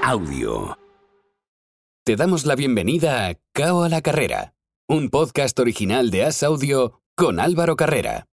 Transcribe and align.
Audio. 0.00 0.78
Te 2.04 2.14
damos 2.14 2.46
la 2.46 2.54
bienvenida 2.54 3.26
a 3.26 3.34
Cao 3.52 3.82
a 3.82 3.88
la 3.88 4.00
Carrera, 4.00 4.54
un 4.88 5.10
podcast 5.10 5.58
original 5.58 6.10
de 6.12 6.24
As 6.24 6.44
Audio 6.44 7.00
con 7.16 7.40
Álvaro 7.40 7.74
Carrera. 7.74 8.28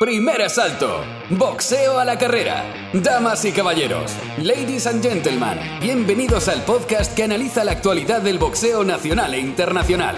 Primer 0.00 0.40
asalto, 0.40 1.02
boxeo 1.28 1.98
a 1.98 2.06
la 2.06 2.16
carrera. 2.16 2.64
Damas 2.94 3.44
y 3.44 3.52
caballeros, 3.52 4.12
ladies 4.38 4.86
and 4.86 5.02
gentlemen, 5.02 5.58
bienvenidos 5.82 6.48
al 6.48 6.64
podcast 6.64 7.14
que 7.14 7.24
analiza 7.24 7.62
la 7.62 7.72
actualidad 7.72 8.22
del 8.22 8.38
boxeo 8.38 8.84
nacional 8.84 9.34
e 9.34 9.40
internacional. 9.40 10.16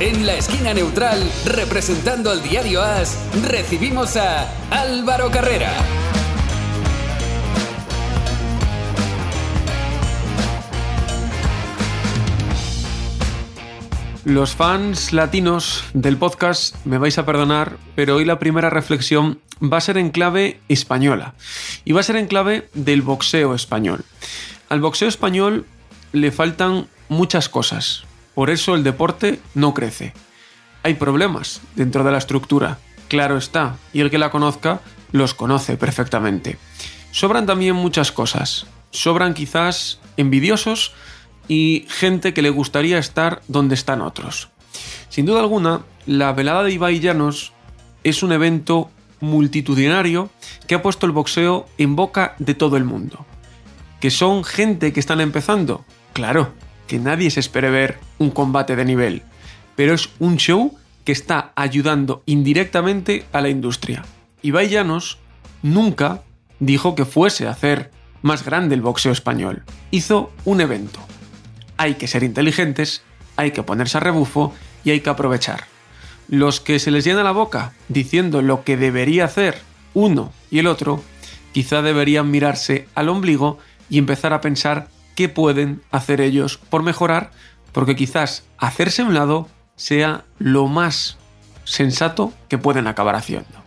En 0.00 0.24
la 0.24 0.36
esquina 0.36 0.72
neutral, 0.72 1.22
representando 1.44 2.30
al 2.30 2.42
diario 2.42 2.80
As, 2.80 3.18
recibimos 3.46 4.16
a 4.16 4.48
Álvaro 4.70 5.30
Carrera. 5.30 6.01
Los 14.24 14.54
fans 14.54 15.12
latinos 15.12 15.82
del 15.94 16.16
podcast 16.16 16.76
me 16.86 16.98
vais 16.98 17.18
a 17.18 17.26
perdonar, 17.26 17.76
pero 17.96 18.14
hoy 18.14 18.24
la 18.24 18.38
primera 18.38 18.70
reflexión 18.70 19.40
va 19.60 19.78
a 19.78 19.80
ser 19.80 19.98
en 19.98 20.10
clave 20.10 20.60
española 20.68 21.34
y 21.84 21.90
va 21.90 22.00
a 22.00 22.04
ser 22.04 22.14
en 22.14 22.28
clave 22.28 22.68
del 22.72 23.02
boxeo 23.02 23.52
español. 23.52 24.04
Al 24.68 24.80
boxeo 24.80 25.08
español 25.08 25.66
le 26.12 26.30
faltan 26.30 26.86
muchas 27.08 27.48
cosas, 27.48 28.04
por 28.36 28.50
eso 28.50 28.76
el 28.76 28.84
deporte 28.84 29.40
no 29.54 29.74
crece. 29.74 30.14
Hay 30.84 30.94
problemas 30.94 31.60
dentro 31.74 32.04
de 32.04 32.12
la 32.12 32.18
estructura, 32.18 32.78
claro 33.08 33.36
está, 33.36 33.74
y 33.92 34.02
el 34.02 34.10
que 34.10 34.18
la 34.18 34.30
conozca 34.30 34.82
los 35.10 35.34
conoce 35.34 35.76
perfectamente. 35.76 36.58
Sobran 37.10 37.44
también 37.44 37.74
muchas 37.74 38.12
cosas, 38.12 38.66
sobran 38.92 39.34
quizás 39.34 39.98
envidiosos, 40.16 40.92
y 41.48 41.86
gente 41.88 42.34
que 42.34 42.42
le 42.42 42.50
gustaría 42.50 42.98
estar 42.98 43.42
donde 43.48 43.74
están 43.74 44.00
otros. 44.00 44.50
Sin 45.08 45.26
duda 45.26 45.40
alguna, 45.40 45.82
la 46.06 46.32
velada 46.32 46.62
de 46.62 46.72
Ibai 46.72 47.00
es 48.04 48.22
un 48.22 48.32
evento 48.32 48.90
multitudinario 49.20 50.30
que 50.66 50.74
ha 50.74 50.82
puesto 50.82 51.06
el 51.06 51.12
boxeo 51.12 51.66
en 51.78 51.96
boca 51.96 52.34
de 52.38 52.54
todo 52.54 52.76
el 52.76 52.84
mundo. 52.84 53.24
¿Que 54.00 54.10
son 54.10 54.42
gente 54.42 54.92
que 54.92 55.00
están 55.00 55.20
empezando? 55.20 55.84
Claro, 56.12 56.52
que 56.86 56.98
nadie 56.98 57.30
se 57.30 57.40
espere 57.40 57.70
ver 57.70 57.98
un 58.18 58.30
combate 58.30 58.74
de 58.74 58.84
nivel, 58.84 59.22
pero 59.76 59.94
es 59.94 60.08
un 60.18 60.36
show 60.36 60.76
que 61.04 61.12
está 61.12 61.52
ayudando 61.54 62.22
indirectamente 62.26 63.24
a 63.32 63.40
la 63.40 63.48
industria. 63.48 64.04
Ibai 64.42 64.68
Llanos 64.68 65.18
nunca 65.62 66.22
dijo 66.58 66.94
que 66.94 67.04
fuese 67.04 67.46
a 67.46 67.52
hacer 67.52 67.90
más 68.22 68.44
grande 68.44 68.74
el 68.74 68.82
boxeo 68.82 69.12
español. 69.12 69.62
Hizo 69.90 70.32
un 70.44 70.60
evento 70.60 71.00
hay 71.82 71.96
que 71.96 72.06
ser 72.06 72.22
inteligentes, 72.22 73.02
hay 73.34 73.50
que 73.50 73.64
ponerse 73.64 73.96
a 73.96 74.00
rebufo 74.00 74.54
y 74.84 74.92
hay 74.92 75.00
que 75.00 75.10
aprovechar. 75.10 75.64
Los 76.28 76.60
que 76.60 76.78
se 76.78 76.92
les 76.92 77.02
llena 77.04 77.24
la 77.24 77.32
boca 77.32 77.72
diciendo 77.88 78.40
lo 78.40 78.62
que 78.62 78.76
debería 78.76 79.24
hacer 79.24 79.58
uno 79.92 80.32
y 80.48 80.60
el 80.60 80.68
otro, 80.68 81.02
quizá 81.50 81.82
deberían 81.82 82.30
mirarse 82.30 82.86
al 82.94 83.08
ombligo 83.08 83.58
y 83.90 83.98
empezar 83.98 84.32
a 84.32 84.40
pensar 84.40 84.86
qué 85.16 85.28
pueden 85.28 85.82
hacer 85.90 86.20
ellos 86.20 86.56
por 86.56 86.84
mejorar, 86.84 87.32
porque 87.72 87.96
quizás 87.96 88.44
hacerse 88.58 89.02
un 89.02 89.14
lado 89.14 89.48
sea 89.74 90.24
lo 90.38 90.68
más 90.68 91.18
sensato 91.64 92.32
que 92.48 92.58
pueden 92.58 92.86
acabar 92.86 93.16
haciendo. 93.16 93.60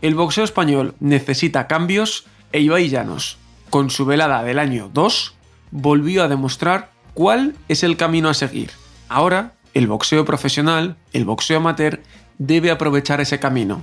El 0.00 0.14
boxeo 0.14 0.44
español 0.44 0.94
necesita 1.00 1.66
cambios 1.66 2.24
e 2.52 2.60
Ibai 2.60 2.88
Llanos, 2.88 3.36
con 3.68 3.90
su 3.90 4.06
velada 4.06 4.44
del 4.44 4.60
año 4.60 4.90
2, 4.94 5.34
volvió 5.72 6.22
a 6.22 6.28
demostrar 6.28 6.96
cuál 7.18 7.56
es 7.66 7.82
el 7.82 7.96
camino 7.96 8.28
a 8.28 8.34
seguir. 8.34 8.70
Ahora, 9.08 9.54
el 9.74 9.88
boxeo 9.88 10.24
profesional, 10.24 10.94
el 11.12 11.24
boxeo 11.24 11.56
amateur, 11.56 12.00
debe 12.38 12.70
aprovechar 12.70 13.20
ese 13.20 13.40
camino. 13.40 13.82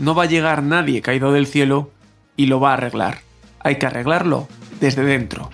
No 0.00 0.16
va 0.16 0.24
a 0.24 0.26
llegar 0.26 0.64
nadie 0.64 1.00
caído 1.00 1.30
del 1.30 1.46
cielo 1.46 1.92
y 2.36 2.46
lo 2.46 2.58
va 2.58 2.70
a 2.70 2.72
arreglar. 2.72 3.20
Hay 3.60 3.76
que 3.76 3.86
arreglarlo 3.86 4.48
desde 4.80 5.04
dentro. 5.04 5.48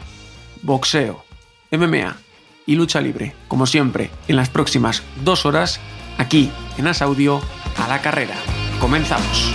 Boxeo, 0.62 1.22
MMA 1.70 2.16
y 2.64 2.76
lucha 2.76 3.02
libre, 3.02 3.34
como 3.46 3.66
siempre, 3.66 4.08
en 4.26 4.36
las 4.36 4.48
próximas 4.48 5.02
dos 5.22 5.44
horas, 5.44 5.80
aquí 6.16 6.50
en 6.78 6.86
As 6.86 7.02
Audio, 7.02 7.42
a 7.76 7.88
la 7.88 8.00
carrera. 8.00 8.36
Comenzamos. 8.80 9.52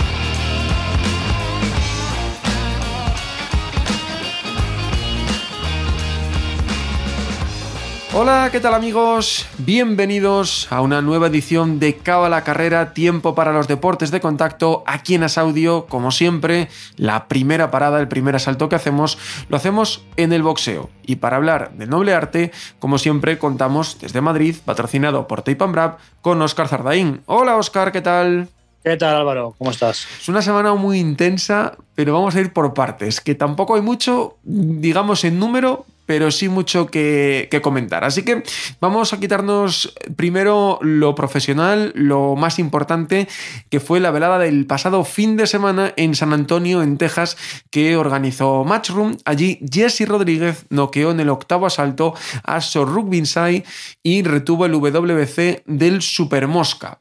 Hola, 8.16 8.48
¿qué 8.52 8.60
tal 8.60 8.74
amigos? 8.74 9.44
Bienvenidos 9.58 10.68
a 10.70 10.82
una 10.82 11.02
nueva 11.02 11.26
edición 11.26 11.80
de 11.80 11.96
Cabo 11.96 12.26
a 12.26 12.28
la 12.28 12.44
Carrera, 12.44 12.94
tiempo 12.94 13.34
para 13.34 13.52
los 13.52 13.66
deportes 13.66 14.12
de 14.12 14.20
contacto, 14.20 14.84
aquí 14.86 15.16
en 15.16 15.24
Asaudio, 15.24 15.86
como 15.86 16.12
siempre, 16.12 16.68
la 16.96 17.26
primera 17.26 17.72
parada, 17.72 17.98
el 17.98 18.06
primer 18.06 18.36
asalto 18.36 18.68
que 18.68 18.76
hacemos, 18.76 19.18
lo 19.48 19.56
hacemos 19.56 20.04
en 20.16 20.32
el 20.32 20.44
boxeo. 20.44 20.90
Y 21.04 21.16
para 21.16 21.38
hablar 21.38 21.72
del 21.72 21.90
noble 21.90 22.14
arte, 22.14 22.52
como 22.78 22.98
siempre, 22.98 23.36
contamos 23.36 23.98
desde 24.00 24.20
Madrid, 24.20 24.54
patrocinado 24.64 25.26
por 25.26 25.42
Tape 25.42 25.66
Brab, 25.66 25.96
con 26.22 26.40
Oscar 26.40 26.68
Zardaín. 26.68 27.22
Hola 27.26 27.56
Oscar, 27.56 27.90
¿qué 27.90 28.00
tal? 28.00 28.48
¿Qué 28.84 28.96
tal 28.96 29.16
Álvaro? 29.16 29.56
¿Cómo 29.58 29.72
estás? 29.72 30.06
Es 30.20 30.28
una 30.28 30.40
semana 30.40 30.72
muy 30.74 31.00
intensa, 31.00 31.76
pero 31.96 32.12
vamos 32.12 32.36
a 32.36 32.40
ir 32.40 32.52
por 32.52 32.74
partes, 32.74 33.20
que 33.20 33.34
tampoco 33.34 33.74
hay 33.74 33.82
mucho, 33.82 34.36
digamos, 34.44 35.24
en 35.24 35.40
número, 35.40 35.84
pero 36.06 36.30
sí 36.30 36.48
mucho 36.48 36.86
que, 36.86 37.48
comentar. 37.62 38.04
Así 38.04 38.22
que 38.22 38.42
vamos 38.80 39.12
a 39.12 39.20
quitarnos 39.20 39.94
primero 40.16 40.78
lo 40.82 41.14
profesional, 41.14 41.92
lo 41.94 42.36
más 42.36 42.58
importante, 42.58 43.28
que 43.70 43.80
fue 43.80 44.00
la 44.00 44.10
velada 44.10 44.38
del 44.38 44.66
pasado 44.66 45.04
fin 45.04 45.36
de 45.36 45.46
semana 45.46 45.92
en 45.96 46.14
San 46.14 46.32
Antonio, 46.32 46.82
en 46.82 46.98
Texas, 46.98 47.36
que 47.70 47.96
organizó 47.96 48.64
Matchroom. 48.64 49.16
Allí 49.24 49.60
Jesse 49.70 50.06
Rodríguez 50.06 50.66
noqueó 50.70 51.10
en 51.10 51.20
el 51.20 51.30
octavo 51.30 51.66
asalto 51.66 52.14
a 52.42 52.60
Sor 52.60 52.92
Rugbinsai 52.92 53.64
y 54.02 54.22
retuvo 54.22 54.66
el 54.66 54.72
WBC 54.72 55.62
del 55.66 56.02
Super 56.02 56.48
Mosca. 56.48 56.98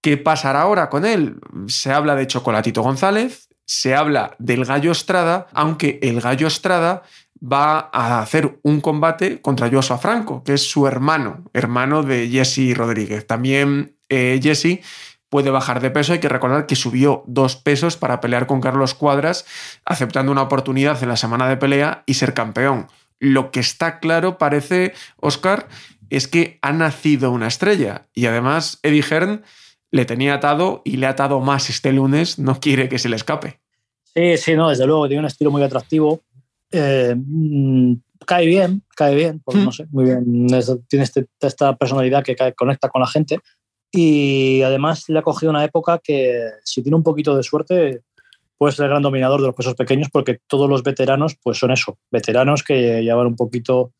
¿Qué 0.00 0.16
pasará 0.16 0.62
ahora 0.62 0.90
con 0.90 1.04
él? 1.06 1.36
Se 1.68 1.92
habla 1.92 2.16
de 2.16 2.26
Chocolatito 2.26 2.82
González, 2.82 3.48
se 3.64 3.94
habla 3.94 4.34
del 4.38 4.64
Gallo 4.64 4.90
Estrada, 4.90 5.46
aunque 5.52 6.00
el 6.02 6.20
Gallo 6.20 6.48
Estrada 6.48 7.04
va 7.42 7.90
a 7.92 8.20
hacer 8.20 8.58
un 8.62 8.80
combate 8.80 9.40
contra 9.40 9.68
Joshua 9.68 9.98
Franco, 9.98 10.44
que 10.44 10.54
es 10.54 10.70
su 10.70 10.86
hermano, 10.86 11.50
hermano 11.52 12.02
de 12.02 12.28
Jesse 12.28 12.76
Rodríguez. 12.76 13.26
También 13.26 13.96
eh, 14.08 14.38
Jesse 14.42 14.80
puede 15.28 15.50
bajar 15.50 15.80
de 15.80 15.90
peso. 15.90 16.12
Hay 16.12 16.20
que 16.20 16.28
recordar 16.28 16.66
que 16.66 16.76
subió 16.76 17.24
dos 17.26 17.56
pesos 17.56 17.96
para 17.96 18.20
pelear 18.20 18.46
con 18.46 18.60
Carlos 18.60 18.94
Cuadras, 18.94 19.44
aceptando 19.84 20.30
una 20.30 20.42
oportunidad 20.42 21.02
en 21.02 21.08
la 21.08 21.16
semana 21.16 21.48
de 21.48 21.56
pelea 21.56 22.04
y 22.06 22.14
ser 22.14 22.34
campeón. 22.34 22.86
Lo 23.18 23.50
que 23.50 23.60
está 23.60 23.98
claro, 23.98 24.38
parece, 24.38 24.92
Oscar, 25.16 25.68
es 26.10 26.28
que 26.28 26.58
ha 26.62 26.72
nacido 26.72 27.30
una 27.30 27.48
estrella. 27.48 28.08
Y 28.12 28.26
además, 28.26 28.78
Eddie 28.82 29.02
Hearn 29.02 29.42
le 29.90 30.04
tenía 30.04 30.34
atado 30.34 30.82
y 30.84 30.98
le 30.98 31.06
ha 31.06 31.10
atado 31.10 31.40
más 31.40 31.70
este 31.70 31.92
lunes, 31.92 32.38
no 32.38 32.60
quiere 32.60 32.88
que 32.88 32.98
se 32.98 33.08
le 33.08 33.16
escape. 33.16 33.60
Sí, 34.14 34.36
sí, 34.36 34.54
no, 34.54 34.68
desde 34.68 34.86
luego, 34.86 35.06
tiene 35.08 35.20
un 35.20 35.26
estilo 35.26 35.50
muy 35.50 35.62
atractivo. 35.62 36.20
Eh, 36.72 37.14
mm, 37.16 37.94
cae 38.26 38.46
bien, 38.46 38.82
cae 38.96 39.14
bien, 39.14 39.40
pues, 39.44 39.58
no 39.58 39.72
sé, 39.72 39.86
muy 39.90 40.04
bien. 40.04 40.46
tiene 40.88 41.04
este, 41.04 41.26
esta 41.40 41.76
personalidad 41.76 42.24
que 42.24 42.36
conecta 42.54 42.88
con 42.88 43.00
la 43.00 43.06
gente. 43.06 43.38
Y 43.90 44.62
además 44.62 45.04
le 45.08 45.18
ha 45.18 45.22
cogido 45.22 45.50
una 45.50 45.64
época 45.64 46.00
que, 46.02 46.48
si 46.64 46.82
tiene 46.82 46.96
un 46.96 47.02
poquito 47.02 47.36
de 47.36 47.42
suerte, 47.42 48.00
puede 48.56 48.72
ser 48.72 48.84
el 48.84 48.90
gran 48.90 49.02
dominador 49.02 49.40
de 49.40 49.48
los 49.48 49.56
pesos 49.56 49.74
pequeños, 49.74 50.08
porque 50.10 50.38
todos 50.46 50.68
los 50.68 50.82
veteranos 50.82 51.36
pues 51.42 51.58
son 51.58 51.72
eso, 51.72 51.98
veteranos 52.10 52.62
que 52.62 53.02
llevan 53.02 53.26
un 53.26 53.36
poquito 53.36 53.92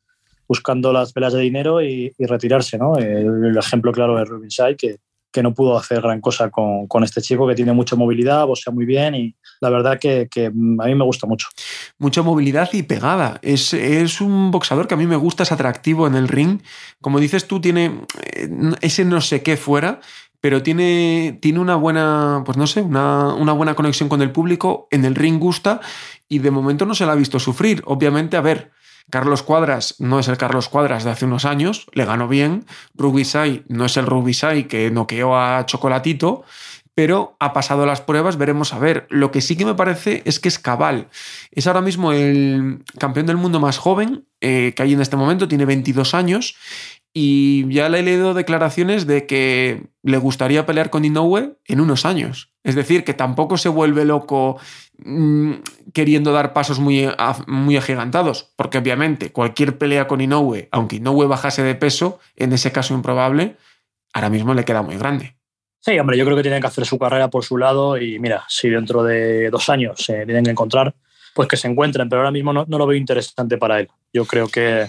buscando 0.49 0.93
las 0.93 1.13
velas 1.13 1.33
de 1.33 1.41
dinero 1.41 1.83
y, 1.83 2.15
retirarse. 2.19 2.79
¿no? 2.79 2.97
El, 2.97 3.57
ejemplo 3.57 3.93
claro 3.93 4.17
de 4.17 4.25
Rubin 4.25 4.51
Sai, 4.51 4.77
que, 4.77 4.97
que 5.33 5.43
no 5.43 5.55
pudo 5.55 5.77
hacer 5.77 6.01
gran 6.01 6.21
cosa 6.21 6.51
con, 6.51 6.87
con, 6.87 7.03
este 7.03 7.23
chico 7.23 7.49
que 7.49 7.55
tiene 7.55 7.73
mucha 7.73 7.97
movilidad, 7.97 8.49
o 8.49 8.55
sea, 8.55 8.73
muy 8.73 8.85
bien 8.85 9.15
y 9.15 9.35
la 9.61 9.71
verdad 9.71 9.99
que, 9.99 10.29
que, 10.31 10.47
a 10.47 10.51
mí 10.51 10.95
me 10.95 11.05
gusta 11.05 11.27
mucho. 11.27 11.49
Mucha 11.99 12.23
movilidad 12.23 12.69
y 12.73 12.83
pegada. 12.83 13.39
Es, 13.43 13.73
es, 13.73 14.21
un 14.21 14.51
boxador 14.51 14.87
que 14.87 14.95
a 14.95 14.97
mí 14.97 15.07
me 15.07 15.17
gusta, 15.17 15.45
es 15.45 15.53
atractivo 15.53 16.07
en 16.07 16.15
el 16.15 16.29
ring. 16.29 16.61
Como 17.01 17.19
dices 17.19 17.47
tú, 17.47 17.61
tiene 17.61 18.01
eh, 18.35 18.49
ese 18.81 19.05
no 19.05 19.21
sé 19.21 19.43
qué 19.43 19.57
fuera, 19.57 20.01
pero 20.41 20.63
tiene, 20.63 21.39
tiene 21.41 21.61
una 21.61 21.77
buena, 21.77 22.43
pues 22.45 22.59
no 22.59 22.67
sé, 22.67 22.83
una, 22.83 23.33
una, 23.35 23.53
buena 23.53 23.75
conexión 23.75 24.09
con 24.09 24.21
el 24.21 24.33
público, 24.33 24.89
en 24.91 25.05
el 25.05 25.15
ring 25.15 25.39
gusta 25.39 25.81
y 26.29 26.41
de 26.41 26.51
momento 26.51 26.85
no 26.85 26.95
se 26.95 27.07
la 27.07 27.13
ha 27.13 27.17
visto 27.17 27.39
sufrir. 27.39 27.83
Obviamente, 27.87 28.37
a 28.37 28.41
ver, 28.41 28.73
Carlos 29.13 29.43
Cuadras 29.43 29.97
no 29.99 30.19
es 30.19 30.29
el 30.29 30.39
Carlos 30.39 30.71
Cuadras 30.71 31.05
de 31.05 31.11
hace 31.11 31.27
unos 31.27 31.45
años, 31.45 31.85
le 31.93 32.07
ganó 32.07 32.29
bien. 32.29 32.65
Rubisai 32.95 33.63
no 33.69 33.85
es 33.85 33.99
el 33.99 34.07
Rubisai 34.07 34.67
que 34.67 34.91
noqueó 34.91 35.37
a 35.37 35.67
Chocolatito, 35.67 36.45
pero 36.95 37.37
ha 37.39 37.53
pasado 37.53 37.85
las 37.85 38.01
pruebas, 38.01 38.39
veremos 38.39 38.73
a 38.73 38.79
ver. 38.79 39.07
Lo 39.11 39.31
que 39.31 39.43
sí 39.43 39.55
que 39.55 39.67
me 39.67 39.75
parece 39.75 40.23
es 40.25 40.41
que 40.41 40.49
es 40.49 40.59
cabal. 40.59 41.09
Es 41.51 41.67
ahora 41.67 41.83
mismo 41.83 42.13
el 42.15 42.83
campeón 42.99 43.27
del 43.27 43.37
mundo 43.37 43.61
más 43.61 43.77
joven 43.77 44.25
eh, 44.41 44.73
que 44.75 44.83
hay 44.83 44.95
en 44.95 45.03
este 45.03 45.17
momento, 45.17 45.47
tiene 45.47 45.67
22 45.67 46.15
años 46.15 46.57
y 47.15 47.73
ya 47.73 47.89
le 47.89 48.01
he 48.01 48.03
leído 48.03 48.35
declaraciones 48.35 49.07
de 49.07 49.27
que 49.27 49.85
le 50.03 50.19
gustaría 50.19 50.65
pelear 50.65 50.91
con 50.91 51.05
Inoue 51.05 51.59
en 51.67 51.81
unos 51.81 52.07
años. 52.07 52.53
Es 52.65 52.75
decir, 52.75 53.05
que 53.05 53.13
tampoco 53.13 53.59
se 53.59 53.69
vuelve 53.69 54.05
loco 54.05 54.59
mmm, 54.99 55.55
queriendo 55.93 56.33
dar 56.33 56.53
pasos 56.53 56.79
muy, 56.79 57.09
muy 57.47 57.77
agigantados, 57.77 58.53
porque 58.57 58.79
obviamente 58.79 59.31
cualquier 59.31 59.77
pelea 59.77 60.07
con 60.07 60.21
Inoue, 60.21 60.69
aunque 60.71 60.97
Inoue 60.97 61.27
bajase 61.27 61.63
de 61.63 61.75
peso, 61.75 62.19
en 62.37 62.53
ese 62.53 62.73
caso 62.73 62.95
improbable, 62.95 63.57
ahora 64.13 64.31
mismo 64.31 64.55
le 64.55 64.65
queda 64.65 64.83
muy 64.83 64.97
grande. 64.97 65.37
Sí, 65.81 65.99
hombre, 65.99 66.17
yo 66.17 66.25
creo 66.25 66.37
que 66.37 66.45
tienen 66.45 66.61
que 66.61 66.69
hacer 66.69 66.87
su 66.87 66.99
carrera 66.99 67.29
por 67.29 67.45
su 67.45 67.59
lado 67.59 67.99
y 67.99 68.19
mira, 68.21 68.45
si 68.49 68.71
dentro 68.71 69.03
de 69.03 69.51
dos 69.51 69.69
años 69.69 69.99
se 69.99 70.25
tienen 70.25 70.45
que 70.45 70.53
encontrar, 70.53 70.95
pues 71.35 71.49
que 71.49 71.57
se 71.57 71.67
encuentren, 71.67 72.09
pero 72.09 72.21
ahora 72.21 72.31
mismo 72.31 72.53
no, 72.53 72.65
no 72.69 72.79
lo 72.79 72.87
veo 72.87 72.97
interesante 72.97 73.59
para 73.59 73.81
él. 73.81 73.89
Yo 74.13 74.25
creo 74.25 74.47
que, 74.47 74.87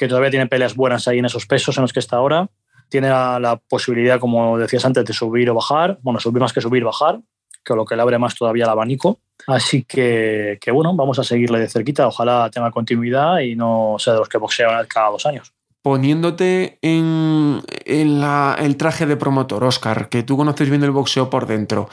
que 0.00 0.08
todavía 0.08 0.30
tiene 0.30 0.46
peleas 0.46 0.74
buenas 0.74 1.06
ahí 1.08 1.18
en 1.18 1.26
esos 1.26 1.44
pesos 1.44 1.76
en 1.76 1.82
los 1.82 1.92
que 1.92 2.00
está 2.00 2.16
ahora. 2.16 2.48
Tiene 2.88 3.10
la, 3.10 3.60
posibilidad, 3.68 4.18
como 4.18 4.56
decías 4.56 4.82
antes, 4.86 5.04
de 5.04 5.12
subir 5.12 5.50
o 5.50 5.54
bajar. 5.54 5.98
Bueno, 6.00 6.18
subir 6.18 6.40
más 6.40 6.54
que 6.54 6.62
subir, 6.62 6.82
bajar, 6.82 7.20
que 7.62 7.74
lo 7.74 7.84
que 7.84 7.96
le 7.96 8.00
abre 8.00 8.18
más 8.18 8.34
todavía 8.34 8.64
el 8.64 8.70
abanico. 8.70 9.18
Así 9.46 9.84
que, 9.84 10.56
que 10.58 10.70
bueno, 10.70 10.96
vamos 10.96 11.18
a 11.18 11.22
seguirle 11.22 11.58
de 11.58 11.68
cerquita. 11.68 12.08
Ojalá 12.08 12.48
tenga 12.50 12.70
continuidad 12.70 13.40
y 13.40 13.54
no 13.56 13.96
sea 13.98 14.14
de 14.14 14.20
los 14.20 14.28
que 14.30 14.38
boxean 14.38 14.86
cada 14.86 15.10
dos 15.10 15.26
años 15.26 15.52
poniéndote 15.82 16.78
en, 16.82 17.62
el 17.86 18.76
traje 18.76 19.06
de 19.06 19.16
promotor, 19.16 19.64
Oscar, 19.64 20.10
que 20.10 20.22
tú 20.22 20.36
conoces 20.36 20.68
bien 20.68 20.82
el 20.82 20.90
boxeo 20.90 21.30
por 21.30 21.46
dentro. 21.46 21.88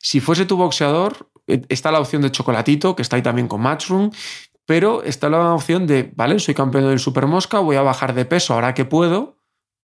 Si 0.00 0.20
fuese 0.20 0.46
tu 0.46 0.56
boxeador, 0.56 1.28
eh, 1.46 1.60
está 1.68 1.92
la 1.92 2.00
opción 2.00 2.22
de 2.22 2.32
Chocolatito, 2.32 2.96
que 2.96 3.02
está 3.02 3.16
ahí 3.16 3.22
también 3.22 3.46
con 3.46 3.60
Matchroom, 3.60 4.10
pero 4.66 5.02
está 5.02 5.28
la 5.28 5.54
opción 5.54 5.86
de, 5.86 6.12
vale, 6.14 6.38
soy 6.38 6.54
campeón 6.54 6.88
del 6.88 6.98
Super 6.98 7.26
Mosca, 7.26 7.60
voy 7.60 7.76
a 7.76 7.82
bajar 7.82 8.14
de 8.14 8.24
peso 8.24 8.54
ahora 8.54 8.74
que 8.74 8.84
puedo 8.84 9.36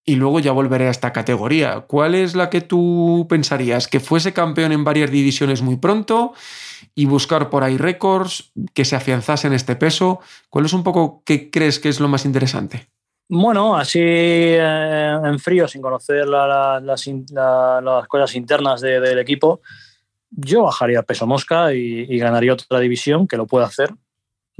y 0.05 0.17
luego 0.17 0.40
ya 0.40 0.52
volveré 0.52 0.88
a 0.88 0.90
esta 0.90 1.12
categoría. 1.12 1.82
¿Cuál 1.82 2.14
es 2.14 2.34
la 2.34 2.50
que 2.50 2.61
tú 2.61 3.26
pensarías? 3.29 3.87
¿Que 3.87 4.00
fuese 4.00 4.32
campeón 4.32 4.73
en 4.73 4.84
varias 4.84 5.11
divisiones 5.11 5.62
muy 5.62 5.76
pronto 5.76 6.32
y 6.94 7.06
buscar 7.06 7.50
por 7.50 7.62
ahí 7.62 7.79
récords, 7.79 8.52
que 8.75 8.84
se 8.84 8.96
afianzase 8.96 9.46
en 9.46 9.52
este 9.52 9.76
peso? 9.76 10.20
¿Cuál 10.50 10.64
es 10.64 10.73
un 10.73 10.82
poco 10.82 11.23
qué 11.25 11.50
crees 11.50 11.79
que 11.79 11.88
es 11.88 12.00
lo 12.00 12.08
más 12.08 12.25
interesante? 12.25 12.88
Bueno, 13.29 13.76
así 13.76 14.00
eh, 14.02 15.19
en 15.25 15.38
frío, 15.38 15.69
sin 15.69 15.81
conocer 15.81 16.26
la, 16.26 16.46
la, 16.46 16.81
las, 16.81 17.06
la, 17.31 17.81
las, 17.81 18.08
cosas 18.08 18.34
internas 18.34 18.81
de, 18.81 19.00
del 19.00 19.20
equipo, 19.20 19.61
yo 20.31 20.64
bajaría 20.64 21.02
peso 21.02 21.26
mosca 21.26 21.73
y, 21.73 22.06
y, 22.08 22.19
ganaría 22.19 22.52
otra 22.52 22.81
división 22.81 23.26
que 23.26 23.37
lo 23.37 23.46
puede 23.46 23.64
hacer. 23.64 23.94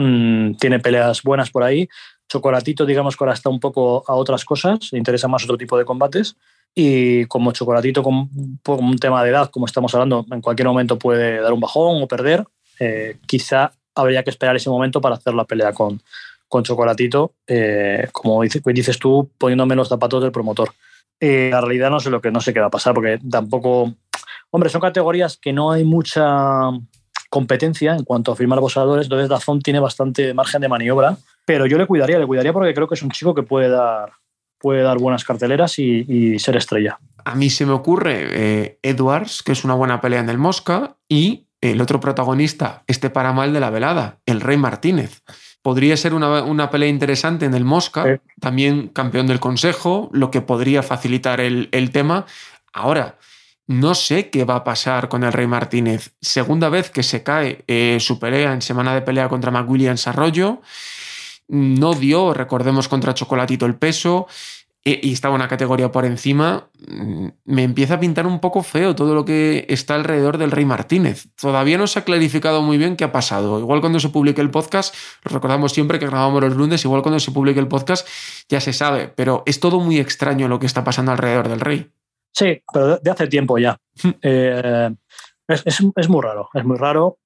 Mm, 0.02 0.54
tiene 0.56 0.81
peleas 0.81 1.22
buenas 1.22 1.50
por 1.50 1.62
ahí. 1.62 1.88
Chocolatito, 2.28 2.84
digamos 2.84 3.16
que 3.16 3.22
ahora 3.22 3.34
está 3.34 3.49
un 3.49 3.60
poco 3.60 4.02
a 4.08 4.14
otras 4.14 4.44
cosas, 4.44 4.90
le 4.90 4.99
interesa 4.99 5.28
más 5.28 5.44
otro 5.44 5.56
tipo 5.56 5.78
de 5.78 5.84
combates. 5.84 6.37
Y 6.75 7.26
como 7.26 7.52
Chocolatito, 7.52 8.02
con, 8.02 8.28
un 8.66 8.99
tema 8.99 9.22
de 9.22 9.31
edad, 9.31 9.50
como 9.50 9.66
estamos 9.66 9.94
hablando, 9.94 10.26
en 10.31 10.40
cualquier 10.40 10.66
momento 10.66 10.99
puede 10.99 11.40
dar 11.40 11.52
un 11.52 11.60
bajón 11.60 12.02
o 12.02 12.08
perder, 12.08 12.44
eh, 12.81 13.19
quizá 13.26 13.72
habría 13.94 14.25
que 14.25 14.31
esperar 14.31 14.56
ese 14.56 14.70
momento 14.70 15.00
para 15.00 15.16
hacer 15.16 15.34
la 15.34 15.44
pelea 15.44 15.72
con, 15.72 16.00
con 16.48 16.64
Chocolatito, 16.64 17.34
eh, 17.46 18.08
como 18.10 18.43
dices 18.43 18.98
tú, 18.98 19.31
poniéndome 19.38 19.76
los 19.76 19.88
zapatos 19.88 20.22
del 20.22 20.32
promotor. 20.32 20.72
Eh, 21.20 21.50
la 21.52 21.60
realidad 21.60 21.90
no 21.90 22.00
sé 22.00 22.10
lo 22.10 22.20
que 22.20 22.32
no 22.32 22.40
sé 22.40 22.52
qué 22.52 22.60
va 22.60 22.66
a 22.66 22.70
pasar, 22.70 22.94
porque 22.94 23.20
tampoco. 23.31 23.94
Hombre, 24.50 24.69
son 24.69 24.81
categorías 24.81 25.37
que 25.37 25.52
no 25.52 25.70
hay 25.70 25.84
mucha 25.84 26.70
competencia 27.32 27.94
en 27.94 28.05
cuanto 28.05 28.31
a 28.31 28.37
firmar 28.37 28.61
boxeadores, 28.61 29.06
entonces 29.06 29.31
Dazón 29.31 29.62
tiene 29.62 29.81
bastante 29.81 30.34
margen 30.34 30.61
de 30.61 30.69
maniobra, 30.69 31.17
pero 31.46 31.64
yo 31.64 31.79
le 31.79 31.87
cuidaría, 31.87 32.19
le 32.19 32.26
cuidaría 32.26 32.52
porque 32.52 32.75
creo 32.75 32.87
que 32.87 32.94
es 32.94 33.02
un 33.02 33.11
chico 33.11 33.34
que 33.34 33.43
puede 33.43 33.70
dar, 33.70 34.11
puede 34.58 34.82
dar 34.82 34.99
buenas 34.99 35.25
carteleras 35.25 35.79
y, 35.79 36.05
y 36.06 36.38
ser 36.38 36.56
estrella. 36.58 36.99
A 37.25 37.34
mí 37.34 37.49
se 37.49 37.64
me 37.64 37.73
ocurre 37.73 38.26
eh, 38.32 38.79
Edwards, 38.82 39.43
que 39.43 39.52
es 39.52 39.64
una 39.64 39.73
buena 39.73 39.99
pelea 40.02 40.20
en 40.20 40.29
el 40.29 40.37
Mosca, 40.37 40.99
y 41.08 41.46
el 41.62 41.81
otro 41.81 42.00
protagonista, 42.00 42.82
este 42.87 43.08
para 43.08 43.32
mal 43.32 43.55
de 43.55 43.61
la 43.61 43.70
velada, 43.70 44.19
el 44.26 44.43
Rey 44.43 44.58
Martínez 44.58 45.23
podría 45.62 45.96
ser 45.96 46.12
una, 46.12 46.43
una, 46.43 46.69
pelea 46.69 46.90
interesante 46.90 47.46
en 47.46 47.55
el 47.55 47.64
Mosca, 47.64 48.05
sí. 48.05 48.20
también 48.40 48.88
campeón 48.88 49.26
del 49.26 49.40
Consejo, 49.40 50.11
lo 50.12 50.31
que 50.31 50.43
podría 50.43 50.82
facilitar 50.82 51.40
el, 51.40 51.70
el, 51.73 51.93
tema. 51.93 52.26
Ahora, 52.75 53.17
no 53.80 53.94
sé 53.94 54.30
qué 54.30 54.44
va 54.44 54.56
a 54.56 54.64
pasar 54.64 55.08
con 55.08 55.24
el 55.24 55.32
Rey 55.32 55.46
Martínez. 55.46 56.14
Segunda 56.20 56.69
vez 56.69 56.90
que 56.90 57.02
se 57.02 57.22
cae 57.22 57.64
eh, 57.66 57.98
su 58.00 58.19
pelea 58.19 58.52
en 58.52 58.62
semana 58.62 58.94
de 58.94 59.02
pelea 59.02 59.28
contra 59.28 59.50
McWilliams 59.50 60.06
Arroyo. 60.06 60.60
No 61.48 61.94
dio, 61.94 62.34
recordemos, 62.34 62.88
contra 62.88 63.14
Chocolatito 63.14 63.66
el 63.66 63.74
peso 63.74 64.26
y 64.84 65.12
estaba 65.12 65.36
una 65.36 65.46
categoría 65.46 65.92
por 65.92 66.04
encima, 66.04 66.69
mm, 66.88 67.26
me 67.44 67.62
empieza 67.62 67.94
a 67.94 68.00
pintar 68.00 68.26
un 68.26 68.40
poco 68.40 68.64
feo 68.64 68.96
todo 68.96 69.14
lo 69.14 69.24
que 69.24 69.64
está 69.69 69.94
alrededor 69.94 70.38
del 70.38 70.50
Rey 70.50 70.64
Martínez. 70.64 71.28
Todavía 71.40 71.78
no 71.78 71.86
se 71.86 72.00
ha 72.00 72.04
clarificado 72.04 72.62
muy 72.62 72.78
bien 72.78 72.96
qué 72.96 73.04
ha 73.04 73.12
pasado. 73.12 73.60
Igual 73.60 73.80
cuando 73.80 74.00
se 74.00 74.08
publique 74.08 74.40
el 74.40 74.50
podcast, 74.50 74.94
recordamos 75.22 75.72
siempre 75.72 76.00
que 76.00 76.06
grabamos 76.06 76.42
los 76.42 76.56
lunes, 76.56 76.84
igual 76.84 77.02
cuando 77.02 77.20
se 77.20 77.30
publique 77.30 77.60
el 77.60 77.69
podcast 77.69 78.08
ya 78.48 78.60
se 78.60 78.72
sabe, 78.72 79.06
pero 79.08 79.44
es 79.46 79.60
todo 79.60 79.78
muy 79.78 79.98
extraño 79.98 80.48
lo 80.48 80.58
que 80.58 80.66
está 80.66 80.82
pasando 80.82 81.12
alrededor 81.12 81.48
del 81.48 81.60
Rey. 81.60 81.92
Sí, 82.32 82.62
pero 82.73 82.99
de 82.99 83.11
hace 83.11 83.26
tiempo 83.26 83.58
ya. 83.58 83.79
eh, 84.23 84.90
es, 85.49 85.62
es, 85.67 85.81
es, 85.96 86.08
muy 86.08 86.23
raro, 86.23 86.49
es 86.55 86.64
muy 86.64 86.79
raro, 86.79 87.19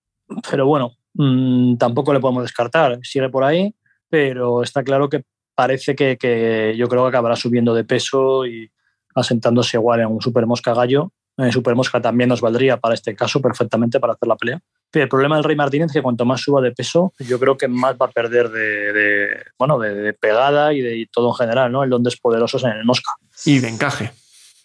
pero 0.50 0.66
bueno, 0.66 0.96
mmm, 1.14 1.76
tampoco 1.76 2.12
le 2.12 2.20
podemos 2.20 2.42
descartar. 2.42 2.98
Sigue 3.02 3.28
por 3.28 3.44
ahí, 3.44 3.74
pero 4.08 4.62
está 4.62 4.82
claro 4.82 5.08
que 5.08 5.22
parece 5.54 5.94
que, 5.94 6.16
que, 6.16 6.74
yo 6.76 6.88
creo 6.88 7.04
que 7.04 7.08
acabará 7.08 7.36
subiendo 7.36 7.74
de 7.74 7.84
peso 7.84 8.46
y 8.46 8.70
asentándose 9.14 9.76
igual 9.76 10.00
en 10.00 10.08
un 10.08 10.20
Super 10.20 10.46
Mosca 10.46 10.74
Gallo. 10.74 11.12
En 11.38 11.52
Super 11.52 11.74
Mosca 11.74 12.00
también 12.00 12.28
nos 12.28 12.40
valdría 12.40 12.78
para 12.78 12.94
este 12.94 13.14
caso 13.14 13.42
perfectamente 13.42 14.00
para 14.00 14.14
hacer 14.14 14.26
la 14.26 14.36
pelea. 14.36 14.60
Pero 14.90 15.04
el 15.04 15.08
problema 15.08 15.36
del 15.36 15.44
Rey 15.44 15.56
Martínez 15.56 15.88
es 15.88 15.92
que 15.92 16.02
cuanto 16.02 16.24
más 16.24 16.40
suba 16.40 16.62
de 16.62 16.72
peso, 16.72 17.12
yo 17.18 17.38
creo 17.38 17.58
que 17.58 17.68
más 17.68 17.94
va 18.00 18.06
a 18.06 18.10
perder 18.10 18.48
de, 18.48 18.92
de 18.92 19.28
bueno, 19.58 19.78
de, 19.78 19.94
de, 19.94 20.12
pegada 20.14 20.72
y 20.72 20.80
de 20.80 20.96
y 20.96 21.06
todo 21.06 21.28
en 21.28 21.34
general, 21.34 21.70
¿no? 21.70 21.84
El 21.84 21.90
donde 21.90 22.08
es 22.08 22.16
poderoso 22.16 22.56
es 22.56 22.64
en 22.64 22.70
el 22.70 22.84
Mosca. 22.84 23.12
Y 23.44 23.58
de 23.58 23.68
encaje. 23.68 24.12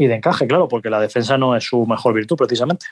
Y 0.01 0.07
de 0.07 0.15
encaje, 0.15 0.47
claro, 0.47 0.67
porque 0.67 0.89
la 0.89 0.99
defensa 0.99 1.37
no 1.37 1.55
es 1.55 1.63
su 1.63 1.85
mejor 1.85 2.15
virtud, 2.15 2.35
precisamente. 2.35 2.87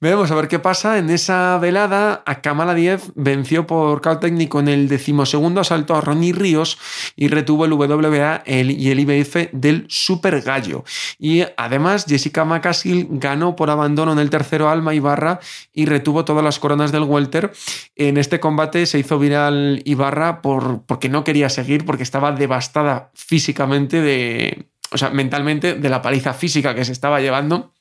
Veremos 0.00 0.30
a 0.30 0.34
ver 0.34 0.48
qué 0.48 0.58
pasa. 0.58 0.96
En 0.96 1.10
esa 1.10 1.58
velada, 1.58 2.22
a 2.24 2.40
Kamala 2.40 2.72
Diez 2.72 3.12
venció 3.14 3.66
por 3.66 4.00
cao 4.00 4.20
técnico 4.20 4.58
en 4.58 4.68
el 4.68 4.88
decimosegundo 4.88 5.60
asalto 5.60 5.94
a 5.94 6.00
Ronnie 6.00 6.32
Ríos 6.32 6.78
y 7.14 7.28
retuvo 7.28 7.66
el 7.66 7.74
WBA 7.74 8.42
y 8.46 8.88
el 8.88 9.00
IBF 9.00 9.50
del 9.52 9.84
Super 9.90 10.40
Gallo. 10.40 10.84
Y 11.18 11.42
además, 11.58 12.06
Jessica 12.08 12.46
McCaskill 12.46 13.06
ganó 13.10 13.54
por 13.54 13.68
abandono 13.68 14.14
en 14.14 14.18
el 14.18 14.30
tercero 14.30 14.70
Alma 14.70 14.94
Ibarra 14.94 15.40
y 15.74 15.84
retuvo 15.84 16.24
todas 16.24 16.42
las 16.42 16.58
coronas 16.58 16.90
del 16.90 17.02
Welter. 17.02 17.52
En 17.96 18.16
este 18.16 18.40
combate 18.40 18.86
se 18.86 18.98
hizo 18.98 19.18
viral 19.18 19.82
Ibarra 19.84 20.40
por, 20.40 20.84
porque 20.86 21.10
no 21.10 21.22
quería 21.22 21.50
seguir, 21.50 21.84
porque 21.84 22.02
estaba 22.02 22.32
devastada 22.32 23.10
físicamente 23.12 24.00
de. 24.00 24.68
O 24.94 24.98
sea, 24.98 25.10
mentalmente 25.10 25.74
de 25.74 25.88
la 25.88 26.00
paliza 26.00 26.32
física 26.32 26.74
que 26.74 26.84
se 26.84 26.92
estaba 26.92 27.20
llevando 27.20 27.74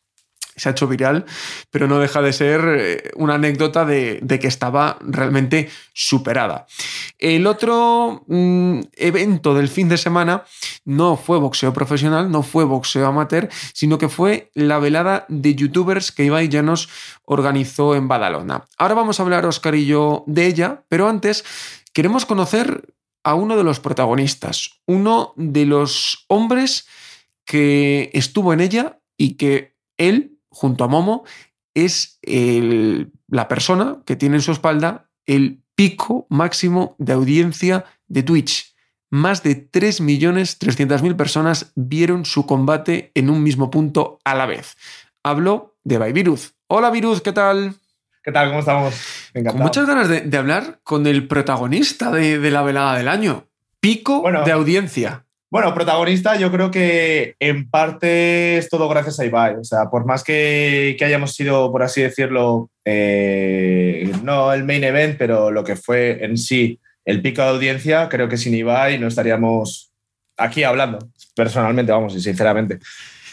se 0.55 0.69
ha 0.69 0.71
hecho 0.71 0.87
viral, 0.87 1.25
pero 1.71 1.87
no 1.87 1.99
deja 1.99 2.21
de 2.21 2.33
ser 2.33 2.61
eh, 2.67 3.11
una 3.15 3.35
anécdota 3.35 3.85
de, 3.85 4.21
que 4.39 4.47
estaba 4.47 4.97
realmente 5.01 5.69
superada. 5.93 6.67
El 7.17 7.47
otro 7.47 8.23
mmm, 8.27 8.81
evento 8.93 9.53
del 9.53 9.67
fin 9.67 9.89
de 9.89 9.97
semana 9.97 10.43
no 10.85 11.17
fue 11.17 11.39
boxeo 11.39 11.73
profesional, 11.73 12.31
no 12.31 12.43
fue 12.43 12.65
boxeo 12.65 13.07
amateur, 13.07 13.49
sino 13.73 13.97
que 13.97 14.09
fue 14.09 14.51
la 14.53 14.79
velada 14.79 15.25
de 15.29 15.55
youtubers 15.55 16.11
que 16.11 16.25
Ibai 16.25 16.49
Llanos 16.49 16.89
organizó 17.25 17.95
en 17.95 18.07
Badalona. 18.07 18.65
Ahora 18.77 18.95
vamos 18.95 19.19
a 19.19 19.23
hablar, 19.23 19.45
Oscar 19.45 19.75
y 19.75 19.85
yo, 19.85 20.23
de 20.27 20.45
ella, 20.45 20.83
pero 20.89 21.07
antes 21.07 21.45
queremos 21.93 22.25
conocer 22.25 22.93
a 23.23 23.35
uno 23.35 23.55
de 23.55 23.63
los 23.63 23.79
protagonistas, 23.79 24.81
uno 24.85 25.33
de 25.37 25.65
los 25.65 26.25
hombres 26.27 26.87
que 27.45 28.09
estuvo 28.13 28.53
en 28.53 28.61
ella 28.61 28.99
y 29.17 29.35
que 29.35 29.75
él 29.97 30.33
junto 30.53 30.83
a 30.83 30.87
Momo, 30.87 31.23
es 31.73 32.19
el, 32.21 33.11
la 33.27 33.47
persona 33.47 33.97
que 34.05 34.15
tiene 34.15 34.35
en 34.35 34.41
su 34.41 34.51
espalda 34.51 35.09
el 35.25 35.63
pico 35.75 36.27
máximo 36.29 36.95
de 36.99 37.13
audiencia 37.13 37.85
de 38.07 38.23
Twitch. 38.23 38.75
Más 39.09 39.43
de 39.43 39.69
3.300.000 39.71 41.15
personas 41.15 41.71
vieron 41.75 42.25
su 42.25 42.45
combate 42.45 43.11
en 43.15 43.29
un 43.29 43.43
mismo 43.43 43.69
punto 43.69 44.19
a 44.23 44.35
la 44.35 44.45
vez. 44.45 44.77
Hablo 45.23 45.77
de 45.83 46.11
Viruz. 46.11 46.53
Hola 46.67 46.89
Viruz, 46.89 47.21
¿qué 47.21 47.31
tal? 47.31 47.75
¿Qué 48.23 48.31
tal? 48.31 48.47
¿Cómo 48.49 48.59
estamos? 48.59 48.93
Encantado. 49.33 49.57
Con 49.57 49.63
muchas 49.63 49.87
ganas 49.87 50.09
de, 50.09 50.21
de, 50.21 50.37
hablar 50.37 50.79
con 50.83 51.05
el 51.07 51.27
protagonista 51.27 52.09
de, 52.11 52.39
de, 52.39 52.51
la 52.51 52.61
velada 52.61 52.97
del 52.97 53.07
año. 53.07 53.47
Pico 53.79 54.21
bueno, 54.21 54.45
de 54.45 54.51
audiencia. 54.51 55.25
Bueno, 55.53 55.71
protagonista, 55.75 56.35
yo 56.35 56.51
creo 56.51 56.71
que 56.71 57.35
en 57.39 57.69
parte 57.69 58.57
es 58.57 58.69
todo 58.69 58.89
gracias 58.89 59.19
a 59.19 59.25
Ibai. 59.25 59.57
O 59.57 59.63
sea, 59.63 59.87
por 59.91 60.03
más 60.03 60.23
que, 60.23 60.95
que 60.97 61.05
hayamos 61.05 61.35
sido, 61.35 61.71
por 61.71 61.83
así 61.83 62.01
decirlo, 62.01 62.71
eh, 62.83 64.11
no 64.23 64.51
el 64.51 64.63
main 64.63 64.83
event, 64.83 65.15
pero 65.19 65.51
lo 65.51 65.63
que 65.63 65.75
fue 65.75 66.25
en 66.25 66.39
sí 66.39 66.79
el 67.05 67.21
pico 67.21 67.43
de 67.43 67.49
audiencia, 67.49 68.09
creo 68.09 68.27
que 68.27 68.37
sin 68.37 68.55
Ibai 68.55 68.97
no 68.97 69.07
estaríamos 69.07 69.91
aquí 70.37 70.63
hablando, 70.63 70.97
personalmente, 71.35 71.91
vamos, 71.91 72.15
y 72.15 72.19
sinceramente. 72.21 72.79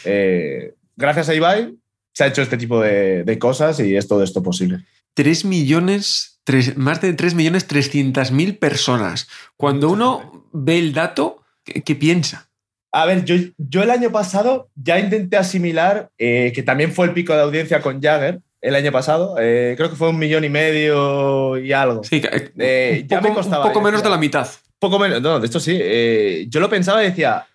Eh, 0.05 0.75
gracias 0.95 1.27
a 1.27 1.33
Ibai 1.33 1.73
se 2.13 2.23
ha 2.23 2.27
hecho 2.27 2.43
este 2.43 2.57
tipo 2.57 2.79
de, 2.81 3.23
de 3.23 3.39
cosas 3.39 3.79
y 3.79 3.95
es 3.95 4.07
todo 4.07 4.23
esto 4.23 4.43
posible. 4.43 4.85
3 5.15 5.43
millones, 5.43 6.39
tres- 6.43 6.77
más 6.77 7.01
de 7.01 7.13
3 7.13 7.33
millones 7.33 7.65
300 7.65 8.29
mil 8.31 8.59
personas. 8.59 9.27
Cuando 9.57 9.89
uno 9.89 10.45
ve 10.53 10.77
el 10.77 10.93
dato, 10.93 11.40
¿qué, 11.63 11.81
qué 11.81 11.95
piensa? 11.95 12.47
A 12.93 13.05
ver, 13.05 13.23
yo, 13.23 13.35
yo 13.57 13.83
el 13.83 13.89
año 13.89 14.11
pasado 14.11 14.69
ya 14.75 14.99
intenté 14.99 15.37
asimilar 15.37 16.09
eh, 16.17 16.51
que 16.53 16.61
también 16.63 16.91
fue 16.91 17.05
el 17.07 17.13
pico 17.13 17.33
de 17.33 17.41
audiencia 17.41 17.81
con 17.81 18.01
Jagger 18.01 18.41
el 18.59 18.75
año 18.75 18.91
pasado. 18.91 19.35
eh, 19.39 19.75
creo 19.77 19.89
que 19.89 19.95
fue 19.95 20.09
un 20.09 20.19
millón 20.19 20.43
y 20.43 20.49
medio 20.49 21.57
y 21.57 21.71
algo. 21.71 22.03
Sí, 22.03 22.21
eh, 22.29 22.51
Eh, 22.57 22.99
un 23.03 23.07
ya 23.07 23.19
poco, 23.19 23.29
me 23.29 23.35
costaba, 23.35 23.65
un 23.65 23.71
poco 23.71 23.81
menos 23.85 24.03
de 24.03 24.09
la 24.09 24.17
mitad. 24.17 24.47
Poco 24.77 24.99
menos, 24.99 25.21
no, 25.21 25.39
de 25.39 25.45
esto 25.45 25.59
sí. 25.59 26.47
yo 26.49 26.59
lo 26.59 26.69
pensaba 26.69 27.01
y 27.03 27.07
decía, 27.07 27.45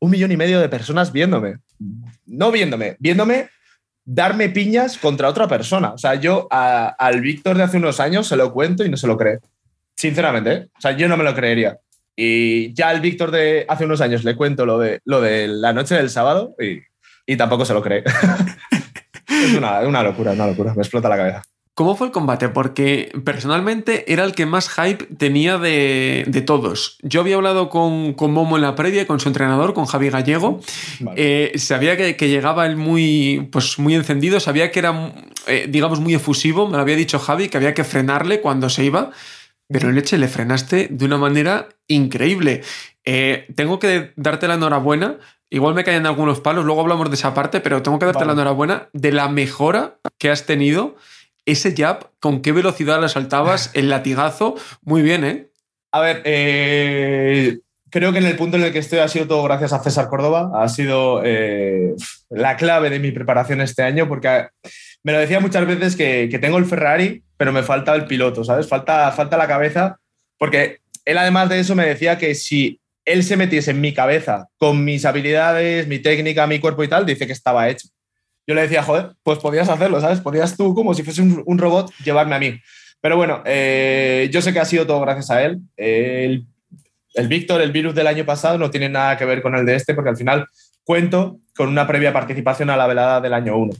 un 0.00 0.10
millón 0.10 0.32
y 0.32 0.36
medio 0.36 0.58
de 0.60 0.68
personas 0.68 1.12
viéndome. 1.12 1.58
No 2.26 2.50
viéndome, 2.50 2.96
viéndome 2.98 3.50
darme 4.04 4.48
piñas 4.48 4.96
contra 4.96 5.28
otra 5.28 5.46
persona. 5.48 5.92
O 5.92 5.98
sea, 5.98 6.14
yo 6.14 6.46
a- 6.50 6.88
al 6.98 7.20
Víctor 7.20 7.56
de 7.58 7.64
hace 7.64 7.76
unos 7.76 8.00
años 8.00 8.26
se 8.26 8.36
lo 8.36 8.52
cuento 8.54 8.84
y 8.84 8.88
no 8.88 8.96
se 8.96 9.06
lo 9.06 9.16
cree. 9.18 9.38
Sinceramente, 9.96 10.52
¿eh? 10.52 10.68
O 10.76 10.80
sea, 10.80 10.92
yo 10.96 11.08
no 11.08 11.16
me 11.16 11.24
lo 11.24 11.34
creería. 11.34 11.78
Y 12.20 12.74
ya 12.74 12.88
al 12.88 13.00
Víctor 13.00 13.30
de 13.30 13.64
hace 13.68 13.84
unos 13.84 14.00
años 14.00 14.24
le 14.24 14.34
cuento 14.34 14.66
lo 14.66 14.76
de, 14.80 15.00
lo 15.04 15.20
de 15.20 15.46
la 15.46 15.72
noche 15.72 15.94
del 15.94 16.10
sábado 16.10 16.56
y, 16.58 16.80
y 17.32 17.36
tampoco 17.36 17.64
se 17.64 17.74
lo 17.74 17.80
cree. 17.80 18.02
es 19.28 19.54
una, 19.54 19.82
una 19.82 20.02
locura, 20.02 20.32
una 20.32 20.48
locura. 20.48 20.74
Me 20.74 20.82
explota 20.82 21.08
la 21.08 21.16
cabeza. 21.16 21.42
¿Cómo 21.74 21.94
fue 21.94 22.08
el 22.08 22.12
combate? 22.12 22.48
Porque 22.48 23.12
personalmente 23.24 24.12
era 24.12 24.24
el 24.24 24.34
que 24.34 24.46
más 24.46 24.68
hype 24.68 25.04
tenía 25.16 25.58
de, 25.58 26.24
de 26.26 26.42
todos. 26.42 26.98
Yo 27.02 27.20
había 27.20 27.36
hablado 27.36 27.70
con, 27.70 28.14
con 28.14 28.32
Momo 28.32 28.56
en 28.56 28.62
la 28.62 28.74
previa, 28.74 29.06
con 29.06 29.20
su 29.20 29.28
entrenador, 29.28 29.74
con 29.74 29.84
Javi 29.84 30.10
Gallego. 30.10 30.60
Vale. 30.98 31.52
Eh, 31.52 31.52
sabía 31.56 31.96
que, 31.96 32.16
que 32.16 32.28
llegaba 32.28 32.66
él 32.66 32.76
muy, 32.76 33.48
pues, 33.52 33.78
muy 33.78 33.94
encendido, 33.94 34.40
sabía 34.40 34.72
que 34.72 34.80
era, 34.80 35.12
eh, 35.46 35.66
digamos, 35.68 36.00
muy 36.00 36.14
efusivo. 36.14 36.66
Me 36.66 36.78
lo 36.78 36.82
había 36.82 36.96
dicho 36.96 37.20
Javi, 37.20 37.48
que 37.48 37.58
había 37.58 37.74
que 37.74 37.84
frenarle 37.84 38.40
cuando 38.40 38.68
se 38.70 38.84
iba. 38.84 39.12
Pero 39.68 39.92
leche 39.92 40.16
le 40.16 40.28
frenaste 40.28 40.88
de 40.90 41.04
una 41.04 41.18
manera 41.18 41.68
increíble. 41.88 42.62
Eh, 43.04 43.46
tengo 43.54 43.78
que 43.78 44.12
darte 44.16 44.48
la 44.48 44.54
enhorabuena. 44.54 45.18
Igual 45.50 45.74
me 45.74 45.84
caen 45.84 46.06
algunos 46.06 46.40
palos, 46.40 46.64
luego 46.64 46.80
hablamos 46.80 47.08
de 47.10 47.16
esa 47.16 47.34
parte, 47.34 47.60
pero 47.60 47.82
tengo 47.82 47.98
que 47.98 48.06
darte 48.06 48.20
Vale. 48.20 48.28
la 48.28 48.32
enhorabuena 48.34 48.88
de 48.92 49.12
la 49.12 49.28
mejora 49.28 49.98
que 50.18 50.30
has 50.30 50.46
tenido. 50.46 50.96
Ese 51.46 51.74
jab, 51.74 52.10
con 52.20 52.42
qué 52.42 52.52
velocidad 52.52 53.00
la 53.00 53.08
saltabas, 53.08 53.70
el 53.74 53.88
latigazo, 53.88 54.56
muy 54.82 55.02
bien, 55.02 55.24
¿eh? 55.24 55.48
A 55.92 56.00
ver, 56.00 56.22
eh, 56.24 57.60
creo 57.90 58.12
que 58.12 58.18
en 58.18 58.26
el 58.26 58.36
punto 58.36 58.56
en 58.56 58.64
el 58.64 58.72
que 58.72 58.78
estoy 58.78 58.98
ha 58.98 59.08
sido 59.08 59.26
todo 59.26 59.42
gracias 59.44 59.72
a 59.72 59.82
César 59.82 60.08
Córdoba. 60.08 60.50
Ha 60.54 60.68
sido 60.68 61.22
eh, 61.24 61.94
la 62.28 62.56
clave 62.56 62.90
de 62.90 62.98
mi 62.98 63.10
preparación 63.10 63.60
este 63.60 63.82
año 63.82 64.06
porque 64.08 64.48
me 65.02 65.12
lo 65.12 65.18
decía 65.18 65.40
muchas 65.40 65.66
veces 65.66 65.96
que, 65.96 66.28
que 66.30 66.38
tengo 66.38 66.58
el 66.58 66.66
Ferrari, 66.66 67.22
pero 67.38 67.52
me 67.52 67.62
falta 67.62 67.94
el 67.94 68.04
piloto, 68.04 68.44
¿sabes? 68.44 68.68
Falta, 68.68 69.10
falta 69.12 69.38
la 69.38 69.48
cabeza 69.48 69.98
porque 70.36 70.80
él 71.06 71.16
además 71.16 71.48
de 71.48 71.60
eso 71.60 71.74
me 71.74 71.86
decía 71.86 72.18
que 72.18 72.34
si 72.34 72.80
él 73.06 73.24
se 73.24 73.38
metiese 73.38 73.70
en 73.70 73.80
mi 73.80 73.94
cabeza 73.94 74.48
con 74.58 74.84
mis 74.84 75.06
habilidades, 75.06 75.86
mi 75.86 76.00
técnica, 76.00 76.46
mi 76.46 76.58
cuerpo 76.58 76.84
y 76.84 76.88
tal, 76.88 77.06
dice 77.06 77.26
que 77.26 77.32
estaba 77.32 77.68
hecho. 77.68 77.88
Yo 78.46 78.54
le 78.54 78.62
decía, 78.62 78.82
joder, 78.82 79.12
pues 79.22 79.38
podías 79.38 79.68
hacerlo, 79.68 80.00
¿sabes? 80.00 80.20
Podías 80.20 80.56
tú, 80.56 80.74
como 80.74 80.92
si 80.92 81.02
fuese 81.02 81.22
un, 81.22 81.58
robot, 81.58 81.92
llevarme 82.04 82.34
a 82.34 82.38
mí. 82.38 82.60
Pero 83.00 83.16
bueno, 83.16 83.42
eh, 83.46 84.28
yo 84.32 84.42
sé 84.42 84.52
que 84.52 84.58
ha 84.58 84.64
sido 84.64 84.86
todo 84.86 85.00
gracias 85.00 85.30
a 85.30 85.42
él. 85.42 85.60
El, 85.76 86.46
el 87.14 87.28
Víctor, 87.28 87.62
el 87.62 87.72
virus 87.72 87.94
del 87.94 88.06
año 88.06 88.24
pasado, 88.24 88.58
no 88.58 88.70
tiene 88.70 88.88
nada 88.88 89.16
que 89.16 89.24
ver 89.24 89.42
con 89.42 89.54
el 89.54 89.64
de 89.64 89.76
este, 89.76 89.94
porque 89.94 90.10
al 90.10 90.16
final 90.16 90.46
cuento 90.84 91.38
con 91.56 91.68
una 91.68 91.86
previa 91.86 92.12
participación 92.12 92.70
a 92.70 92.76
la 92.76 92.86
velada 92.86 93.20
del 93.20 93.34
año 93.34 93.56
1. 93.56 93.72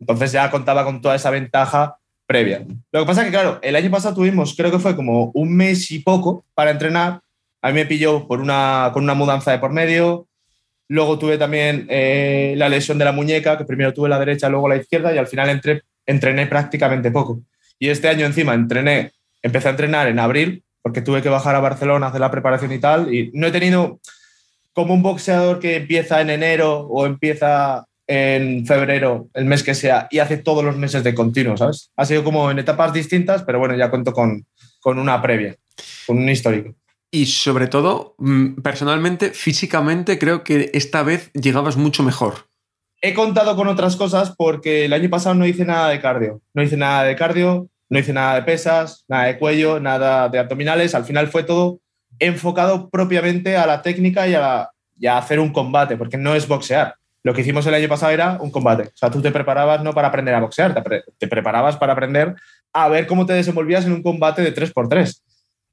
Entonces 0.00 0.32
ya 0.32 0.50
contaba 0.50 0.84
con 0.84 1.00
toda 1.00 1.14
esa 1.14 1.30
ventaja 1.30 1.96
previa. 2.26 2.64
Lo 2.92 3.00
que 3.00 3.06
pasa 3.06 3.22
es 3.22 3.26
que, 3.26 3.32
claro, 3.32 3.58
el 3.62 3.76
año 3.76 3.90
pasado 3.90 4.16
tuvimos, 4.16 4.54
creo 4.56 4.70
que 4.70 4.78
fue 4.78 4.96
como 4.96 5.30
un 5.34 5.56
mes 5.56 5.90
y 5.90 6.00
poco 6.00 6.44
para 6.54 6.72
entrenar. 6.72 7.20
A 7.62 7.68
mí 7.68 7.74
me 7.74 7.86
pilló 7.86 8.26
por 8.26 8.40
una, 8.40 8.90
con 8.92 9.04
una 9.04 9.14
mudanza 9.14 9.52
de 9.52 9.58
por 9.58 9.72
medio. 9.72 10.26
Luego 10.88 11.18
tuve 11.18 11.38
también 11.38 11.86
eh, 11.88 12.54
la 12.56 12.68
lesión 12.68 12.98
de 12.98 13.04
la 13.04 13.12
muñeca, 13.12 13.56
que 13.56 13.64
primero 13.64 13.92
tuve 13.92 14.08
la 14.08 14.18
derecha, 14.18 14.48
luego 14.48 14.68
la 14.68 14.76
izquierda, 14.76 15.14
y 15.14 15.18
al 15.18 15.26
final 15.26 15.48
entré, 15.50 15.82
entrené 16.04 16.46
prácticamente 16.46 17.10
poco. 17.10 17.40
Y 17.78 17.88
este 17.88 18.08
año 18.08 18.24
encima 18.24 18.54
entrené, 18.54 19.12
empecé 19.42 19.68
a 19.68 19.72
entrenar 19.72 20.08
en 20.08 20.18
abril, 20.18 20.62
porque 20.82 21.02
tuve 21.02 21.22
que 21.22 21.28
bajar 21.28 21.54
a 21.56 21.60
Barcelona 21.60 22.08
hacer 22.08 22.20
la 22.20 22.30
preparación 22.30 22.72
y 22.72 22.78
tal, 22.78 23.12
y 23.12 23.30
no 23.34 23.48
he 23.48 23.52
tenido 23.52 23.98
como 24.72 24.94
un 24.94 25.02
boxeador 25.02 25.58
que 25.58 25.76
empieza 25.76 26.20
en 26.20 26.30
enero 26.30 26.80
o 26.80 27.06
empieza 27.06 27.86
en 28.06 28.64
febrero, 28.66 29.28
el 29.34 29.44
mes 29.46 29.62
que 29.62 29.74
sea, 29.74 30.06
y 30.10 30.18
hace 30.20 30.36
todos 30.36 30.64
los 30.64 30.76
meses 30.76 31.02
de 31.02 31.14
continuo, 31.14 31.56
¿sabes? 31.56 31.90
Ha 31.96 32.04
sido 32.04 32.22
como 32.24 32.50
en 32.50 32.58
etapas 32.58 32.92
distintas, 32.92 33.42
pero 33.42 33.58
bueno, 33.58 33.74
ya 33.76 33.90
cuento 33.90 34.12
con, 34.12 34.46
con 34.80 34.98
una 34.98 35.20
previa, 35.20 35.56
con 36.06 36.18
un 36.18 36.28
histórico. 36.28 36.74
Y 37.10 37.26
sobre 37.26 37.66
todo, 37.68 38.14
mm, 38.18 38.60
personalmente, 38.62 39.30
físicamente, 39.30 40.18
creo 40.18 40.44
que 40.44 40.70
esta 40.74 41.02
vez 41.02 41.30
llegabas 41.34 41.76
mucho 41.76 42.02
mejor. 42.02 42.46
He 43.00 43.14
contado 43.14 43.56
con 43.56 43.68
otras 43.68 43.96
cosas 43.96 44.34
porque 44.36 44.84
el 44.86 44.92
año 44.92 45.08
pasado 45.10 45.34
no 45.34 45.46
hice 45.46 45.64
nada 45.64 45.88
de 45.90 46.00
cardio. 46.00 46.40
No 46.54 46.62
hice 46.62 46.76
nada 46.76 47.04
de 47.04 47.14
cardio, 47.14 47.68
no 47.88 47.98
hice 47.98 48.12
nada 48.12 48.36
de 48.36 48.42
pesas, 48.42 49.04
nada 49.08 49.24
de 49.24 49.38
cuello, 49.38 49.78
nada 49.80 50.28
de 50.28 50.38
abdominales. 50.38 50.94
Al 50.94 51.04
final 51.04 51.28
fue 51.28 51.42
todo 51.44 51.80
enfocado 52.18 52.88
propiamente 52.88 53.56
a 53.56 53.66
la 53.66 53.82
técnica 53.82 54.26
y 54.26 54.34
a, 54.34 54.40
la- 54.40 54.70
y 54.98 55.06
a 55.06 55.18
hacer 55.18 55.38
un 55.40 55.52
combate, 55.52 55.96
porque 55.96 56.16
no 56.16 56.34
es 56.34 56.48
boxear. 56.48 56.96
Lo 57.26 57.34
que 57.34 57.40
hicimos 57.40 57.66
el 57.66 57.74
año 57.74 57.88
pasado 57.88 58.12
era 58.12 58.38
un 58.40 58.52
combate. 58.52 58.84
O 58.84 58.96
sea, 58.96 59.10
tú 59.10 59.20
te 59.20 59.32
preparabas 59.32 59.82
no 59.82 59.92
para 59.92 60.06
aprender 60.06 60.32
a 60.32 60.38
boxear, 60.38 60.72
te, 60.72 60.80
pre- 60.80 61.02
te 61.18 61.26
preparabas 61.26 61.76
para 61.76 61.92
aprender 61.92 62.36
a 62.72 62.88
ver 62.88 63.08
cómo 63.08 63.26
te 63.26 63.32
desenvolvías 63.32 63.84
en 63.84 63.94
un 63.94 64.02
combate 64.04 64.42
de 64.42 64.54
3x3. 64.54 65.22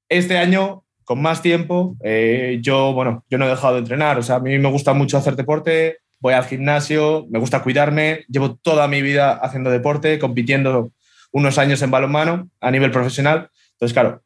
Este 0.10 0.40
año, 0.40 0.84
con 1.04 1.22
más 1.22 1.44
tiempo, 1.44 1.96
eh, 2.04 2.58
yo, 2.64 2.94
bueno, 2.94 3.24
yo 3.30 3.38
no 3.38 3.46
he 3.46 3.50
dejado 3.50 3.76
de 3.76 3.82
entrenar. 3.82 4.18
O 4.18 4.24
sea, 4.24 4.38
a 4.38 4.40
mí 4.40 4.58
me 4.58 4.72
gusta 4.72 4.94
mucho 4.96 5.16
hacer 5.16 5.36
deporte, 5.36 5.98
voy 6.20 6.34
al 6.34 6.46
gimnasio, 6.46 7.28
me 7.30 7.38
gusta 7.38 7.62
cuidarme, 7.62 8.26
llevo 8.30 8.56
toda 8.56 8.88
mi 8.88 9.04
vida 9.04 9.34
haciendo 9.34 9.70
deporte, 9.70 10.18
compitiendo 10.18 10.92
unos 11.32 11.60
años 11.60 11.84
en 11.84 11.92
balonmano 11.92 12.50
a 12.62 12.72
nivel 12.72 12.90
profesional. 12.90 13.52
Entonces, 13.74 13.94
claro, 13.94 14.24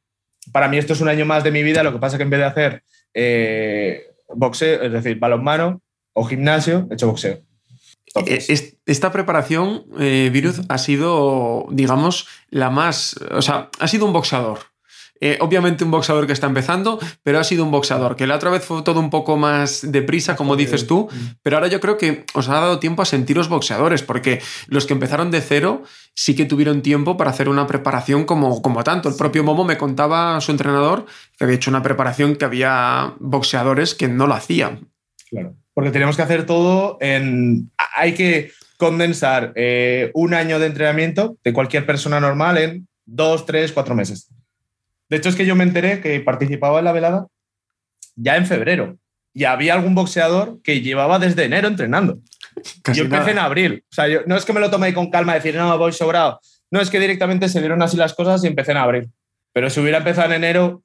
para 0.54 0.70
mí 0.70 0.78
esto 0.78 0.94
es 0.94 1.02
un 1.02 1.10
año 1.10 1.26
más 1.26 1.44
de 1.44 1.52
mi 1.52 1.62
vida, 1.62 1.84
lo 1.84 1.92
que 1.92 2.00
pasa 2.00 2.16
es 2.16 2.20
que 2.20 2.24
en 2.24 2.30
vez 2.30 2.40
de 2.40 2.46
hacer 2.46 2.84
eh, 3.14 4.12
boxeo, 4.34 4.82
es 4.82 4.94
decir, 4.94 5.20
balonmano 5.20 5.82
o 6.20 6.26
gimnasio, 6.26 6.88
he 6.90 6.94
hecho 6.96 7.08
boxeo. 7.08 7.38
Entonces, 8.16 8.50
Eh, 8.50 8.54
es- 8.54 8.74
Esta 8.88 9.12
preparación, 9.12 9.84
eh, 10.00 10.30
Virus, 10.32 10.62
ha 10.70 10.78
sido, 10.78 11.66
digamos, 11.72 12.26
la 12.50 12.70
más. 12.70 13.16
O 13.32 13.42
sea, 13.42 13.70
ha 13.80 13.88
sido 13.90 14.06
un 14.06 14.14
boxeador. 14.14 14.60
Eh, 15.20 15.38
obviamente 15.42 15.84
un 15.84 15.92
boxeador 15.92 16.26
que 16.28 16.32
está 16.34 16.48
empezando, 16.48 17.00
pero 17.24 17.40
ha 17.40 17.44
sido 17.44 17.64
un 17.66 17.72
boxeador, 17.72 18.16
que 18.16 18.28
la 18.28 18.36
otra 18.36 18.50
vez 18.52 18.64
fue 18.64 18.84
todo 18.84 19.00
un 19.00 19.10
poco 19.10 19.36
más 19.36 19.82
deprisa, 19.92 20.36
como 20.36 20.56
dices 20.56 20.86
tú, 20.88 21.10
pero 21.44 21.58
ahora 21.58 21.68
yo 21.68 21.80
creo 21.82 21.98
que 21.98 22.24
os 22.36 22.48
ha 22.50 22.54
dado 22.54 22.78
tiempo 22.80 23.02
a 23.02 23.06
sentiros 23.06 23.50
boxeadores, 23.50 24.04
porque 24.04 24.42
los 24.68 24.86
que 24.86 24.94
empezaron 24.94 25.30
de 25.32 25.42
cero 25.42 25.82
sí 26.14 26.36
que 26.36 26.46
tuvieron 26.46 26.82
tiempo 26.84 27.18
para 27.18 27.32
hacer 27.32 27.50
una 27.50 27.66
preparación 27.68 28.26
como, 28.26 28.62
como 28.62 28.84
tanto. 28.84 29.10
El 29.10 29.16
propio 29.16 29.44
Momo 29.44 29.64
me 29.66 29.78
contaba 29.78 30.40
su 30.40 30.52
entrenador 30.52 31.06
que 31.38 31.44
había 31.46 31.56
hecho 31.58 31.72
una 31.72 31.82
preparación 31.84 32.36
que 32.36 32.46
había 32.46 33.16
boxeadores 33.20 33.96
que 33.96 34.08
no 34.08 34.28
lo 34.28 34.36
hacían. 34.36 34.88
Claro. 35.30 35.56
Porque 35.74 35.92
tenemos 35.92 36.16
que 36.16 36.22
hacer 36.22 36.46
todo 36.46 36.98
en. 37.02 37.72
Hay 37.96 38.14
que 38.14 38.52
condensar 38.78 39.54
eh, 39.56 40.12
un 40.14 40.34
año 40.34 40.60
de 40.60 40.68
entrenamiento 40.68 41.38
de 41.44 41.54
cualquier 41.54 41.86
persona 41.86 42.20
normal 42.20 42.58
en 42.58 42.88
dos, 43.06 43.46
tres, 43.46 43.72
cuatro 43.72 43.96
meses. 43.96 44.30
De 45.10 45.18
hecho, 45.18 45.30
es 45.30 45.36
que 45.36 45.46
yo 45.46 45.56
me 45.56 45.64
enteré 45.64 46.02
que 46.02 46.20
participaba 46.20 46.80
en 46.80 46.86
la 46.86 46.92
velada 46.92 47.28
ya 48.16 48.36
en 48.36 48.46
febrero. 48.46 48.98
Y 49.34 49.46
había 49.46 49.74
algún 49.74 49.96
boxeador 49.96 50.60
que 50.64 50.82
llevaba 50.82 51.20
desde 51.20 51.46
enero 51.46 51.68
entrenando. 51.68 52.18
Casi 52.82 53.00
yo 53.00 53.06
empecé 53.06 53.26
nada. 53.26 53.32
en 53.32 53.40
abril. 53.40 53.86
O 53.90 53.96
sea, 53.96 54.08
yo, 54.08 54.22
no 54.26 54.36
es 54.36 54.46
que 54.46 54.54
me 54.54 54.60
lo 54.60 54.72
tomé 54.72 54.94
con 54.94 55.12
calma 55.12 55.36
decir, 55.36 55.56
no, 55.56 55.78
voy 55.78 55.94
sobrado. 55.94 56.40
No, 56.72 56.82
es 56.82 56.90
que 56.90 57.00
directamente 57.00 57.48
se 57.48 57.60
dieron 57.60 57.82
así 57.82 57.96
las 57.98 58.14
cosas 58.14 58.44
y 58.44 58.48
empecé 58.48 58.72
en 58.72 58.78
abril. 58.78 59.10
Pero 59.54 59.70
si 59.70 59.80
hubiera 59.80 60.00
empezado 60.00 60.28
en 60.30 60.44
enero, 60.44 60.84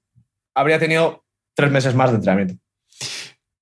habría 0.55 0.79
tenido 0.79 1.25
tres 1.55 1.71
meses 1.71 1.95
más 1.95 2.11
de 2.11 2.17
entrenamiento. 2.17 2.55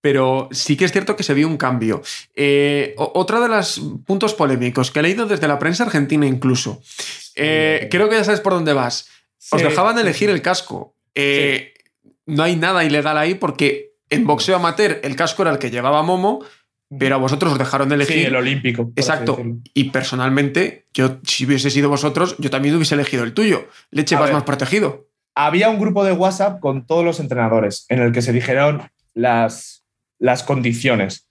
Pero 0.00 0.49
sí 0.52 0.76
que 0.76 0.85
es 0.85 0.92
cierto 0.92 1.16
que 1.16 1.23
se 1.23 1.35
vio 1.35 1.47
un 1.49 1.57
cambio. 1.57 2.02
Eh, 2.35 2.95
o- 2.99 3.12
otra 3.14 3.40
de 3.40 3.49
los 3.49 3.80
puntos 4.07 4.35
polémicos 4.35 4.90
que 4.90 5.00
he 5.00 5.02
leído 5.02 5.26
desde 5.26 5.49
la 5.49 5.59
prensa 5.59 5.85
argentina 5.85 6.26
incluso. 6.26 6.80
Eh, 7.35 7.88
creo 7.90 8.09
que 8.09 8.16
ya 8.16 8.25
sabes 8.25 8.40
por 8.40 8.52
dónde 8.54 8.73
vas. 8.73 9.09
Os 9.50 9.62
dejaban 9.62 9.99
elegir 9.99 10.30
el 10.30 10.42
casco. 10.42 10.95
Eh, 11.14 11.75
No 12.26 12.42
hay 12.45 12.54
nada 12.57 12.85
ilegal 12.85 13.19
ahí 13.19 13.35
porque 13.35 13.90
En 14.12 14.26
boxeo 14.26 14.57
amateur, 14.57 15.00
el 15.04 15.14
casco 15.14 15.42
era 15.42 15.52
el 15.52 15.59
que 15.59 15.71
llevaba 15.71 16.02
Momo, 16.02 16.45
pero 16.99 17.14
a 17.14 17.19
vosotros 17.19 17.52
os 17.52 17.59
dejaron 17.59 17.88
de 17.88 17.95
elegir. 17.95 18.16
Sí, 18.16 18.25
el 18.25 18.35
olímpico. 18.35 18.90
Exacto. 18.97 19.38
Y 19.73 19.90
personalmente, 19.90 20.87
yo, 20.92 21.19
si 21.25 21.47
hubiese 21.47 21.71
sido 21.71 21.88
vosotros, 21.88 22.35
yo 22.38 22.50
también 22.50 22.75
hubiese 22.75 22.97
elegido 22.97 23.23
el 23.23 23.35
tuyo. 23.35 23.69
Leche, 23.92 24.16
vas 24.16 24.33
más 24.33 24.42
protegido. 24.42 25.07
Había 25.37 25.69
un 25.71 25.78
grupo 25.78 26.04
de 26.04 26.11
WhatsApp 26.12 26.59
con 26.59 26.87
todos 26.87 27.04
los 27.04 27.21
entrenadores 27.21 27.87
en 27.88 28.00
el 28.00 28.11
que 28.11 28.21
se 28.21 28.33
dijeron 28.33 28.90
las, 29.14 29.80
las 30.21 30.45
condiciones. 30.45 31.29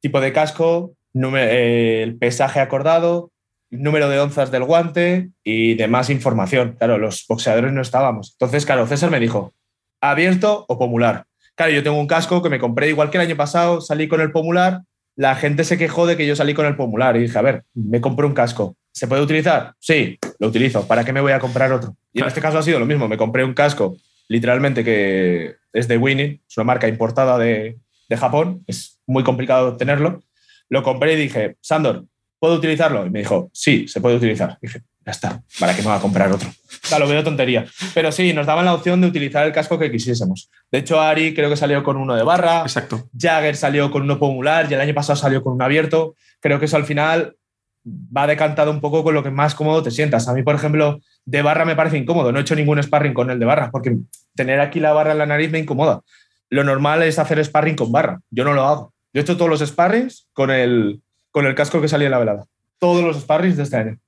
Tipo 0.00 0.20
de 0.20 0.32
casco, 0.32 0.96
eh, 1.14 2.00
el 2.02 2.16
pesaje 2.16 2.58
acordado, 2.58 3.30
número 3.70 4.08
de 4.08 4.18
onzas 4.18 4.50
del 4.50 4.64
guante 4.64 5.30
y 5.44 5.74
demás 5.74 6.10
información. 6.10 6.74
Claro, 6.76 6.98
los 6.98 7.24
boxeadores 7.28 7.72
no 7.72 7.82
estábamos. 7.82 8.32
Entonces, 8.32 8.66
claro, 8.66 8.86
César 8.88 9.10
me 9.10 9.20
dijo, 9.20 9.54
¿abierto 10.00 10.64
o 10.68 10.78
pomular? 10.78 11.26
Claro, 11.54 11.72
yo 11.72 11.82
tengo 11.82 12.00
un 12.00 12.06
casco 12.06 12.42
que 12.42 12.48
me 12.48 12.58
compré 12.58 12.88
igual 12.88 13.10
que 13.10 13.18
el 13.18 13.26
año 13.26 13.36
pasado, 13.36 13.80
salí 13.80 14.08
con 14.08 14.20
el 14.20 14.32
pomular, 14.32 14.80
la 15.14 15.36
gente 15.36 15.64
se 15.64 15.76
quejó 15.76 16.06
de 16.06 16.16
que 16.16 16.26
yo 16.26 16.34
salí 16.34 16.54
con 16.54 16.66
el 16.66 16.76
pomular 16.76 17.16
y 17.16 17.20
dije, 17.20 17.38
a 17.38 17.42
ver, 17.42 17.64
me 17.74 18.00
compré 18.00 18.26
un 18.26 18.32
casco. 18.32 18.76
¿Se 18.92 19.06
puede 19.06 19.22
utilizar? 19.22 19.74
Sí, 19.78 20.18
lo 20.38 20.48
utilizo. 20.48 20.86
¿Para 20.86 21.04
qué 21.04 21.12
me 21.12 21.20
voy 21.20 21.32
a 21.32 21.38
comprar 21.38 21.72
otro? 21.72 21.94
Y 22.12 22.20
en 22.20 22.26
este 22.26 22.40
caso 22.40 22.58
ha 22.58 22.62
sido 22.62 22.80
lo 22.80 22.86
mismo. 22.86 23.06
Me 23.06 23.18
compré 23.18 23.44
un 23.44 23.54
casco, 23.54 23.96
literalmente, 24.28 24.82
que 24.82 25.56
es 25.72 25.86
de 25.86 25.98
Winnie, 25.98 26.40
es 26.48 26.56
una 26.56 26.64
marca 26.64 26.88
importada 26.88 27.38
de, 27.38 27.76
de 28.10 28.16
Japón. 28.18 28.62
Es 28.66 29.00
muy 29.06 29.24
complicado 29.24 29.68
obtenerlo. 29.68 30.20
Lo 30.68 30.82
compré 30.82 31.14
y 31.14 31.16
dije, 31.16 31.56
Sandor, 31.62 32.04
¿puedo 32.38 32.56
utilizarlo? 32.56 33.06
Y 33.06 33.10
me 33.10 33.20
dijo, 33.20 33.50
sí, 33.54 33.88
se 33.88 34.00
puede 34.00 34.16
utilizar. 34.16 34.58
Y 34.60 34.66
dije, 34.66 34.82
ya 35.06 35.12
está, 35.12 35.42
¿para 35.58 35.74
qué 35.74 35.80
me 35.80 35.88
va 35.88 35.96
a 35.96 36.00
comprar 36.00 36.30
otro? 36.30 36.50
O 36.92 36.98
lo 36.98 37.08
veo 37.08 37.24
tontería. 37.24 37.64
Pero 37.94 38.12
sí, 38.12 38.32
nos 38.32 38.46
daban 38.46 38.66
la 38.66 38.74
opción 38.74 39.00
de 39.00 39.06
utilizar 39.06 39.46
el 39.46 39.52
casco 39.52 39.78
que 39.78 39.90
quisiésemos. 39.90 40.50
De 40.70 40.78
hecho, 40.78 41.00
Ari 41.00 41.34
creo 41.34 41.48
que 41.48 41.56
salió 41.56 41.82
con 41.82 41.96
uno 41.96 42.14
de 42.14 42.22
barra. 42.22 42.62
Exacto. 42.62 43.08
Jagger 43.18 43.56
salió 43.56 43.90
con 43.90 44.02
uno 44.02 44.18
pomular 44.18 44.66
y 44.70 44.74
el 44.74 44.80
año 44.80 44.94
pasado 44.94 45.16
salió 45.16 45.42
con 45.42 45.54
uno 45.54 45.64
abierto. 45.64 46.16
Creo 46.40 46.58
que 46.58 46.66
eso 46.66 46.76
al 46.76 46.84
final 46.84 47.36
va 47.84 48.26
decantado 48.26 48.70
un 48.70 48.80
poco 48.80 49.02
con 49.02 49.14
lo 49.14 49.22
que 49.22 49.30
más 49.30 49.54
cómodo 49.54 49.82
te 49.82 49.90
sientas. 49.90 50.28
A 50.28 50.34
mí, 50.34 50.42
por 50.42 50.54
ejemplo, 50.54 51.00
de 51.24 51.42
barra 51.42 51.64
me 51.64 51.76
parece 51.76 51.96
incómodo. 51.96 52.30
No 52.30 52.38
he 52.38 52.42
hecho 52.42 52.54
ningún 52.54 52.82
sparring 52.82 53.14
con 53.14 53.30
el 53.30 53.38
de 53.38 53.46
barra 53.46 53.70
porque 53.70 53.96
tener 54.34 54.60
aquí 54.60 54.80
la 54.80 54.92
barra 54.92 55.12
en 55.12 55.18
la 55.18 55.26
nariz 55.26 55.50
me 55.50 55.58
incomoda. 55.58 56.02
Lo 56.50 56.64
normal 56.64 57.02
es 57.02 57.18
hacer 57.18 57.42
sparring 57.44 57.76
con 57.76 57.92
barra. 57.92 58.20
Yo 58.30 58.44
no 58.44 58.52
lo 58.52 58.64
hago. 58.64 58.92
Yo 59.12 59.20
he 59.20 59.22
hecho 59.22 59.36
todos 59.36 59.50
los 59.50 59.60
sparrings 59.60 60.26
con 60.32 60.50
el, 60.50 61.00
con 61.30 61.46
el 61.46 61.54
casco 61.54 61.80
que 61.80 61.88
salía 61.88 62.06
en 62.06 62.12
la 62.12 62.18
velada. 62.18 62.44
Todos 62.78 63.02
los 63.02 63.20
sparrings 63.20 63.56
de 63.56 63.62
este 63.62 63.76
año. 63.76 63.98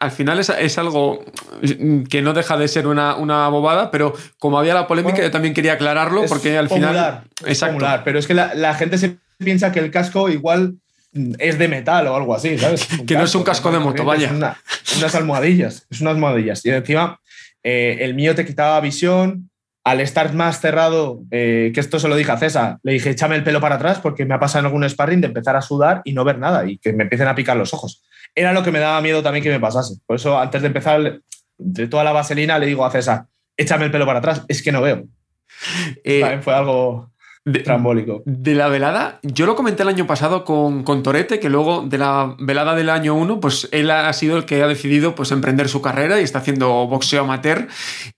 Al 0.00 0.10
final 0.10 0.38
es, 0.38 0.78
algo 0.78 1.24
que 2.10 2.20
no 2.20 2.34
deja 2.34 2.58
de 2.58 2.68
ser 2.68 2.86
una, 2.86 3.14
bobada, 3.48 3.90
pero 3.90 4.12
como 4.38 4.58
había 4.58 4.74
la 4.74 4.86
polémica, 4.86 5.22
yo 5.22 5.30
también 5.30 5.54
quería 5.54 5.74
aclararlo 5.74 6.24
porque 6.26 6.58
al 6.58 6.68
final. 6.68 7.22
Exacto. 7.46 7.86
pero 8.04 8.18
es 8.18 8.26
que 8.26 8.34
la, 8.34 8.74
gente 8.74 8.98
se 8.98 9.16
piensa 9.38 9.72
que 9.72 9.78
el 9.78 9.90
casco 9.90 10.28
igual 10.28 10.76
es 11.38 11.58
de 11.58 11.68
metal 11.68 12.06
o 12.06 12.16
algo 12.16 12.34
así, 12.34 12.58
¿sabes? 12.58 12.86
que 13.06 13.14
no 13.14 13.24
es 13.24 13.34
un 13.34 13.44
casco 13.44 13.72
de 13.72 13.78
moto, 13.78 14.04
vaya. 14.04 14.30
unas 14.30 15.14
almohadillas, 15.14 15.86
es 15.90 16.02
unas 16.02 16.14
almohadillas. 16.14 16.64
Y 16.66 16.70
encima, 16.70 17.18
eh, 17.62 17.96
el 18.00 18.12
mío 18.12 18.34
te 18.34 18.44
quitaba 18.44 18.78
visión, 18.80 19.48
al 19.86 20.00
estar 20.00 20.34
más 20.34 20.60
cerrado, 20.60 21.20
eh, 21.30 21.70
que 21.72 21.78
esto 21.78 22.00
se 22.00 22.08
lo 22.08 22.16
dije 22.16 22.32
a 22.32 22.36
César, 22.36 22.78
le 22.82 22.94
dije, 22.94 23.10
échame 23.10 23.36
el 23.36 23.44
pelo 23.44 23.60
para 23.60 23.76
atrás 23.76 24.00
porque 24.00 24.24
me 24.24 24.34
ha 24.34 24.40
pasado 24.40 24.58
en 24.58 24.66
algún 24.66 24.88
sparring 24.90 25.20
de 25.20 25.28
empezar 25.28 25.54
a 25.54 25.62
sudar 25.62 26.02
y 26.04 26.12
no 26.12 26.24
ver 26.24 26.40
nada 26.40 26.68
y 26.68 26.78
que 26.78 26.92
me 26.92 27.04
empiecen 27.04 27.28
a 27.28 27.36
picar 27.36 27.56
los 27.56 27.72
ojos. 27.72 28.02
Era 28.34 28.52
lo 28.52 28.64
que 28.64 28.72
me 28.72 28.80
daba 28.80 29.00
miedo 29.00 29.22
también 29.22 29.44
que 29.44 29.50
me 29.50 29.60
pasase. 29.60 30.00
Por 30.04 30.16
eso, 30.16 30.40
antes 30.40 30.60
de 30.60 30.66
empezar, 30.66 31.20
de 31.56 31.86
toda 31.86 32.02
la 32.02 32.10
vaselina, 32.10 32.58
le 32.58 32.66
digo 32.66 32.84
a 32.84 32.90
César, 32.90 33.26
échame 33.56 33.84
el 33.84 33.92
pelo 33.92 34.06
para 34.06 34.18
atrás, 34.18 34.44
es 34.48 34.60
que 34.60 34.72
no 34.72 34.82
veo. 34.82 35.04
Eh, 36.02 36.20
también 36.20 36.42
fue 36.42 36.52
algo 36.52 37.12
de, 37.46 37.60
trambólico. 37.60 38.22
De 38.26 38.54
la 38.54 38.68
velada, 38.68 39.20
yo 39.22 39.46
lo 39.46 39.54
comenté 39.54 39.84
el 39.84 39.88
año 39.88 40.06
pasado 40.06 40.44
con, 40.44 40.82
con 40.82 41.02
Torete, 41.04 41.38
que 41.38 41.48
luego 41.48 41.82
de 41.82 41.96
la 41.96 42.34
velada 42.40 42.74
del 42.74 42.90
año 42.90 43.14
1, 43.14 43.38
pues 43.40 43.68
él 43.70 43.90
ha 43.90 44.12
sido 44.12 44.36
el 44.36 44.44
que 44.44 44.62
ha 44.62 44.66
decidido 44.66 45.14
pues, 45.14 45.30
emprender 45.30 45.68
su 45.68 45.80
carrera 45.80 46.20
y 46.20 46.24
está 46.24 46.40
haciendo 46.40 46.86
boxeo 46.88 47.22
amateur. 47.22 47.68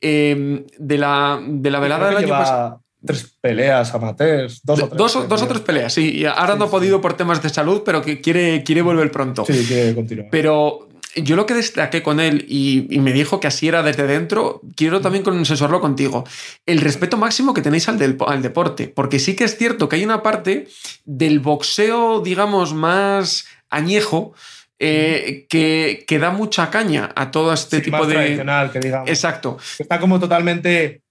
Em, 0.01 0.65
de, 0.79 0.99
la, 0.99 1.41
de 1.47 1.71
la 1.71 1.79
velada 1.79 2.09
del 2.09 2.17
año 2.17 2.29
pasado. 2.29 2.83
Tres 3.05 3.37
peleas 3.41 3.95
amateurs, 3.95 4.61
dos, 4.65 4.83
o 4.83 4.89
tres, 4.89 4.99
dos, 4.99 5.29
dos 5.29 5.43
o 5.43 5.47
tres 5.47 5.61
peleas, 5.61 5.93
sí. 5.93 6.17
Y 6.17 6.25
ahora 6.25 6.57
no 6.57 6.65
ha 6.65 6.71
podido 6.71 7.01
por 7.01 7.15
temas 7.15 7.41
de 7.41 7.49
salud, 7.49 7.83
pero 7.85 8.03
que 8.03 8.21
quiere, 8.21 8.65
quiere 8.65 8.83
volver 8.83 9.13
pronto. 9.13 9.45
Sí, 9.45 9.65
quiere 9.69 9.95
continuar. 9.95 10.29
Pero 10.33 10.88
yo 11.17 11.37
lo 11.37 11.47
que 11.47 11.55
destaqué 11.55 12.03
con 12.03 12.21
él 12.21 12.45
y, 12.49 12.87
me 13.01 13.13
dijo 13.13 13.41
que 13.41 13.47
así 13.47 13.69
era 13.69 13.83
desde 13.83 14.07
dentro, 14.07 14.61
quiero 14.77 15.01
también 15.01 15.25
consensuarlo 15.25 15.81
contigo. 15.81 16.25
El 16.67 16.81
respeto 16.81 17.17
máximo 17.17 17.55
que 17.55 17.63
tenéis 17.63 17.89
al, 17.89 18.17
al 18.27 18.43
deporte, 18.43 18.89
porque 18.89 19.19
sí 19.19 19.35
que 19.35 19.45
es 19.45 19.57
cierto 19.57 19.89
que 19.89 19.97
hay 19.97 20.05
una 20.05 20.23
parte 20.23 20.69
del 21.05 21.41
boxeo, 21.41 22.21
digamos, 22.21 22.75
más 22.75 23.47
añejo, 23.71 24.35
eh, 24.81 25.47
que, 25.49 26.05
que, 26.07 26.19
da 26.19 26.31
mucha 26.31 26.71
caña 26.71 27.11
a 27.17 27.33
todo 27.33 27.53
este 27.53 27.81
tipo 27.81 28.07
de. 28.07 28.15
tradicional, 28.15 28.71
que 28.71 28.79
digamos. 28.79 29.09
Exacto. 29.09 29.59
Está 29.77 29.99
como 29.99 30.21
totalmente 30.21 31.03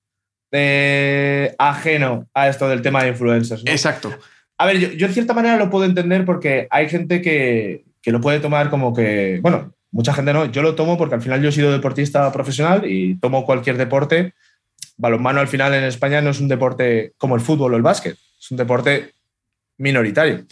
eh, 0.51 1.53
ajeno 1.57 2.29
a 2.33 2.47
esto 2.47 2.69
del 2.69 2.81
tema 2.81 3.03
de 3.03 3.09
influencers. 3.09 3.63
Exacto. 3.65 4.17
A 4.57 4.65
ver, 4.65 4.79
yo, 4.79 4.87
yo, 4.91 5.07
en 5.07 5.13
cierta 5.13 5.33
manera 5.33 5.57
lo 5.57 5.69
puedo 5.69 5.83
entender 5.83 6.23
porque 6.23 6.67
hay 6.69 6.87
gente 6.87 7.21
que, 7.21 7.83
que 8.01 8.11
lo 8.11 8.21
puede 8.21 8.39
tomar 8.39 8.69
como 8.69 8.93
que. 8.93 9.39
Bueno, 9.41 9.73
Mucha 9.97 10.13
gente 10.13 10.31
no. 10.31 10.45
Yo 10.45 10.61
lo 10.61 10.75
tomo 10.75 10.95
porque 10.95 11.15
al 11.15 11.23
final 11.23 11.41
yo 11.41 11.49
he 11.49 11.51
sido 11.51 11.71
deportista 11.71 12.31
profesional 12.31 12.83
y 12.85 13.15
tomo 13.15 13.47
cualquier 13.47 13.77
deporte. 13.77 14.35
Balonmano 14.95 15.39
al 15.39 15.47
final 15.47 15.73
en 15.73 15.85
España 15.85 16.21
no 16.21 16.29
es 16.29 16.39
un 16.39 16.47
deporte 16.47 17.13
como 17.17 17.33
el 17.33 17.41
fútbol 17.41 17.73
o 17.73 17.77
el 17.77 17.81
básquet. 17.81 18.15
Es 18.39 18.51
un 18.51 18.57
deporte 18.57 19.13
minoritario, 19.79 20.45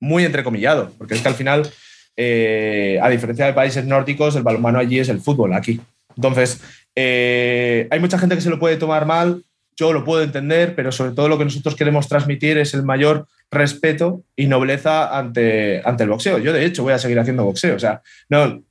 muy 0.00 0.24
entrecomillado, 0.24 0.90
porque 0.96 1.16
es 1.16 1.20
que 1.20 1.28
al 1.28 1.34
final, 1.34 1.70
eh, 2.16 2.98
a 3.02 3.10
diferencia 3.10 3.44
de 3.44 3.52
países 3.52 3.84
nórdicos, 3.84 4.36
el 4.36 4.42
balonmano 4.42 4.78
allí 4.78 4.98
es 4.98 5.10
el 5.10 5.20
fútbol, 5.20 5.52
aquí. 5.52 5.78
Entonces, 6.16 6.62
eh, 6.96 7.88
hay 7.90 8.00
mucha 8.00 8.18
gente 8.18 8.36
que 8.36 8.40
se 8.40 8.48
lo 8.48 8.58
puede 8.58 8.78
tomar 8.78 9.04
mal, 9.04 9.42
yo 9.76 9.92
lo 9.92 10.02
puedo 10.02 10.22
entender, 10.22 10.74
pero 10.74 10.92
sobre 10.92 11.12
todo 11.12 11.28
lo 11.28 11.36
que 11.36 11.44
nosotros 11.44 11.76
queremos 11.76 12.08
transmitir 12.08 12.56
es 12.56 12.72
el 12.72 12.84
mayor 12.84 13.26
respeto 13.50 14.22
y 14.34 14.46
nobleza 14.46 15.18
ante, 15.18 15.82
ante 15.84 16.04
el 16.04 16.08
boxeo. 16.08 16.38
Yo, 16.38 16.54
de 16.54 16.64
hecho, 16.64 16.84
voy 16.84 16.94
a 16.94 16.98
seguir 16.98 17.18
haciendo 17.18 17.44
boxeo. 17.44 17.76
O 17.76 17.78
sea, 17.78 18.00
no, 18.30 18.62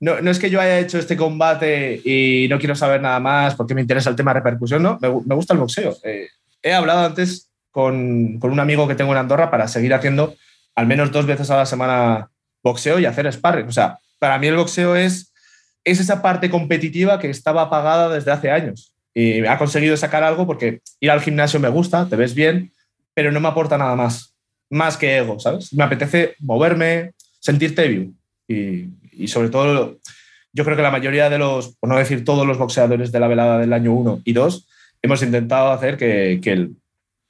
no, 0.00 0.30
es 0.30 0.38
que 0.38 0.48
yo 0.48 0.60
haya 0.60 0.78
hecho 0.78 0.98
este 0.98 1.16
combate 1.16 2.00
y 2.04 2.48
no 2.48 2.58
quiero 2.58 2.74
saber 2.74 3.02
nada 3.02 3.20
más 3.20 3.54
porque 3.54 3.74
me 3.74 3.82
interesa 3.82 4.08
el 4.08 4.16
tema 4.16 4.32
de 4.32 4.40
repercusión, 4.40 4.82
no, 4.82 4.98
me, 5.00 5.34
gusta 5.34 5.52
el 5.52 5.60
boxeo. 5.60 5.96
Eh, 6.02 6.28
he 6.62 6.72
hablado 6.72 7.04
antes 7.04 7.50
con, 7.70 8.40
un 8.42 8.60
amigo 8.60 8.88
que 8.88 8.94
tengo 8.94 9.12
en 9.12 9.18
Andorra 9.18 9.50
para 9.50 9.68
seguir 9.68 9.92
haciendo 9.92 10.34
al 10.74 10.86
menos 10.86 11.12
dos 11.12 11.26
veces 11.26 11.50
a 11.50 11.56
la 11.56 11.66
semana 11.66 12.30
boxeo 12.62 12.98
y 12.98 13.04
hacer 13.04 13.30
sparring. 13.30 13.68
O 13.68 13.72
sea, 13.72 13.98
para 14.18 14.38
mí 14.38 14.46
el 14.46 14.56
boxeo 14.56 14.96
es, 14.96 15.32
es 15.84 16.00
esa 16.00 16.22
parte 16.22 16.48
competitiva 16.48 17.18
que 17.18 17.28
estaba 17.28 17.62
apagada 17.62 18.08
desde 18.08 18.32
hace 18.32 18.50
años. 18.50 18.94
Y 19.12 19.44
ha 19.44 19.58
conseguido 19.58 19.96
sacar 19.96 20.22
algo 20.22 20.46
porque 20.46 20.80
ir 21.00 21.10
al 21.10 21.20
gimnasio 21.20 21.60
me 21.60 21.68
gusta, 21.68 22.06
te 22.08 22.16
ves 22.16 22.34
bien, 22.34 22.72
pero 23.12 23.32
no 23.32 23.40
me 23.40 23.48
aporta 23.48 23.76
nada 23.76 23.96
más, 23.96 24.34
más 24.70 24.96
que 24.96 25.18
ego, 25.18 25.38
¿sabes? 25.40 25.74
Me 25.74 25.84
apetece 25.84 26.36
moverme, 26.38 27.12
sentirte 27.38 27.88
vivo. 27.88 28.12
Y, 28.48 28.88
y 29.12 29.28
sobre 29.28 29.48
todo, 29.48 29.98
yo 30.52 30.64
creo 30.64 30.76
que 30.76 30.82
la 30.82 30.90
mayoría 30.90 31.30
de 31.30 31.38
los, 31.38 31.76
por 31.76 31.88
no 31.88 31.96
decir 31.96 32.24
todos 32.24 32.46
los 32.46 32.58
boxeadores 32.58 33.12
de 33.12 33.20
la 33.20 33.28
velada 33.28 33.58
del 33.58 33.72
año 33.72 33.92
1 33.92 34.22
y 34.24 34.32
2, 34.32 34.68
hemos 35.02 35.22
intentado 35.22 35.72
hacer 35.72 35.96
que, 35.96 36.40
que 36.42 36.52
el, 36.52 36.76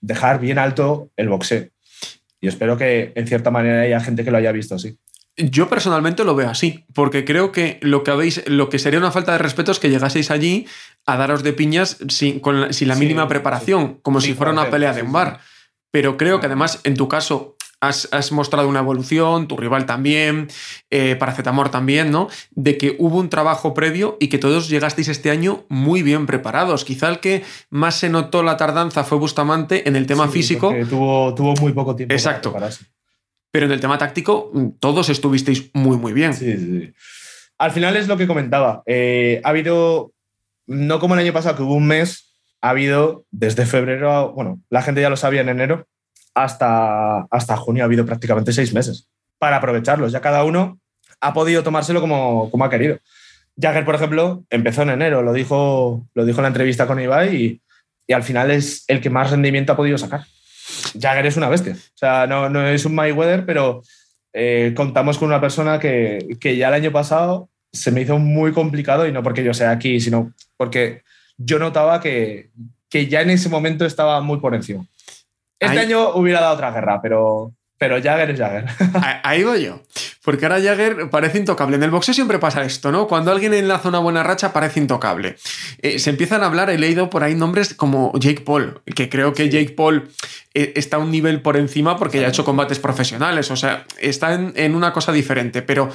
dejar 0.01 0.41
bien 0.41 0.59
alto 0.59 1.11
el 1.17 1.29
boxeo. 1.29 1.69
Y 2.41 2.49
espero 2.49 2.77
que 2.77 3.13
en 3.15 3.27
cierta 3.27 3.51
manera 3.51 3.83
haya 3.83 4.01
gente 4.01 4.25
que 4.25 4.31
lo 4.31 4.39
haya 4.39 4.53
visto 4.53 4.75
así. 4.75 4.97
Yo 5.37 5.69
personalmente 5.69 6.25
lo 6.25 6.35
veo 6.35 6.51
así, 6.51 6.85
porque 6.93 7.25
creo 7.25 7.53
que 7.53 7.79
lo 7.83 8.03
que 8.03 8.11
habéis, 8.11 8.47
lo 8.49 8.69
que 8.69 8.79
sería 8.79 8.99
una 8.99 9.13
falta 9.13 9.33
de 9.33 9.39
respeto 9.39 9.73
es 9.73 9.79
que 9.79 9.89
llegaseis 9.89 10.31
allí 10.31 10.67
a 11.07 11.17
daros 11.17 11.43
de 11.43 11.53
piñas 11.53 11.99
sin, 12.09 12.41
con, 12.41 12.73
sin 12.73 12.89
la 12.89 12.95
mínima 12.95 13.29
preparación, 13.29 14.01
como 14.03 14.21
si 14.21 14.35
fuera 14.35 14.53
una 14.53 14.71
pelea 14.71 14.93
de 14.93 15.03
un 15.03 15.13
bar. 15.13 15.41
Pero 15.91 16.17
creo 16.17 16.41
que 16.41 16.47
además, 16.47 16.81
en 16.85 16.95
tu 16.95 17.09
caso, 17.09 17.57
has, 17.81 18.33
mostrado 18.33 18.69
una 18.69 18.81
evolución, 18.81 19.49
tu 19.49 19.57
rival 19.57 19.87
también, 19.87 20.49
eh, 20.91 21.17
Paracetamor 21.17 21.71
también, 21.71 22.11
¿no? 22.11 22.29
De 22.51 22.77
que 22.77 22.97
hubo 22.99 23.19
un 23.19 23.31
trabajo 23.31 23.75
previo 23.75 24.17
y 24.21 24.29
que 24.29 24.39
todos 24.39 24.69
llegasteis 24.69 25.09
este 25.09 25.31
año 25.31 25.65
muy 25.69 26.03
bien 26.03 26.27
preparados. 26.27 26.85
Quizá 26.85 27.09
el 27.09 27.21
que 27.21 27.43
más 27.71 27.97
se 27.97 28.11
notó 28.11 28.43
la 28.43 28.57
tardanza 28.57 29.05
fue 29.05 29.19
Bustamante 29.19 29.89
en 29.89 29.97
el 29.97 30.07
tema 30.07 30.29
físico. 30.29 30.75
Tuvo, 30.89 31.35
tuvo 31.35 31.55
muy 31.57 31.73
poco 31.73 31.97
tiempo. 31.97 32.15
Exacto. 32.15 32.55
Pero 33.51 33.67
en 33.67 33.73
el 33.73 33.81
tema 33.81 33.99
táctico, 33.99 34.53
todos 34.79 35.09
estuvisteis 35.09 35.71
muy, 35.73 35.97
muy 35.97 36.13
bien. 36.13 36.35
Sí, 36.35 36.57
sí. 36.57 36.93
Al 37.59 37.73
final 37.73 37.97
es 37.97 38.09
lo 38.09 38.17
que 38.17 38.27
comentaba. 38.27 38.83
Eh, 38.87 39.41
ha 39.45 39.49
habido, 39.49 40.13
no 40.67 41.01
como 41.01 41.15
el 41.15 41.21
año 41.21 41.33
pasado, 41.33 41.57
que 41.57 41.63
hubo 41.63 41.75
un 41.75 41.87
mes, 41.87 42.33
ha 42.61 42.71
habido 42.71 43.25
desde 43.31 43.67
febrero, 43.67 44.33
bueno, 44.33 44.61
la 44.71 44.83
gente 44.83 45.01
ya 45.01 45.11
lo 45.11 45.17
sabía 45.17 45.41
en 45.41 45.49
enero, 45.49 45.87
hasta, 46.35 47.23
hasta 47.31 47.57
junio 47.57 47.83
ha 47.83 47.87
habido 47.87 48.07
prácticamente 48.07 48.53
seis 48.53 48.73
meses 48.73 49.09
para 49.39 49.57
aprovecharlos. 49.57 50.13
Ya 50.13 50.21
cada 50.21 50.45
uno 50.45 50.79
ha 51.21 51.33
podido 51.33 51.63
tomárselo 51.63 52.01
como, 52.01 52.51
como 52.51 52.65
ha 52.65 52.71
querido. 52.71 52.99
Jagger, 53.61 53.85
por 53.85 53.95
ejemplo, 53.95 54.45
empezó 54.51 54.83
en 54.83 54.91
enero, 54.91 55.23
lo 55.23 55.33
dijo, 55.33 56.07
lo 56.15 56.25
dijo 56.25 56.39
en 56.39 56.43
la 56.43 56.49
entrevista 56.49 56.87
con 56.87 57.01
Ibai 57.01 57.37
y, 57.37 57.61
y 58.07 58.13
al 58.13 58.23
final 58.23 58.51
es 58.51 58.85
el 58.89 59.01
que 59.01 59.11
más 59.11 59.31
rendimiento 59.31 59.73
ha 59.73 59.77
podido 59.77 59.99
sacar. 59.99 60.25
Jagger 60.99 61.27
es 61.27 61.37
una 61.37 61.49
bestia. 61.49 61.75
O 61.75 61.99
sea, 61.99 62.27
no, 62.27 62.49
no 62.49 62.67
es 62.67 62.85
un 62.85 62.95
Mayweather, 62.95 63.45
pero 63.45 63.83
eh, 64.33 64.73
contamos 64.77 65.19
con 65.19 65.29
una 65.29 65.41
persona 65.41 65.79
que, 65.79 66.37
que 66.41 66.57
ya 66.57 66.69
el 66.69 66.75
año 66.75 66.93
pasado 66.93 67.49
se 67.73 67.91
me 67.91 68.03
hizo 68.03 68.19
muy 68.19 68.53
complicado 68.53 69.07
y 69.07 69.13
no 69.13 69.23
porque 69.23 69.45
yo 69.45 69.55
sea 69.55 69.71
aquí, 69.71 70.01
sino 70.01 70.33
porque 70.57 71.03
yo 71.37 71.59
notaba 71.59 72.01
que, 72.01 72.51
que 72.89 73.07
ya 73.07 73.23
en 73.23 73.31
ese 73.31 73.49
momento 73.49 73.85
estaba 73.85 74.21
muy 74.21 74.39
por 74.39 74.55
encima. 74.55 74.85
Este 75.61 75.79
Ahí- 75.79 75.87
año 75.87 76.11
hubiera 76.15 76.41
dado 76.41 76.55
otra 76.55 76.71
guerra, 76.73 77.01
pero, 77.03 77.53
pero 77.79 78.03
Jagger 78.03 78.31
es 78.31 78.39
Jagger. 78.41 78.65
Ahí 79.23 79.45
voy 79.45 79.63
yo. 79.65 79.83
Porque 80.25 80.45
ahora 80.47 80.61
Jagger 80.61 81.09
parece 81.11 81.39
intocable. 81.39 81.77
En 81.77 81.83
el 81.83 81.91
boxeo 81.91 82.13
siempre 82.15 82.39
pasa 82.39 82.63
esto, 82.63 82.93
¿no? 82.93 83.07
Cuando 83.07 83.31
alguien 83.31 83.55
enlaza 83.55 83.89
una 83.89 83.99
buena 84.01 84.23
racha 84.23 84.53
parece 84.53 84.79
intocable. 84.81 85.37
Eh, 85.81 85.99
se 85.99 86.11
empiezan 86.11 86.43
a 86.43 86.47
hablar, 86.47 86.69
he 86.71 86.79
leído 86.79 87.09
por 87.09 87.23
ahí 87.25 87.35
nombres 87.35 87.73
como 87.75 88.13
Jake 88.19 88.43
Paul, 88.43 88.83
que 88.95 89.09
creo 89.09 89.33
que 89.33 89.49
Jake 89.49 89.71
Paul 89.71 90.11
eh, 90.53 90.73
está 90.77 90.97
a 90.97 91.01
un 91.01 91.11
nivel 91.11 91.41
por 91.41 91.57
encima 91.57 91.97
porque 91.97 92.21
ya 92.21 92.27
ha 92.27 92.31
hecho 92.31 92.45
combates 92.45 92.79
profesionales, 92.79 93.51
o 93.51 93.57
sea, 93.57 93.87
está 93.99 94.35
en, 94.35 94.53
en 94.57 94.75
una 94.75 94.93
cosa 94.93 95.11
diferente. 95.13 95.63
Pero 95.63 95.91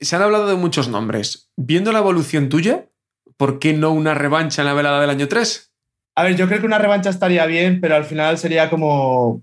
se 0.00 0.16
han 0.16 0.22
hablado 0.22 0.48
de 0.48 0.56
muchos 0.56 0.88
nombres. 0.88 1.50
Viendo 1.56 1.92
la 1.92 2.00
evolución 2.00 2.48
tuya, 2.48 2.86
¿por 3.36 3.60
qué 3.60 3.72
no 3.72 3.90
una 3.92 4.14
revancha 4.14 4.62
en 4.62 4.66
la 4.66 4.74
velada 4.74 5.00
del 5.00 5.10
año 5.10 5.28
3? 5.28 5.69
A 6.20 6.22
ver, 6.22 6.36
yo 6.36 6.46
creo 6.46 6.60
que 6.60 6.66
una 6.66 6.76
revancha 6.76 7.08
estaría 7.08 7.46
bien, 7.46 7.80
pero 7.80 7.96
al 7.96 8.04
final 8.04 8.36
sería 8.36 8.68
como 8.68 9.42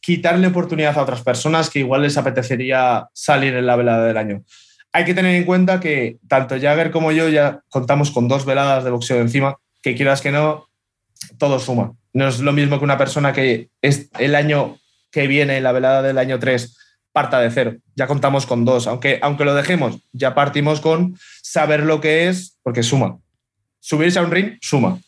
quitarle 0.00 0.48
oportunidad 0.48 0.98
a 0.98 1.02
otras 1.02 1.22
personas 1.22 1.70
que 1.70 1.78
igual 1.78 2.02
les 2.02 2.16
apetecería 2.16 3.06
salir 3.14 3.54
en 3.54 3.64
la 3.64 3.76
velada 3.76 4.06
del 4.06 4.16
año. 4.16 4.42
Hay 4.90 5.04
que 5.04 5.14
tener 5.14 5.36
en 5.36 5.44
cuenta 5.44 5.78
que 5.78 6.18
tanto 6.26 6.56
Jagger 6.60 6.90
como 6.90 7.12
yo 7.12 7.28
ya 7.28 7.60
contamos 7.68 8.10
con 8.10 8.26
dos 8.26 8.44
veladas 8.44 8.82
de 8.82 8.90
boxeo 8.90 9.20
encima, 9.20 9.58
que 9.82 9.94
quieras 9.94 10.20
que 10.20 10.32
no, 10.32 10.66
todo 11.38 11.60
suma. 11.60 11.92
No 12.12 12.26
es 12.26 12.40
lo 12.40 12.52
mismo 12.52 12.80
que 12.80 12.84
una 12.84 12.98
persona 12.98 13.32
que 13.32 13.70
es 13.80 14.10
el 14.18 14.34
año 14.34 14.78
que 15.12 15.28
viene, 15.28 15.60
la 15.60 15.70
velada 15.70 16.02
del 16.02 16.18
año 16.18 16.40
3, 16.40 16.76
parta 17.12 17.38
de 17.38 17.52
cero. 17.52 17.76
Ya 17.94 18.08
contamos 18.08 18.46
con 18.46 18.64
dos, 18.64 18.88
aunque, 18.88 19.20
aunque 19.22 19.44
lo 19.44 19.54
dejemos, 19.54 20.00
ya 20.10 20.34
partimos 20.34 20.80
con 20.80 21.16
saber 21.40 21.84
lo 21.84 22.00
que 22.00 22.26
es, 22.26 22.58
porque 22.64 22.82
suma. 22.82 23.20
Subirse 23.78 24.18
a 24.18 24.22
un 24.22 24.32
ring, 24.32 24.58
suma. 24.60 24.98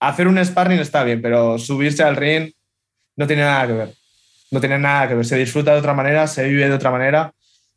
Hacer 0.00 0.28
un 0.28 0.44
sparring 0.44 0.78
está 0.80 1.04
bien, 1.04 1.22
pero 1.22 1.58
subirse 1.58 2.02
al 2.02 2.16
ring 2.16 2.52
no 3.16 3.26
tiene 3.26 3.42
nada 3.42 3.66
que 3.66 3.72
ver. 3.72 3.94
No 4.50 4.60
tiene 4.60 4.78
nada 4.78 5.08
que 5.08 5.14
ver. 5.14 5.24
Se 5.24 5.36
disfruta 5.36 5.72
de 5.72 5.78
otra 5.78 5.94
manera, 5.94 6.26
se 6.26 6.44
vive 6.48 6.68
de 6.68 6.74
otra 6.74 6.90
manera. 6.90 7.32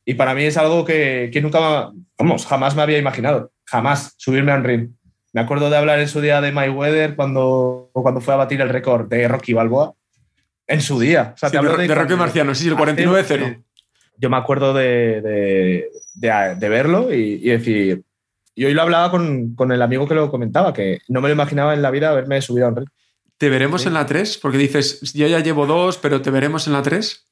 Y 0.05 0.15
para 0.15 0.33
mí 0.33 0.43
es 0.43 0.57
algo 0.57 0.83
que, 0.85 1.29
que 1.31 1.41
nunca, 1.41 1.91
vamos, 2.17 2.45
jamás 2.45 2.75
me 2.75 2.81
había 2.81 2.97
imaginado. 2.97 3.51
Jamás 3.65 4.13
subirme 4.17 4.51
a 4.51 4.55
un 4.55 4.63
ring. 4.63 4.89
Me 5.33 5.41
acuerdo 5.41 5.69
de 5.69 5.77
hablar 5.77 5.99
en 5.99 6.07
su 6.07 6.21
día 6.21 6.41
de 6.41 6.51
Mayweather 6.51 7.15
cuando, 7.15 7.89
cuando 7.93 8.19
fue 8.19 8.33
a 8.33 8.37
batir 8.37 8.59
el 8.61 8.69
récord 8.69 9.07
de 9.07 9.27
Rocky 9.27 9.53
Balboa. 9.53 9.93
En 10.67 10.81
su 10.81 10.99
día. 10.99 11.33
O 11.35 11.37
sea, 11.37 11.49
Sí, 11.49 11.53
te 11.53 11.57
hablo 11.57 11.77
de, 11.77 11.87
cuando- 11.87 12.17
Marciano, 12.17 12.55
sí, 12.55 12.67
el 12.67 12.73
hace- 12.73 12.81
49-0. 13.05 13.63
Yo 14.17 14.29
me 14.29 14.37
acuerdo 14.37 14.73
de, 14.73 15.21
de- 15.21 15.89
de- 16.15 16.55
de 16.55 16.69
verlo 16.69 17.13
y, 17.13 17.39
y 17.43 17.49
decir. 17.49 18.03
Y 18.59 18.65
hoy 18.65 18.73
lo 18.73 18.81
hablaba 18.81 19.09
con, 19.09 19.55
con 19.55 19.71
el 19.71 19.81
amigo 19.81 20.05
que 20.05 20.15
lo 20.15 20.29
comentaba, 20.29 20.73
que 20.73 20.99
no 21.07 21.21
me 21.21 21.29
lo 21.29 21.33
imaginaba 21.33 21.73
en 21.73 21.81
la 21.81 21.91
vida 21.91 22.09
haberme 22.09 22.41
subido 22.41 22.65
a 22.65 22.69
un 22.71 22.75
ring. 22.75 22.89
¿Te 23.37 23.47
veremos 23.47 23.83
Sí. 23.83 23.87
en 23.87 23.93
la 23.93 24.05
3? 24.05 24.37
Porque 24.37 24.57
dices, 24.57 24.99
yo 25.13 25.27
ya 25.27 25.39
llevo 25.39 25.65
dos, 25.65 25.97
pero 25.97 26.21
¿te 26.21 26.29
veremos 26.29 26.67
en 26.67 26.73
la 26.73 26.81
3? 26.81 27.25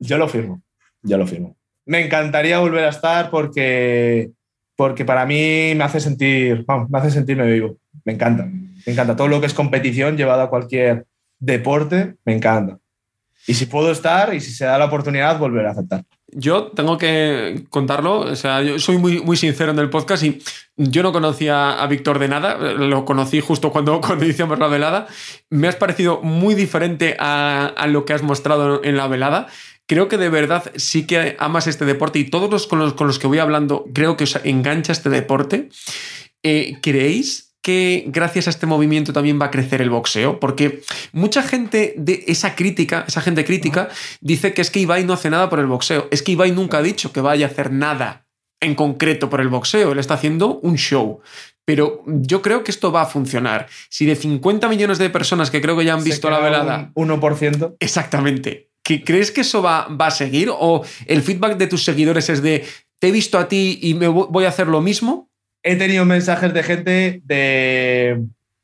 Yo 0.00 0.18
lo 0.18 0.26
firmo, 0.28 0.60
yo 1.02 1.18
lo 1.18 1.26
firmo. 1.28 1.56
Me 1.86 2.04
encantaría 2.04 2.58
volver 2.58 2.84
a 2.84 2.88
estar 2.88 3.30
porque, 3.30 4.32
porque 4.74 5.04
para 5.04 5.24
mí 5.24 5.72
me 5.76 5.84
hace 5.84 6.00
sentir, 6.00 6.64
vamos, 6.66 6.90
me 6.90 6.98
hace 6.98 7.12
sentirme 7.12 7.46
vivo. 7.46 7.76
Me 8.04 8.14
encanta, 8.14 8.44
me 8.44 8.92
encanta. 8.92 9.14
Todo 9.14 9.28
lo 9.28 9.38
que 9.40 9.46
es 9.46 9.54
competición 9.54 10.16
llevado 10.16 10.42
a 10.42 10.50
cualquier 10.50 11.06
deporte, 11.38 12.16
me 12.24 12.34
encanta. 12.34 12.76
Y 13.46 13.54
si 13.54 13.66
puedo 13.66 13.92
estar 13.92 14.34
y 14.34 14.40
si 14.40 14.50
se 14.50 14.64
da 14.64 14.76
la 14.78 14.86
oportunidad, 14.86 15.38
volver 15.38 15.66
a 15.66 15.70
aceptar. 15.70 16.02
Yo 16.32 16.68
tengo 16.68 16.98
que 16.98 17.64
contarlo, 17.70 18.20
o 18.20 18.36
sea, 18.36 18.62
yo 18.62 18.78
soy 18.78 18.98
muy, 18.98 19.20
muy 19.20 19.36
sincero 19.36 19.72
en 19.72 19.78
el 19.78 19.90
podcast 19.90 20.22
y 20.22 20.42
yo 20.76 21.02
no 21.02 21.12
conocía 21.12 21.82
a 21.82 21.86
Víctor 21.86 22.18
de 22.18 22.28
nada, 22.28 22.56
lo 22.56 23.04
conocí 23.04 23.40
justo 23.40 23.70
cuando, 23.72 24.00
hicimos 24.24 24.58
la 24.58 24.68
velada. 24.68 25.08
Me 25.50 25.68
has 25.68 25.76
parecido 25.76 26.20
muy 26.22 26.54
diferente 26.54 27.16
a, 27.18 27.66
a 27.66 27.86
lo 27.86 28.04
que 28.04 28.12
has 28.12 28.22
mostrado 28.22 28.82
en 28.84 28.96
la 28.96 29.08
velada. 29.08 29.48
Creo 29.86 30.06
que 30.06 30.18
de 30.18 30.28
verdad 30.28 30.70
sí 30.76 31.06
que 31.06 31.36
amas 31.40 31.66
este 31.66 31.84
deporte 31.84 32.20
y 32.20 32.30
todos 32.30 32.48
los 32.48 32.68
con 32.68 32.78
los, 32.78 32.94
con 32.94 33.08
los 33.08 33.18
que 33.18 33.26
voy 33.26 33.38
hablando 33.38 33.86
creo 33.92 34.16
que 34.16 34.24
os 34.24 34.38
engancha 34.44 34.92
este 34.92 35.10
deporte. 35.10 35.68
Eh, 36.44 36.78
¿Creéis 36.80 37.49
que 37.62 38.04
gracias 38.08 38.46
a 38.46 38.50
este 38.50 38.66
movimiento 38.66 39.12
también 39.12 39.40
va 39.40 39.46
a 39.46 39.50
crecer 39.50 39.82
el 39.82 39.90
boxeo? 39.90 40.40
Porque 40.40 40.82
mucha 41.12 41.42
gente 41.42 41.94
de 41.96 42.24
esa 42.26 42.54
crítica, 42.54 43.04
esa 43.06 43.20
gente 43.20 43.44
crítica, 43.44 43.88
dice 44.20 44.54
que 44.54 44.62
es 44.62 44.70
que 44.70 44.80
Ibai 44.80 45.04
no 45.04 45.12
hace 45.12 45.30
nada 45.30 45.48
por 45.50 45.58
el 45.60 45.66
boxeo. 45.66 46.08
Es 46.10 46.22
que 46.22 46.32
Ibai 46.32 46.52
nunca 46.52 46.78
ha 46.78 46.82
dicho 46.82 47.12
que 47.12 47.20
vaya 47.20 47.46
a 47.46 47.50
hacer 47.50 47.70
nada 47.72 48.26
en 48.60 48.74
concreto 48.74 49.28
por 49.30 49.40
el 49.40 49.48
boxeo. 49.48 49.92
Él 49.92 49.98
está 49.98 50.14
haciendo 50.14 50.58
un 50.60 50.76
show. 50.76 51.20
Pero 51.66 52.02
yo 52.06 52.42
creo 52.42 52.64
que 52.64 52.70
esto 52.72 52.90
va 52.90 53.02
a 53.02 53.06
funcionar. 53.06 53.68
Si 53.90 54.04
de 54.06 54.16
50 54.16 54.68
millones 54.68 54.98
de 54.98 55.08
personas 55.10 55.50
que 55.50 55.60
creo 55.60 55.76
que 55.76 55.84
ya 55.84 55.94
han 55.94 56.02
visto 56.02 56.28
la 56.30 56.40
velada, 56.40 56.90
Un 56.94 57.10
1%. 57.10 57.76
exactamente, 57.78 58.70
¿que 58.82 59.04
¿crees 59.04 59.30
que 59.30 59.42
eso 59.42 59.62
va, 59.62 59.86
va 59.88 60.06
a 60.08 60.10
seguir? 60.10 60.48
¿O 60.52 60.82
el 61.06 61.22
feedback 61.22 61.56
de 61.58 61.66
tus 61.68 61.84
seguidores 61.84 62.28
es 62.28 62.42
de 62.42 62.64
te 62.98 63.08
he 63.08 63.12
visto 63.12 63.38
a 63.38 63.46
ti 63.46 63.78
y 63.82 63.94
me 63.94 64.08
vo- 64.08 64.26
voy 64.30 64.46
a 64.46 64.48
hacer 64.48 64.66
lo 64.66 64.80
mismo? 64.80 65.29
He 65.62 65.76
tenido 65.76 66.04
mensajes 66.04 66.52
de 66.54 66.62
gente 66.62 67.20
de, 67.24 68.22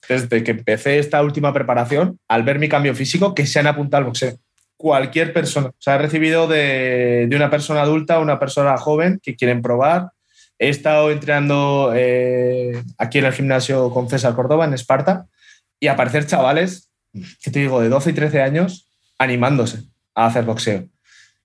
desde 0.09 0.43
que 0.43 0.53
empecé 0.53 0.99
esta 0.99 1.23
última 1.23 1.53
preparación, 1.53 2.19
al 2.29 2.43
ver 2.43 2.59
mi 2.59 2.69
cambio 2.69 2.95
físico, 2.95 3.35
que 3.35 3.47
se 3.47 3.59
han 3.59 3.67
apuntado 3.67 3.99
al 4.01 4.05
boxeo. 4.07 4.37
Cualquier 4.77 5.33
persona. 5.33 5.69
O 5.69 5.75
sea, 5.79 5.95
he 5.95 5.99
recibido 5.99 6.47
de, 6.49 7.27
de 7.29 7.37
una 7.37 7.51
persona 7.51 7.83
adulta, 7.83 8.19
una 8.19 8.39
persona 8.39 8.77
joven 8.77 9.21
que 9.23 9.35
quieren 9.37 9.63
probar. 9.63 10.11
He 10.59 10.69
estado 10.69 11.11
entrenando 11.11 11.93
eh, 11.95 12.83
aquí 12.99 13.19
en 13.19 13.25
el 13.27 13.33
gimnasio 13.33 13.91
con 13.91 14.09
César 14.09 14.35
Córdoba, 14.35 14.65
en 14.65 14.75
Esparta, 14.75 15.27
y 15.81 15.89
aparecer 15.89 16.27
chavales, 16.27 16.91
que 17.43 17.51
te 17.51 17.61
digo, 17.61 17.81
de 17.81 17.89
12 17.89 18.11
y 18.11 18.13
13 18.15 18.43
años, 18.43 18.89
animándose 19.19 19.81
a 20.15 20.27
hacer 20.27 20.45
boxeo. 20.45 20.89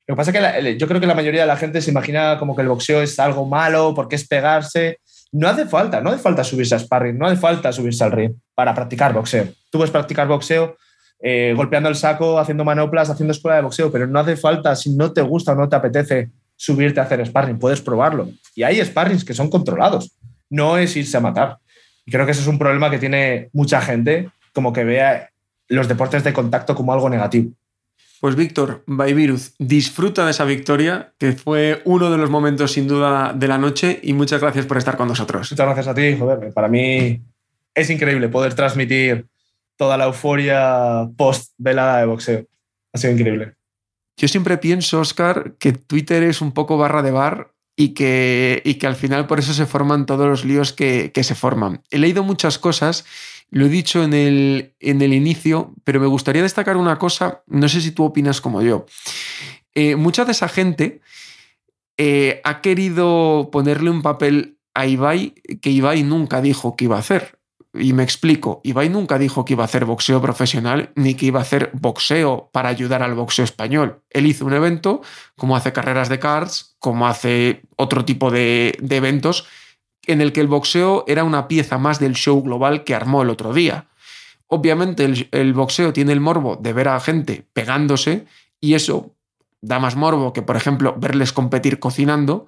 Lo 0.08 0.16
que 0.16 0.18
pasa 0.18 0.32
es 0.32 0.36
que 0.36 0.42
la- 0.42 0.70
yo 0.72 0.88
creo 0.88 1.00
que 1.00 1.08
la 1.08 1.16
mayoría 1.16 1.42
de 1.42 1.48
la 1.48 1.58
gente 1.58 1.82
se 1.82 1.92
imagina 1.92 2.38
como 2.38 2.56
que 2.56 2.62
el 2.64 2.68
boxeo 2.68 3.02
es 3.02 3.18
algo 3.20 3.46
malo 3.46 3.94
porque 3.96 4.16
es 4.16 4.28
pegarse. 4.28 5.00
No 5.32 5.48
hace 5.48 5.66
falta, 5.66 6.02
no 6.02 6.10
hace 6.10 6.20
falta 6.20 6.44
subirse 6.44 6.76
a 6.76 6.80
sparring, 6.80 7.18
no 7.18 7.26
hace 7.26 7.38
falta 7.38 7.72
subirse 7.72 8.04
al 8.04 8.12
ring 8.12 8.34
para 8.54 8.74
practicar 8.74 9.14
boxeo. 9.14 9.46
Tú 9.70 9.78
puedes 9.78 9.92
practicar 9.92 10.28
boxeo 10.28 10.76
eh, 11.24 11.54
golpeando 11.56 11.88
el 11.88 11.96
saco, 11.96 12.40
haciendo 12.40 12.66
manoplas, 12.66 13.10
haciendo 13.10 13.32
escuela 13.32 13.58
de 13.58 13.62
boxeo, 13.62 13.92
pero 13.92 14.08
no 14.08 14.20
hace 14.20 14.36
falta, 14.36 14.76
si 14.76 14.90
no 14.96 15.14
te 15.14 15.22
gusta 15.22 15.52
o 15.52 15.56
no 15.56 15.70
te 15.70 15.76
apetece 15.76 16.32
subirte 16.56 17.00
a 17.00 17.04
hacer 17.04 17.26
sparring, 17.26 17.60
puedes 17.60 17.82
probarlo. 17.82 18.30
Y 18.56 18.64
hay 18.64 18.84
sparrings 18.84 19.24
que 19.24 19.34
son 19.34 19.50
controlados, 19.50 20.12
no 20.50 20.78
es 20.78 20.96
irse 20.96 21.18
a 21.18 21.22
matar. 21.22 21.58
Y 22.06 22.12
creo 22.12 22.26
que 22.26 22.32
ese 22.32 22.42
es 22.42 22.48
un 22.48 22.58
problema 22.58 22.90
que 22.90 22.98
tiene 22.98 23.50
mucha 23.54 23.82
gente, 23.82 24.30
como 24.54 24.74
que 24.74 24.84
vea 24.84 25.30
los 25.68 25.88
deportes 25.88 26.24
de 26.24 26.34
contacto 26.34 26.76
como 26.76 26.92
algo 26.92 27.10
negativo. 27.10 27.52
Pues 28.22 28.36
Víctor, 28.36 28.84
Baiviruz, 28.86 29.56
disfruta 29.58 30.26
de 30.26 30.30
esa 30.30 30.46
victoria, 30.46 31.12
que 31.18 31.32
fue 31.32 31.82
uno 31.86 32.12
de 32.12 32.20
los 32.20 32.30
momentos 32.30 32.72
sin 32.72 32.88
duda 32.88 33.34
de 33.34 33.48
la 33.48 33.58
noche 33.58 34.00
y 34.04 34.14
muchas 34.14 34.40
gracias 34.40 34.68
por 34.68 34.78
estar 34.78 34.96
con 34.96 35.08
nosotros. 35.08 35.52
Muchas 35.52 35.66
gracias 35.66 35.88
a 35.88 35.96
ti, 35.96 36.16
joder. 36.16 36.54
Para 36.54 36.68
mí 36.68 37.20
es 37.74 37.90
increíble 37.90 38.30
poder 38.30 38.54
transmitir 38.54 39.26
toda 39.76 39.98
la 39.98 40.06
euforia 40.06 41.10
post 41.18 41.54
velada 41.58 41.98
de 41.98 42.06
boxeo. 42.06 42.46
Ha 42.94 43.00
sido 43.00 43.14
increíble. 43.14 43.56
Yo 44.18 44.28
siempre 44.28 44.60
pienso, 44.60 45.00
Oscar, 45.00 45.56
que 45.58 45.74
Twitter 45.74 46.22
es 46.22 46.42
un 46.42 46.52
poco 46.52 46.78
barra 46.78 47.02
de 47.02 47.10
bar 47.10 47.54
y 47.76 47.96
que, 47.96 48.62
y 48.64 48.76
que 48.76 48.86
al 48.86 48.96
final 48.96 49.26
por 49.26 49.40
eso 49.40 49.52
se 49.56 49.66
forman 49.66 50.06
todos 50.06 50.28
los 50.28 50.46
líos 50.46 50.74
que, 50.74 51.12
que 51.12 51.24
se 51.24 51.34
forman. 51.34 51.82
He 51.90 51.98
leído 51.98 52.24
muchas 52.24 52.60
cosas, 52.60 53.04
lo 53.52 53.66
he 53.66 53.70
dicho 53.70 54.04
en 54.04 54.14
el, 54.14 54.74
en 54.80 55.02
el 55.02 55.14
inicio, 55.14 55.76
pero 55.84 56.00
me 56.00 56.08
gustaría 56.08 56.42
destacar 56.42 56.78
una 56.78 56.98
cosa, 56.98 57.44
no 57.48 57.68
sé 57.70 57.82
si 57.82 57.92
tú 57.92 58.06
opinas 58.06 58.42
como 58.42 58.62
yo. 58.62 58.86
Eh, 59.76 59.96
mucha 59.98 60.26
de 60.26 60.32
esa 60.32 60.48
gente 60.48 61.02
eh, 61.98 62.42
ha 62.46 62.62
querido 62.62 63.50
ponerle 63.52 63.90
un 63.90 64.02
papel 64.02 64.58
a 64.74 64.88
Ibai 64.88 65.36
que 65.62 65.70
Ibai 65.70 66.04
nunca 66.04 66.42
dijo 66.42 66.76
que 66.76 66.86
iba 66.86 66.96
a 66.96 67.00
hacer. 67.00 67.40
Y 67.74 67.94
me 67.94 68.04
explico, 68.04 68.60
Ibai 68.64 68.90
nunca 68.90 69.18
dijo 69.18 69.46
que 69.46 69.54
iba 69.54 69.64
a 69.64 69.66
hacer 69.66 69.86
boxeo 69.86 70.22
profesional 70.22 70.92
ni 70.96 71.16
que 71.16 71.28
iba 71.28 71.40
a 71.40 71.44
hacer 71.44 71.72
boxeo 71.74 72.50
para 72.52 72.70
ayudar 72.70 73.04
al 73.04 73.16
boxeo 73.16 73.46
español. 73.46 74.02
Él 74.10 74.28
hizo 74.28 74.46
un 74.46 74.54
evento, 74.54 75.02
como 75.38 75.56
hace 75.56 75.72
carreras 75.74 76.10
de 76.10 76.20
cards, 76.20 76.76
como 76.80 77.08
hace 77.08 77.64
otro 77.78 78.04
tipo 78.04 78.32
de, 78.32 78.78
de 78.82 78.96
eventos, 78.98 79.48
en 80.12 80.22
el 80.22 80.34
que 80.34 80.42
el 80.42 80.48
boxeo 80.48 81.04
era 81.08 81.24
una 81.24 81.48
pieza 81.48 81.78
más 81.78 82.00
del 82.00 82.14
show 82.14 82.42
global 82.42 82.84
que 82.84 82.96
armó 82.96 83.22
el 83.22 83.30
otro 83.30 83.54
día. 83.54 83.88
Obviamente 84.48 85.06
el, 85.32 85.54
boxeo 85.54 85.94
tiene 85.94 86.12
el 86.12 86.20
morbo 86.20 86.58
de 86.58 86.74
ver 86.74 86.90
a 86.90 87.00
gente 87.00 87.46
pegándose 87.54 88.26
y 88.60 88.74
eso 88.74 89.16
da 89.62 89.80
más 89.80 89.96
morbo 89.96 90.34
que, 90.34 90.42
por 90.42 90.58
ejemplo, 90.58 90.96
verles 90.98 91.32
competir 91.32 91.80
cocinando, 91.80 92.48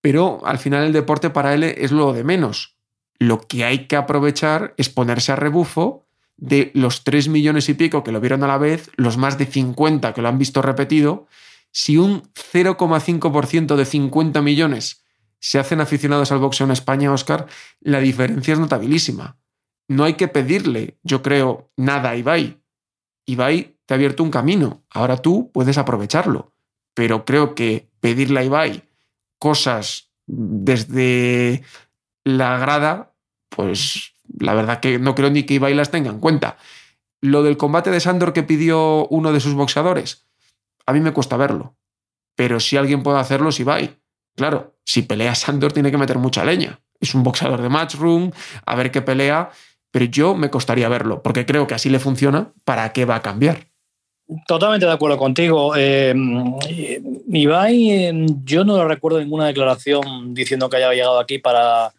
pero 0.00 0.40
al 0.44 0.58
final 0.58 0.84
el 0.84 0.92
deporte 0.92 1.30
para 1.30 1.54
él 1.54 1.64
es 1.64 1.92
lo 1.92 2.12
de 2.12 2.24
menos. 2.24 2.76
Lo 3.18 3.40
que 3.40 3.64
hay 3.64 3.86
que 3.86 3.96
aprovechar 3.96 4.74
es 4.76 4.88
ponerse 4.88 5.32
a 5.32 5.36
rebufo 5.36 6.06
de 6.36 6.70
los 6.72 7.04
3 7.04 7.28
millones 7.28 7.68
y 7.68 7.74
pico 7.74 8.04
que 8.04 8.12
lo 8.12 8.20
vieron 8.20 8.44
a 8.44 8.46
la 8.46 8.58
vez, 8.58 8.90
los 8.96 9.16
más 9.16 9.36
de 9.36 9.46
50 9.46 10.14
que 10.14 10.22
lo 10.22 10.28
han 10.28 10.38
visto 10.38 10.62
repetido, 10.62 11.26
si 11.72 11.98
un 11.98 12.22
0,5% 12.52 13.76
de 13.76 13.84
50 13.84 14.40
millones 14.40 15.04
se 15.40 15.58
hacen 15.58 15.80
aficionados 15.80 16.32
al 16.32 16.38
boxeo 16.38 16.66
en 16.66 16.72
España, 16.72 17.12
Oscar, 17.12 17.46
la 17.80 18.00
diferencia 18.00 18.54
es 18.54 18.60
notabilísima. 18.60 19.38
No 19.88 20.04
hay 20.04 20.14
que 20.14 20.28
pedirle, 20.28 20.98
yo 21.02 21.22
creo, 21.22 21.70
nada 21.76 22.10
a 22.10 22.16
Ibai. 22.16 22.60
Ibai 23.26 23.78
te 23.86 23.94
ha 23.94 23.96
abierto 23.96 24.22
un 24.22 24.30
camino, 24.30 24.84
ahora 24.90 25.16
tú 25.16 25.50
puedes 25.52 25.78
aprovecharlo. 25.78 26.52
Pero 26.94 27.24
creo 27.24 27.54
que 27.54 27.88
pedirle 28.00 28.40
a 28.40 28.44
Ibai 28.44 28.88
cosas 29.38 30.10
desde 30.26 31.62
la 32.24 32.58
grada, 32.58 33.14
pues 33.48 34.12
la 34.38 34.54
verdad 34.54 34.80
que 34.80 34.98
no 34.98 35.14
creo 35.14 35.30
ni 35.30 35.44
que 35.44 35.54
Ibai 35.54 35.74
las 35.74 35.90
tenga 35.90 36.10
en 36.10 36.20
cuenta. 36.20 36.58
Lo 37.20 37.42
del 37.42 37.56
combate 37.56 37.90
de 37.90 38.00
Sandor 38.00 38.32
que 38.32 38.42
pidió 38.42 39.06
uno 39.08 39.32
de 39.32 39.40
sus 39.40 39.54
boxeadores, 39.54 40.26
a 40.86 40.92
mí 40.92 41.00
me 41.00 41.12
cuesta 41.12 41.36
verlo. 41.36 41.76
Pero 42.34 42.60
si 42.60 42.76
alguien 42.76 43.02
puede 43.02 43.18
hacerlo 43.18 43.48
es 43.48 43.60
Ibai. 43.60 43.98
Claro, 44.38 44.76
si 44.84 45.02
pelea 45.02 45.34
Sandor 45.34 45.72
tiene 45.72 45.90
que 45.90 45.98
meter 45.98 46.16
mucha 46.16 46.44
leña. 46.44 46.78
Es 47.00 47.12
un 47.12 47.24
boxeador 47.24 47.60
de 47.60 47.68
matchroom, 47.68 48.30
a 48.64 48.76
ver 48.76 48.92
qué 48.92 49.02
pelea, 49.02 49.50
pero 49.90 50.04
yo 50.04 50.36
me 50.36 50.48
costaría 50.48 50.88
verlo, 50.88 51.22
porque 51.22 51.44
creo 51.44 51.66
que 51.66 51.74
así 51.74 51.90
le 51.90 51.98
funciona, 51.98 52.52
¿para 52.64 52.92
qué 52.92 53.04
va 53.04 53.16
a 53.16 53.22
cambiar? 53.22 53.66
Totalmente 54.46 54.86
de 54.86 54.92
acuerdo 54.92 55.18
contigo. 55.18 55.74
Eh, 55.76 56.14
Ibai, 57.26 57.90
eh, 57.90 58.26
yo 58.44 58.62
no 58.62 58.86
recuerdo 58.86 59.18
ninguna 59.18 59.46
declaración 59.46 60.34
diciendo 60.34 60.70
que 60.70 60.76
haya 60.76 60.92
llegado 60.92 61.18
aquí 61.18 61.38
para 61.38 61.92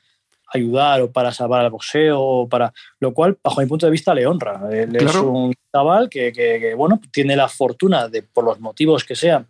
ayudar 0.53 1.01
o 1.01 1.11
para 1.11 1.33
salvar 1.33 1.65
al 1.65 1.71
boxeo, 1.71 2.21
o 2.21 2.47
para, 2.47 2.71
lo 3.01 3.13
cual, 3.13 3.37
bajo 3.43 3.59
mi 3.59 3.67
punto 3.67 3.85
de 3.85 3.91
vista, 3.91 4.13
le 4.13 4.25
honra. 4.25 4.61
Él 4.71 4.95
es 4.95 5.15
un 5.15 5.53
chaval 5.73 6.09
que, 6.09 6.73
bueno, 6.77 7.01
tiene 7.11 7.35
la 7.35 7.49
fortuna 7.49 8.07
de, 8.07 8.23
por 8.23 8.45
los 8.45 8.61
motivos 8.61 9.03
que 9.03 9.15
sean, 9.15 9.45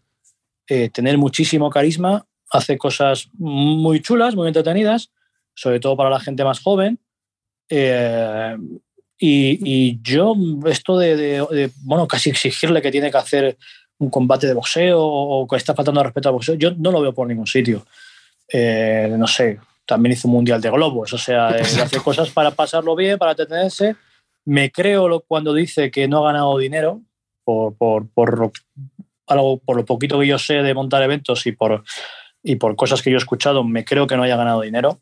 eh, 0.68 0.90
tener 0.90 1.20
muchísimo 1.20 1.70
carisma, 1.70 2.26
hace 2.50 2.78
cosas 2.78 3.30
muy 3.34 4.02
chulas, 4.02 4.36
muy 4.36 4.48
entretenidas, 4.48 5.12
sobre 5.54 5.80
todo 5.80 5.96
para 5.96 6.10
la 6.10 6.20
gente 6.20 6.44
más 6.44 6.60
joven. 6.62 7.00
Eh, 7.70 8.58
y, 9.22 10.02
yo, 10.02 10.34
esto 10.66 10.98
de, 10.98 11.72
bueno, 11.84 12.08
casi 12.08 12.30
exigirle 12.30 12.82
que 12.82 12.92
tiene 12.92 13.12
que 13.12 13.18
hacer 13.18 13.58
un 13.98 14.10
combate 14.10 14.48
de 14.48 14.54
boxeo 14.54 14.98
o 15.02 15.46
que 15.46 15.58
está 15.58 15.76
faltando 15.76 16.02
respeto 16.02 16.30
al 16.30 16.34
boxeo, 16.34 16.56
yo 16.56 16.72
no 16.72 16.92
lo 16.92 17.02
veo 17.02 17.14
por 17.14 17.28
ningún 17.28 17.48
sitio. 17.48 17.86
Eh, 18.52 19.14
no 19.18 19.28
sé, 19.28 19.60
también 19.86 20.14
hizo 20.14 20.28
un 20.30 20.36
mundial 20.36 20.62
de 20.62 20.70
globos, 20.70 21.14
o 21.14 21.18
sea, 21.18 21.52
eh, 21.52 21.62
hace 21.62 22.00
cosas 22.04 22.30
para 22.30 22.52
pasarlo 22.52 22.96
bien, 22.96 23.18
para 23.18 23.32
entretenerse. 23.32 23.98
Me 24.46 24.72
creo 24.72 25.10
lo, 25.10 25.20
cuando 25.20 25.54
dice 25.54 25.92
que 25.92 26.08
no 26.08 26.20
ha 26.20 26.32
ganado 26.32 26.58
dinero 26.58 27.02
por, 27.44 27.76
por, 27.76 28.08
por, 28.10 28.52
algo, 29.28 29.60
por 29.60 29.76
lo 29.76 29.86
poquito 29.86 30.18
que 30.20 30.28
yo 30.28 30.40
sé 30.40 30.56
de 30.56 30.74
montar 30.74 31.04
eventos 31.04 31.46
y 31.46 31.52
por, 31.52 31.84
y 32.44 32.56
por 32.56 32.76
cosas 32.76 33.02
que 33.02 33.10
yo 33.10 33.18
he 33.18 33.20
escuchado, 33.20 33.64
me 33.64 33.86
creo 33.86 34.08
que 34.08 34.16
no 34.16 34.24
haya 34.24 34.38
ganado 34.38 34.62
dinero. 34.62 35.00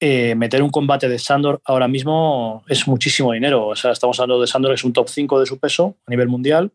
Eh, 0.00 0.34
meter 0.34 0.62
un 0.62 0.70
combate 0.70 1.08
de 1.08 1.18
Sandor 1.18 1.60
ahora 1.64 1.86
mismo 1.86 2.64
es 2.68 2.88
muchísimo 2.88 3.32
dinero. 3.32 3.68
O 3.68 3.76
sea, 3.76 3.92
estamos 3.92 4.18
hablando 4.18 4.40
de 4.40 4.48
Sandor, 4.48 4.74
es 4.74 4.84
un 4.84 4.92
top 4.92 5.08
5 5.08 5.38
de 5.38 5.46
su 5.46 5.58
peso 5.58 5.96
a 6.06 6.10
nivel 6.10 6.28
mundial. 6.28 6.72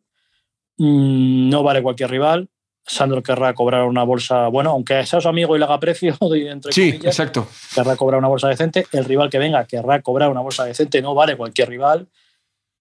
Mm, 0.78 1.50
no 1.50 1.64
vale 1.64 1.82
cualquier 1.82 2.10
rival. 2.10 2.50
Sandro 2.86 3.22
querrá 3.22 3.54
cobrar 3.54 3.84
una 3.84 4.04
bolsa, 4.04 4.48
bueno, 4.48 4.70
aunque 4.72 5.06
sea 5.06 5.20
su 5.20 5.28
amigo 5.28 5.56
y 5.56 5.60
le 5.60 5.66
haga 5.66 5.78
precio, 5.78 6.16
entre 6.32 6.72
sí, 6.72 6.90
exacto. 7.04 7.46
querrá 7.76 7.98
cobrar 7.98 8.20
una 8.20 8.30
bolsa 8.30 8.48
decente. 8.48 8.88
El 8.94 9.04
rival 9.04 9.30
que 9.30 9.40
venga 9.40 9.66
querrá 9.66 10.02
cobrar 10.02 10.30
una 10.30 10.40
bolsa 10.40 10.64
decente, 10.64 11.02
no 11.02 11.14
vale 11.14 11.36
cualquier 11.36 11.68
rival. 11.68 12.08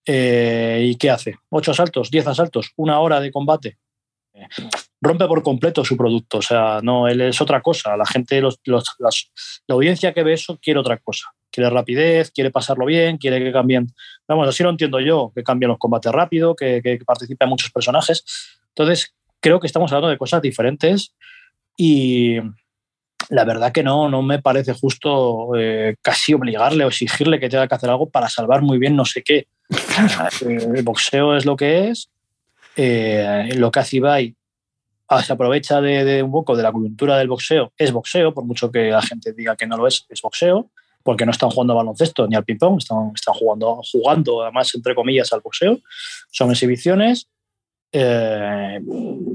Eh, 0.07 0.85
¿Y 0.85 0.95
qué 0.95 1.11
hace? 1.11 1.35
¿Ocho 1.49 1.73
asaltos? 1.73 2.13
¿Diez 2.13 2.25
asaltos? 2.29 2.71
¿Una 2.77 3.01
hora 3.01 3.19
de 3.19 3.33
combate? 3.33 3.79
Eh, 4.37 4.47
rompe 5.01 5.27
por 5.27 5.43
completo 5.43 5.85
su 5.85 5.97
producto. 5.97 6.39
O 6.39 6.43
sea, 6.43 6.81
no, 6.83 7.09
él 7.09 7.21
es 7.21 7.41
otra 7.41 7.61
cosa. 7.61 7.97
La 7.97 8.07
gente, 8.07 8.41
los, 8.41 8.61
la 8.67 9.75
audiencia 9.75 10.13
que 10.13 10.23
ve 10.23 10.35
eso 10.35 10.59
quiere 10.61 10.81
otra 10.81 10.99
cosa. 10.99 11.31
Quiere 11.51 11.71
rapidez, 11.71 12.31
quiere 12.31 12.51
pasarlo 12.51 12.85
bien, 12.85 13.17
quiere 13.17 13.43
que 13.43 13.53
cambien. 13.53 13.89
Vamos, 14.29 14.49
así 14.49 14.63
lo 14.63 14.71
entiendo 14.71 15.01
yo, 15.01 15.33
que 15.35 15.43
cambien 15.43 15.71
los 15.71 15.79
combates 15.79 16.13
rápido, 16.13 16.55
que, 16.55 16.81
que 16.83 16.99
participen 17.05 17.49
muchos 17.49 17.71
personajes. 17.71 18.25
Entonces, 18.69 19.15
creo 19.41 19.59
que 19.59 19.67
estamos 19.67 19.91
hablando 19.93 20.09
de 20.11 20.19
cosas 20.19 20.43
diferentes 20.43 21.15
y 21.77 22.37
la 23.29 23.45
verdad 23.45 23.73
que 23.73 23.83
no, 23.83 24.09
no 24.09 24.23
me 24.23 24.41
parece 24.41 24.73
justo 24.73 25.57
eh, 25.57 25.97
casi 26.03 26.35
obligarle 26.35 26.85
o 26.85 26.89
exigirle 26.89 27.41
que 27.41 27.49
tenga 27.49 27.67
que 27.67 27.75
hacer 27.75 27.91
algo 27.91 28.09
para 28.09 28.29
salvar 28.29 28.63
muy 28.63 28.79
bien 28.79 28.97
no 28.97 29.05
sé 29.05 29.23
qué. 29.23 29.49
El 30.43 30.83
boxeo 30.83 31.37
es 31.37 31.45
lo 31.45 31.57
que 31.57 31.89
es, 31.89 32.11
eh, 32.77 33.49
lo 33.57 33.71
que 33.71 33.81
hace 33.81 33.97
Ibai 33.97 34.37
ah, 35.09 35.23
se 35.23 35.33
aprovecha 35.33 35.81
de, 35.81 36.23
un 36.23 36.31
poco 36.31 36.57
de 36.57 36.63
la 36.63 36.73
coyuntura 36.73 37.19
del 37.19 37.29
boxeo, 37.29 37.73
es 37.77 37.91
boxeo, 37.91 38.33
por 38.33 38.45
mucho 38.45 38.71
que 38.71 38.91
la 38.91 39.03
gente 39.03 39.33
diga 39.33 39.57
que 39.57 39.67
no 39.67 39.77
lo 39.77 39.87
es, 39.87 40.07
es 40.09 40.21
boxeo, 40.23 40.71
porque 41.03 41.25
no 41.25 41.33
están 41.33 41.51
jugando 41.51 41.73
a 41.73 41.77
baloncesto 41.77 42.27
ni 42.27 42.37
al 42.37 42.45
ping-pong, 42.45 42.79
están, 42.79 43.13
están 43.15 43.35
jugando, 43.35 43.81
jugando 43.91 44.43
además 44.43 44.75
entre 44.75 44.95
comillas 44.95 45.33
al 45.33 45.41
boxeo, 45.41 45.79
son 46.31 46.51
exhibiciones 46.51 47.29
eh, 47.93 48.81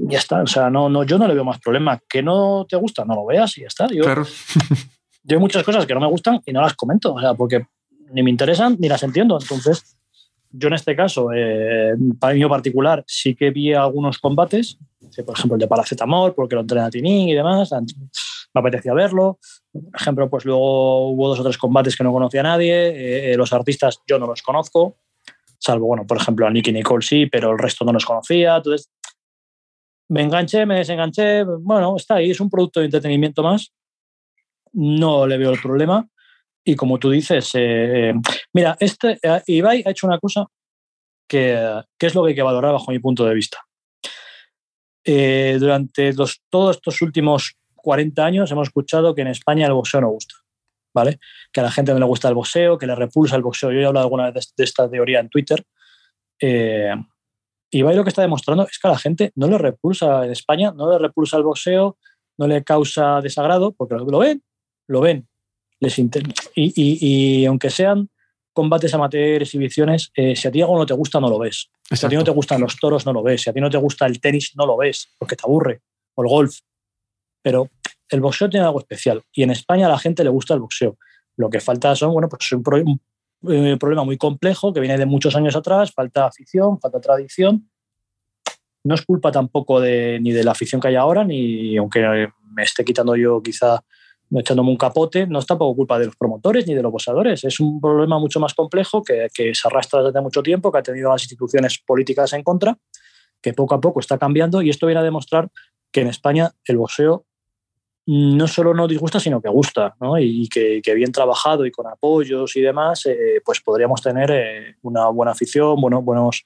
ya 0.08 0.18
está. 0.18 0.42
O 0.42 0.46
sea, 0.46 0.70
no, 0.70 0.88
no, 0.88 1.04
yo 1.04 1.18
no 1.18 1.26
le 1.26 1.34
veo 1.34 1.44
más 1.44 1.58
problema. 1.58 2.00
Que 2.08 2.22
no 2.22 2.66
te 2.68 2.76
gusta, 2.76 3.04
no 3.04 3.14
lo 3.14 3.26
veas 3.26 3.56
y 3.58 3.62
ya 3.62 3.66
está. 3.66 3.88
Yo, 3.88 4.04
yo 5.24 5.36
hay 5.36 5.38
muchas 5.38 5.64
cosas 5.64 5.86
que 5.86 5.94
no 5.94 6.00
me 6.00 6.06
gustan 6.06 6.40
y 6.46 6.52
no 6.52 6.60
las 6.60 6.74
comento, 6.74 7.14
o 7.14 7.20
sea, 7.20 7.34
porque 7.34 7.66
ni 8.12 8.22
me 8.22 8.30
interesan 8.30 8.76
ni 8.78 8.88
las 8.88 9.02
entiendo. 9.02 9.38
Entonces, 9.40 9.96
yo 10.52 10.68
en 10.68 10.74
este 10.74 10.94
caso, 10.94 11.30
eh, 11.34 11.94
para 12.20 12.34
mí 12.34 12.44
particular, 12.46 13.02
sí 13.06 13.34
que 13.34 13.50
vi 13.50 13.72
algunos 13.72 14.18
combates, 14.18 14.78
por 15.24 15.36
ejemplo 15.36 15.56
el 15.56 15.60
de 15.60 15.68
paracetamol, 15.68 16.34
porque 16.34 16.54
lo 16.54 16.60
entrena 16.60 16.90
Tinín 16.90 17.28
y 17.28 17.34
demás, 17.34 17.70
me 17.72 18.60
apetecía 18.60 18.94
verlo. 18.94 19.38
Por 19.72 20.00
ejemplo, 20.00 20.28
pues 20.28 20.44
luego 20.44 21.10
hubo 21.10 21.28
dos 21.28 21.40
o 21.40 21.42
tres 21.42 21.58
combates 21.58 21.96
que 21.96 22.04
no 22.04 22.12
conocía 22.12 22.40
a 22.40 22.44
nadie, 22.44 23.32
eh, 23.32 23.36
los 23.36 23.52
artistas 23.52 24.00
yo 24.06 24.18
no 24.18 24.26
los 24.26 24.42
conozco, 24.42 24.98
salvo, 25.62 25.86
bueno, 25.86 26.06
por 26.06 26.16
ejemplo, 26.16 26.46
a 26.46 26.50
Nicky 26.50 26.72
Nicole 26.72 27.02
sí, 27.02 27.26
pero 27.26 27.52
el 27.52 27.58
resto 27.58 27.84
no 27.84 27.92
los 27.92 28.04
conocía. 28.04 28.56
Entonces, 28.56 28.90
me 30.08 30.22
enganché, 30.22 30.66
me 30.66 30.76
desenganché, 30.76 31.44
bueno, 31.44 31.96
está 31.96 32.16
ahí, 32.16 32.30
es 32.30 32.40
un 32.40 32.50
producto 32.50 32.80
de 32.80 32.86
entretenimiento 32.86 33.42
más. 33.42 33.72
No 34.72 35.26
le 35.26 35.38
veo 35.38 35.52
el 35.52 35.60
problema. 35.60 36.08
Y 36.64 36.76
como 36.76 36.98
tú 36.98 37.10
dices, 37.10 37.50
eh, 37.54 38.14
mira, 38.52 38.76
este, 38.78 39.18
eh, 39.22 39.42
Ibai 39.46 39.82
ha 39.84 39.90
hecho 39.90 40.06
una 40.06 40.18
cosa 40.18 40.46
que, 41.28 41.82
que, 41.98 42.06
es 42.06 42.14
lo 42.14 42.22
que 42.22 42.30
hay 42.30 42.34
que 42.34 42.42
valorar 42.42 42.72
bajo 42.72 42.92
mi 42.92 42.98
punto 42.98 43.24
de 43.24 43.34
vista. 43.34 43.58
Eh, 45.04 45.56
durante 45.58 46.12
todos 46.48 46.76
estos 46.76 47.02
últimos 47.02 47.56
40 47.74 48.24
años 48.24 48.50
hemos 48.52 48.68
escuchado 48.68 49.14
que 49.14 49.22
en 49.22 49.28
España 49.28 49.66
el 49.66 49.72
boxeo 49.72 50.00
no 50.00 50.10
gusta. 50.10 50.36
¿vale? 50.94 51.18
Que 51.52 51.60
a 51.60 51.64
la 51.64 51.70
gente 51.70 51.92
no 51.92 51.98
le 51.98 52.04
gusta 52.04 52.28
el 52.28 52.34
boxeo, 52.34 52.78
que 52.78 52.86
le 52.86 52.94
repulsa 52.94 53.36
el 53.36 53.42
boxeo. 53.42 53.72
Yo 53.72 53.80
he 53.80 53.86
hablado 53.86 54.04
alguna 54.04 54.30
vez 54.30 54.52
de, 54.56 54.64
esta 54.64 54.88
teoría 54.88 55.20
en 55.20 55.28
Twitter. 55.28 55.64
Eh, 56.40 56.94
Ibai 57.70 57.96
lo 57.96 58.04
que 58.04 58.10
está 58.10 58.22
demostrando 58.22 58.64
es 58.64 58.78
que 58.78 58.88
a 58.88 58.90
la 58.90 58.98
gente 58.98 59.32
no 59.34 59.48
le 59.48 59.58
repulsa 59.58 60.24
en 60.24 60.32
España, 60.32 60.72
no 60.72 60.90
le 60.90 60.98
repulsa 60.98 61.38
el 61.38 61.42
boxeo, 61.42 61.96
no 62.38 62.46
le 62.46 62.62
causa 62.64 63.20
desagrado, 63.20 63.72
porque 63.72 63.94
lo, 63.94 64.18
ven, 64.18 64.42
lo 64.88 65.00
ven. 65.00 65.28
Les 65.82 65.98
y, 65.98 66.08
y, 66.54 67.44
aunque 67.44 67.68
sean 67.68 68.08
combates 68.52 68.94
amateur, 68.94 69.42
exhibiciones, 69.42 70.12
eh, 70.14 70.36
si 70.36 70.46
a 70.46 70.52
ti 70.52 70.62
algo 70.62 70.78
no 70.78 70.86
te 70.86 70.94
gusta, 70.94 71.18
no 71.18 71.28
lo 71.28 71.40
ves. 71.40 71.70
Si 71.90 72.06
a 72.06 72.08
ti 72.08 72.14
no 72.14 72.22
te 72.22 72.30
gustan 72.30 72.60
los 72.60 72.76
toros, 72.76 73.04
no 73.04 73.12
lo 73.12 73.22
ves. 73.22 73.42
Si 73.42 73.50
a 73.50 73.52
ti 73.52 73.60
no 73.60 73.68
te 73.68 73.78
gusta 73.78 74.06
el 74.06 74.20
tenis, 74.20 74.52
no 74.54 74.64
lo 74.64 74.76
ves, 74.76 75.08
porque 75.18 75.34
te 75.34 75.42
aburre. 75.44 75.82
O 76.14 76.22
el 76.22 76.28
golf. 76.28 76.58
Pero 77.42 77.68
el 78.10 78.20
boxeo 78.20 78.48
tiene 78.48 78.64
algo 78.64 78.78
especial 78.78 79.22
y 79.32 79.42
en 79.42 79.50
España 79.50 79.86
a 79.86 79.88
la 79.88 79.98
gente 79.98 80.22
le 80.22 80.30
gusta 80.30 80.54
el 80.54 80.60
boxeo. 80.60 80.96
Lo 81.36 81.50
que 81.50 81.58
falta 81.58 81.96
son, 81.96 82.12
bueno, 82.12 82.28
pues 82.28 82.52
un, 82.52 83.00
un, 83.42 83.78
problema 83.78 84.04
muy 84.04 84.18
complejo 84.18 84.72
que 84.72 84.78
viene 84.78 84.98
de 84.98 85.06
muchos 85.06 85.34
años 85.34 85.56
atrás, 85.56 85.90
falta 85.92 86.26
afición, 86.26 86.78
falta 86.78 87.00
tradición. 87.00 87.68
No 88.84 88.94
es 88.94 89.02
culpa 89.02 89.32
tampoco 89.32 89.80
de, 89.80 90.20
ni 90.20 90.30
de 90.30 90.44
la 90.44 90.52
afición 90.52 90.80
que 90.80 90.88
hay 90.88 90.96
ahora, 90.96 91.24
ni 91.24 91.76
aunque 91.76 92.28
me 92.52 92.62
esté 92.62 92.84
quitando 92.84 93.16
yo 93.16 93.42
quizá 93.42 93.82
echándome 94.40 94.70
un 94.70 94.76
capote, 94.76 95.26
no 95.26 95.38
es 95.38 95.46
tampoco 95.46 95.76
culpa 95.76 95.98
de 95.98 96.06
los 96.06 96.16
promotores 96.16 96.66
ni 96.66 96.74
de 96.74 96.82
los 96.82 96.92
boxeadores. 96.92 97.44
Es 97.44 97.60
un 97.60 97.80
problema 97.80 98.18
mucho 98.18 98.40
más 98.40 98.54
complejo 98.54 99.02
que, 99.02 99.28
que 99.32 99.54
se 99.54 99.68
arrastra 99.68 100.02
desde 100.02 100.20
mucho 100.20 100.42
tiempo, 100.42 100.72
que 100.72 100.78
ha 100.78 100.82
tenido 100.82 101.10
las 101.10 101.22
instituciones 101.22 101.78
políticas 101.84 102.32
en 102.32 102.42
contra, 102.42 102.76
que 103.40 103.52
poco 103.52 103.74
a 103.74 103.80
poco 103.80 104.00
está 104.00 104.18
cambiando 104.18 104.62
y 104.62 104.70
esto 104.70 104.86
viene 104.86 105.00
a 105.00 105.04
demostrar 105.04 105.50
que 105.92 106.00
en 106.00 106.08
España 106.08 106.52
el 106.64 106.78
boxeo 106.78 107.26
no 108.06 108.48
solo 108.48 108.74
no 108.74 108.88
disgusta, 108.88 109.20
sino 109.20 109.40
que 109.40 109.48
gusta, 109.48 109.94
¿no? 110.00 110.18
y 110.18 110.48
que, 110.48 110.80
bien 110.94 111.12
trabajado 111.12 111.64
y 111.66 111.70
con 111.70 111.86
apoyos 111.86 112.56
y 112.56 112.60
demás, 112.60 113.06
eh, 113.06 113.40
pues 113.44 113.60
podríamos 113.60 114.02
tener 114.02 114.30
eh, 114.32 114.76
una 114.82 115.08
buena 115.08 115.32
afición, 115.32 115.80
bueno, 115.80 116.02
buenos, 116.02 116.44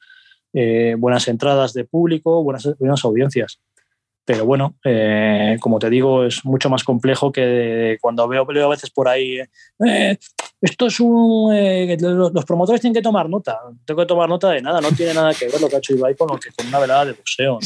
eh, 0.52 0.96
buenas 0.98 1.26
entradas 1.28 1.72
de 1.72 1.84
público, 1.84 2.42
buenas, 2.42 2.76
buenas 2.78 3.04
audiencias. 3.04 3.58
Pero 4.26 4.44
bueno, 4.44 4.74
como 5.60 5.78
te 5.78 5.88
digo, 5.88 6.24
es 6.24 6.44
mucho 6.44 6.68
más 6.68 6.84
complejo 6.84 7.32
que 7.32 7.96
cuando 8.00 8.26
veo, 8.26 8.42
a 8.42 8.68
veces 8.68 8.90
por 8.90 9.08
ahí, 9.08 9.38
esto 10.60 10.86
es 10.86 11.00
un. 11.00 11.54
Eh, 11.54 11.96
los 12.00 12.44
promotores 12.44 12.80
tienen 12.80 12.94
que 12.94 13.02
tomar 13.02 13.28
nota. 13.28 13.58
Tengo 13.84 14.00
que 14.00 14.06
tomar 14.06 14.28
nota 14.28 14.50
de 14.50 14.62
nada. 14.62 14.80
No 14.80 14.90
tiene 14.90 15.14
nada 15.14 15.32
que 15.34 15.46
ver 15.46 15.60
lo 15.60 15.68
que 15.68 15.76
ha 15.76 15.78
hecho 15.78 15.94
Ibai 15.94 16.16
con, 16.16 16.28
lo 16.28 16.38
que, 16.38 16.50
con 16.50 16.66
una 16.66 16.78
velada 16.78 17.04
de 17.04 17.12
boxeo. 17.12 17.58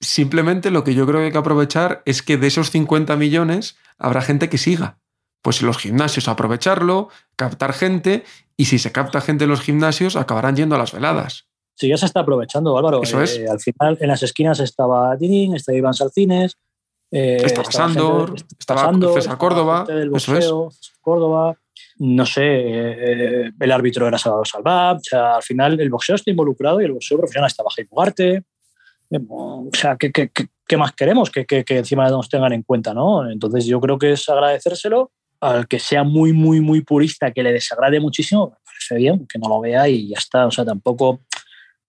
simplemente 0.00 0.70
lo 0.70 0.84
que 0.84 0.94
yo 0.94 1.06
creo 1.06 1.20
que 1.20 1.26
hay 1.26 1.32
que 1.32 1.38
aprovechar 1.38 2.02
es 2.04 2.22
que 2.22 2.36
de 2.36 2.48
esos 2.48 2.70
50 2.70 3.16
millones 3.16 3.76
habrá 3.96 4.22
gente 4.22 4.48
que 4.48 4.58
siga. 4.58 4.98
Pues 5.40 5.60
en 5.60 5.68
los 5.68 5.78
gimnasios 5.78 6.28
aprovecharlo, 6.28 7.08
captar 7.36 7.72
gente 7.72 8.24
y 8.56 8.66
si 8.66 8.78
se 8.78 8.90
capta 8.90 9.20
gente 9.20 9.44
en 9.44 9.50
los 9.50 9.60
gimnasios 9.60 10.16
acabarán 10.16 10.56
yendo 10.56 10.74
a 10.74 10.78
las 10.78 10.92
veladas. 10.92 11.47
Sí, 11.78 11.88
ya 11.88 11.96
se 11.96 12.06
está 12.06 12.20
aprovechando, 12.20 12.76
Álvaro. 12.76 13.02
Eso 13.02 13.22
es. 13.22 13.38
Eh, 13.38 13.46
al 13.48 13.60
final, 13.60 13.96
en 14.00 14.08
las 14.08 14.22
esquinas 14.22 14.58
estaba 14.60 15.14
Dinín, 15.16 15.54
estaba 15.54 15.78
Iván 15.78 15.94
Salcines, 15.94 16.58
eh, 17.10 17.40
estaba 17.44 17.70
Sandor, 17.70 18.34
estaba 18.58 18.92
César 19.14 19.38
Córdoba. 19.38 19.86
eso 20.14 20.36
es. 20.36 20.92
Córdoba 21.00 21.56
no 21.98 22.24
sé, 22.24 22.42
eh, 22.44 23.50
el 23.58 23.72
árbitro 23.72 24.06
era 24.06 24.18
Salvador 24.18 24.46
Salvab, 24.46 24.96
o 24.98 25.02
sea, 25.02 25.36
al 25.36 25.42
final 25.42 25.80
el 25.80 25.90
boxeo 25.90 26.14
está 26.14 26.30
involucrado 26.30 26.80
y 26.80 26.84
el 26.84 26.92
boxeo 26.92 27.18
profesional 27.18 27.48
está 27.48 27.62
bajo 27.62 27.80
Ugarte. 27.90 28.44
Eh, 29.10 29.18
o 29.28 29.70
sea, 29.72 29.96
¿qué, 29.96 30.12
qué, 30.12 30.76
más 30.76 30.92
queremos 30.92 31.30
que, 31.30 31.44
que, 31.44 31.64
encima 31.68 32.08
nos 32.08 32.28
tengan 32.28 32.52
en 32.52 32.62
cuenta? 32.62 32.94
¿no? 32.94 33.28
Entonces 33.28 33.66
yo 33.66 33.80
creo 33.80 33.98
que 33.98 34.12
es 34.12 34.28
agradecérselo 34.28 35.10
al 35.40 35.66
que 35.66 35.78
sea 35.78 36.04
muy, 36.04 36.32
muy, 36.32 36.60
muy 36.60 36.82
purista, 36.82 37.32
que 37.32 37.42
le 37.42 37.52
desagrade 37.52 38.00
muchísimo, 38.00 38.50
me 38.50 38.56
parece 38.64 38.94
bien, 38.96 39.26
que 39.26 39.38
no 39.38 39.48
lo 39.48 39.60
vea 39.60 39.88
y 39.88 40.08
ya 40.08 40.18
está. 40.18 40.46
O 40.46 40.50
sea, 40.50 40.64
tampoco... 40.64 41.20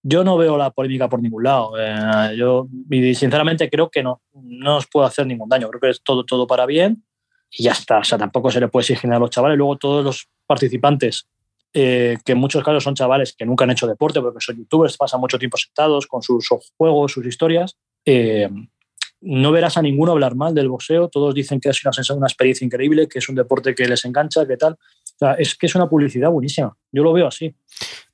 Yo 0.01 0.23
no 0.23 0.37
veo 0.37 0.57
la 0.57 0.71
polémica 0.71 1.09
por 1.09 1.21
ningún 1.21 1.43
lado. 1.43 1.73
Eh, 1.77 2.35
yo, 2.37 2.67
y 2.89 3.13
sinceramente 3.15 3.69
creo 3.69 3.89
que 3.89 4.01
no, 4.01 4.21
no 4.33 4.75
nos 4.75 4.87
puede 4.87 5.07
hacer 5.07 5.27
ningún 5.27 5.49
daño. 5.49 5.69
Creo 5.69 5.81
que 5.81 5.89
es 5.89 6.01
todo, 6.01 6.23
todo 6.23 6.47
para 6.47 6.65
bien 6.65 7.03
y 7.51 7.63
ya 7.63 7.71
está. 7.71 7.99
O 7.99 8.03
sea, 8.03 8.17
tampoco 8.17 8.49
se 8.49 8.59
le 8.59 8.67
puede 8.67 8.83
exigir 8.83 9.11
a 9.11 9.19
los 9.19 9.29
chavales. 9.29 9.57
Luego 9.57 9.77
todos 9.77 10.03
los 10.03 10.29
participantes, 10.45 11.27
eh, 11.73 12.17
que 12.23 12.31
en 12.31 12.37
muchos 12.37 12.63
casos 12.63 12.83
son 12.83 12.95
chavales 12.95 13.33
que 13.33 13.45
nunca 13.45 13.65
han 13.65 13.71
hecho 13.71 13.87
deporte 13.87 14.21
porque 14.21 14.39
son 14.39 14.57
youtubers, 14.57 14.97
pasan 14.97 15.19
mucho 15.19 15.37
tiempo 15.37 15.57
sentados 15.57 16.07
con 16.07 16.21
sus 16.21 16.47
juegos, 16.77 17.11
sus 17.11 17.25
historias. 17.25 17.75
Eh, 18.05 18.49
no 19.21 19.51
verás 19.51 19.77
a 19.77 19.81
ninguno 19.81 20.13
hablar 20.13 20.35
mal 20.35 20.55
del 20.55 20.69
boxeo. 20.69 21.09
Todos 21.09 21.33
dicen 21.33 21.59
que 21.59 21.69
es 21.69 21.83
una, 21.83 22.15
una 22.15 22.27
experiencia 22.27 22.63
increíble, 22.63 23.07
que 23.07 23.19
es 23.19 23.27
un 23.27 23.35
deporte 23.35 23.75
que 23.75 23.85
les 23.85 24.05
engancha, 24.05 24.47
que 24.47 24.55
tal. 24.55 24.73
O 24.73 25.17
sea, 25.17 25.33
es 25.33 25.55
que 25.55 25.65
es 25.65 25.75
una 25.75 25.89
publicidad 25.89 26.29
buenísima. 26.29 26.75
Yo 26.91 27.03
lo 27.03 27.11
veo 27.11 27.27
así. 27.27 27.53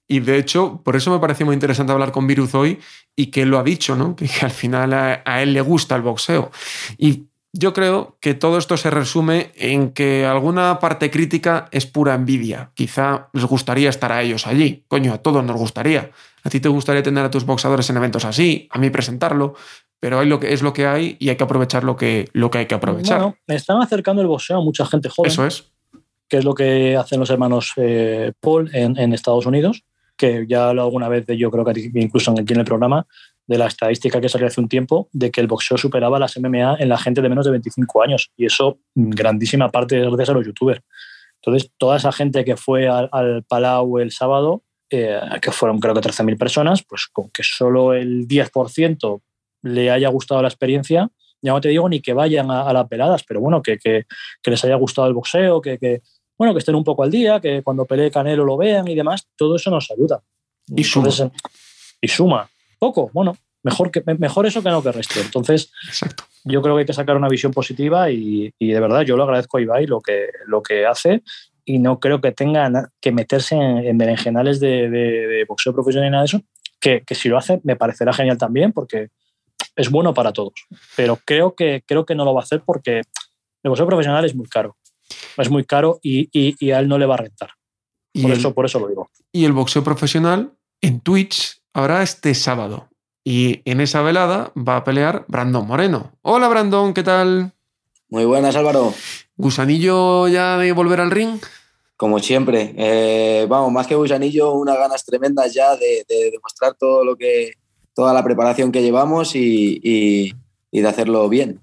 Y 0.08 0.20
de 0.20 0.38
hecho, 0.38 0.82
por 0.84 0.96
eso 0.96 1.12
me 1.12 1.20
pareció 1.20 1.46
muy 1.46 1.54
interesante 1.54 1.92
hablar 1.92 2.12
con 2.12 2.28
Viruz 2.28 2.54
hoy 2.54 2.80
y 3.16 3.28
que 3.28 3.46
lo 3.46 3.58
ha 3.58 3.64
dicho, 3.64 3.96
¿no? 3.96 4.16
Que, 4.16 4.30
al 4.42 4.52
final 4.52 4.94
a, 4.94 5.22
a, 5.26 5.42
él 5.42 5.54
le 5.54 5.62
gusta 5.62 5.96
el 5.96 6.02
boxeo. 6.02 6.52
Y 6.98 7.26
yo 7.58 7.74
creo 7.74 8.18
que 8.20 8.34
todo 8.34 8.58
esto 8.58 8.76
se 8.76 8.90
resume 8.90 9.52
en 9.56 9.92
que 9.92 10.26
alguna 10.26 10.80
parte 10.80 11.10
crítica 11.10 11.70
es 11.72 11.86
pura 11.86 12.14
envidia. 12.14 12.72
Quizá 12.74 13.30
les 13.32 13.46
gustaría 13.46 13.90
estar 13.90 14.12
a 14.12 14.22
ellos 14.22 14.46
allí. 14.46 14.84
Coño, 14.88 15.14
a 15.14 15.20
todos 15.20 15.44
nos 15.44 15.56
gustaría. 15.56 16.12
A 16.44 16.50
ti 16.50 16.60
te 16.60 16.70
gustaría 16.70 17.02
tener 17.02 17.24
a 17.24 17.32
tus 17.32 17.46
boxadores 17.46 17.90
en 17.90 17.98
eventos 17.98 18.26
así, 18.26 18.68
a 18.70 18.78
mí 18.78 18.90
presentarlo, 18.90 19.56
pero 20.00 20.20
hay 20.20 20.28
lo 20.28 20.40
que, 20.40 20.54
es 20.54 20.62
lo 20.62 20.74
que 20.74 20.86
hay 20.86 21.18
y 21.20 21.30
hay 21.30 21.38
que 21.38 21.44
aprovechar 21.44 21.84
lo 21.84 21.96
que, 21.96 22.30
lo 22.34 22.52
que 22.52 22.60
hay 22.60 22.66
que 22.68 22.76
aprovechar. 22.76 23.20
Bueno, 23.20 23.38
están 23.48 23.82
acercando 23.82 24.22
el 24.22 24.28
boxeo 24.28 24.58
a 24.58 24.62
mucha 24.62 24.86
gente 24.86 25.10
joven. 25.10 25.32
Eso 25.32 25.48
es. 25.48 25.72
Que 26.28 26.38
es 26.38 26.46
lo 26.46 26.54
que 26.54 26.98
hacen 26.98 27.20
los 27.20 27.30
hermanos 27.30 27.74
eh, 27.78 28.34
Paul 28.40 28.70
en, 28.74 28.98
en, 28.98 29.14
Estados 29.14 29.46
Unidos, 29.46 29.84
que 30.18 30.46
ya 30.48 30.70
alguna 30.70 31.10
vez 31.10 31.26
yo 31.28 31.52
creo 31.52 31.66
que 31.66 31.92
incluso 31.96 32.32
aquí 32.32 32.54
en 32.54 32.60
el 32.60 32.66
programa, 32.66 33.06
de 33.48 33.58
la 33.58 33.68
estadística 33.68 34.20
que 34.20 34.30
salió 34.30 34.48
hace 34.48 34.60
un 34.60 34.68
tiempo 34.68 35.08
de 35.12 35.32
que 35.32 35.42
el 35.42 35.48
boxeo 35.48 35.78
superaba 35.78 36.20
las 36.20 36.38
MMA 36.38 36.78
en 36.80 36.90
la 36.90 36.98
gente 36.98 37.22
de 37.22 37.30
menos 37.30 37.46
de 37.46 37.52
25 37.52 38.04
años. 38.04 38.32
Y 38.36 38.46
eso, 38.46 38.80
grandísima 38.96 39.70
parte, 39.70 40.00
gracias 40.00 40.30
a 40.30 40.34
los 40.34 40.46
youtubers. 40.46 40.82
Entonces, 41.42 41.72
toda 41.78 41.98
esa 41.98 42.12
gente 42.12 42.44
que 42.44 42.58
fue 42.58 42.88
al, 42.88 43.44
Palau 43.48 44.00
el 44.00 44.12
sábado, 44.12 44.64
eh, 44.90 45.20
que 45.42 45.52
fueron 45.52 45.80
creo 45.80 45.94
que 45.94 46.02
13.000 46.02 46.38
personas, 46.38 46.84
pues 46.84 47.08
con 47.12 47.30
que 47.30 47.44
solo 47.44 47.94
el 47.94 48.28
10% 48.28 49.22
le 49.64 49.92
haya 49.92 50.10
gustado 50.10 50.42
la 50.42 50.48
experiencia, 50.48 51.10
ya 51.42 51.52
no 51.52 51.62
te 51.62 51.70
digo 51.70 51.88
ni 51.88 52.02
que 52.02 52.14
vayan 52.14 52.50
a, 52.50 52.74
las 52.74 52.88
peladas, 52.88 53.24
pero 53.24 53.40
bueno, 53.40 53.62
que, 53.62 53.78
que, 53.78 54.06
que, 54.42 54.52
les 54.52 54.64
haya 54.66 54.76
gustado 54.76 55.08
el 55.08 55.14
boxeo, 55.14 55.62
que, 55.62 55.78
que, 55.78 56.02
bueno, 56.38 56.54
que 56.54 56.60
estén 56.60 56.76
un 56.76 56.84
poco 56.84 57.04
al 57.04 57.12
día, 57.12 57.40
que 57.40 57.64
cuando 57.64 57.86
pelee 57.86 58.12
Canelo 58.12 58.46
lo 58.46 58.58
vean 58.58 58.88
y 58.88 58.96
demás, 58.96 59.28
todo 59.36 59.56
eso 59.56 59.70
nos 59.70 59.90
ayuda. 59.92 60.22
Y 60.68 60.84
suma. 60.84 61.10
y 62.02 62.08
suma 62.08 62.50
poco, 62.80 63.10
bueno, 63.14 63.36
mejor, 63.64 63.92
que, 63.92 64.04
mejor 64.20 64.46
eso 64.46 64.62
que 64.62 64.70
no 64.70 64.84
que 64.84 64.92
resto. 64.92 65.20
Entonces, 65.20 65.72
yo 66.44 66.62
creo 66.62 66.76
que 66.76 66.82
hay 66.82 66.86
que 66.86 66.94
sacar 66.94 67.18
una 67.18 67.30
visión 67.30 67.52
positiva 67.52 68.12
y, 68.12 68.54
de 68.60 68.80
verdad 68.80 69.02
yo 69.02 69.18
lo 69.18 69.24
agradezco 69.24 69.58
a 69.58 69.62
Ibai 69.62 69.88
lo 69.88 70.02
que, 70.02 70.28
lo 70.46 70.62
que 70.62 70.86
hace 70.86 71.24
y 71.64 71.80
no 71.80 72.00
creo 72.00 72.22
que 72.22 72.32
tenga 72.32 72.92
que 73.02 73.12
meterse 73.12 73.56
en, 73.56 73.98
berenjenales 73.98 74.60
de, 74.60 75.46
boxeo 75.48 75.74
profesional 75.74 76.10
y 76.10 76.12
nada 76.12 76.24
de 76.24 76.28
eso, 76.28 76.42
que, 76.80 77.04
si 77.16 77.30
lo 77.30 77.38
hace 77.38 77.60
me 77.64 77.76
parecerá 77.76 78.14
genial 78.14 78.38
también 78.38 78.72
porque 78.72 79.10
es 79.76 79.90
bueno 79.90 80.14
para 80.14 80.32
todos, 80.32 80.54
pero 80.96 81.18
creo 81.26 81.56
que, 81.56 81.84
creo 81.86 82.06
que 82.06 82.16
no 82.16 82.24
lo 82.24 82.34
va 82.34 82.42
a 82.42 82.44
hacer 82.44 82.62
porque 82.64 83.00
el 83.64 83.70
boxeo 83.70 83.88
profesional 83.88 84.24
es 84.26 84.36
muy 84.36 84.48
caro, 84.48 84.78
es 85.38 85.50
muy 85.50 85.66
caro 85.66 86.00
y, 86.02 86.30
y, 86.32 86.72
a 86.72 86.80
él 86.80 86.88
no 86.88 86.98
le 86.98 87.06
va 87.06 87.16
a 87.16 87.18
rentar. 87.18 87.50
Por, 88.22 88.32
eso, 88.32 88.54
por 88.54 88.66
eso 88.66 88.80
lo 88.80 88.88
digo. 88.88 89.10
Y 89.32 89.46
el 89.46 89.52
boxeo 89.52 89.84
profesional 89.84 90.54
en 90.82 91.02
Twitch 91.02 91.62
Ahora 91.76 92.02
este 92.04 92.34
sábado. 92.36 92.88
Y 93.26 93.62
en 93.70 93.82
esa 93.82 94.02
velada 94.02 94.54
va 94.56 94.78
a 94.78 94.86
pelear 94.86 95.26
Brandon 95.28 95.68
Moreno. 95.68 96.14
Hola 96.22 96.48
Brandon, 96.48 96.94
¿qué 96.94 97.04
tal? 97.04 97.52
Muy 98.08 98.24
buenas 98.24 98.56
Álvaro. 98.56 98.94
¿Gusanillo 99.36 100.30
ya 100.30 100.58
de 100.58 100.72
volver 100.72 101.02
al 101.02 101.12
ring? 101.12 101.38
Como 101.98 102.20
siempre. 102.20 102.74
Eh, 102.78 103.46
vamos, 103.50 103.74
más 103.74 103.88
que 103.88 103.96
gusanillo, 103.96 104.54
unas 104.54 104.78
ganas 104.78 105.04
tremendas 105.04 105.54
ya 105.54 105.76
de, 105.76 106.06
demostrar 106.32 106.76
todo 106.76 107.04
lo 107.04 107.18
que, 107.18 107.56
toda 107.94 108.14
la 108.14 108.24
preparación 108.24 108.72
que 108.72 108.82
llevamos 108.82 109.36
y, 109.36 110.34
de 110.72 110.88
hacerlo 110.88 111.28
bien. 111.28 111.60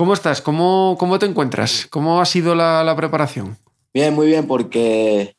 ¿Cómo 0.00 0.14
estás? 0.14 0.40
¿Cómo, 0.40 0.96
cómo 0.98 1.18
te 1.18 1.26
encuentras? 1.26 1.86
¿Cómo 1.90 2.22
ha 2.22 2.24
sido 2.24 2.54
la, 2.54 2.82
la, 2.82 2.96
preparación? 2.96 3.58
Bien, 3.92 4.14
muy 4.14 4.28
bien, 4.28 4.46
porque 4.46 5.36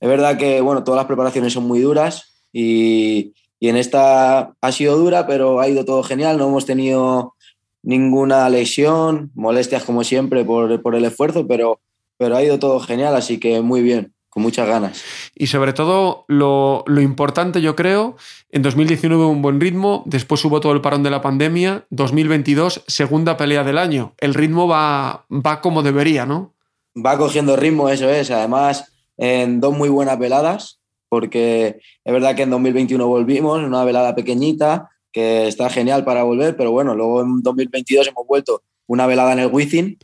es 0.00 0.08
verdad 0.08 0.38
que 0.38 0.62
bueno, 0.62 0.82
todas 0.82 0.96
las 0.96 1.06
preparaciones 1.06 1.52
son 1.52 1.64
muy 1.66 1.80
duras 1.80 2.32
y, 2.50 3.34
y 3.60 3.68
en 3.68 3.76
esta 3.76 4.54
ha 4.62 4.72
sido 4.72 4.96
dura, 4.96 5.26
pero 5.26 5.60
ha 5.60 5.68
ido 5.68 5.84
todo 5.84 6.02
genial. 6.02 6.38
No 6.38 6.48
hemos 6.48 6.64
tenido 6.64 7.34
ninguna 7.82 8.48
lesión, 8.48 9.30
molestias 9.34 9.84
como 9.84 10.02
siempre 10.04 10.42
por, 10.42 10.80
por 10.80 10.94
el 10.94 11.04
esfuerzo, 11.04 11.46
pero, 11.46 11.78
pero 12.16 12.34
ha 12.34 12.42
ido 12.42 12.58
todo 12.58 12.80
genial, 12.80 13.14
así 13.14 13.38
que 13.38 13.60
muy 13.60 13.82
bien, 13.82 14.14
con 14.38 14.42
muchas 14.42 14.68
ganas. 14.68 15.02
Y 15.34 15.48
sobre 15.48 15.72
todo, 15.72 16.24
lo, 16.28 16.84
lo, 16.86 17.00
importante, 17.00 17.60
yo 17.60 17.74
creo, 17.74 18.16
en 18.50 18.62
2019 18.62 19.24
hubo 19.24 19.32
un 19.32 19.42
buen 19.42 19.60
ritmo, 19.60 20.04
después 20.06 20.44
hubo 20.44 20.60
todo 20.60 20.72
el 20.72 20.80
parón 20.80 21.02
de 21.02 21.10
la 21.10 21.20
pandemia, 21.20 21.84
2022, 21.90 22.84
segunda 22.86 23.36
pelea 23.36 23.64
del 23.64 23.78
año. 23.78 24.14
El 24.18 24.34
ritmo 24.34 24.68
va, 24.68 25.26
va 25.28 25.60
como 25.60 25.82
debería, 25.82 26.24
¿no? 26.24 26.54
Va 26.96 27.18
cogiendo 27.18 27.56
ritmo, 27.56 27.88
eso 27.88 28.08
es. 28.08 28.30
Además, 28.30 28.92
en 29.16 29.60
dos 29.60 29.76
muy 29.76 29.88
buenas 29.88 30.18
veladas, 30.20 30.78
porque 31.08 31.80
es 32.04 32.12
verdad 32.12 32.36
que 32.36 32.42
en 32.42 32.50
2021 32.50 33.08
volvimos, 33.08 33.58
una 33.58 33.84
velada 33.84 34.14
pequeñita, 34.14 34.88
que 35.12 35.48
está 35.48 35.68
genial 35.68 36.04
para 36.04 36.22
volver, 36.22 36.56
pero 36.56 36.70
bueno, 36.70 36.94
luego 36.94 37.22
en 37.22 37.42
2022 37.42 38.06
hemos 38.06 38.24
vuelto 38.24 38.62
una 38.86 39.06
velada 39.08 39.32
en 39.32 39.40
el 39.40 39.50
Wizzing 39.50 39.98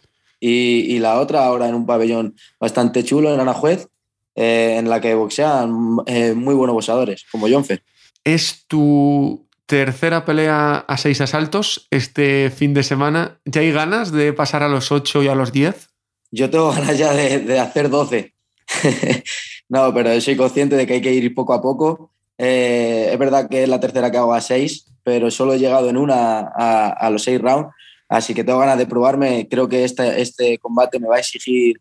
y, 0.47 0.99
la 0.99 1.21
otra 1.21 1.47
ahora 1.47 1.69
en 1.69 1.75
un 1.75 1.87
pabellón 1.87 2.35
bastante 2.61 3.03
chulo 3.03 3.33
en 3.33 3.41
Anajuez, 3.41 3.89
eh, 4.35 4.77
en 4.79 4.89
la 4.89 5.01
que 5.01 5.15
boxean 5.15 5.99
eh, 6.07 6.35
muy 6.35 6.55
buenos 6.55 6.75
boxeadores, 6.75 7.25
como 7.31 7.49
Jonfer. 7.49 7.83
¿Es 8.25 8.65
tu 8.67 9.47
tercera 9.67 10.25
pelea 10.25 10.77
a 10.77 10.97
seis 10.97 11.21
asaltos 11.21 11.87
este 11.91 12.51
fin 12.51 12.75
de 12.75 12.83
semana? 12.83 13.41
¿Ya 13.45 13.61
hay 13.61 13.73
ganas 13.73 14.13
de 14.13 14.33
pasar 14.33 14.63
a 14.63 14.69
los 14.69 14.93
ocho 14.93 15.23
y 15.23 15.29
a 15.29 15.35
los 15.35 15.53
diez? 15.53 15.89
Yo 16.31 16.51
tengo 16.51 16.71
ganas 16.73 16.99
ya 16.99 17.13
de, 17.13 17.41
de 17.41 17.59
hacer 17.59 17.91
doce. 17.91 18.35
No, 19.69 19.93
pero 19.95 20.21
soy 20.21 20.37
consciente 20.37 20.77
de 20.77 20.87
que 20.87 20.95
hay 20.95 21.01
que 21.01 21.13
ir 21.13 21.35
poco 21.35 21.55
a 21.55 21.63
poco. 21.63 22.13
Eh, 22.39 23.09
es 23.13 23.19
verdad 23.19 23.49
que 23.49 23.63
es 23.63 23.69
la 23.69 23.81
tercera 23.81 24.11
que 24.11 24.19
hago 24.19 24.35
a 24.35 24.41
seis, 24.41 24.87
pero 25.03 25.31
solo 25.31 25.55
he 25.55 25.59
llegado 25.59 25.89
en 25.89 25.97
una 25.97 26.41
a, 26.41 27.11
los 27.11 27.23
seis 27.23 27.41
rounds, 27.41 27.73
así 28.09 28.35
que 28.35 28.45
tengo 28.45 28.59
ganas 28.59 28.79
de 28.79 28.87
probarme. 28.87 29.49
Creo 29.49 29.69
que 29.69 29.85
este, 29.85 30.21
este 30.21 30.59
combate 30.59 30.99
me 30.99 31.09
va 31.09 31.17
a 31.17 31.21
exigir 31.21 31.81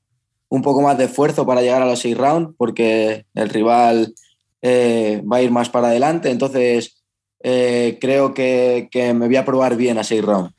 un 0.53 0.61
poco 0.61 0.83
más 0.83 0.99
de 0.99 1.05
esfuerzo 1.05 1.47
para 1.47 1.63
llegar 1.63 1.81
a 1.81 1.87
los 1.87 1.99
seis 1.99 2.15
rounds, 2.15 2.53
porque 2.59 3.25
el 3.33 3.49
rival 3.49 4.13
eh, 4.61 5.19
va 5.29 5.37
a 5.37 5.41
ir 5.41 5.49
más 5.49 5.69
para 5.69 5.87
adelante. 5.87 6.29
Entonces, 6.29 7.03
eh, 7.41 7.97
creo 7.99 8.35
que, 8.35 8.87
que, 8.91 9.15
me 9.15 9.25
voy 9.25 9.35
a 9.35 9.45
probar 9.45 9.75
bien 9.75 9.97
a 9.97 10.03
seis 10.03 10.23
rounds. 10.23 10.53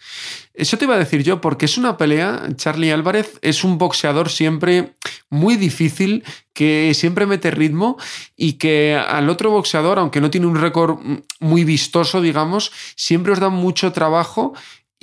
Eso 0.52 0.76
te 0.78 0.86
iba 0.86 0.96
a 0.96 0.98
decir 0.98 1.22
yo, 1.22 1.40
porque 1.40 1.66
es 1.66 1.78
una 1.78 1.96
pelea, 1.96 2.42
Charlie 2.56 2.90
Álvarez 2.90 3.38
es 3.40 3.62
un 3.62 3.78
boxeador 3.78 4.30
siempre 4.30 4.94
muy 5.30 5.54
difícil, 5.56 6.24
que 6.52 6.92
siempre 6.94 7.26
mete 7.26 7.52
ritmo 7.52 7.96
y 8.36 8.54
que 8.54 8.96
al 8.96 9.30
otro 9.30 9.50
boxeador, 9.50 10.00
aunque 10.00 10.20
no 10.20 10.30
tiene 10.30 10.48
un 10.48 10.56
récord 10.56 10.98
muy 11.38 11.62
vistoso, 11.62 12.20
digamos, 12.20 12.72
siempre 12.96 13.32
os 13.32 13.38
da 13.38 13.48
mucho 13.48 13.92
trabajo 13.92 14.54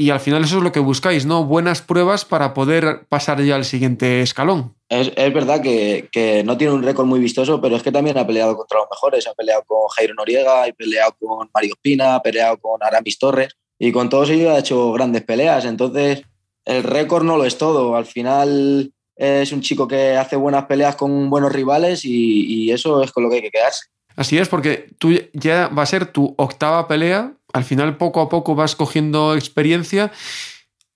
y 0.02 0.10
al 0.10 0.20
final 0.20 0.44
eso 0.44 0.58
es 0.58 0.64
lo 0.64 0.72
que 0.72 0.80
buscáis, 0.80 1.28
¿no? 1.28 1.46
Buenas 1.46 1.84
pruebas 1.84 2.26
para 2.26 2.56
poder 2.56 3.06
pasar 3.08 3.40
ya 3.44 3.56
al 3.56 3.66
siguiente 3.66 4.22
escalón. 4.22 4.74
Es, 4.90 5.12
es 5.16 5.34
verdad 5.34 5.62
que, 5.62 6.10
que, 6.12 6.44
no 6.44 6.58
tiene 6.58 6.74
un 6.74 6.82
récord 6.82 7.06
muy 7.06 7.20
vistoso, 7.20 7.62
pero 7.62 7.76
es 7.76 7.84
que 7.84 7.92
también 7.92 8.18
ha 8.18 8.26
peleado 8.26 8.58
contra 8.58 8.80
los 8.80 8.88
mejores. 8.90 9.28
Ha 9.28 9.36
peleado 9.36 9.64
con 9.68 9.88
Jairo 9.90 10.16
Noriega, 10.16 10.64
ha 10.64 10.72
peleado 10.72 11.16
con 11.20 11.50
Mario 11.54 11.76
Espina, 11.76 12.16
ha 12.16 12.24
peleado 12.24 12.58
con 12.58 12.82
Aramis 12.82 13.20
Torres 13.20 13.56
y 13.78 13.92
con 13.92 14.10
todos 14.10 14.32
ellos 14.32 14.50
ha 14.50 14.58
hecho 14.58 14.92
grandes 14.92 15.22
peleas. 15.22 15.66
Entonces, 15.66 16.24
el 16.66 16.82
récord 16.82 17.24
no 17.24 17.38
lo 17.38 17.46
es 17.46 17.60
todo. 17.60 17.96
Al 17.96 18.08
final 18.08 18.92
es 19.16 19.52
un 19.52 19.62
chico 19.62 19.88
que 19.88 20.18
hace 20.18 20.36
buenas 20.36 20.66
peleas 20.66 20.96
con 20.96 21.30
buenos 21.30 21.54
rivales 21.54 22.06
y, 22.06 22.66
y 22.66 22.72
eso 22.72 23.04
es 23.04 23.12
con 23.12 23.24
lo 23.24 23.30
que 23.30 23.36
hay 23.36 23.42
que 23.44 23.52
quedarse. 23.52 23.86
Así 24.16 24.38
es, 24.38 24.50
porque 24.50 24.90
tú 24.98 25.14
ya 25.34 25.68
va 25.68 25.84
a 25.84 25.86
ser 25.86 26.06
tu 26.06 26.34
octava 26.38 26.88
pelea. 26.88 27.34
Al 27.54 27.64
final, 27.64 27.98
poco 27.98 28.22
a 28.22 28.30
poco 28.30 28.56
vas 28.56 28.76
cogiendo 28.76 29.36
experiencia. 29.36 30.12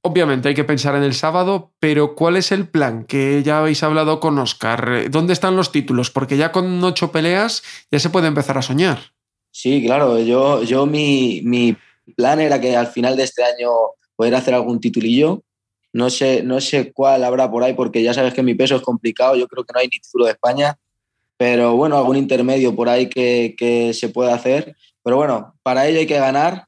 Obviamente 0.01 0.49
hay 0.49 0.56
que 0.56 0.64
pensar 0.64 0.95
en 0.95 1.03
el 1.03 1.14
sábado, 1.14 1.74
pero 1.80 2.16
¿cuál 2.16 2.38
es 2.38 2.51
el 2.51 2.68
plan? 2.68 3.06
Que 3.06 3.41
ya 3.43 3.60
habéis 3.60 3.82
hablado 3.84 4.20
con 4.20 4.38
Oscar. 4.38 5.10
¿Dónde 5.10 5.34
están 5.34 5.56
los 5.56 5.72
títulos? 5.72 6.12
Porque 6.12 6.38
ya 6.38 6.51
con 6.51 6.84
ocho 6.84 7.12
peleas 7.12 7.64
ya 7.91 7.99
se 7.99 8.10
puede 8.10 8.28
empezar 8.28 8.58
a 8.58 8.62
soñar. 8.62 8.99
Sí, 9.51 9.84
claro. 9.84 10.20
Yo, 10.20 10.62
yo 10.64 10.86
mi, 10.86 11.41
mi 11.43 11.76
plan 12.16 12.39
era 12.39 12.62
que 12.62 12.76
al 12.76 12.88
final 12.88 13.18
de 13.18 13.24
este 13.24 13.43
año 13.43 13.70
poder 14.16 14.36
hacer 14.36 14.53
algún 14.53 14.80
titulillo. 14.80 15.41
No 15.91 16.10
sé, 16.10 16.43
no 16.43 16.62
sé 16.62 16.91
cuál 16.91 17.24
habrá 17.24 17.49
por 17.49 17.64
ahí, 17.64 17.74
porque 17.74 18.03
ya 18.03 18.14
sabes 18.14 18.34
que 18.34 18.43
mi 18.43 18.53
peso 18.53 18.76
es 18.76 18.82
complicado. 18.82 19.36
Yo 19.36 19.47
creo 19.47 19.64
que 19.64 19.74
no 19.74 19.80
hay 19.80 19.88
ni 19.88 19.99
título 19.99 20.26
de 20.26 20.32
España 20.32 20.78
pero 21.38 21.76
bueno, 21.76 21.97
algún 21.97 22.18
intermedio 22.18 22.76
por 22.76 22.89
ahí 22.89 23.10
que, 23.10 23.56
que 23.58 23.93
se 23.93 24.10
pueda 24.10 24.34
hacer. 24.34 24.76
Pero 25.06 25.18
bueno, 25.18 25.53
para 25.62 25.86
ello 25.86 25.99
hay 25.99 26.08
que 26.08 26.18
ganar. 26.18 26.66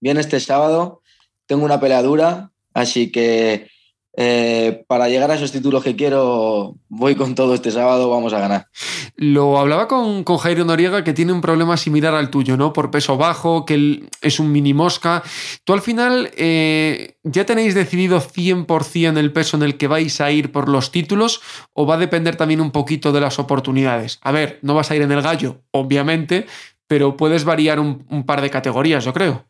Viene 0.00 0.20
este 0.20 0.40
sábado, 0.40 1.02
tengo 1.46 1.64
una 1.64 1.78
peleadura, 1.78 2.50
así 2.74 3.12
que 3.12 3.68
eh, 4.16 4.84
para 4.88 5.08
llegar 5.08 5.30
a 5.30 5.36
esos 5.36 5.52
títulos 5.52 5.84
que 5.84 5.94
quiero, 5.94 6.74
voy 6.88 7.14
con 7.14 7.36
todo 7.36 7.54
este 7.54 7.70
sábado, 7.70 8.10
vamos 8.10 8.32
a 8.32 8.40
ganar. 8.40 8.66
Lo 9.14 9.56
hablaba 9.56 9.86
con, 9.86 10.24
con 10.24 10.38
Jairo 10.38 10.64
Noriega, 10.64 11.04
que 11.04 11.12
tiene 11.12 11.32
un 11.32 11.40
problema 11.40 11.76
similar 11.76 12.14
al 12.14 12.28
tuyo, 12.28 12.56
¿no? 12.56 12.72
Por 12.72 12.90
peso 12.90 13.16
bajo, 13.16 13.64
que 13.64 13.74
él 13.74 14.08
es 14.20 14.40
un 14.40 14.50
mini 14.50 14.74
mosca. 14.74 15.22
Tú 15.62 15.72
al 15.72 15.80
final, 15.80 16.30
eh, 16.36 17.18
¿ya 17.22 17.46
tenéis 17.46 17.76
decidido 17.76 18.20
100% 18.20 19.16
el 19.16 19.32
peso 19.32 19.56
en 19.56 19.62
el 19.62 19.76
que 19.76 19.86
vais 19.86 20.20
a 20.20 20.32
ir 20.32 20.50
por 20.50 20.68
los 20.68 20.90
títulos 20.90 21.40
o 21.72 21.86
va 21.86 21.94
a 21.94 21.98
depender 21.98 22.34
también 22.34 22.60
un 22.60 22.72
poquito 22.72 23.12
de 23.12 23.20
las 23.20 23.38
oportunidades? 23.38 24.18
A 24.22 24.32
ver, 24.32 24.58
no 24.62 24.74
vas 24.74 24.90
a 24.90 24.96
ir 24.96 25.02
en 25.02 25.12
el 25.12 25.22
gallo, 25.22 25.60
obviamente, 25.70 26.46
pero 26.86 27.16
puedes 27.16 27.44
variar 27.44 27.80
un, 27.80 28.24
par 28.26 28.40
de 28.40 28.50
categorías, 28.50 29.04
yo 29.04 29.12
creo. 29.12 29.44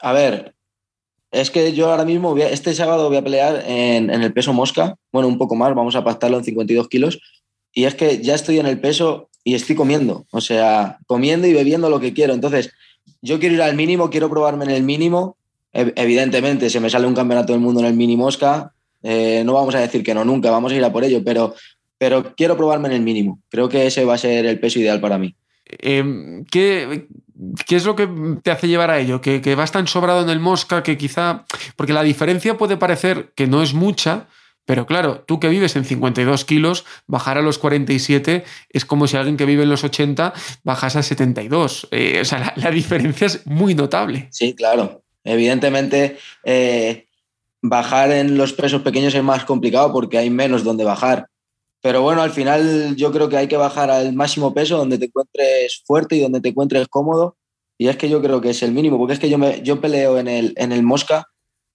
A 0.00 0.12
ver, 0.12 0.54
es 1.30 1.50
que 1.50 1.72
yo 1.72 1.90
ahora 1.90 2.04
mismo, 2.04 2.36
este 2.36 2.74
sábado 2.74 3.08
voy 3.08 3.16
a 3.16 3.24
pelear 3.24 3.64
en, 3.66 4.10
en, 4.10 4.22
el 4.22 4.32
peso 4.32 4.52
mosca, 4.52 4.96
bueno, 5.12 5.28
un 5.28 5.38
poco 5.38 5.54
más, 5.56 5.74
vamos 5.74 5.96
a 5.96 6.04
pactarlo 6.04 6.38
en 6.38 6.44
52 6.44 6.88
kilos. 6.88 7.20
Y 7.72 7.84
es 7.84 7.94
que 7.94 8.22
ya 8.22 8.34
estoy 8.34 8.58
en 8.58 8.66
el 8.66 8.80
peso 8.80 9.28
y 9.44 9.54
estoy 9.54 9.76
comiendo, 9.76 10.26
o 10.30 10.40
sea, 10.40 10.98
comiendo 11.06 11.46
y 11.46 11.52
bebiendo 11.52 11.90
lo 11.90 12.00
que 12.00 12.12
quiero. 12.12 12.32
Entonces, 12.32 12.72
yo 13.22 13.38
quiero 13.38 13.54
ir 13.54 13.62
al 13.62 13.76
mínimo, 13.76 14.10
quiero 14.10 14.30
probarme 14.30 14.64
en 14.64 14.70
el 14.70 14.82
mínimo. 14.82 15.36
Evidentemente, 15.72 16.70
se 16.70 16.80
me 16.80 16.88
sale 16.88 17.06
un 17.06 17.14
campeonato 17.14 17.52
del 17.52 17.60
mundo 17.60 17.80
en 17.80 17.86
el 17.86 17.94
mini 17.94 18.16
mosca, 18.16 18.72
eh, 19.02 19.42
no 19.44 19.52
vamos 19.52 19.74
a 19.74 19.80
decir 19.80 20.02
que 20.02 20.14
no 20.14 20.24
nunca, 20.24 20.50
vamos 20.50 20.72
a 20.72 20.74
ir 20.74 20.84
a 20.84 20.92
por 20.92 21.04
ello, 21.04 21.22
pero, 21.24 21.54
pero 21.98 22.34
quiero 22.34 22.56
probarme 22.56 22.88
en 22.88 22.94
el 22.94 23.02
mínimo. 23.02 23.40
Creo 23.48 23.68
que 23.68 23.86
ese 23.86 24.04
va 24.04 24.14
a 24.14 24.18
ser 24.18 24.46
el 24.46 24.58
peso 24.58 24.80
ideal 24.80 25.00
para 25.00 25.18
mí. 25.18 25.36
Eh, 25.66 26.42
¿qué, 26.50 27.08
¿Qué 27.66 27.76
es 27.76 27.84
lo 27.84 27.96
que 27.96 28.08
te 28.42 28.50
hace 28.50 28.68
llevar 28.68 28.90
a 28.90 28.98
ello? 28.98 29.20
¿Que, 29.20 29.40
que 29.40 29.54
vas 29.54 29.72
tan 29.72 29.86
sobrado 29.86 30.22
en 30.22 30.30
el 30.30 30.40
mosca 30.40 30.82
que 30.82 30.96
quizá... 30.96 31.44
Porque 31.76 31.92
la 31.92 32.02
diferencia 32.02 32.56
puede 32.56 32.76
parecer 32.76 33.32
que 33.34 33.46
no 33.46 33.62
es 33.62 33.74
mucha, 33.74 34.28
pero 34.64 34.86
claro, 34.86 35.24
tú 35.26 35.38
que 35.38 35.48
vives 35.48 35.76
en 35.76 35.84
52 35.84 36.44
kilos, 36.44 36.84
bajar 37.06 37.38
a 37.38 37.42
los 37.42 37.58
47 37.58 38.44
es 38.70 38.84
como 38.84 39.06
si 39.06 39.16
alguien 39.16 39.36
que 39.36 39.44
vive 39.44 39.62
en 39.62 39.70
los 39.70 39.84
80 39.84 40.32
bajase 40.64 40.98
a 40.98 41.02
72. 41.02 41.88
Eh, 41.90 42.20
o 42.20 42.24
sea, 42.24 42.38
la, 42.38 42.52
la, 42.56 42.70
diferencia 42.70 43.26
es 43.26 43.46
muy 43.46 43.74
notable. 43.74 44.28
Sí, 44.30 44.54
claro. 44.54 45.02
Evidentemente, 45.24 46.18
eh, 46.44 47.06
bajar 47.62 48.12
en 48.12 48.38
los 48.38 48.52
pesos 48.52 48.82
pequeños 48.82 49.14
es 49.14 49.22
más 49.22 49.44
complicado 49.44 49.92
porque 49.92 50.18
hay 50.18 50.30
menos 50.30 50.64
donde 50.64 50.84
bajar. 50.84 51.28
Pero 51.86 52.02
bueno, 52.02 52.20
al 52.20 52.32
final 52.32 52.96
yo 52.96 53.12
creo 53.12 53.28
que 53.28 53.36
hay 53.36 53.46
que 53.46 53.56
bajar 53.56 53.92
al 53.92 54.12
máximo 54.12 54.52
peso 54.52 54.76
donde 54.76 54.98
te 54.98 55.04
encuentres 55.04 55.84
fuerte 55.86 56.16
y 56.16 56.20
donde 56.20 56.40
te 56.40 56.48
encuentres 56.48 56.88
cómodo. 56.88 57.36
Y 57.78 57.86
es 57.86 57.96
que 57.96 58.08
yo 58.08 58.20
creo 58.20 58.40
que 58.40 58.50
es 58.50 58.60
el 58.64 58.72
mínimo, 58.72 58.98
porque 58.98 59.12
es 59.12 59.20
que 59.20 59.30
yo, 59.30 59.38
me, 59.38 59.62
yo 59.62 59.80
peleo 59.80 60.18
en 60.18 60.26
el, 60.26 60.52
en 60.56 60.72
el 60.72 60.82
Mosca 60.82 61.28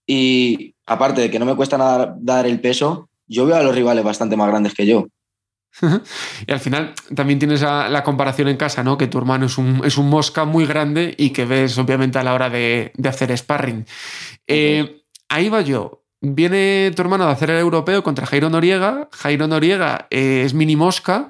y 0.06 0.74
aparte 0.84 1.22
de 1.22 1.30
que 1.30 1.38
no 1.38 1.46
me 1.46 1.56
cuesta 1.56 1.78
nada 1.78 2.14
dar 2.20 2.46
el 2.46 2.60
peso, 2.60 3.08
yo 3.26 3.46
veo 3.46 3.56
a 3.56 3.62
los 3.62 3.74
rivales 3.74 4.04
bastante 4.04 4.36
más 4.36 4.48
grandes 4.48 4.74
que 4.74 4.84
yo. 4.84 5.06
y 6.46 6.52
al 6.52 6.60
final 6.60 6.92
también 7.16 7.38
tienes 7.38 7.62
la, 7.62 7.88
la, 7.88 8.04
comparación 8.04 8.48
en 8.48 8.58
casa, 8.58 8.84
¿no? 8.84 8.98
Que 8.98 9.06
tu 9.06 9.16
hermano 9.16 9.46
es 9.46 9.56
un, 9.56 9.80
es 9.82 9.96
un 9.96 10.10
mosca 10.10 10.44
muy 10.44 10.66
grande 10.66 11.14
y 11.16 11.30
que 11.30 11.46
ves 11.46 11.78
obviamente 11.78 12.18
a 12.18 12.22
la 12.22 12.34
hora 12.34 12.50
de, 12.50 12.92
de 12.94 13.08
hacer 13.08 13.34
sparring. 13.34 13.86
Eh, 14.46 15.04
ahí 15.30 15.48
va 15.48 15.62
yo. 15.62 16.01
Viene 16.24 16.92
tu 16.94 17.02
hermano 17.02 17.26
de 17.26 17.32
hacer 17.32 17.50
el 17.50 17.58
europeo 17.58 18.04
contra 18.04 18.26
Jairo 18.26 18.48
Noriega. 18.48 19.08
Jairo 19.10 19.48
Noriega 19.48 20.06
eh, 20.08 20.44
es 20.46 20.54
mini 20.54 20.76
mosca. 20.76 21.28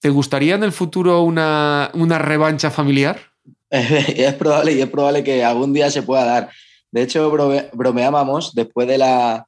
¿Te 0.00 0.10
gustaría 0.10 0.54
en 0.54 0.64
el 0.64 0.72
futuro 0.72 1.22
una, 1.22 1.90
una 1.94 2.18
revancha 2.18 2.70
familiar? 2.70 3.18
es 3.70 4.34
probable 4.34 4.74
y 4.74 4.82
es 4.82 4.88
probable 4.90 5.24
que 5.24 5.42
algún 5.42 5.72
día 5.72 5.90
se 5.90 6.02
pueda 6.02 6.26
dar. 6.26 6.50
De 6.90 7.00
hecho, 7.00 7.30
brome, 7.30 7.70
bromeábamos 7.72 8.54
después 8.54 8.86
de 8.86 8.98
la, 8.98 9.46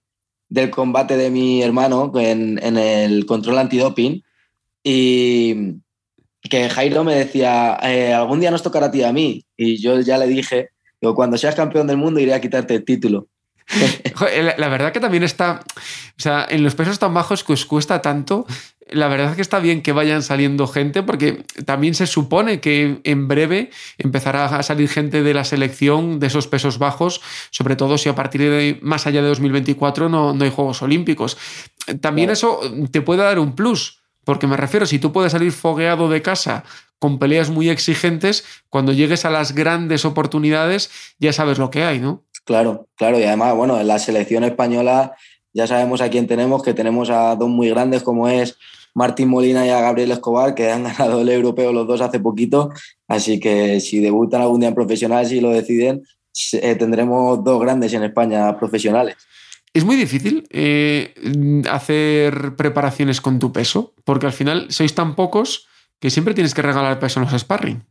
del 0.49 0.71
combate 0.71 1.19
de 1.19 1.31
mi 1.31 1.63
hermano 1.63 2.11
en, 2.15 2.59
el 2.79 3.27
control 3.27 3.59
antidoping 3.59 4.23
y 4.83 5.75
que 6.41 6.71
Jairo 6.71 7.05
me 7.05 7.17
decía, 7.17 7.79
eh, 7.83 8.15
algún 8.15 8.41
día 8.41 8.51
nos 8.51 8.63
tocará 8.63 8.87
a 8.87 8.91
ti 8.91 9.03
a 9.03 9.13
mí. 9.13 9.45
Y 9.59 9.77
yo 9.77 10.01
ya 10.01 10.17
le 10.17 10.27
dije, 10.27 10.71
cuando 11.15 11.37
seas 11.37 11.55
campeón 11.55 11.87
del 11.87 11.99
mundo 11.99 12.19
iré 12.19 12.33
a 12.33 12.41
quitarte 12.41 12.77
el 12.77 12.85
título. 12.87 13.29
la 14.59 14.69
verdad 14.69 14.93
que 14.93 15.01
también 15.01 15.23
está, 15.23 15.61
o 15.77 16.21
sea, 16.21 16.47
en 16.49 16.63
los 16.63 16.75
pesos 16.75 16.99
tan 16.99 17.15
bajos 17.15 17.45
que 17.45 17.55
os 17.55 17.65
cuesta 17.65 18.03
tanto, 18.03 18.47
la 18.91 19.09
verdad 19.09 19.31
es 19.31 19.37
que 19.37 19.43
está 19.43 19.61
bien 19.61 19.83
que 19.83 19.93
vayan 19.93 20.23
saliendo 20.23 20.67
gente 20.67 21.03
porque 21.03 21.45
también 21.65 21.95
se 21.95 22.07
supone 22.07 22.61
que 22.61 23.01
en 23.05 23.29
breve 23.29 23.71
empezará 23.99 24.45
a 24.45 24.63
salir 24.63 24.89
gente 24.89 25.23
de 25.23 25.35
la 25.35 25.45
selección 25.45 26.21
de 26.21 26.27
esos 26.27 26.47
pesos 26.47 26.79
bajos, 26.79 27.21
sobre 27.51 27.77
todo 27.77 27.99
si 27.99 28.09
a 28.09 28.15
partir 28.15 28.43
de 28.43 28.79
más 28.83 29.07
allá 29.07 29.23
de 29.23 29.29
2024 29.29 30.09
no, 30.09 30.35
no 30.35 30.45
hay 30.45 30.51
Juegos 30.51 30.83
Olímpicos. 30.83 31.39
También 32.01 32.31
eso 32.31 32.61
te 32.91 33.01
puede 33.01 33.23
dar 33.23 33.39
un 33.39 33.55
plus, 33.55 34.01
porque 34.25 34.47
me 34.47 34.57
refiero, 34.57 34.87
si 34.87 34.99
tú 34.99 35.13
puedes 35.13 35.33
salir 35.33 35.53
fogueado 35.53 36.09
de 36.09 36.23
casa 36.23 36.65
con 36.99 37.19
peleas 37.19 37.51
muy 37.51 37.69
exigentes, 37.69 38.45
cuando 38.71 38.93
llegues 38.93 39.25
a 39.25 39.31
las 39.31 39.55
grandes 39.55 40.05
oportunidades 40.05 40.91
ya 41.19 41.33
sabes 41.33 41.59
lo 41.59 41.71
que 41.71 41.85
hay, 41.85 42.01
¿no? 42.01 42.25
Claro, 42.45 42.89
claro, 42.97 43.19
y 43.19 43.25
además, 43.25 43.55
bueno, 43.57 43.81
en 43.81 43.87
la 43.89 43.99
selección 43.99 44.45
española 44.45 45.15
ya 45.55 45.67
sabemos 45.67 46.01
a 46.01 46.11
quién 46.11 46.27
tenemos, 46.27 46.63
que 46.63 46.75
tenemos 46.75 47.11
a 47.11 47.37
dos 47.37 47.49
muy 47.49 47.71
grandes 47.71 48.03
como 48.03 48.29
es 48.29 48.59
Martín 48.95 49.29
Molina 49.29 49.67
y 49.67 49.71
a 49.71 49.81
Gabriel 49.81 50.13
Escobar, 50.13 50.55
que 50.55 50.71
han 50.71 50.85
ganado 50.99 51.23
el 51.23 51.29
europeo 51.29 51.73
los 51.73 51.87
dos 51.87 52.01
hace 52.01 52.21
poquito, 52.21 52.71
así 53.09 53.41
que 53.41 53.81
si 53.81 54.01
debutan 54.01 54.43
algún 54.43 54.61
día 54.61 54.69
en 54.69 54.75
profesional, 54.75 55.27
si 55.27 55.41
lo 55.41 55.51
deciden, 55.51 56.03
eh, 56.53 56.75
tendremos 56.75 57.43
dos 57.45 57.61
grandes 57.61 57.93
en 57.95 58.03
España 58.03 58.59
profesionales. 58.59 59.17
Es 59.73 59.85
muy 59.85 59.97
difícil 59.97 60.47
eh, 60.51 61.15
hacer 61.71 62.55
preparaciones 62.57 63.21
con 63.21 63.39
tu 63.39 63.53
peso, 63.53 63.95
porque 64.05 64.27
al 64.27 64.33
final 64.33 64.67
sois 64.71 64.95
tan 64.95 65.17
pocos 65.17 65.67
que 65.99 66.11
siempre 66.11 66.35
tienes 66.35 66.55
que 66.55 66.63
regalar 66.63 66.99
peso 66.99 67.19
en 67.19 67.27
los 67.27 67.41
sparring. 67.41 67.83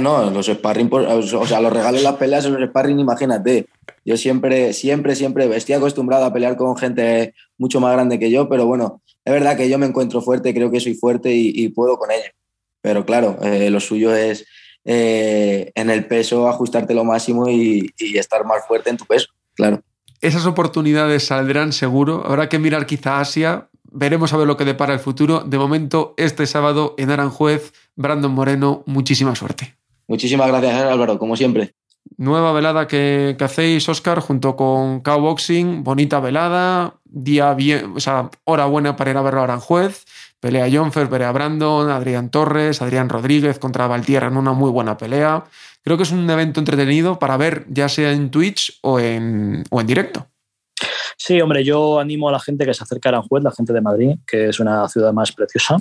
No, 0.00 0.30
los 0.30 0.46
sparring, 0.46 0.88
o 0.92 1.46
sea, 1.46 1.60
los 1.60 1.72
regalos 1.72 2.02
las 2.02 2.16
peleas 2.16 2.44
los 2.46 2.68
sparring, 2.68 3.00
imagínate. 3.00 3.66
Yo 4.04 4.16
siempre, 4.16 4.72
siempre, 4.72 5.14
siempre 5.14 5.56
estoy 5.56 5.74
acostumbrado 5.74 6.24
a 6.24 6.32
pelear 6.32 6.56
con 6.56 6.76
gente 6.76 7.34
mucho 7.58 7.80
más 7.80 7.92
grande 7.92 8.18
que 8.18 8.30
yo, 8.30 8.48
pero 8.48 8.66
bueno, 8.66 9.02
es 9.24 9.32
verdad 9.32 9.56
que 9.56 9.68
yo 9.68 9.78
me 9.78 9.86
encuentro 9.86 10.20
fuerte, 10.22 10.54
creo 10.54 10.70
que 10.70 10.80
soy 10.80 10.94
fuerte 10.94 11.32
y, 11.32 11.52
y 11.54 11.68
puedo 11.68 11.96
con 11.96 12.10
ello. 12.10 12.30
Pero 12.80 13.06
claro, 13.06 13.38
eh, 13.42 13.70
lo 13.70 13.80
suyo 13.80 14.14
es 14.14 14.44
eh, 14.84 15.70
en 15.74 15.90
el 15.90 16.06
peso 16.06 16.48
ajustarte 16.48 16.94
lo 16.94 17.04
máximo 17.04 17.48
y, 17.48 17.92
y 17.98 18.18
estar 18.18 18.44
más 18.44 18.66
fuerte 18.66 18.90
en 18.90 18.96
tu 18.96 19.04
peso, 19.04 19.28
claro. 19.54 19.82
Esas 20.20 20.46
oportunidades 20.46 21.24
saldrán 21.24 21.72
seguro. 21.72 22.24
Habrá 22.24 22.48
que 22.48 22.60
mirar 22.60 22.86
quizá 22.86 23.18
Asia, 23.18 23.68
veremos 23.92 24.32
a 24.32 24.36
ver 24.36 24.46
lo 24.46 24.56
que 24.56 24.64
depara 24.64 24.94
el 24.94 25.00
futuro. 25.00 25.40
De 25.40 25.58
momento, 25.58 26.14
este 26.16 26.46
sábado 26.46 26.94
en 26.98 27.10
Aranjuez, 27.10 27.72
Brandon 27.96 28.32
Moreno, 28.32 28.82
muchísima 28.86 29.34
suerte. 29.34 29.76
Muchísimas 30.08 30.48
gracias, 30.48 30.74
Álvaro, 30.74 31.18
como 31.18 31.36
siempre. 31.36 31.74
Nueva 32.16 32.52
velada 32.52 32.86
que, 32.86 33.36
que 33.38 33.44
hacéis, 33.44 33.88
Oscar, 33.88 34.20
junto 34.20 34.56
con 34.56 35.00
Cowboxing. 35.00 35.84
Bonita 35.84 36.20
velada, 36.20 36.96
día 37.04 37.54
bien, 37.54 37.92
o 37.96 38.00
sea, 38.00 38.30
hora 38.44 38.66
buena 38.66 38.96
para 38.96 39.10
ir 39.10 39.16
a 39.16 39.22
verlo 39.22 39.40
a 39.40 39.44
Aranjuez. 39.44 40.04
Pelea 40.40 40.68
Jonfer, 40.70 41.08
pelea 41.08 41.30
Brandon, 41.30 41.88
Adrián 41.88 42.28
Torres, 42.30 42.82
Adrián 42.82 43.08
Rodríguez 43.08 43.60
contra 43.60 43.86
Valtierra 43.86 44.26
en 44.26 44.36
una 44.36 44.52
muy 44.52 44.70
buena 44.70 44.96
pelea. 44.96 45.44
Creo 45.84 45.96
que 45.96 46.02
es 46.02 46.10
un 46.10 46.28
evento 46.28 46.58
entretenido 46.58 47.18
para 47.18 47.36
ver 47.36 47.64
ya 47.68 47.88
sea 47.88 48.10
en 48.10 48.30
Twitch 48.30 48.78
o 48.82 48.98
en, 48.98 49.62
o 49.70 49.80
en 49.80 49.86
directo. 49.86 50.26
Sí, 51.24 51.40
hombre, 51.40 51.62
yo 51.62 52.00
animo 52.00 52.28
a 52.28 52.32
la 52.32 52.40
gente 52.40 52.66
que 52.66 52.74
se 52.74 52.82
acerque 52.82 53.06
a 53.06 53.10
Aranjuez, 53.10 53.44
la 53.44 53.52
gente 53.52 53.72
de 53.72 53.80
Madrid, 53.80 54.16
que 54.26 54.48
es 54.48 54.58
una 54.58 54.88
ciudad 54.88 55.12
más 55.12 55.30
preciosa. 55.30 55.76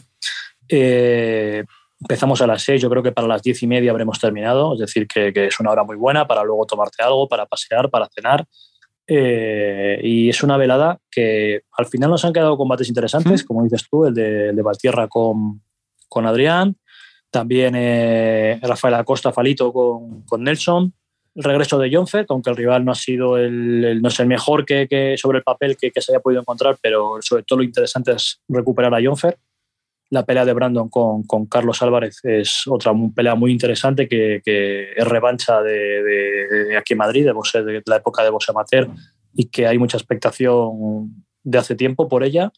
Eh, 0.70 1.64
empezamos 2.00 2.44
a 2.44 2.46
las 2.46 2.62
seis, 2.62 2.80
yo 2.80 2.92
creo 2.92 3.02
que 3.02 3.12
para 3.12 3.28
las 3.28 3.42
diez 3.42 3.64
y 3.64 3.66
media 3.66 3.89
habremos 3.89 4.20
terminado, 4.20 4.76
es 4.76 4.82
decir, 4.82 5.08
que, 5.08 5.34
que, 5.34 5.48
es 5.48 5.60
una 5.60 5.72
hora 5.72 5.84
muy 5.84 5.96
buena 5.96 6.28
para 6.28 6.44
luego 6.44 6.68
tomarte 6.68 7.02
algo, 7.02 7.28
para 7.28 7.48
pasear, 7.48 7.89
para 7.89 8.08
cenar. 8.14 8.46
Eh, 9.08 10.00
y 10.04 10.30
es 10.30 10.44
una 10.44 10.58
velada 10.58 11.00
que 11.10 11.64
al 11.76 11.88
final 11.88 12.12
nos 12.12 12.24
han 12.24 12.34
quedado 12.34 12.56
combates 12.56 12.89
interesantes, 12.89 13.44
como 13.44 13.64
dices 13.64 13.88
tú, 13.89 14.06
el 14.06 14.14
de, 14.14 14.50
el 14.50 14.56
de 14.56 14.62
Valtierra 14.62 15.08
con, 15.08 15.64
con 16.08 16.28
Adrián, 16.28 16.78
también 17.32 17.74
eh, 17.76 18.60
Rafael 18.62 18.94
Acosta 18.94 19.32
Falito 19.32 19.74
con, 19.74 20.22
con, 20.22 20.44
Nelson, 20.44 20.94
el 21.36 21.44
regreso 21.44 21.80
de 21.80 21.94
Jonfer, 21.94 22.26
aunque 22.30 22.50
el 22.50 22.58
rival 22.58 22.84
no 22.84 22.92
ha 22.92 22.96
sido 22.96 23.38
el, 23.38 23.84
el 23.84 24.02
no 24.02 24.10
es 24.10 24.20
el 24.20 24.28
mejor 24.28 24.66
que, 24.66 24.88
que 24.88 25.18
sobre 25.18 25.40
el 25.40 25.44
papel 25.44 25.78
que, 25.78 25.92
que, 25.92 26.02
se 26.02 26.12
haya 26.12 26.20
podido 26.20 26.42
encontrar, 26.42 26.78
pero 26.82 27.18
sobre 27.22 27.44
todo 27.44 27.60
lo 27.60 27.64
interesante 27.64 28.12
es 28.12 28.42
recuperar 28.50 28.94
a 28.94 29.02
Jonfer 29.04 29.38
la 30.12 30.26
pelea 30.26 30.46
de 30.46 30.54
Brandon 30.54 30.90
con, 30.90 31.24
con, 31.24 31.46
Carlos 31.46 31.82
Álvarez 31.82 32.20
es 32.24 32.64
otra 32.68 32.94
pelea 33.16 33.34
muy 33.36 33.52
interesante 33.52 34.10
que, 34.10 34.42
que 34.44 34.92
es 34.92 35.08
revancha 35.08 35.62
de, 35.62 36.04
de, 36.04 36.66
de, 36.66 36.78
aquí 36.78 36.94
en 36.94 36.98
Madrid, 36.98 37.26
de, 37.26 37.32
boxe, 37.32 37.64
de, 37.64 37.82
la 37.86 37.96
época 37.96 38.22
de 38.22 38.30
Boxe 38.30 38.52
Amateur, 38.52 38.90
y 39.34 39.46
que 39.46 39.68
hay 39.68 39.78
mucha 39.78 39.98
expectación 39.98 41.26
de 41.44 41.58
hace 41.58 41.76
tiempo 41.76 42.10
por 42.10 42.26
ella. 42.26 42.52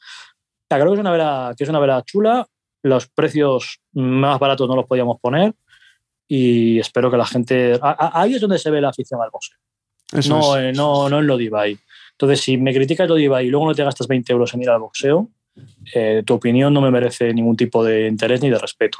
Creo 0.68 0.88
que 0.88 0.94
es 0.94 1.00
una 1.00 1.12
vela, 1.12 1.54
que 1.56 1.64
es 1.64 1.70
una 1.70 1.80
vela 1.80 2.02
chula, 2.04 2.48
los 2.82 3.08
precios 3.08 3.80
más 3.94 4.40
baratos 4.40 4.68
no 4.68 4.76
los 4.76 4.88
podíamos 4.88 5.20
poner 5.22 5.54
y 6.28 6.80
espero 6.80 7.12
que 7.12 7.18
la 7.18 7.26
gente... 7.26 7.80
Ahí 7.82 8.36
es 8.36 8.42
donde 8.42 8.60
se 8.60 8.72
ve 8.72 8.82
la 8.82 8.90
afición 8.90 9.22
al 9.22 9.30
boxe. 9.32 9.54
No, 10.30 10.58
es. 10.58 10.76
no, 10.76 11.10
no 11.10 11.20
en 11.20 11.28
lo 11.28 11.38
de 11.38 11.46
Ibai. 11.46 11.78
Entonces, 12.12 12.42
si 12.42 12.58
me 12.58 12.74
criticas 12.74 13.10
lo 13.10 13.16
de 13.16 13.24
Ibai 13.24 13.48
y 13.48 13.50
luego 13.50 13.68
no 13.68 13.76
te 13.76 13.84
gastas 13.84 14.08
20 14.08 14.32
euros 14.32 14.54
en 14.54 14.62
ir 14.62 14.70
al 14.70 14.80
boxeo, 14.80 15.30
eh, 15.94 16.24
tu 16.26 16.36
opinión 16.36 16.74
no 16.74 16.82
me 16.82 16.92
merece 16.92 17.34
ningún 17.34 17.58
tipo 17.58 17.84
de 17.84 18.08
interés 18.08 18.42
ni 18.42 18.50
de 18.50 18.58
respeto. 18.58 19.00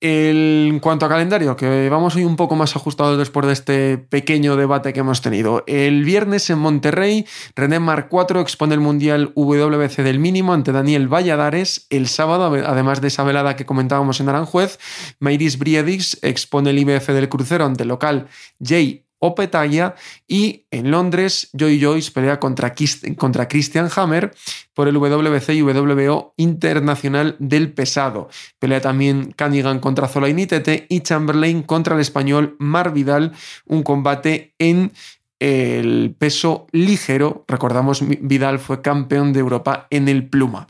En 0.00 0.78
cuanto 0.78 1.06
a 1.06 1.08
calendario, 1.08 1.56
que 1.56 1.88
vamos 1.88 2.14
hoy 2.14 2.22
un 2.22 2.36
poco 2.36 2.54
más 2.54 2.76
ajustados 2.76 3.18
después 3.18 3.46
de 3.46 3.52
este 3.52 3.98
pequeño 3.98 4.54
debate 4.54 4.92
que 4.92 5.00
hemos 5.00 5.22
tenido. 5.22 5.64
El 5.66 6.04
viernes 6.04 6.48
en 6.50 6.58
Monterrey, 6.60 7.26
René 7.56 7.80
Mar 7.80 8.08
4 8.08 8.40
expone 8.40 8.74
el 8.74 8.80
Mundial 8.80 9.32
WBC 9.34 9.96
del 10.04 10.20
mínimo 10.20 10.52
ante 10.52 10.70
Daniel 10.70 11.12
Valladares. 11.12 11.88
El 11.90 12.06
sábado, 12.06 12.44
además 12.64 13.00
de 13.00 13.08
esa 13.08 13.24
velada 13.24 13.56
que 13.56 13.66
comentábamos 13.66 14.20
en 14.20 14.28
Aranjuez, 14.28 14.78
Mayris 15.18 15.58
Briedix 15.58 16.16
expone 16.22 16.70
el 16.70 16.78
IBF 16.78 17.08
del 17.08 17.28
crucero 17.28 17.64
ante 17.64 17.82
el 17.82 17.88
local 17.88 18.28
Jay 18.62 19.07
Opetaya 19.20 19.94
y 20.26 20.66
en 20.70 20.90
Londres 20.90 21.50
Joy 21.52 21.80
Joyce 21.80 22.12
pelea 22.12 22.38
contra, 22.38 22.74
contra 23.16 23.48
Christian 23.48 23.88
Hammer 23.94 24.34
por 24.74 24.88
el 24.88 24.96
WBC 24.96 25.50
y 25.50 25.62
WBO 25.62 26.34
Internacional 26.36 27.36
del 27.38 27.72
Pesado. 27.72 28.28
Pelea 28.58 28.80
también 28.80 29.34
Cunningham 29.36 29.80
contra 29.80 30.08
Zolaini 30.08 30.46
Tete 30.46 30.86
y 30.88 31.00
Chamberlain 31.00 31.62
contra 31.62 31.94
el 31.94 32.00
español 32.00 32.56
Mar 32.58 32.92
Vidal, 32.92 33.32
un 33.66 33.82
combate 33.82 34.54
en 34.58 34.92
el 35.40 36.14
peso 36.18 36.66
ligero. 36.72 37.44
Recordamos, 37.46 38.02
Vidal 38.06 38.58
fue 38.58 38.82
campeón 38.82 39.32
de 39.32 39.40
Europa 39.40 39.86
en 39.90 40.08
el 40.08 40.28
pluma. 40.28 40.66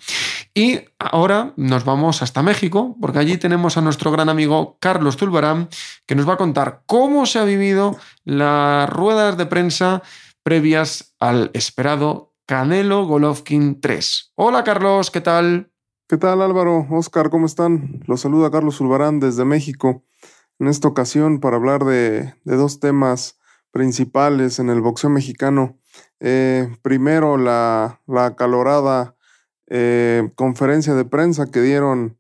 Y 0.59 0.81
ahora 0.99 1.53
nos 1.57 1.85
vamos 1.85 2.21
hasta 2.21 2.43
México, 2.43 2.97
porque 3.01 3.21
allí 3.21 3.37
tenemos 3.37 3.77
a 3.77 3.81
nuestro 3.81 4.11
gran 4.11 4.29
amigo 4.29 4.77
Carlos 4.81 5.17
Zulbarán, 5.17 5.69
que 6.05 6.17
nos 6.17 6.29
va 6.29 6.33
a 6.33 6.37
contar 6.37 6.83
cómo 6.87 7.27
se 7.27 7.39
ha 7.39 7.45
vivido 7.45 7.97
las 8.25 8.91
ruedas 8.91 9.39
de 9.39 9.47
prensa 9.47 10.03
previas 10.43 11.15
al 11.21 11.53
esperado 11.55 12.35
Canelo 12.45 13.07
Golovkin 13.07 13.81
3. 13.81 14.33
Hola 14.35 14.65
Carlos, 14.65 15.13
¿qué 15.13 15.21
tal? 15.21 15.71
¿Qué 16.09 16.17
tal 16.17 16.43
Álvaro? 16.43 16.89
Oscar, 16.91 17.31
¿cómo 17.31 17.47
están? 17.47 18.03
Los 18.09 18.23
saluda 18.23 18.51
Carlos 18.51 18.79
Zulbarán 18.79 19.21
desde 19.21 19.45
México. 19.45 20.03
En 20.59 20.67
esta 20.67 20.89
ocasión 20.89 21.39
para 21.39 21.57
hablar 21.57 21.85
de, 21.85 22.35
de 22.43 22.57
dos 22.57 22.81
temas 22.81 23.39
principales 23.71 24.59
en 24.59 24.71
el 24.71 24.81
boxeo 24.81 25.09
mexicano. 25.09 25.79
Eh, 26.19 26.69
primero, 26.83 27.37
la, 27.37 28.01
la 28.09 28.27
acalorada 28.27 29.15
eh, 29.71 30.31
conferencia 30.35 30.95
de 30.95 31.05
prensa 31.05 31.51
que 31.51 31.61
dieron 31.61 32.17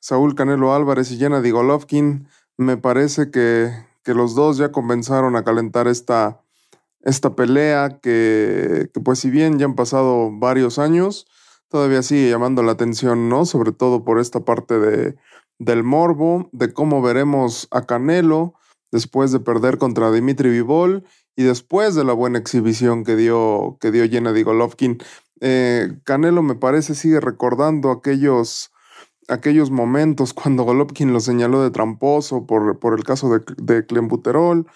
Saúl 0.00 0.34
Canelo 0.34 0.74
Álvarez 0.74 1.10
y 1.10 1.16
Gennady 1.16 1.50
Golovkin. 1.50 2.28
Me 2.58 2.76
parece 2.76 3.30
que, 3.30 3.70
que, 4.02 4.14
los 4.14 4.34
dos 4.34 4.58
ya 4.58 4.70
comenzaron 4.70 5.34
a 5.34 5.44
calentar 5.44 5.88
esta, 5.88 6.42
esta 7.00 7.34
pelea 7.34 8.00
que, 8.02 8.90
pues 9.02 9.18
si 9.18 9.30
bien 9.30 9.58
ya 9.58 9.64
han 9.64 9.74
pasado 9.74 10.30
varios 10.30 10.78
años, 10.78 11.26
todavía 11.68 12.02
sigue 12.02 12.30
llamando 12.30 12.62
la 12.62 12.72
atención, 12.72 13.28
¿no? 13.28 13.46
Sobre 13.46 13.72
todo 13.72 14.04
por 14.04 14.18
esta 14.18 14.40
parte 14.40 14.78
de, 14.78 15.16
del 15.58 15.84
morbo, 15.84 16.48
de 16.52 16.72
cómo 16.72 17.00
veremos 17.00 17.66
a 17.70 17.86
Canelo 17.86 18.54
después 18.92 19.32
de 19.32 19.40
perder 19.40 19.78
contra 19.78 20.12
Dimitri 20.12 20.50
Vivol 20.50 21.04
y 21.36 21.42
después 21.42 21.94
de 21.94 22.04
la 22.04 22.12
buena 22.12 22.38
exhibición 22.38 23.04
que 23.04 23.16
dio, 23.16 23.76
que 23.80 23.90
dio 23.90 24.04
Golovkin. 24.44 24.98
Eh, 25.46 25.98
Canelo 26.04 26.42
me 26.42 26.54
parece 26.54 26.94
sigue 26.94 27.20
recordando 27.20 27.90
aquellos, 27.90 28.72
aquellos 29.28 29.70
momentos 29.70 30.32
cuando 30.34 30.62
Golovkin 30.62 31.12
lo 31.12 31.20
señaló 31.20 31.62
de 31.62 31.70
tramposo 31.70 32.46
por, 32.46 32.78
por 32.78 32.98
el 32.98 33.04
caso 33.04 33.28
de, 33.28 33.44
de 33.58 33.84
Clembuterol, 33.84 34.66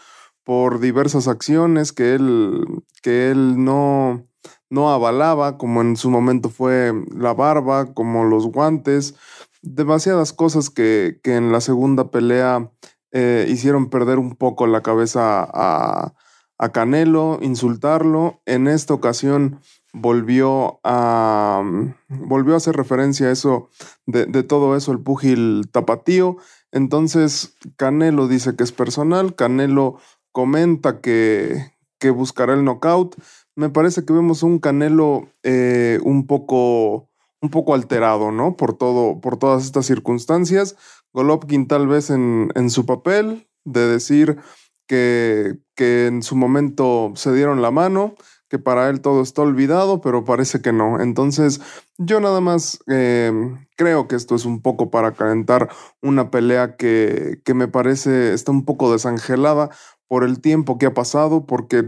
por 0.45 0.79
diversas 0.79 1.27
acciones 1.27 1.95
que 1.95 2.15
él, 2.15 2.67
que 3.03 3.31
él 3.31 3.65
no, 3.65 4.23
no 4.69 4.91
avalaba, 4.91 5.57
como 5.57 5.81
en 5.81 5.97
su 5.97 6.11
momento 6.11 6.51
fue 6.51 6.93
la 7.17 7.33
barba, 7.33 7.95
como 7.95 8.25
los 8.25 8.47
guantes, 8.47 9.15
demasiadas 9.63 10.35
cosas 10.35 10.69
que, 10.69 11.19
que 11.23 11.37
en 11.37 11.51
la 11.51 11.63
segunda 11.63 12.11
pelea 12.11 12.71
eh, 13.11 13.47
hicieron 13.49 13.89
perder 13.89 14.19
un 14.19 14.37
poco 14.37 14.67
la 14.67 14.83
cabeza 14.83 15.49
a, 15.51 16.13
a, 16.59 16.69
Canelo, 16.73 17.39
insultarlo. 17.41 18.43
En 18.45 18.69
esta 18.69 18.93
ocasión 18.93 19.61
volvió 19.93 20.81
a, 20.85 21.63
volvió 22.09 22.55
a 22.55 22.59
hacer 22.59 22.77
referencia 22.77 23.29
a 23.29 23.33
eso, 23.33 23.69
de, 24.07 24.27
de 24.27 24.43
todo 24.43 24.77
eso, 24.77 24.93
el 24.93 25.01
púgil 25.01 25.69
tapatío. 25.71 26.37
Entonces, 26.73 27.55
Canelo 27.77 28.29
dice 28.29 28.57
que 28.57 28.65
es 28.65 28.73
personal, 28.73 29.35
Canelo 29.35 29.99
comenta 30.33 31.01
que, 31.01 31.73
que 31.99 32.11
buscará 32.11 32.55
el 32.55 32.65
knockout. 32.65 33.17
Me 33.57 33.71
parece 33.71 34.05
que 34.05 34.13
vemos 34.13 34.43
un 34.43 34.59
Canelo 34.59 35.29
eh, 35.43 35.99
un 36.03 36.27
poco 36.27 37.09
un 37.41 37.51
poco 37.51 37.75
alterado, 37.75 38.33
¿no? 38.33 38.57
Por 38.57 38.77
todo, 38.77 39.21
por 39.21 39.37
todas 39.37 39.65
estas 39.65 39.87
circunstancias. 39.87 40.77
Golovkin 41.13 41.69
tal 41.69 41.87
vez 41.87 42.11
en, 42.11 42.51
en 42.55 42.71
su 42.71 42.85
papel 42.85 43.49
de 43.65 43.87
decir 43.87 44.39
que, 44.87 45.59
que, 45.77 46.07
en 46.07 46.23
su 46.23 46.35
momento 46.35 47.13
se 47.15 47.33
dieron 47.33 47.63
la 47.63 47.71
mano, 47.71 48.15
que 48.49 48.59
para 48.59 48.89
él 48.89 49.01
todo 49.01 49.23
está 49.23 49.43
olvidado, 49.43 50.01
pero 50.01 50.25
parece 50.25 50.61
que 50.61 50.73
no. 50.73 51.01
Entonces 51.01 51.61
yo 51.99 52.21
nada 52.21 52.41
más 52.41 52.79
eh, 52.87 53.33
creo 53.77 54.09
que 54.09 54.17
esto 54.17 54.35
es 54.35 54.45
un 54.45 54.63
poco 54.63 54.91
para 54.91 55.13
calentar 55.13 55.69
una 56.03 56.31
pelea 56.31 56.77
que, 56.77 57.41
que 57.45 57.55
me 57.55 57.69
parece 57.69 58.33
está 58.33 58.53
un 58.53 58.65
poco 58.65 58.93
desangelada 58.93 59.71
por 60.07 60.25
el 60.25 60.41
tiempo 60.41 60.79
que 60.79 60.87
ha 60.87 60.95
pasado, 60.95 61.47
porque 61.47 61.85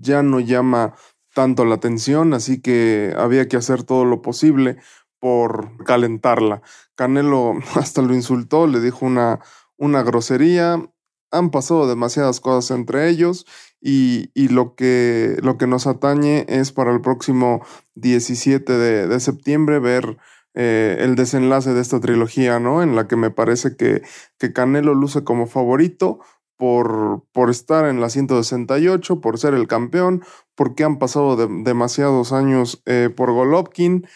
ya 0.00 0.22
no 0.22 0.40
llama 0.40 0.94
tanto 1.34 1.64
la 1.64 1.76
atención, 1.76 2.32
así 2.34 2.60
que 2.60 3.14
había 3.16 3.48
que 3.48 3.56
hacer 3.56 3.84
todo 3.84 4.04
lo 4.04 4.22
posible 4.22 4.78
por 5.20 5.84
calentarla. 5.84 6.62
Canelo 6.94 7.54
hasta 7.76 8.02
lo 8.02 8.14
insultó, 8.14 8.66
le 8.66 8.80
dijo 8.80 9.04
una, 9.04 9.40
una 9.76 10.02
grosería. 10.02 10.82
Han 11.30 11.50
pasado 11.50 11.86
demasiadas 11.86 12.40
cosas 12.40 12.76
entre 12.76 13.08
ellos 13.08 13.46
y, 13.80 14.30
y 14.34 14.48
lo, 14.48 14.74
que, 14.74 15.36
lo 15.42 15.58
que 15.58 15.66
nos 15.66 15.86
atañe 15.86 16.46
es 16.48 16.72
para 16.72 16.92
el 16.92 17.00
próximo 17.00 17.64
17 17.94 18.72
de, 18.72 19.06
de 19.06 19.20
septiembre 19.20 19.78
ver 19.78 20.18
eh, 20.54 20.96
el 21.00 21.14
desenlace 21.14 21.72
de 21.74 21.80
esta 21.80 22.00
trilogía, 22.00 22.58
¿no? 22.58 22.82
En 22.82 22.96
la 22.96 23.06
que 23.06 23.16
me 23.16 23.30
parece 23.30 23.76
que, 23.76 24.02
que 24.38 24.52
Canelo 24.52 24.94
luce 24.94 25.22
como 25.22 25.46
favorito 25.46 26.18
por, 26.56 27.24
por 27.32 27.50
estar 27.50 27.86
en 27.86 28.00
la 28.00 28.10
168, 28.10 29.20
por 29.20 29.38
ser 29.38 29.54
el 29.54 29.68
campeón, 29.68 30.22
porque 30.56 30.84
han 30.84 30.98
pasado 30.98 31.36
de, 31.36 31.48
demasiados 31.64 32.32
años 32.32 32.82
eh, 32.84 33.10
por 33.16 33.32
Golovkin, 33.32 34.06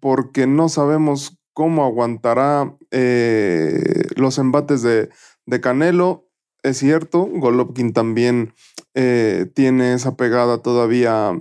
porque 0.00 0.46
no 0.46 0.68
sabemos 0.68 1.38
cómo 1.52 1.84
aguantará 1.84 2.74
eh, 2.90 4.02
los 4.16 4.38
embates 4.38 4.82
de, 4.82 5.10
de, 5.46 5.60
Canelo. 5.60 6.26
Es 6.62 6.78
cierto, 6.78 7.26
Golovkin 7.26 7.92
también 7.92 8.54
eh, 8.94 9.50
tiene 9.54 9.94
esa 9.94 10.16
pegada 10.16 10.58
todavía 10.58 11.32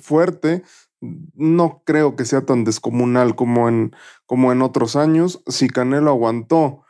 fuerte. 0.00 0.62
No 1.00 1.82
creo 1.84 2.16
que 2.16 2.24
sea 2.24 2.44
tan 2.44 2.64
descomunal 2.64 3.34
como 3.34 3.68
en, 3.68 3.94
como 4.26 4.52
en 4.52 4.62
otros 4.62 4.94
años. 4.94 5.42
Si 5.46 5.68
Canelo 5.68 6.10
aguantó 6.10 6.84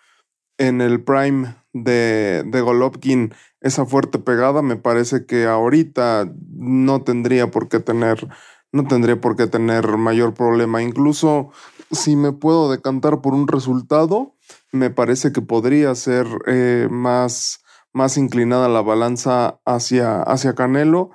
en 0.58 0.80
el 0.80 1.02
prime 1.02 1.56
de, 1.72 2.44
de 2.46 2.60
Golovkin 2.60 3.32
esa 3.60 3.86
fuerte 3.86 4.18
pegada, 4.18 4.62
me 4.62 4.76
parece 4.76 5.24
que 5.26 5.46
ahorita 5.46 6.32
no 6.50 7.02
tendría 7.02 7.50
por 7.50 7.68
qué 7.68 7.80
tener, 7.80 8.28
no 8.72 8.86
tendría 8.86 9.20
por 9.20 9.36
qué 9.36 9.46
tener 9.46 9.96
mayor 9.96 10.34
problema. 10.34 10.82
Incluso 10.82 11.50
si 11.90 12.16
me 12.16 12.32
puedo 12.32 12.70
decantar 12.70 13.20
por 13.20 13.34
un 13.34 13.48
resultado, 13.48 14.34
me 14.72 14.90
parece 14.90 15.32
que 15.32 15.42
podría 15.42 15.94
ser 15.94 16.26
eh, 16.46 16.88
más, 16.90 17.62
más 17.92 18.16
inclinada 18.16 18.68
la 18.68 18.80
balanza 18.80 19.60
hacia, 19.64 20.22
hacia 20.22 20.54
Canelo 20.54 21.10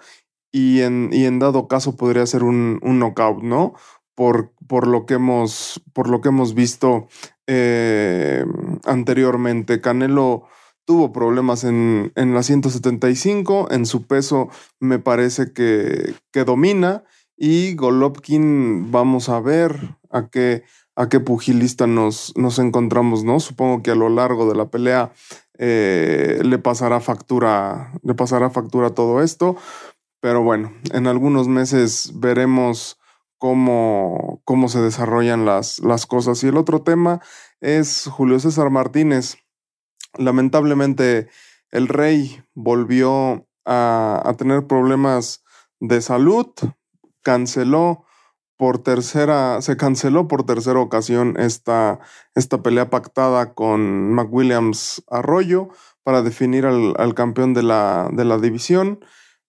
y 0.51 0.81
en, 0.81 1.09
y 1.11 1.25
en 1.25 1.39
dado 1.39 1.67
caso 1.67 1.97
podría 1.97 2.25
ser 2.25 2.43
un, 2.43 2.79
un 2.83 2.99
knockout, 2.99 3.43
¿no? 3.43 3.73
Por, 4.15 4.53
por, 4.67 4.87
lo 4.87 5.05
que 5.05 5.15
hemos, 5.15 5.81
por 5.93 6.09
lo 6.09 6.21
que 6.21 6.29
hemos 6.29 6.53
visto 6.53 7.07
eh, 7.45 8.45
anteriormente. 8.85 9.81
Canelo 9.81 10.47
tuvo 10.85 11.11
problemas 11.11 11.63
en, 11.63 12.11
en 12.15 12.33
la 12.33 12.43
175, 12.43 13.67
en 13.71 13.85
su 13.85 14.07
peso 14.07 14.49
me 14.79 14.99
parece 14.99 15.51
que, 15.51 16.15
que 16.31 16.45
domina 16.45 17.03
y 17.35 17.75
Golovkin 17.75 18.91
vamos 18.91 19.29
a 19.29 19.39
ver 19.39 19.97
a 20.09 20.29
qué, 20.29 20.63
a 20.97 21.09
qué 21.09 21.19
pugilista 21.19 21.85
nos, 21.85 22.33
nos 22.35 22.57
encontramos, 22.57 23.23
¿no? 23.23 23.39
Supongo 23.39 23.83
que 23.83 23.91
a 23.91 23.95
lo 23.95 24.09
largo 24.09 24.49
de 24.49 24.55
la 24.55 24.71
pelea 24.71 25.11
eh, 25.59 26.41
le 26.43 26.57
pasará 26.57 26.99
factura, 26.99 27.93
le 28.01 28.15
pasará 28.15 28.49
factura 28.49 28.89
todo 28.89 29.21
esto. 29.21 29.55
Pero 30.21 30.41
bueno, 30.41 30.73
en 30.91 31.05
algunos 31.05 31.47
meses 31.47 32.13
veremos 32.15 32.97
cómo, 33.37 34.41
cómo 34.43 34.69
se 34.69 34.81
desarrollan 34.81 35.45
las, 35.45 35.77
las 35.79 36.07
cosas. 36.07 36.43
Y 36.43 36.47
el 36.47 36.57
otro 36.57 36.81
tema 36.81 37.21
es 37.61 38.09
Julio 38.11 38.39
César 38.39 38.71
Martínez. 38.71 39.37
Lamentablemente, 40.17 41.29
el 41.69 41.89
rey 41.89 42.41
volvió 42.55 43.47
a, 43.65 44.19
a 44.25 44.33
tener 44.33 44.65
problemas 44.65 45.43
de 45.79 46.01
salud, 46.01 46.47
canceló 47.21 48.06
por 48.57 48.79
tercera, 48.79 49.61
se 49.61 49.77
canceló 49.77 50.27
por 50.27 50.43
tercera 50.43 50.79
ocasión 50.79 51.35
esta, 51.37 51.99
esta 52.33 52.63
pelea 52.63 52.89
pactada 52.89 53.53
con 53.53 54.13
McWilliams 54.13 55.03
Arroyo 55.09 55.69
para 56.03 56.23
definir 56.23 56.65
al, 56.65 56.95
al 56.97 57.13
campeón 57.13 57.53
de 57.53 57.63
la, 57.63 58.09
de 58.11 58.25
la 58.25 58.39
división. 58.39 58.99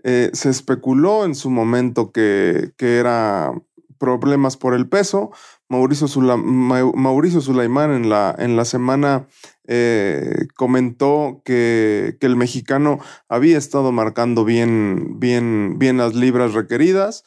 Eh, 0.04 0.30
se 0.34 0.50
especuló 0.50 1.24
en 1.24 1.34
su 1.34 1.50
momento 1.50 2.12
que, 2.12 2.72
que, 2.76 2.98
era 2.98 3.52
problemas 3.98 4.56
por 4.56 4.74
el 4.74 4.88
peso. 4.88 5.30
Mauricio, 5.68 6.06
Sula, 6.06 6.36
Mauricio 6.36 7.40
Sulaimán 7.40 7.92
en 7.92 8.08
la, 8.08 8.34
en 8.38 8.56
la 8.56 8.64
semana 8.64 9.26
eh, 9.66 10.46
comentó 10.54 11.42
que, 11.44 12.16
que, 12.20 12.26
el 12.26 12.36
mexicano 12.36 13.00
había 13.28 13.58
estado 13.58 13.90
marcando 13.90 14.44
bien, 14.44 15.18
bien, 15.18 15.78
bien 15.78 15.96
las 15.96 16.14
libras 16.14 16.54
requeridas 16.54 17.24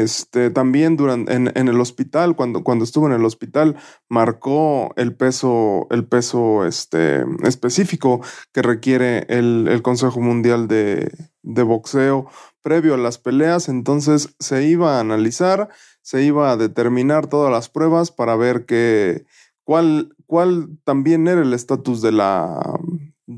este, 0.00 0.50
también 0.50 0.96
durante, 0.96 1.34
en, 1.34 1.48
el 1.56 1.80
hospital, 1.80 2.36
cuando, 2.36 2.62
cuando 2.64 2.84
estuvo 2.84 3.06
en 3.06 3.12
el 3.12 3.24
hospital, 3.24 3.76
marcó 4.08 4.92
el 4.96 5.14
peso, 5.14 5.86
el 5.90 6.04
peso 6.04 6.64
este, 6.66 7.24
específico 7.42 8.20
que 8.52 8.62
requiere 8.62 9.26
el, 9.28 9.68
el 9.68 9.82
Consejo 9.82 10.20
Mundial 10.20 10.68
de, 10.68 11.10
de, 11.42 11.62
Boxeo 11.62 12.26
previo 12.62 12.94
a 12.94 12.98
las 12.98 13.18
peleas. 13.18 13.68
Entonces 13.68 14.34
se 14.38 14.64
iba 14.64 14.96
a 14.96 15.00
analizar, 15.00 15.68
se 16.02 16.22
iba 16.22 16.50
a 16.50 16.56
determinar 16.56 17.26
todas 17.26 17.50
las 17.52 17.68
pruebas 17.68 18.10
para 18.10 18.36
ver 18.36 18.66
que, 18.66 19.24
cuál, 19.64 20.14
cuál 20.26 20.78
también 20.84 21.26
era 21.28 21.42
el 21.42 21.52
estatus 21.52 22.02
de 22.02 22.12
la, 22.12 22.78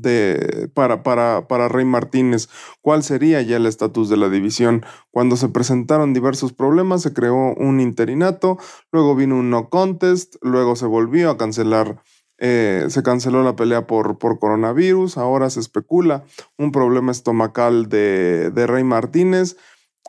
de, 0.01 0.69
para, 0.73 1.03
para, 1.03 1.47
para 1.47 1.67
Rey 1.67 1.85
Martínez, 1.85 2.49
cuál 2.81 3.03
sería 3.03 3.41
ya 3.41 3.57
el 3.57 3.65
estatus 3.65 4.09
de 4.09 4.17
la 4.17 4.29
división. 4.29 4.85
Cuando 5.11 5.35
se 5.35 5.49
presentaron 5.49 6.13
diversos 6.13 6.53
problemas, 6.53 7.01
se 7.01 7.13
creó 7.13 7.53
un 7.55 7.79
interinato, 7.79 8.57
luego 8.91 9.15
vino 9.15 9.35
un 9.35 9.49
no 9.49 9.69
contest, 9.69 10.35
luego 10.41 10.75
se 10.75 10.85
volvió 10.85 11.29
a 11.29 11.37
cancelar, 11.37 12.01
eh, 12.39 12.85
se 12.89 13.03
canceló 13.03 13.43
la 13.43 13.55
pelea 13.55 13.87
por, 13.87 14.17
por 14.17 14.39
coronavirus, 14.39 15.17
ahora 15.17 15.49
se 15.49 15.59
especula 15.59 16.23
un 16.57 16.71
problema 16.71 17.11
estomacal 17.11 17.89
de, 17.89 18.51
de 18.51 18.67
Rey 18.67 18.83
Martínez. 18.83 19.57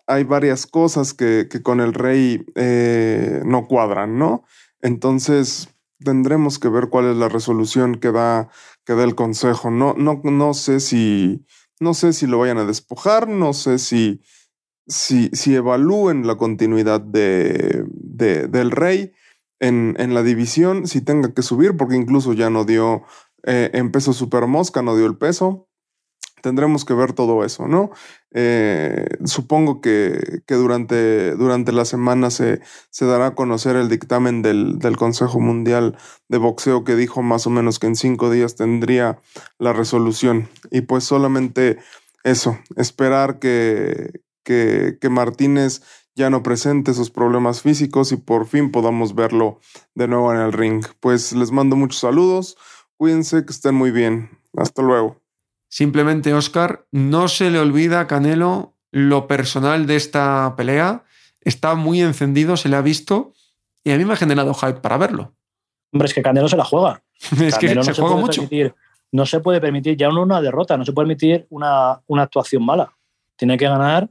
Hay 0.07 0.25
varias 0.25 0.67
cosas 0.67 1.13
que, 1.13 1.49
que 1.51 1.63
con 1.63 1.81
el 1.81 1.93
Rey 1.93 2.45
eh, 2.55 3.43
no 3.45 3.67
cuadran, 3.67 4.19
¿no? 4.19 4.45
Entonces, 4.81 5.69
tendremos 6.03 6.59
que 6.59 6.69
ver 6.69 6.89
cuál 6.89 7.11
es 7.11 7.17
la 7.17 7.29
resolución 7.29 7.97
que 7.97 8.13
da, 8.13 8.49
que 8.89 8.95
da 8.95 9.05
el 9.05 9.15
consejo. 9.15 9.71
No, 9.71 9.95
no, 9.99 10.23
no 10.25 10.55
sé 10.55 10.81
si. 10.81 11.45
No 11.79 11.93
sé 11.93 12.15
si 12.15 12.27
lo 12.27 12.39
vayan 12.39 12.57
a 12.57 12.65
despojar, 12.65 13.29
no 13.29 13.53
sé 13.53 13.79
si, 13.79 14.21
si, 14.89 15.29
si 15.29 15.55
evalúen 15.55 16.27
la 16.27 16.37
continuidad 16.37 17.01
de, 17.01 17.85
de, 17.93 18.49
del 18.49 18.73
rey 18.73 19.13
en, 19.61 19.95
en, 19.99 20.13
la 20.13 20.25
división, 20.25 20.89
si 20.89 21.03
tenga 21.03 21.33
que 21.33 21.43
subir, 21.43 21.77
porque 21.77 21.95
incluso 21.95 22.33
ya 22.33 22.51
no 22.51 22.65
dio 22.65 23.05
eh, 23.45 23.71
en 23.75 23.93
peso 23.93 24.13
super 24.13 24.49
mosca, 24.49 24.83
no 24.83 24.97
dio 24.97 25.07
el 25.07 25.17
peso 25.19 25.68
tendremos 26.43 26.85
que 26.85 26.95
ver 26.95 27.13
todo 27.13 27.45
eso, 27.45 27.69
¿no? 27.69 27.91
Eh, 28.33 29.07
supongo 29.25 29.81
que, 29.81 30.43
que, 30.47 30.55
durante, 30.55 31.35
durante 31.37 31.73
la 31.73 31.85
semana 31.85 32.31
se, 32.31 32.61
se, 32.91 33.07
dará 33.07 33.29
a 33.29 33.35
conocer 33.35 33.77
el 33.77 33.89
dictamen 33.89 34.43
del, 34.43 34.79
del, 34.79 34.97
Consejo 34.97 35.41
Mundial 35.41 35.97
de 36.29 36.39
Boxeo 36.39 36.85
que 36.85 36.95
dijo 36.95 37.23
más 37.23 37.47
o 37.47 37.51
menos 37.51 37.79
que 37.79 37.87
en 37.87 37.97
cinco 37.97 38.31
días 38.31 38.55
tendría 38.55 39.19
la 39.59 39.73
resolución. 39.73 40.49
Y 40.71 40.83
pues 40.83 41.05
solamente 41.05 41.79
eso, 42.23 42.59
esperar 42.77 43.39
que, 43.39 44.21
que, 44.45 44.99
que 45.01 45.09
Martínez 45.09 45.83
ya 46.15 46.31
no 46.31 46.43
presente 46.43 46.95
sus 46.95 47.11
problemas 47.11 47.63
físicos 47.63 48.13
y 48.13 48.17
por 48.17 48.47
fin 48.47 48.73
podamos 48.73 49.15
verlo 49.15 49.61
de 49.95 50.09
nuevo 50.09 50.33
en 50.35 50.41
el 50.41 50.53
ring. 50.53 50.85
Pues 51.01 51.33
les 51.33 51.53
mando 51.53 51.77
muchos 51.77 52.01
saludos, 52.01 52.57
cuídense, 52.97 53.45
que 53.47 53.53
estén 53.53 53.75
muy 53.75 53.93
bien. 53.93 54.31
Hasta 54.57 54.83
luego. 54.83 55.28
Simplemente, 55.69 56.33
Oscar, 56.35 56.87
no 56.93 57.29
se 57.29 57.51
le 57.51 57.59
olvida 57.59 58.01
a 58.01 58.07
Canelo 58.07 58.75
lo 58.91 59.27
personal 59.27 59.87
de 59.87 59.97
esta 59.97 60.55
pelea. 60.57 61.05
Está 61.43 61.75
muy 61.75 62.01
encendido, 62.01 62.57
se 62.57 62.69
le 62.69 62.77
ha 62.77 62.81
visto 62.83 63.33
y 63.85 63.91
a 63.93 63.97
mí 63.97 64.05
me 64.05 64.15
ha 64.15 64.17
generado 64.17 64.55
hype 64.55 64.81
para 64.81 64.97
verlo. 64.97 65.35
Hombre, 65.93 66.07
es 66.07 66.15
que 66.15 66.23
Canelo 66.23 66.49
se 66.49 66.57
la 66.57 66.65
juega. 66.65 67.03
es 67.41 67.59
que 67.59 67.67
Canelo 67.69 67.83
se, 67.85 67.91
no 67.91 67.97
juega 67.97 68.17
mucho. 68.17 68.43
permitir- 68.43 68.75
no 69.11 69.25
se 69.25 69.41
puede 69.41 69.61
permitir 69.61 69.97
ya 69.97 70.09
una 70.11 70.41
derrota, 70.43 70.77
no 70.77 70.85
se 70.85 70.93
puede 70.93 71.07
permitir 71.07 71.47
una, 71.51 72.01
una 72.07 72.23
actuación 72.25 72.65
mala. 72.65 72.93
Tiene 73.37 73.57
que 73.57 73.67
ganar, 73.67 74.09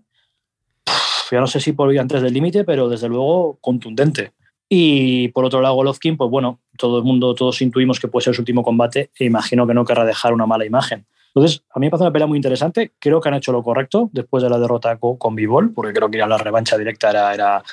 pff, 0.84 1.32
ya 1.32 1.40
no 1.40 1.48
sé 1.48 1.60
si 1.60 1.74
por 1.74 1.90
vía 1.90 2.02
antes 2.02 2.22
del 2.22 2.34
límite, 2.34 2.64
pero 2.64 2.90
desde 2.90 3.08
luego 3.08 3.58
contundente. 3.62 4.32
Y 4.70 5.28
por 5.30 5.46
otro 5.46 5.62
lado, 5.62 5.76
Golovkin, 5.76 6.18
pues 6.18 6.30
bueno, 6.32 6.60
todo 6.78 6.98
el 6.98 7.04
mundo, 7.04 7.36
todos 7.36 7.62
intuimos 7.62 8.00
que 8.00 8.08
puede 8.08 8.26
ser 8.26 8.36
su 8.36 8.42
último 8.42 8.64
combate 8.64 9.12
e 9.18 9.26
imagino 9.26 9.68
que 9.68 9.74
no 9.74 9.86
querrá 9.86 10.04
dejar 10.04 10.34
una 10.34 10.46
mala 10.46 10.66
imagen. 10.66 11.06
Entonces, 11.38 11.64
a 11.72 11.80
mí 11.80 11.86
me 11.86 11.92
parece 11.92 12.04
una 12.04 12.12
pelea 12.12 12.26
muy 12.26 12.38
interesante. 12.38 12.94
Creo 12.98 13.22
que 13.22 13.30
han 13.30 13.36
hecho 13.36 13.52
lo 13.52 13.62
correcto 13.62 14.10
después 14.12 14.42
de 14.42 14.50
la 14.50 14.58
derrota 14.58 14.98
con, 14.98 15.36
Bivol, 15.36 15.72
porque 15.72 15.94
creo 15.94 16.10
que 16.10 16.18
ya 16.18 16.26
la 16.26 16.40
revancha 16.40 16.76
directa 16.80 17.12
era, 17.12 17.64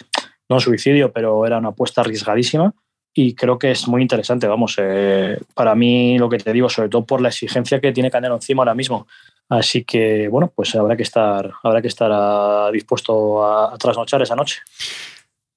no 0.50 0.60
suicidio, 0.60 1.10
pero 1.10 1.46
era 1.46 1.56
una 1.56 1.70
apuesta 1.70 2.02
arriesgadísima. 2.02 2.74
Y 3.14 3.34
creo 3.34 3.58
que 3.58 3.70
es 3.70 3.88
muy 3.88 4.02
interesante, 4.02 4.46
vamos, 4.48 4.76
eh, 4.78 5.38
para 5.54 5.74
mí 5.74 6.18
lo 6.18 6.28
que 6.28 6.36
te 6.36 6.52
digo, 6.52 6.68
sobre 6.68 6.90
todo 6.90 7.06
por 7.06 7.22
la 7.22 7.28
exigencia 7.28 7.80
que 7.80 7.92
tiene 7.92 8.10
Canelo 8.10 8.34
encima 8.34 8.62
ahora 8.62 8.74
mismo. 8.74 9.06
Así 9.48 9.84
que, 9.84 10.28
bueno, 10.28 10.52
pues 10.54 10.74
habrá 10.74 10.94
que 10.94 11.04
estar, 11.04 11.50
habrá 11.62 11.80
que 11.80 11.88
estar 11.88 12.10
a, 12.12 12.70
dispuesto 12.70 13.42
a, 13.46 13.72
a 13.72 13.78
trasnochar 13.78 14.20
esa 14.20 14.36
noche. 14.36 14.60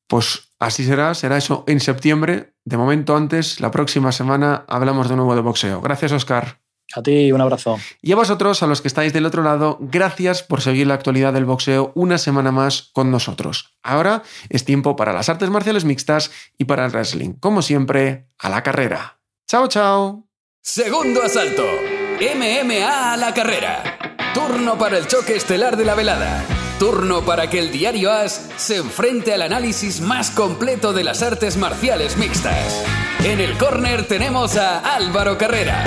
Pues 0.08 0.54
así 0.60 0.86
será, 0.86 1.14
será 1.14 1.36
eso 1.36 1.66
en 1.68 1.82
septiembre. 1.82 2.54
De 2.64 2.78
momento 2.78 3.18
antes, 3.18 3.60
la 3.60 3.72
próxima 3.72 4.14
semana 4.14 4.64
hablamos 4.70 5.10
de 5.10 5.18
nuevo 5.18 5.36
de 5.36 5.42
boxeo. 5.42 5.82
Gracias, 5.82 6.14
Oscar. 6.14 6.67
A 6.96 7.04
ti 7.04 7.32
un 7.32 7.42
abrazo. 7.42 7.78
Y 8.02 8.12
a 8.14 8.16
vosotros, 8.16 8.64
a 8.64 8.68
los 8.68 8.82
que 8.82 8.88
estáis 8.88 9.14
del 9.14 9.26
otro 9.26 9.44
lado, 9.44 9.78
gracias 9.82 10.42
por 10.42 10.62
seguir 10.62 10.88
la 10.88 10.94
actualidad 10.94 11.34
del 11.34 11.46
boxeo 11.46 11.92
una 11.96 12.18
semana 12.18 12.52
más 12.52 12.90
con 12.94 13.12
nosotros. 13.12 13.78
Ahora 13.84 14.24
es 14.50 14.64
tiempo 14.64 14.96
para 14.96 15.14
las 15.14 15.30
artes 15.30 15.50
marciales 15.50 15.86
mixtas 15.86 16.32
y 16.58 16.66
para 16.66 16.86
el 16.86 16.92
wrestling. 16.92 17.34
Como 17.34 17.62
siempre, 17.62 18.28
a 18.40 18.50
la 18.50 18.64
carrera. 18.64 19.20
Chao, 19.48 19.68
chao. 19.68 20.28
Segundo 20.62 21.24
asalto. 21.24 21.64
MMA 22.20 23.14
a 23.14 23.18
la 23.18 23.34
carrera. 23.34 23.98
Turno 24.34 24.78
para 24.78 24.98
el 24.98 25.08
choque 25.08 25.36
estelar 25.36 25.78
de 25.78 25.86
la 25.86 25.96
velada. 25.96 26.46
Turno 26.80 27.24
para 27.26 27.50
que 27.50 27.60
el 27.60 27.72
diario 27.72 28.12
As 28.12 28.50
se 28.58 28.78
enfrente 28.78 29.34
al 29.34 29.42
análisis 29.42 30.00
más 30.00 30.30
completo 30.30 30.94
de 30.94 31.04
las 31.04 31.24
artes 31.24 31.58
marciales 31.58 32.18
mixtas. 32.18 32.84
En 33.24 33.40
el 33.40 33.58
córner 33.58 34.08
tenemos 34.08 34.58
a 34.58 34.80
Álvaro 34.96 35.38
Carrera. 35.38 35.84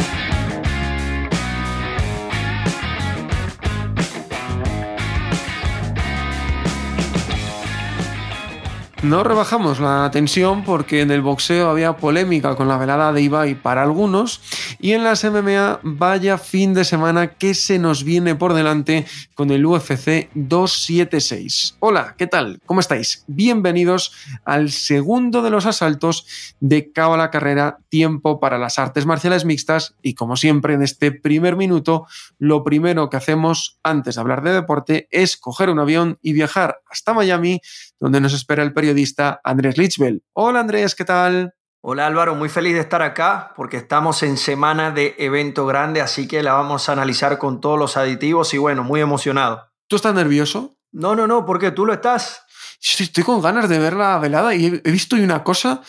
No 9.03 9.24
rebajamos 9.24 9.80
la 9.80 10.11
tensión 10.12 10.62
porque 10.62 11.01
en 11.01 11.11
el 11.11 11.22
boxeo 11.22 11.70
había 11.70 11.96
polémica 11.96 12.55
con 12.55 12.68
la 12.68 12.76
velada 12.76 13.14
de 13.14 13.22
Ibai 13.22 13.55
para 13.55 13.82
algunos 13.82 14.42
y 14.78 14.92
en 14.92 15.05
las 15.05 15.24
MMA 15.24 15.80
vaya 15.82 16.36
fin 16.36 16.74
de 16.74 16.84
semana 16.84 17.28
que 17.28 17.55
se 17.55 17.78
nos 17.78 18.05
viene 18.05 18.34
por 18.34 18.53
delante 18.53 19.07
con 19.32 19.51
el 19.53 19.64
UFC 19.64 20.28
276. 20.34 21.78
Hola, 21.80 22.14
¿qué 22.18 22.26
tal? 22.26 22.61
¿Cómo 22.66 22.80
estáis? 22.80 23.24
Bienvenidos 23.26 24.12
al 24.44 24.70
segundo 24.70 25.40
de 25.40 25.48
los 25.48 25.64
asaltos 25.64 26.55
de 26.61 26.92
Cabo 26.92 27.14
a 27.14 27.16
la 27.18 27.30
Carrera, 27.30 27.78
tiempo 27.88 28.38
para 28.38 28.59
las 28.59 28.78
artes 28.78 29.07
marciales 29.07 29.46
mixtas 29.46 29.94
y 30.03 30.12
como 30.12 30.36
siempre 30.36 30.74
en 30.74 30.82
este 30.82 31.11
primer 31.11 31.57
minuto, 31.57 32.07
lo 32.38 32.64
primero 32.64 33.09
que 33.09 33.16
hacemos 33.16 33.78
antes 33.82 34.16
de 34.16 34.20
hablar 34.20 34.42
de 34.42 34.53
deporte 34.53 35.09
es 35.11 35.38
coger 35.38 35.70
un 35.70 35.78
avión 35.78 36.18
y 36.20 36.34
viajar 36.34 36.82
hasta 36.90 37.14
Miami 37.14 37.62
donde 38.01 38.20
nos 38.20 38.32
espera 38.32 38.62
el 38.62 38.72
periodista 38.72 39.40
Andrés 39.44 39.76
Lichbel. 39.76 40.24
Hola 40.32 40.61
Andrés, 40.61 40.94
¿qué 40.94 41.05
tal? 41.05 41.55
Hola 41.82 42.07
Álvaro, 42.07 42.34
muy 42.34 42.48
feliz 42.48 42.74
de 42.74 42.80
estar 42.80 43.03
acá 43.03 43.53
porque 43.55 43.76
estamos 43.76 44.22
en 44.22 44.36
semana 44.36 44.90
de 44.90 45.14
evento 45.18 45.66
grande, 45.66 46.01
así 46.01 46.26
que 46.26 46.42
la 46.42 46.55
vamos 46.55 46.88
a 46.88 46.92
analizar 46.92 47.38
con 47.38 47.61
todos 47.61 47.78
los 47.78 47.96
aditivos 47.96 48.53
y 48.55 48.59
bueno, 48.59 48.82
muy 48.82 49.01
emocionado. 49.01 49.70
¿Tú 49.86 49.96
estás 49.96 50.14
nervioso? 50.14 50.76
No, 50.92 51.14
no, 51.14 51.26
no, 51.26 51.46
porque 51.46 51.70
tú 51.70 51.86
lo 51.86 51.92
estás. 51.92 52.42
Estoy 52.80 53.24
con 53.24 53.42
ganas 53.42 53.68
de 53.68 53.78
ver 53.78 53.92
la 53.92 54.18
velada 54.18 54.55
y 54.55 54.80
he 54.82 54.90
visto 54.90 55.16
una 55.16 55.44
cosa 55.44 55.82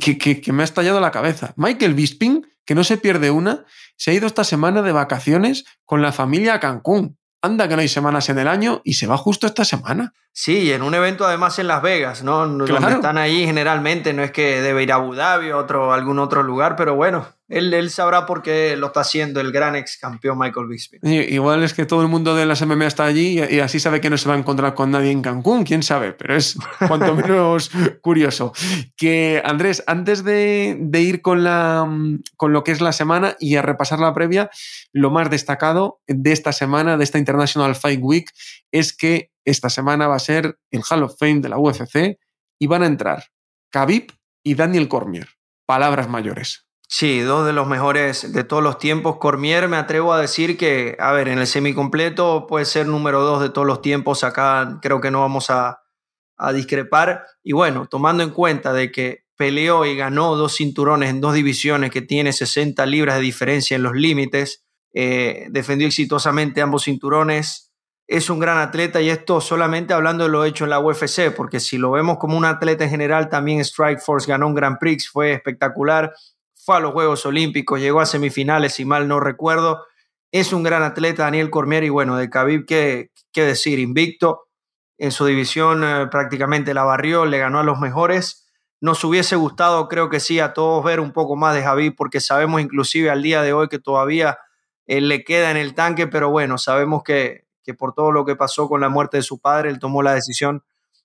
que, 0.00 0.18
que 0.18 0.52
me 0.52 0.62
ha 0.62 0.64
estallado 0.64 1.00
la 1.00 1.12
cabeza. 1.12 1.52
Michael 1.56 1.94
Bisping, 1.94 2.46
que 2.64 2.74
no 2.74 2.82
se 2.82 2.96
pierde 2.96 3.30
una, 3.30 3.64
se 3.96 4.10
ha 4.10 4.14
ido 4.14 4.26
esta 4.26 4.42
semana 4.42 4.82
de 4.82 4.92
vacaciones 4.92 5.64
con 5.84 6.02
la 6.02 6.12
familia 6.12 6.54
a 6.54 6.60
Cancún. 6.60 7.16
Anda 7.42 7.66
que 7.66 7.74
no 7.74 7.82
hay 7.82 7.88
semanas 7.88 8.28
en 8.28 8.38
el 8.38 8.46
año 8.46 8.80
y 8.84 8.94
se 8.94 9.08
va 9.08 9.16
justo 9.16 9.48
esta 9.48 9.64
semana. 9.64 10.14
Sí, 10.32 10.72
en 10.72 10.82
un 10.82 10.94
evento 10.94 11.26
además 11.26 11.58
en 11.58 11.66
Las 11.66 11.82
Vegas, 11.82 12.22
¿no? 12.22 12.46
Donde 12.46 12.72
están 12.72 13.18
ahí 13.18 13.44
generalmente, 13.44 14.12
no 14.12 14.22
es 14.22 14.30
que 14.30 14.62
debe 14.62 14.84
ir 14.84 14.92
a 14.92 14.94
Abu 14.94 15.14
Dhabi 15.14 15.50
o 15.50 15.58
otro, 15.58 15.92
algún 15.92 16.20
otro 16.20 16.44
lugar, 16.44 16.76
pero 16.76 16.94
bueno, 16.94 17.26
él, 17.52 17.90
sabrá 17.90 18.24
por 18.24 18.42
qué 18.42 18.76
lo 18.76 18.88
está 18.88 19.00
haciendo 19.00 19.40
el 19.40 19.52
gran 19.52 19.76
ex 19.76 19.98
campeón 19.98 20.38
Michael 20.38 20.66
Bisping. 20.66 21.00
Igual 21.02 21.62
es 21.62 21.74
que 21.74 21.84
todo 21.84 22.02
el 22.02 22.08
mundo 22.08 22.34
de 22.34 22.46
las 22.46 22.64
MMA 22.66 22.86
está 22.86 23.04
allí 23.04 23.38
y, 23.38 23.60
así 23.60 23.78
sabe 23.78 24.00
que 24.00 24.10
no 24.10 24.16
se 24.16 24.28
va 24.28 24.34
a 24.34 24.38
encontrar 24.38 24.74
con 24.74 24.90
nadie 24.90 25.10
en 25.10 25.22
Cancún, 25.22 25.64
quién 25.64 25.82
sabe, 25.82 26.12
pero 26.12 26.34
es 26.34 26.56
cuanto 26.88 27.14
menos 27.14 27.70
curioso. 28.00 28.52
Que 28.96 29.42
Andrés, 29.44 29.84
antes 29.86 30.24
de, 30.24 30.78
ir 30.94 31.20
con, 31.20 31.44
la, 31.44 31.86
con 32.36 32.52
lo 32.52 32.64
que 32.64 32.72
es 32.72 32.80
la 32.80 32.92
semana 32.92 33.36
y 33.38 33.56
a 33.56 33.62
repasar 33.62 33.98
la 33.98 34.14
previa, 34.14 34.50
lo 34.92 35.10
más 35.10 35.30
destacado 35.30 36.00
de 36.06 36.32
esta 36.32 36.52
semana, 36.52 36.96
de 36.96 37.04
esta 37.04 37.18
International 37.18 37.74
Fight 37.74 38.00
Week, 38.02 38.30
es 38.70 38.96
que 38.96 39.30
esta 39.44 39.68
semana 39.68 40.06
va 40.06 40.16
a 40.16 40.20
ser 40.20 40.58
el 40.70 40.82
Hall 40.88 41.02
of 41.02 41.16
Fame 41.18 41.40
de 41.40 41.48
la 41.48 41.58
UFC 41.58 42.18
y 42.58 42.66
van 42.66 42.82
a 42.82 42.86
entrar 42.86 43.24
Khabib 43.70 44.12
y 44.44 44.54
Daniel 44.54 44.88
Cormier. 44.88 45.28
Palabras 45.66 46.08
mayores. 46.08 46.66
Sí, 46.94 47.20
dos 47.20 47.46
de 47.46 47.54
los 47.54 47.66
mejores 47.66 48.34
de 48.34 48.44
todos 48.44 48.62
los 48.62 48.76
tiempos. 48.76 49.16
Cormier, 49.16 49.66
me 49.66 49.78
atrevo 49.78 50.12
a 50.12 50.20
decir 50.20 50.58
que, 50.58 50.94
a 51.00 51.10
ver, 51.12 51.28
en 51.28 51.38
el 51.38 51.46
semicompleto 51.46 52.46
puede 52.46 52.66
ser 52.66 52.86
número 52.86 53.22
dos 53.22 53.40
de 53.40 53.48
todos 53.48 53.66
los 53.66 53.80
tiempos. 53.80 54.24
Acá 54.24 54.78
creo 54.82 55.00
que 55.00 55.10
no 55.10 55.20
vamos 55.20 55.48
a, 55.48 55.80
discrepar. 56.52 57.24
Y 57.42 57.52
bueno, 57.52 57.86
tomando 57.86 58.22
en 58.22 58.28
cuenta 58.28 58.74
de 58.74 58.92
que 58.92 59.24
peleó 59.38 59.86
y 59.86 59.96
ganó 59.96 60.36
dos 60.36 60.56
cinturones 60.56 61.08
en 61.08 61.22
dos 61.22 61.32
divisiones 61.32 61.90
que 61.90 62.02
tiene 62.02 62.30
60 62.30 62.84
libras 62.84 63.16
de 63.16 63.22
diferencia 63.22 63.74
en 63.74 63.84
los 63.84 63.94
límites, 63.94 64.62
eh, 64.92 65.46
defendió 65.48 65.86
exitosamente 65.86 66.60
ambos 66.60 66.84
cinturones. 66.84 67.72
Es 68.06 68.28
un 68.28 68.38
gran 68.38 68.58
atleta 68.58 69.00
y 69.00 69.08
esto 69.08 69.40
solamente 69.40 69.94
hablando 69.94 70.24
de 70.24 70.30
lo 70.30 70.44
hecho 70.44 70.64
en 70.64 70.70
la 70.70 70.80
UFC, 70.80 71.34
porque 71.34 71.58
si 71.58 71.78
lo 71.78 71.92
vemos 71.92 72.18
como 72.18 72.36
un 72.36 72.44
atleta 72.44 72.84
en 72.84 72.90
general, 72.90 73.30
también 73.30 73.64
Strikeforce 73.64 74.30
ganó 74.30 74.46
un 74.48 74.54
Grand 74.54 74.76
Prix, 74.78 75.08
fue 75.08 75.32
espectacular 75.32 76.12
fue 76.64 76.76
a 76.76 76.80
los 76.80 76.92
Juegos 76.92 77.26
Olímpicos, 77.26 77.80
llegó 77.80 78.00
a 78.00 78.06
semifinales, 78.06 78.74
si 78.74 78.84
mal 78.84 79.08
no 79.08 79.18
recuerdo. 79.18 79.84
Es 80.30 80.52
un 80.52 80.62
gran 80.62 80.84
atleta, 80.84 81.24
Daniel 81.24 81.50
Cormier, 81.50 81.82
y 81.82 81.88
bueno, 81.88 82.16
de 82.16 82.30
Khabib, 82.30 82.66
¿qué, 82.66 83.10
qué 83.32 83.42
decir? 83.42 83.80
Invicto. 83.80 84.44
En 84.96 85.10
su 85.10 85.26
división 85.26 85.82
eh, 85.82 86.06
prácticamente 86.08 86.72
la 86.72 86.84
barrió, 86.84 87.24
le 87.24 87.38
ganó 87.38 87.58
a 87.58 87.64
los 87.64 87.80
mejores. 87.80 88.48
Nos 88.80 89.02
hubiese 89.02 89.34
gustado, 89.34 89.88
creo 89.88 90.08
que 90.08 90.20
sí, 90.20 90.38
a 90.38 90.52
todos 90.52 90.84
ver 90.84 91.00
un 91.00 91.12
poco 91.12 91.34
más 91.34 91.54
de 91.54 91.62
Khabib, 91.62 91.96
porque 91.96 92.20
sabemos 92.20 92.60
inclusive 92.60 93.10
al 93.10 93.22
día 93.22 93.42
de 93.42 93.52
hoy 93.52 93.68
que 93.68 93.80
todavía 93.80 94.38
él 94.86 95.08
le 95.08 95.24
queda 95.24 95.50
en 95.50 95.56
el 95.56 95.74
tanque, 95.74 96.06
pero 96.06 96.30
bueno, 96.30 96.58
sabemos 96.58 97.02
que, 97.02 97.46
que 97.64 97.74
por 97.74 97.92
todo 97.92 98.12
lo 98.12 98.24
que 98.24 98.36
pasó 98.36 98.68
con 98.68 98.80
la 98.80 98.88
muerte 98.88 99.16
de 99.16 99.22
su 99.24 99.40
padre, 99.40 99.68
él 99.70 99.80
tomó 99.80 100.02
la 100.02 100.14
decisión 100.14 100.62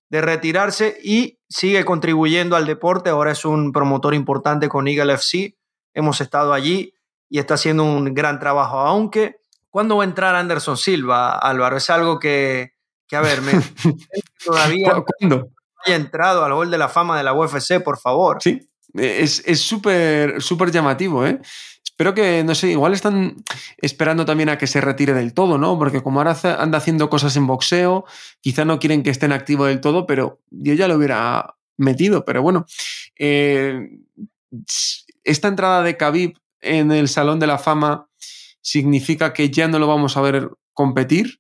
de 0.10 0.22
retirarse 0.22 0.97
y 1.03 1.39
sigue 1.49 1.86
contribuyendo 1.86 2.55
al 2.55 2.66
deporte. 2.66 3.10
Ahora 3.10 3.32
es 3.32 3.45
un 3.45 3.72
promotor 3.72 4.14
importante 4.14 4.70
con 4.70 4.88
Eagle 4.88 5.14
FC. 5.14 5.58
Hemos 5.93 6.22
estado 6.22 6.53
allí 6.53 6.93
y 7.30 7.39
está 7.39 7.55
haciendo 7.55 7.84
un 7.84 8.14
gran 8.14 8.39
trabajo. 8.39 8.80
Aunque, 8.80 9.38
¿cuándo 9.70 9.97
va 9.97 10.03
a 10.03 10.08
entrar 10.08 10.36
Anderson 10.36 10.78
Silva, 10.78 11.38
Álvaro? 11.38 11.78
Es 11.78 11.89
algo 11.89 12.20
que, 12.20 12.74
que 13.08 13.16
a 13.16 13.22
ver, 13.22 13.41
me, 13.41 13.53
todavía 14.45 15.03
¿Cuándo? 15.20 15.49
haya 15.86 15.95
entrado 15.95 16.45
al 16.45 16.53
gol 16.53 16.72
de 16.72 16.78
la 16.78 16.89
fama 16.89 17.18
de 17.18 17.24
la 17.24 17.34
UFC, 17.34 17.82
por 17.84 17.97
favor. 17.97 18.38
Sí, 18.41 18.70
es 18.93 19.62
súper 19.62 20.41
súper 20.41 20.72
llamativo, 20.72 21.26
¿eh? 21.26 21.39
Espero 21.98 22.14
que, 22.14 22.43
no 22.43 22.54
sé, 22.54 22.70
igual 22.70 22.93
están 22.93 23.43
esperando 23.78 24.24
también 24.24 24.50
a 24.50 24.60
que 24.60 24.68
se 24.68 24.82
retire 24.82 25.16
del 25.16 25.34
todo, 25.34 25.58
¿no? 25.58 25.80
Porque 25.80 26.04
como 26.04 26.20
ahora 26.20 26.38
anda 26.60 26.78
haciendo 26.78 27.10
cosas 27.10 27.36
en 27.38 27.48
boxeo, 27.48 28.06
quizá 28.39 28.66
no 28.66 28.78
quieren 28.78 29.02
que 29.02 29.10
esté 29.10 29.26
en 29.26 29.32
activo 29.32 29.66
del 29.66 29.82
todo, 29.82 30.06
pero 30.06 30.39
yo 30.52 30.76
ya 30.76 30.88
lo 30.88 30.93
hubiera 30.93 31.56
metido. 31.76 32.24
Pero 32.24 32.43
bueno, 32.43 32.68
eh, 33.18 33.89
esta 35.24 35.48
entrada 35.48 35.82
de 35.82 35.98
Khabib 35.98 36.38
en 36.62 36.91
el 36.91 37.08
Salón 37.08 37.39
de 37.39 37.48
la 37.48 37.58
Fama 37.58 38.08
significa 38.62 39.34
que 39.34 39.50
ya 39.50 39.68
no 39.68 39.80
lo 39.80 39.88
vamos 39.88 40.18
a 40.18 40.22
ver 40.22 40.52
competir 40.74 41.39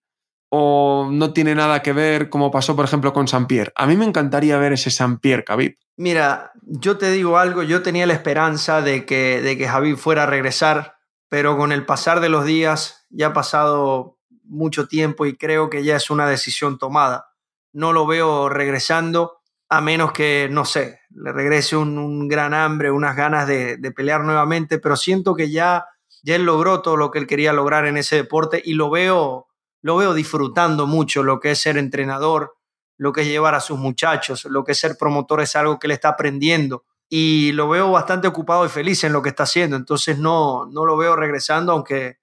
o 0.49 1.09
no 1.11 1.33
tiene 1.33 1.55
nada 1.55 1.81
que 1.81 1.93
ver 1.93 2.29
como 2.29 2.51
pasó, 2.51 2.75
por 2.75 2.85
ejemplo, 2.85 3.13
con 3.13 3.27
San 3.27 3.47
Pierre. 3.47 3.71
A 3.75 3.85
mí 3.85 3.97
me 3.97 4.05
encantaría 4.05 4.57
ver 4.57 4.73
ese 4.73 4.91
San 4.91 5.19
Pierre, 5.19 5.43
Khabib. 5.43 5.75
Mira, 5.97 6.51
yo 6.61 6.97
te 6.97 7.11
digo 7.11 7.37
algo, 7.37 7.63
yo 7.63 7.81
tenía 7.81 8.05
la 8.05 8.13
esperanza 8.13 8.81
de 8.81 9.05
que, 9.05 9.41
de 9.41 9.57
que 9.57 9.67
Javi 9.67 9.95
fuera 9.95 10.23
a 10.23 10.27
regresar, 10.27 10.97
pero 11.27 11.57
con 11.57 11.71
el 11.71 11.85
pasar 11.85 12.19
de 12.19 12.29
los 12.29 12.45
días 12.45 13.07
ya 13.09 13.27
ha 13.27 13.33
pasado 13.33 14.17
mucho 14.43 14.87
tiempo 14.87 15.25
y 15.25 15.35
creo 15.35 15.69
que 15.69 15.83
ya 15.83 15.95
es 15.95 16.09
una 16.09 16.27
decisión 16.27 16.77
tomada. 16.77 17.27
No 17.73 17.93
lo 17.93 18.05
veo 18.05 18.47
regresando 18.47 19.39
a 19.69 19.81
menos 19.81 20.13
que, 20.13 20.47
no 20.49 20.65
sé, 20.65 21.01
le 21.09 21.33
regrese 21.33 21.75
un, 21.75 22.27
gran 22.27 22.53
hambre, 22.53 22.91
unas 22.91 23.15
ganas 23.15 23.47
de, 23.47 23.77
de, 23.77 23.91
pelear 23.91 24.23
nuevamente, 24.23 24.79
pero 24.79 24.95
siento 24.95 25.35
que 25.35 25.49
ya, 25.49 25.85
ya 26.23 26.35
él 26.35 26.43
logró 26.43 26.81
todo 26.81 26.95
lo 26.95 27.11
que 27.11 27.19
él 27.19 27.27
quería 27.27 27.51
lograr 27.53 27.85
en 27.85 27.97
ese 27.97 28.15
deporte 28.15 28.61
y 28.63 28.73
lo 28.73 28.89
veo, 28.89 29.46
lo 29.81 29.97
veo 29.97 30.13
disfrutando 30.13 30.87
mucho 30.87 31.23
lo 31.23 31.39
que 31.39 31.51
es 31.51 31.59
ser 31.59 31.77
entrenador, 31.77 32.55
lo 32.97 33.13
que 33.13 33.21
es 33.21 33.27
llevar 33.27 33.55
a 33.55 33.59
sus 33.59 33.77
muchachos, 33.77 34.45
lo 34.45 34.63
que 34.63 34.71
es 34.71 34.79
ser 34.79 34.97
promotor 34.97 35.41
es 35.41 35.55
algo 35.55 35.79
que 35.79 35.87
él 35.87 35.91
está 35.91 36.09
aprendiendo 36.09 36.85
y 37.09 37.51
lo 37.53 37.69
veo 37.69 37.91
bastante 37.91 38.27
ocupado 38.27 38.65
y 38.65 38.69
feliz 38.69 39.03
en 39.03 39.13
lo 39.13 39.21
que 39.21 39.29
está 39.29 39.43
haciendo. 39.43 39.75
Entonces 39.75 40.17
no, 40.17 40.65
no 40.65 40.85
lo 40.85 40.97
veo 40.97 41.15
regresando, 41.15 41.71
aunque 41.71 42.19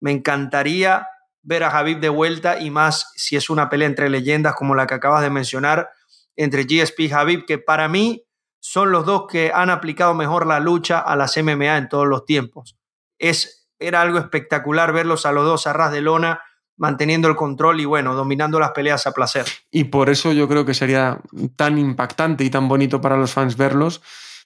me 0.00 0.10
encantaría 0.10 1.06
ver 1.42 1.62
a 1.62 1.70
Javib 1.70 2.00
de 2.00 2.08
vuelta 2.08 2.58
y 2.60 2.70
más 2.70 3.12
si 3.14 3.36
es 3.36 3.50
una 3.50 3.68
pelea 3.68 3.86
entre 3.86 4.10
leyendas 4.10 4.54
como 4.54 4.74
la 4.74 4.86
que 4.86 4.94
acabas 4.94 5.22
de 5.22 5.30
mencionar, 5.30 5.90
entre 6.34 6.64
GSP 6.64 7.00
y 7.00 7.08
Javib, 7.08 7.46
que 7.46 7.58
para 7.58 7.88
mí 7.88 8.24
son 8.58 8.90
los 8.90 9.06
dos 9.06 9.26
que 9.30 9.52
han 9.54 9.70
aplicado 9.70 10.12
mejor 10.12 10.46
la 10.46 10.58
lucha 10.58 10.98
a 10.98 11.14
las 11.14 11.36
MMA 11.36 11.76
en 11.76 11.88
todos 11.88 12.06
los 12.06 12.24
tiempos. 12.24 12.76
Es, 13.18 13.70
era 13.78 14.00
algo 14.00 14.18
espectacular 14.18 14.92
verlos 14.92 15.24
a 15.24 15.32
los 15.32 15.44
dos 15.44 15.66
a 15.68 15.72
ras 15.72 15.92
de 15.92 16.00
lona 16.00 16.40
manteniendo 16.76 17.28
el 17.28 17.36
control 17.36 17.80
y 17.80 17.84
bueno, 17.84 18.14
dominando 18.14 18.60
las 18.60 18.72
peleas 18.72 19.06
a 19.06 19.12
placer. 19.12 19.46
Y 19.70 19.84
por 19.84 20.10
eso 20.10 20.32
yo 20.32 20.48
creo 20.48 20.64
que 20.64 20.74
sería 20.74 21.20
tan 21.56 21.78
impactante 21.78 22.44
y 22.44 22.50
tan 22.50 22.68
bonito 22.68 23.00
para 23.00 23.16
los 23.16 23.32
fans 23.32 23.56
verlos, 23.56 24.02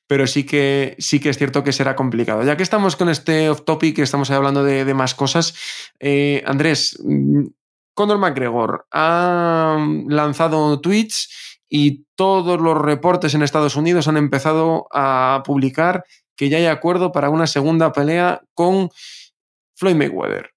pero 0.07 0.27
sí 0.27 0.45
que, 0.45 0.97
sí 0.99 1.21
que 1.21 1.31
es 1.31 1.39
cierto 1.39 1.63
que 1.63 1.73
será 1.73 1.97
complicado. 1.97 2.43
Ya 2.43 2.57
que 2.57 2.63
estamos 2.63 2.97
con 2.97 3.09
este 3.09 3.51
off 3.51 3.65
topic, 3.65 3.99
estamos 3.99 4.31
hablando 4.31 4.65
de, 4.65 4.95
más 4.95 5.15
cosas, 5.15 5.55
eh, 5.99 6.43
Andrés, 6.47 6.99
mm, 7.05 7.47
Conor 7.95 8.19
McGregor 8.19 8.87
ha 8.93 9.77
lanzado 10.09 10.81
tweets 10.81 11.59
y 11.69 12.05
todos 12.17 12.61
los 12.61 12.77
reportes 12.79 13.35
en 13.35 13.43
Estados 13.43 13.77
Unidos 13.77 14.09
han 14.09 14.17
empezado 14.17 14.87
a 14.93 15.43
publicar 15.45 16.05
que 16.37 16.49
ya 16.49 16.57
hay 16.57 16.67
acuerdo 16.67 17.13
para 17.13 17.31
una 17.31 17.47
segunda 17.47 17.93
pelea 17.93 18.43
con 18.55 18.91
Floyd 19.77 19.95
Mayweather. 19.95 20.51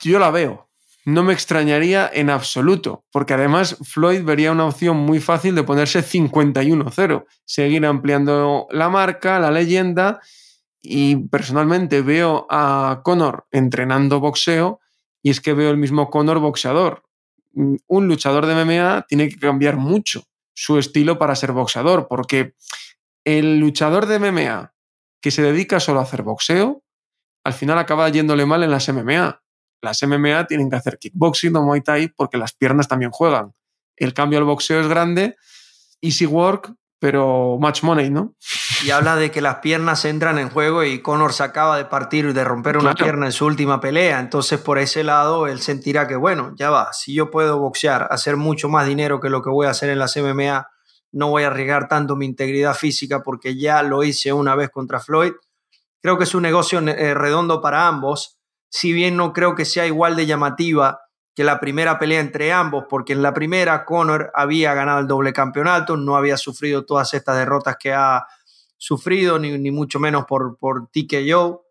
Yo 0.00 0.18
la 0.18 0.30
veo. 0.30 0.68
No 1.04 1.22
me 1.22 1.32
extrañaría 1.32 2.10
en 2.12 2.30
absoluto, 2.30 3.04
porque 3.12 3.34
además 3.34 3.76
Floyd 3.84 4.24
vería 4.24 4.50
una 4.50 4.66
opción 4.66 4.96
muy 4.96 5.20
fácil 5.20 5.54
de 5.54 5.62
ponerse 5.62 6.02
51-0, 6.02 7.24
seguir 7.44 7.86
ampliando 7.86 8.66
la 8.70 8.88
marca, 8.88 9.38
la 9.38 9.52
leyenda, 9.52 10.20
y 10.88 11.16
personalmente 11.28 12.02
veo 12.02 12.46
a 12.50 13.02
Conor 13.04 13.46
entrenando 13.50 14.20
boxeo 14.20 14.80
y 15.22 15.30
es 15.30 15.40
que 15.40 15.52
veo 15.52 15.70
el 15.70 15.76
mismo 15.76 16.10
Conor 16.10 16.38
boxeador. 16.38 17.02
Mm, 17.52 17.76
un 17.88 18.08
luchador 18.08 18.46
de 18.46 18.54
MMA 18.54 19.06
tiene 19.08 19.28
que 19.28 19.38
cambiar 19.38 19.76
mucho 19.76 20.22
su 20.54 20.78
estilo 20.78 21.18
para 21.18 21.34
ser 21.34 21.52
boxeador, 21.52 22.06
porque 22.08 22.54
el 23.24 23.58
luchador 23.58 24.06
de 24.06 24.18
MMA 24.18 24.72
que 25.20 25.30
se 25.30 25.42
dedica 25.42 25.80
solo 25.80 26.00
a 26.00 26.04
hacer 26.04 26.22
boxeo, 26.22 26.84
al 27.46 27.52
final 27.52 27.78
acaba 27.78 28.08
yéndole 28.08 28.44
mal 28.44 28.64
en 28.64 28.72
las 28.72 28.88
MMA. 28.88 29.40
Las 29.80 30.02
MMA 30.02 30.48
tienen 30.48 30.68
que 30.68 30.74
hacer 30.74 30.98
kickboxing 30.98 31.54
o 31.54 31.62
Muay 31.62 31.80
Thai 31.80 32.08
porque 32.08 32.38
las 32.38 32.52
piernas 32.52 32.88
también 32.88 33.12
juegan. 33.12 33.54
El 33.94 34.14
cambio 34.14 34.40
al 34.40 34.44
boxeo 34.44 34.80
es 34.80 34.88
grande, 34.88 35.36
easy 36.00 36.26
work, 36.26 36.74
pero 36.98 37.56
much 37.60 37.84
money, 37.84 38.10
¿no? 38.10 38.34
Y 38.84 38.90
habla 38.90 39.14
de 39.14 39.30
que 39.30 39.40
las 39.40 39.56
piernas 39.56 40.04
entran 40.04 40.40
en 40.40 40.50
juego 40.50 40.82
y 40.82 41.02
Conor 41.02 41.32
se 41.32 41.44
acaba 41.44 41.76
de 41.76 41.84
partir, 41.84 42.34
de 42.34 42.42
romper 42.42 42.78
una 42.78 42.94
pierna 42.94 43.26
en 43.26 43.32
su 43.32 43.46
última 43.46 43.80
pelea. 43.80 44.18
Entonces, 44.18 44.58
por 44.60 44.78
ese 44.78 45.04
lado, 45.04 45.46
él 45.46 45.60
sentirá 45.60 46.08
que, 46.08 46.16
bueno, 46.16 46.52
ya 46.56 46.70
va, 46.70 46.92
si 46.92 47.14
yo 47.14 47.30
puedo 47.30 47.60
boxear, 47.60 48.08
hacer 48.10 48.36
mucho 48.36 48.68
más 48.68 48.88
dinero 48.88 49.20
que 49.20 49.30
lo 49.30 49.40
que 49.40 49.50
voy 49.50 49.68
a 49.68 49.70
hacer 49.70 49.88
en 49.90 50.00
las 50.00 50.16
MMA, 50.16 50.66
no 51.12 51.30
voy 51.30 51.44
a 51.44 51.46
arriesgar 51.46 51.86
tanto 51.86 52.16
mi 52.16 52.26
integridad 52.26 52.74
física 52.74 53.22
porque 53.22 53.56
ya 53.56 53.84
lo 53.84 54.02
hice 54.02 54.32
una 54.32 54.56
vez 54.56 54.70
contra 54.70 54.98
Floyd. 54.98 55.32
Creo 56.06 56.18
que 56.18 56.22
es 56.22 56.36
un 56.36 56.42
negocio 56.42 56.78
eh, 56.78 57.14
redondo 57.14 57.60
para 57.60 57.88
ambos, 57.88 58.38
si 58.70 58.92
bien 58.92 59.16
no 59.16 59.32
creo 59.32 59.56
que 59.56 59.64
sea 59.64 59.88
igual 59.88 60.14
de 60.14 60.24
llamativa 60.24 61.00
que 61.34 61.42
la 61.42 61.58
primera 61.58 61.98
pelea 61.98 62.20
entre 62.20 62.52
ambos, 62.52 62.84
porque 62.88 63.12
en 63.12 63.22
la 63.22 63.34
primera 63.34 63.84
Conor 63.84 64.30
había 64.32 64.72
ganado 64.72 65.00
el 65.00 65.08
doble 65.08 65.32
campeonato, 65.32 65.96
no 65.96 66.14
había 66.14 66.36
sufrido 66.36 66.84
todas 66.84 67.12
estas 67.12 67.36
derrotas 67.36 67.76
que 67.76 67.92
ha 67.92 68.24
sufrido, 68.76 69.40
ni, 69.40 69.72
mucho 69.72 69.98
menos 69.98 70.26
por, 70.26 70.56
por 70.58 70.88
TKO. 70.92 71.64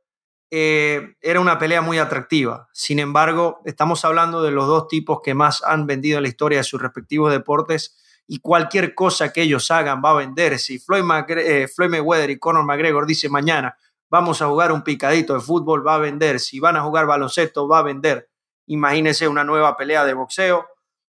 Eh, 0.51 1.15
era 1.21 1.39
una 1.39 1.57
pelea 1.57 1.81
muy 1.81 1.97
atractiva. 1.97 2.67
Sin 2.73 2.99
embargo, 2.99 3.61
estamos 3.63 4.03
hablando 4.03 4.43
de 4.43 4.51
los 4.51 4.67
dos 4.67 4.89
tipos 4.89 5.21
que 5.23 5.33
más 5.33 5.63
han 5.63 5.87
vendido 5.87 6.17
en 6.17 6.23
la 6.23 6.29
historia 6.29 6.57
de 6.57 6.65
sus 6.65 6.81
respectivos 6.81 7.31
deportes 7.31 7.95
y 8.27 8.39
cualquier 8.39 8.95
cosa 8.95 9.31
que 9.31 9.43
ellos 9.43 9.71
hagan 9.71 10.01
va 10.03 10.09
a 10.09 10.15
vender. 10.15 10.59
Si 10.59 10.77
Floyd, 10.77 11.05
eh, 11.29 11.69
Floyd 11.73 11.89
Mayweather 11.89 12.31
y 12.31 12.37
Conor 12.37 12.65
McGregor 12.65 13.05
dicen 13.05 13.31
mañana 13.31 13.77
vamos 14.15 14.41
a 14.41 14.47
jugar 14.47 14.71
un 14.71 14.81
picadito 14.81 15.33
de 15.33 15.41
fútbol, 15.41 15.85
va 15.85 15.95
a 15.95 15.99
vender. 15.99 16.39
Si 16.39 16.59
van 16.59 16.77
a 16.77 16.81
jugar 16.81 17.05
baloncesto, 17.05 17.67
va 17.67 17.79
a 17.79 17.83
vender 17.83 18.29
imagínese 18.67 19.27
una 19.27 19.43
nueva 19.43 19.77
pelea 19.77 20.05
de 20.05 20.13
boxeo, 20.13 20.65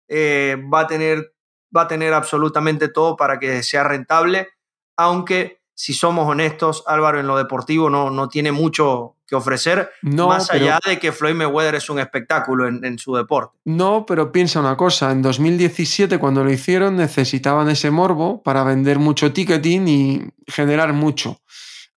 eh, 0.08 0.56
va, 0.72 0.80
a 0.80 0.86
tener, 0.86 1.34
va 1.74 1.82
a 1.82 1.88
tener 1.88 2.12
absolutamente 2.12 2.88
todo 2.88 3.16
para 3.16 3.38
que 3.38 3.62
sea 3.62 3.84
rentable, 3.84 4.48
aunque 4.96 5.60
si 5.74 5.94
somos 5.94 6.28
honestos, 6.28 6.84
Álvaro 6.86 7.18
en 7.18 7.26
lo 7.26 7.36
deportivo 7.36 7.88
no, 7.90 8.10
no 8.10 8.28
tiene 8.28 8.52
mucho 8.52 9.16
que 9.26 9.34
ofrecer, 9.34 9.90
más 10.02 10.50
allá 10.50 10.78
de 10.86 10.98
que 10.98 11.10
Floyd 11.10 11.34
Mayweather 11.34 11.76
es 11.76 11.88
un 11.88 11.98
espectáculo 11.98 12.68
en, 12.68 12.84
en, 12.84 12.98
su 12.98 13.16
deporte. 13.16 13.58
No, 13.64 14.04
pero 14.04 14.30
piensa 14.30 14.60
una 14.60 14.76
cosa, 14.76 15.10
en 15.10 15.22
2017 15.22 16.18
cuando 16.18 16.44
lo 16.44 16.52
hicieron 16.52 16.96
necesitaban 16.96 17.70
ese 17.70 17.90
morbo 17.90 18.42
para 18.42 18.62
vender 18.62 18.98
mucho 18.98 19.32
ticketing 19.32 19.88
y 19.88 20.20
generar 20.46 20.92
mucho. 20.92 21.40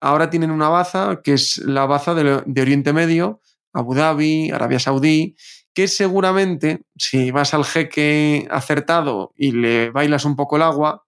Ahora 0.05 0.29
tienen 0.29 0.51
una 0.51 0.69
baza 0.69 1.23
que 1.25 1.33
es 1.33 1.57
la 1.57 1.87
baza 1.87 2.13
de, 2.15 2.43
de 2.45 2.61
Oriente 2.61 2.93
Medio, 2.93 3.41
Abu 3.73 3.95
Dhabi, 3.95 4.51
Arabia 4.51 4.79
Saudí, 4.79 5.35
que 5.73 5.89
seguramente 5.89 6.83
si 6.95 7.31
vas 7.31 7.55
al 7.55 7.65
jeque 7.65 8.47
acertado 8.51 9.33
y 9.35 9.53
le 9.53 9.89
bailas 9.89 10.27
un 10.27 10.37
poco 10.37 10.57
el 10.57 10.63
agua, 10.63 11.07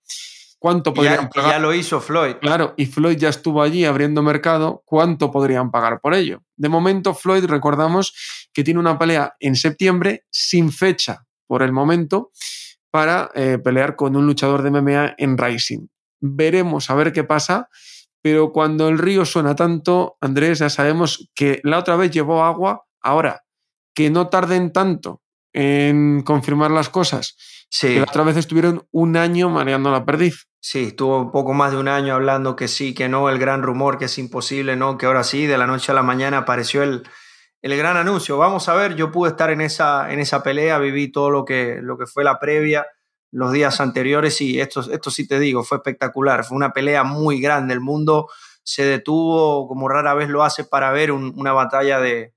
¿cuánto 0.58 0.94
podrían 0.94 1.28
pagar? 1.28 1.50
Ya 1.50 1.58
lo 1.58 1.74
hizo 1.74 2.00
Floyd. 2.00 2.36
Claro, 2.40 2.72
y 2.78 2.86
Floyd 2.86 3.18
ya 3.18 3.28
estuvo 3.28 3.60
allí 3.60 3.84
abriendo 3.84 4.22
mercado, 4.22 4.82
¿cuánto 4.86 5.30
podrían 5.30 5.70
pagar 5.70 6.00
por 6.00 6.14
ello? 6.14 6.42
De 6.56 6.70
momento, 6.70 7.12
Floyd, 7.12 7.44
recordamos 7.44 8.14
que 8.54 8.64
tiene 8.64 8.80
una 8.80 8.98
pelea 8.98 9.36
en 9.40 9.56
septiembre 9.56 10.24
sin 10.30 10.72
fecha 10.72 11.26
por 11.46 11.62
el 11.62 11.72
momento 11.72 12.30
para 12.90 13.30
eh, 13.34 13.58
pelear 13.62 13.94
con 13.94 14.16
un 14.16 14.24
luchador 14.24 14.62
de 14.62 14.70
MMA 14.70 15.16
en 15.18 15.36
Rising. 15.36 15.86
Veremos 16.18 16.88
a 16.88 16.94
ver 16.94 17.12
qué 17.12 17.24
pasa 17.24 17.68
pero 18.26 18.50
cuando 18.50 18.88
el 18.88 18.98
río 18.98 19.24
suena 19.24 19.54
tanto, 19.54 20.16
Andrés, 20.20 20.58
ya 20.58 20.68
sabemos 20.68 21.30
que 21.32 21.60
la 21.62 21.78
otra 21.78 21.94
vez 21.94 22.10
llevó 22.10 22.42
agua, 22.42 22.84
ahora 23.00 23.44
que 23.94 24.10
no 24.10 24.26
tarden 24.30 24.72
tanto 24.72 25.22
en 25.52 26.22
confirmar 26.22 26.72
las 26.72 26.88
cosas. 26.88 27.36
Sí. 27.70 27.86
Que 27.86 27.96
la 27.98 28.02
otra 28.02 28.24
vez 28.24 28.36
estuvieron 28.36 28.84
un 28.90 29.16
año 29.16 29.48
mareando 29.48 29.92
la 29.92 30.04
perdiz. 30.04 30.48
Sí, 30.58 30.86
estuvo 30.86 31.20
un 31.20 31.30
poco 31.30 31.54
más 31.54 31.70
de 31.70 31.78
un 31.78 31.86
año 31.86 32.14
hablando 32.14 32.56
que 32.56 32.66
sí, 32.66 32.94
que 32.94 33.08
no, 33.08 33.28
el 33.28 33.38
gran 33.38 33.62
rumor, 33.62 33.96
que 33.96 34.06
es 34.06 34.18
imposible, 34.18 34.74
no, 34.74 34.98
que 34.98 35.06
ahora 35.06 35.22
sí, 35.22 35.46
de 35.46 35.56
la 35.56 35.68
noche 35.68 35.92
a 35.92 35.94
la 35.94 36.02
mañana 36.02 36.38
apareció 36.38 36.82
el, 36.82 37.08
el 37.62 37.76
gran 37.76 37.96
anuncio. 37.96 38.38
Vamos 38.38 38.68
a 38.68 38.74
ver, 38.74 38.96
yo 38.96 39.12
pude 39.12 39.30
estar 39.30 39.50
en 39.50 39.60
esa, 39.60 40.12
en 40.12 40.18
esa 40.18 40.42
pelea, 40.42 40.80
viví 40.80 41.12
todo 41.12 41.30
lo 41.30 41.44
que, 41.44 41.78
lo 41.80 41.96
que 41.96 42.06
fue 42.06 42.24
la 42.24 42.40
previa 42.40 42.88
los 43.36 43.52
días 43.52 43.82
anteriores 43.82 44.40
y 44.40 44.60
esto, 44.60 44.80
esto 44.90 45.10
sí 45.10 45.28
te 45.28 45.38
digo, 45.38 45.62
fue 45.62 45.76
espectacular, 45.76 46.42
fue 46.42 46.56
una 46.56 46.72
pelea 46.72 47.04
muy 47.04 47.38
grande, 47.38 47.74
el 47.74 47.80
mundo 47.80 48.30
se 48.62 48.82
detuvo 48.82 49.68
como 49.68 49.90
rara 49.90 50.14
vez 50.14 50.30
lo 50.30 50.42
hace 50.42 50.64
para 50.64 50.90
ver 50.90 51.12
una 51.12 51.52
batalla 51.52 52.00
de, 52.00 52.32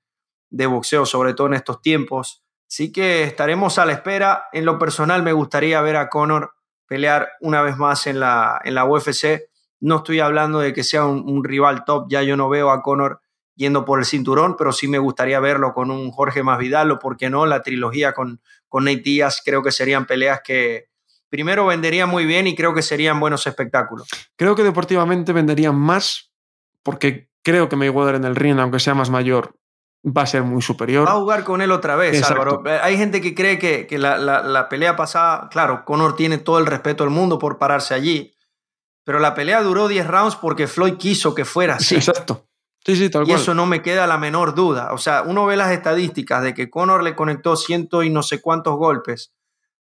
boxeo, 0.51 1.05
sobre 1.05 1.33
todo 1.33 1.47
en 1.47 1.53
estos 1.53 1.81
tiempos. 1.81 2.43
Así 2.69 2.91
que 2.91 3.23
estaremos 3.23 3.79
a 3.79 3.85
la 3.85 3.93
espera. 3.93 4.43
En 4.51 4.65
lo 4.65 4.77
personal 4.77 5.23
me 5.23 5.31
gustaría 5.31 5.81
ver 5.81 5.95
a 5.95 6.09
Conor 6.09 6.53
pelear 6.85 7.29
una 7.39 7.61
vez 7.61 7.77
más 7.77 8.05
en 8.05 8.19
la, 8.19 8.59
en 8.65 8.75
la 8.75 8.83
UFC. 8.83 9.49
No 9.79 9.97
estoy 9.97 10.19
hablando 10.19 10.59
de 10.59 10.73
que 10.73 10.83
sea 10.83 11.05
un, 11.05 11.23
un, 11.27 11.45
rival 11.45 11.85
top, 11.85 12.07
ya 12.09 12.23
yo 12.23 12.35
no 12.35 12.49
veo 12.49 12.71
a 12.71 12.81
Conor 12.81 13.21
yendo 13.55 13.85
por 13.85 13.99
el 13.99 14.05
cinturón, 14.05 14.57
pero 14.57 14.73
sí 14.73 14.89
me 14.89 14.99
gustaría 14.99 15.39
verlo 15.39 15.73
con 15.73 15.91
un 15.91 16.11
Jorge 16.11 16.43
Masvidal 16.43 16.91
o, 16.91 16.99
por 16.99 17.15
qué 17.15 17.29
no, 17.29 17.45
la 17.45 17.61
trilogía 17.61 18.11
con, 18.11 18.41
con 18.67 18.83
Nate 18.83 19.01
Díaz. 19.01 19.41
Creo 19.43 19.63
que 19.63 19.71
serían 19.71 20.05
peleas 20.05 20.41
que, 20.43 20.88
primero 21.29 21.65
vendería 21.65 22.05
muy 22.05 22.25
bien 22.25 22.47
y 22.47 22.55
creo 22.55 22.73
que 22.73 22.81
serían 22.81 23.19
buenos 23.19 23.45
espectáculos. 23.47 24.07
Creo 24.35 24.55
que 24.55 24.63
deportivamente 24.63 25.31
venderían 25.33 25.75
más 25.75 26.31
porque 26.83 27.29
creo 27.43 27.69
que 27.69 27.75
Mayweather 27.75 28.15
en 28.15 28.25
el 28.25 28.35
ring, 28.35 28.59
aunque 28.59 28.79
sea 28.79 28.93
más 28.93 29.09
mayor, 29.09 29.55
va 30.05 30.23
a 30.23 30.27
ser 30.27 30.43
muy 30.43 30.61
superior. 30.61 31.07
Va 31.07 31.13
a 31.13 31.19
jugar 31.19 31.43
con 31.43 31.61
él 31.61 31.71
otra 31.71 31.95
vez, 31.95 32.23
Álvaro. 32.29 32.63
Hay 32.81 32.97
gente 32.97 33.21
que 33.21 33.35
cree 33.35 33.59
que, 33.59 33.85
que 33.85 33.97
la, 33.97 34.17
la, 34.17 34.69
pelea 34.69 34.95
pasada, 34.95 35.49
claro, 35.49 35.83
Conor 35.85 36.15
tiene 36.15 36.37
todo 36.37 36.59
el 36.59 36.65
respeto 36.65 37.03
del 37.03 37.11
mundo 37.11 37.37
por 37.37 37.57
pararse 37.57 37.93
allí, 37.93 38.33
pero 39.03 39.19
la 39.19 39.33
pelea 39.33 39.61
duró 39.61 39.87
10 39.87 40.07
rounds 40.07 40.35
porque 40.35 40.67
Floyd 40.67 40.95
quiso 40.97 41.35
que 41.35 41.45
fuera 41.45 41.75
así. 41.75 41.95
Exacto. 41.95 42.45
Sí, 42.85 42.95
sí, 42.95 43.09
tal 43.09 43.27
y 43.27 43.33
eso 43.33 43.53
no 43.53 43.65
me 43.65 43.81
queda 43.81 44.07
la 44.07 44.17
menor 44.17 44.55
duda. 44.55 44.93
O 44.93 44.97
sea, 44.97 45.23
uno 45.23 45.45
ve 45.45 45.57
las 45.57 45.71
estadísticas 45.71 46.41
de 46.41 46.53
que 46.53 46.69
Conor 46.69 47.03
le 47.03 47.13
conectó 47.13 47.57
ciento 47.57 48.03
y 48.03 48.09
no 48.09 48.23
sé 48.23 48.41
cuántos 48.41 48.77
golpes 48.77 49.33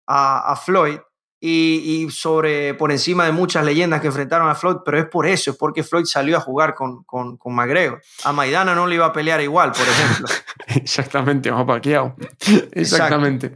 a, 0.06 0.50
a 0.50 0.56
Floyd 0.56 0.98
y, 1.40 2.08
sobre 2.10 2.74
por 2.74 2.90
encima 2.90 3.24
de 3.24 3.32
muchas 3.32 3.64
leyendas 3.64 4.00
que 4.00 4.08
enfrentaron 4.08 4.48
a 4.48 4.54
Floyd, 4.54 4.78
pero 4.84 4.98
es 4.98 5.06
por 5.06 5.26
eso, 5.26 5.52
es 5.52 5.56
porque 5.56 5.84
Floyd 5.84 6.04
salió 6.04 6.36
a 6.36 6.40
jugar 6.40 6.74
con, 6.74 7.04
con, 7.04 7.36
con 7.36 7.54
McGregor. 7.54 8.02
A 8.24 8.32
Maidana 8.32 8.74
no 8.74 8.86
le 8.86 8.96
iba 8.96 9.06
a 9.06 9.12
pelear 9.12 9.40
igual, 9.40 9.72
por 9.72 9.82
ejemplo. 9.82 10.26
Exactamente, 10.66 11.52
Paquiao. 11.52 12.16
Exactamente. 12.72 13.54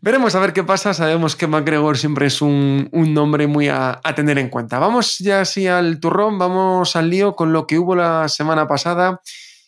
Veremos 0.00 0.34
a 0.34 0.40
ver 0.40 0.52
qué 0.52 0.64
pasa. 0.64 0.94
Sabemos 0.94 1.36
que 1.36 1.46
McGregor 1.46 1.96
siempre 1.96 2.26
es 2.26 2.42
un, 2.42 2.88
un 2.92 3.14
nombre 3.14 3.46
muy 3.46 3.68
a, 3.68 4.00
a, 4.02 4.14
tener 4.14 4.38
en 4.38 4.48
cuenta. 4.48 4.78
Vamos 4.78 5.18
ya 5.18 5.42
así 5.42 5.68
al 5.68 6.00
turrón, 6.00 6.38
vamos 6.38 6.96
al 6.96 7.08
lío 7.08 7.36
con 7.36 7.52
lo 7.52 7.66
que 7.66 7.78
hubo 7.78 7.94
la 7.94 8.28
semana 8.28 8.66
pasada. 8.66 9.20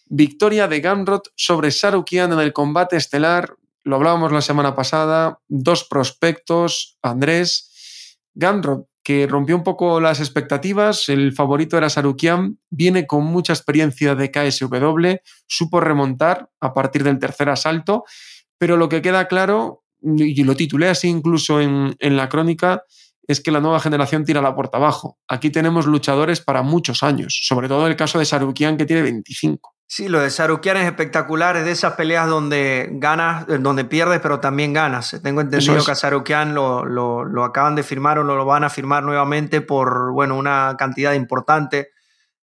Victoria 0.06 0.66
de 0.66 0.80
Gamrot 0.80 1.30
sobre 1.36 1.70
Sarukian 1.70 2.32
en 2.32 2.40
el 2.40 2.52
combate 2.52 2.96
estelar 2.96 3.54
lo 3.88 3.96
hablábamos 3.96 4.32
la 4.32 4.42
semana 4.42 4.74
pasada, 4.74 5.40
dos 5.48 5.84
prospectos, 5.84 6.98
Andrés, 7.02 8.18
Gandrop, 8.34 8.86
que 9.02 9.26
rompió 9.26 9.56
un 9.56 9.64
poco 9.64 9.98
las 9.98 10.20
expectativas, 10.20 11.08
el 11.08 11.32
favorito 11.32 11.78
era 11.78 11.88
Sarukian, 11.88 12.58
viene 12.68 13.06
con 13.06 13.24
mucha 13.24 13.54
experiencia 13.54 14.14
de 14.14 14.30
KSW, 14.30 15.22
supo 15.46 15.80
remontar 15.80 16.50
a 16.60 16.74
partir 16.74 17.02
del 17.02 17.18
tercer 17.18 17.48
asalto, 17.48 18.04
pero 18.58 18.76
lo 18.76 18.90
que 18.90 19.00
queda 19.00 19.26
claro, 19.26 19.84
y 20.02 20.44
lo 20.44 20.54
titulé 20.54 20.88
así 20.88 21.08
incluso 21.08 21.58
en, 21.58 21.96
en 21.98 22.16
la 22.18 22.28
crónica, 22.28 22.82
es 23.26 23.40
que 23.40 23.50
la 23.50 23.60
nueva 23.60 23.80
generación 23.80 24.26
tira 24.26 24.42
la 24.42 24.54
puerta 24.54 24.76
abajo. 24.76 25.18
Aquí 25.28 25.48
tenemos 25.48 25.86
luchadores 25.86 26.42
para 26.42 26.62
muchos 26.62 27.02
años, 27.02 27.40
sobre 27.44 27.68
todo 27.68 27.86
el 27.86 27.96
caso 27.96 28.18
de 28.18 28.26
Sarukian 28.26 28.76
que 28.76 28.84
tiene 28.84 29.00
25. 29.00 29.77
Sí, 29.90 30.06
lo 30.06 30.20
de 30.20 30.28
Sarukian 30.28 30.76
es 30.76 30.84
espectacular, 30.84 31.56
es 31.56 31.64
de 31.64 31.70
esas 31.70 31.94
peleas 31.94 32.28
donde 32.28 32.90
ganas, 32.92 33.48
eh, 33.48 33.56
donde 33.58 33.86
pierdes, 33.86 34.20
pero 34.20 34.38
también 34.38 34.74
ganas. 34.74 35.18
Tengo 35.22 35.40
entendido 35.40 35.82
que 35.82 35.90
a 35.90 35.94
Sarukian 35.94 36.54
lo, 36.54 36.84
lo, 36.84 37.42
acaban 37.42 37.74
de 37.74 37.82
firmar 37.82 38.18
o 38.18 38.22
lo 38.22 38.44
van 38.44 38.64
a 38.64 38.68
firmar 38.68 39.02
nuevamente 39.02 39.62
por 39.62 40.12
bueno, 40.12 40.36
una 40.36 40.76
cantidad 40.78 41.14
importante 41.14 41.88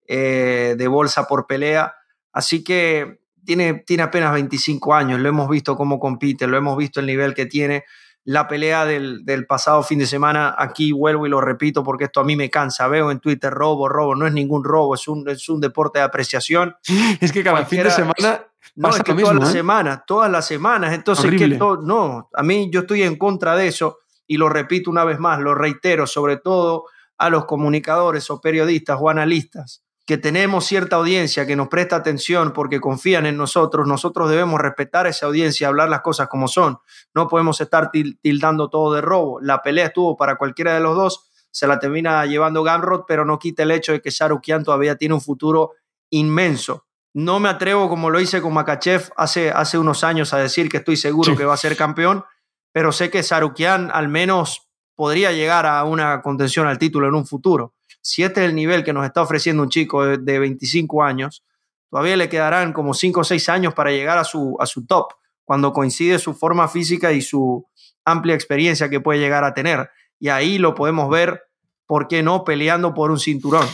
eh, 0.07 0.74
de 0.76 0.89
bolsa 0.89 1.26
por 1.26 1.47
pelea. 1.47 1.95
Así 2.35 2.62
que 2.62 3.22
tiene, 3.47 3.83
tiene 3.87 4.03
apenas 4.03 4.35
25 4.35 4.95
años, 4.95 5.18
lo 5.18 5.26
hemos 5.26 5.49
visto 5.49 5.74
cómo 5.74 5.99
compite, 5.99 6.47
lo 6.47 6.59
hemos 6.59 6.76
visto 6.76 7.01
el 7.01 7.07
nivel 7.07 7.33
que 7.33 7.47
tiene 7.47 7.85
la 8.24 8.46
pelea 8.46 8.84
del, 8.84 9.46
pasado 9.48 9.82
fin 9.82 9.98
de 9.98 10.06
semana, 10.06 10.54
aquí 10.56 10.92
vuelvo 10.92 11.26
y 11.26 11.30
lo 11.30 11.40
repito 11.40 11.82
porque 11.82 12.04
esto 12.04 12.20
a 12.20 12.24
mí 12.24 12.36
me 12.36 12.50
cansa. 12.50 12.86
Veo 12.88 13.10
en 13.10 13.18
Twitter 13.18 13.52
robo, 13.52 13.88
robo, 13.88 14.14
no 14.14 14.26
es 14.26 14.32
ningún 14.32 14.62
robo, 14.64 14.94
es 14.94 15.08
un, 15.08 15.28
es 15.28 15.48
un 15.48 15.60
deporte 15.60 15.98
de 15.98 16.04
apreciación. 16.04 16.76
Es 17.20 17.32
que 17.32 17.42
cada 17.42 17.64
fin 17.64 17.82
de 17.82 17.90
semana. 17.90 18.46
No, 18.74 18.88
es 18.88 19.02
que 19.02 19.12
todas 19.12 19.34
las 19.36 19.50
¿eh? 19.50 19.52
semanas, 19.52 20.02
todas 20.06 20.30
las 20.30 20.46
semanas. 20.46 20.94
Entonces, 20.94 21.30
que 21.36 21.48
no, 21.48 22.30
a 22.32 22.42
mí 22.42 22.70
yo 22.72 22.80
estoy 22.80 23.02
en 23.02 23.16
contra 23.16 23.56
de 23.56 23.68
eso. 23.68 23.98
y 24.26 24.36
lo 24.36 24.48
repito 24.48 24.90
una 24.90 25.04
vez 25.04 25.18
más, 25.18 25.40
lo 25.40 25.54
reitero, 25.54 26.06
sobre 26.06 26.36
todo 26.36 26.86
a 27.18 27.28
los 27.28 27.44
comunicadores 27.44 28.30
o 28.30 28.40
periodistas 28.40 28.98
o 29.00 29.08
analistas, 29.08 29.82
que 30.05 30.18
tenemos 30.18 30.64
cierta 30.64 30.96
audiencia 30.96 31.46
que 31.46 31.55
nos 31.55 31.68
presta 31.68 31.96
atención 31.96 32.53
porque 32.53 32.80
confían 32.80 33.24
en 33.26 33.36
nosotros, 33.36 33.86
nosotros 33.86 34.30
debemos 34.30 34.61
respetar 34.61 35.07
esa 35.07 35.26
audiencia, 35.26 35.68
hablar 35.68 35.88
las 35.88 36.00
cosas 36.00 36.28
como 36.28 36.48
son. 36.48 36.78
No 37.14 37.28
podemos 37.28 37.61
estar 37.61 37.90
tildando 37.90 38.68
todo 38.68 38.94
de 38.94 39.00
robo. 39.00 39.40
La 39.40 39.62
pelea 39.62 39.86
estuvo 39.86 40.16
para 40.16 40.36
cualquiera 40.36 40.74
de 40.74 40.80
los 40.80 40.96
dos, 40.96 41.30
se 41.50 41.66
la 41.66 41.78
termina 41.78 42.24
llevando 42.26 42.62
Gamrot, 42.62 43.05
pero 43.07 43.24
no 43.24 43.38
quita 43.38 43.62
el 43.62 43.70
hecho 43.70 43.92
de 43.92 44.00
que 44.00 44.11
Sarukian 44.11 44.64
todavía 44.64 44.96
tiene 44.96 45.14
un 45.14 45.20
futuro 45.20 45.72
inmenso. 46.11 46.86
No 47.14 47.38
me 47.38 47.50
atrevo, 47.50 47.88
como 47.88 48.11
lo 48.11 48.20
hice 48.20 48.40
con 48.40 48.55
Makachev 48.55 49.12
hace, 49.16 49.50
hace 49.50 49.78
unos 49.78 50.03
años, 50.03 50.32
a 50.32 50.38
decir 50.38 50.68
que 50.68 50.78
estoy 50.78 50.96
seguro 50.96 51.36
que 51.36 51.44
va 51.44 51.55
a 51.55 51.59
ser 51.59 51.76
campeón, 51.76 52.24
pero 52.72 52.90
sé 52.90 53.11
que 53.11 53.22
Sarukian 53.22 53.90
al 53.92 54.09
menos 54.09 54.70
podría 54.94 55.30
llegar 55.30 55.66
a 55.66 55.84
una 55.84 56.22
contención 56.22 56.66
al 56.66 56.78
título 56.78 57.07
en 57.07 57.14
un 57.14 57.26
futuro 57.26 57.74
si 58.03 58.22
este 58.22 58.42
es 58.42 58.48
el 58.48 58.55
nivel 58.55 58.84
que 58.84 58.92
nos 58.92 59.07
está 59.07 59.22
ofreciendo 59.22 59.62
un 59.62 59.68
chico 59.68 60.05
de, 60.05 60.38
25 60.38 61.03
años, 61.03 61.44
todavía 61.88 62.16
le 62.16 62.28
quedarán 62.28 62.72
como 62.72 62.92
5 62.94 63.20
o 63.20 63.24
6 63.24 63.48
años 63.48 63.74
para 63.74 63.92
llegar 63.92 64.18
a 64.18 64.24
su, 64.24 64.57
a 64.59 64.66
su 64.66 64.84
top, 64.84 65.12
cuando 65.44 65.72
coincide 65.72 66.18
su 66.18 66.34
forma 66.34 66.68
física 66.68 67.12
y 67.12 67.22
su 67.22 67.66
amplia 68.05 68.34
experiencia 68.34 68.90
que 68.90 69.00
puede 69.00 69.20
llegar 69.20 69.44
a 69.44 69.55
tener. 69.55 69.90
Y 70.18 70.28
ahí 70.28 70.59
lo 70.59 70.74
podemos 70.74 71.09
ver, 71.09 71.44
¿por 71.86 72.09
qué 72.09 72.22
no?, 72.22 72.44
peleando 72.44 72.92
por 72.92 73.11
un 73.11 73.18
cinturón. 73.18 73.66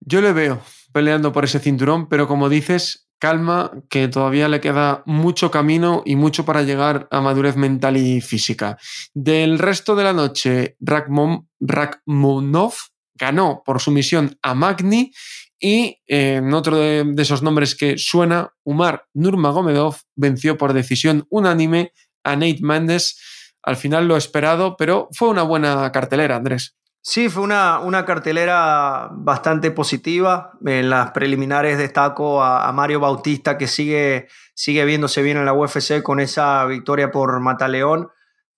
Yo 0.00 0.20
le 0.20 0.32
veo 0.32 0.60
peleando 0.92 1.32
por 1.32 1.44
ese 1.44 1.60
cinturón, 1.60 2.08
pero 2.08 2.26
como 2.26 2.48
dices, 2.48 3.08
calma, 3.18 3.70
que 3.88 4.08
todavía 4.08 4.48
le 4.48 4.60
queda 4.60 5.02
mucho 5.06 5.50
camino 5.50 6.02
y 6.04 6.16
mucho 6.16 6.44
para 6.44 6.62
llegar 6.62 7.06
a 7.10 7.20
madurez 7.20 7.56
mental 7.56 7.96
y 7.96 8.20
física. 8.20 8.78
Del 9.14 9.58
resto 9.58 9.94
de 9.94 10.04
la 10.04 10.12
noche, 10.12 10.76
Rakmonov 10.80 12.74
ganó 13.20 13.62
por 13.64 13.80
sumisión 13.80 14.38
a 14.42 14.54
Magni 14.54 15.12
y 15.60 16.00
eh, 16.08 16.36
en 16.36 16.54
otro 16.54 16.78
de, 16.78 17.14
esos 17.18 17.42
nombres 17.42 17.74
que 17.74 17.98
suena, 17.98 18.54
Umar 18.64 19.04
Nurmagomedov 19.12 19.96
venció 20.16 20.56
por 20.56 20.72
decisión 20.72 21.26
unánime 21.28 21.92
a 22.24 22.34
Nate 22.34 22.60
Mendes. 22.62 23.20
Al 23.62 23.76
final 23.76 24.08
lo 24.08 24.16
esperado, 24.16 24.76
pero 24.78 25.08
fue 25.12 25.28
una 25.28 25.42
buena 25.42 25.92
cartelera, 25.92 26.36
Andrés. 26.36 26.76
Sí, 27.02 27.28
fue 27.28 27.42
una, 27.42 27.78
una 27.80 28.06
cartelera 28.06 29.08
bastante 29.12 29.70
positiva. 29.70 30.52
En 30.64 30.88
las 30.88 31.10
preliminares 31.10 31.76
destaco 31.76 32.42
a, 32.42 32.70
Mario 32.72 33.00
Bautista, 33.00 33.58
que 33.58 33.68
sigue, 33.68 34.28
sigue 34.54 34.84
viéndose 34.86 35.22
bien 35.22 35.36
en 35.36 35.44
la 35.44 35.52
UFC 35.52 36.02
con 36.02 36.20
esa 36.20 36.64
victoria 36.64 37.10
por 37.10 37.38
Mataleón. 37.40 38.08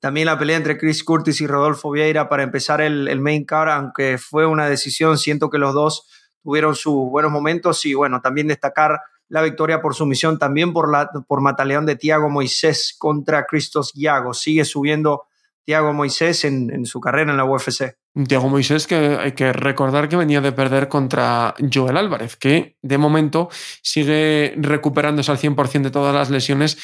También 0.03 0.27
la 0.27 0.37
pelea 0.37 0.57
entre 0.57 0.77
Chris 0.79 1.05
Curtis 1.05 1.41
y 1.43 1.47
Rodolfo 1.47 1.89
Vieira 1.89 2.29
para 2.29 2.43
empezar 2.43 2.81
el, 2.81 3.21
main 3.21 3.45
card, 3.45 3.69
aunque 3.69 4.19
fue 4.19 4.47
una 4.47 4.69
decisión, 4.69 5.17
siento 5.17 5.49
que 5.49 5.59
los 5.59 5.75
dos 5.75 6.09
tuvieron 6.43 6.75
sus 6.75 7.09
buenos 7.09 7.31
momentos 7.31 7.87
y 7.87 7.95
bueno, 7.95 8.21
también 8.21 8.49
destacar 8.49 8.99
la 9.29 9.43
victoria 9.43 9.81
por 9.81 9.95
sumisión, 9.95 10.41
también 10.41 10.73
por, 10.73 10.91
la, 10.91 11.09
por 11.29 11.41
Mataleón 11.41 11.87
de 11.87 11.95
Tiago 11.95 12.29
Moisés 12.29 12.97
contra 12.99 13.47
Cristos 13.47 13.93
Yago. 13.95 14.35
Sigue 14.35 14.65
subiendo 14.65 15.23
Tiago 15.65 15.93
Moisés 15.93 16.45
en, 16.47 16.85
su 16.85 17.01
carrera 17.01 17.31
en 17.31 17.37
la 17.37 17.45
UFC. 17.45 17.97
Tiago 18.27 18.49
Moisés 18.49 18.89
que 18.89 18.97
hay 19.21 19.33
que 19.33 19.53
recordar 19.53 20.09
que 20.09 20.17
venía 20.17 20.41
de 20.41 20.51
perder 20.51 20.89
contra 20.89 21.55
Joel 21.73 21.97
Álvarez, 21.97 22.35
que 22.35 22.77
de 22.83 22.99
momento 22.99 23.51
sigue 23.83 24.55
recuperándose 24.57 25.31
al 25.31 25.39
100% 25.39 25.83
de 25.83 25.91
todas 25.93 26.13
las 26.13 26.29
lesiones 26.29 26.77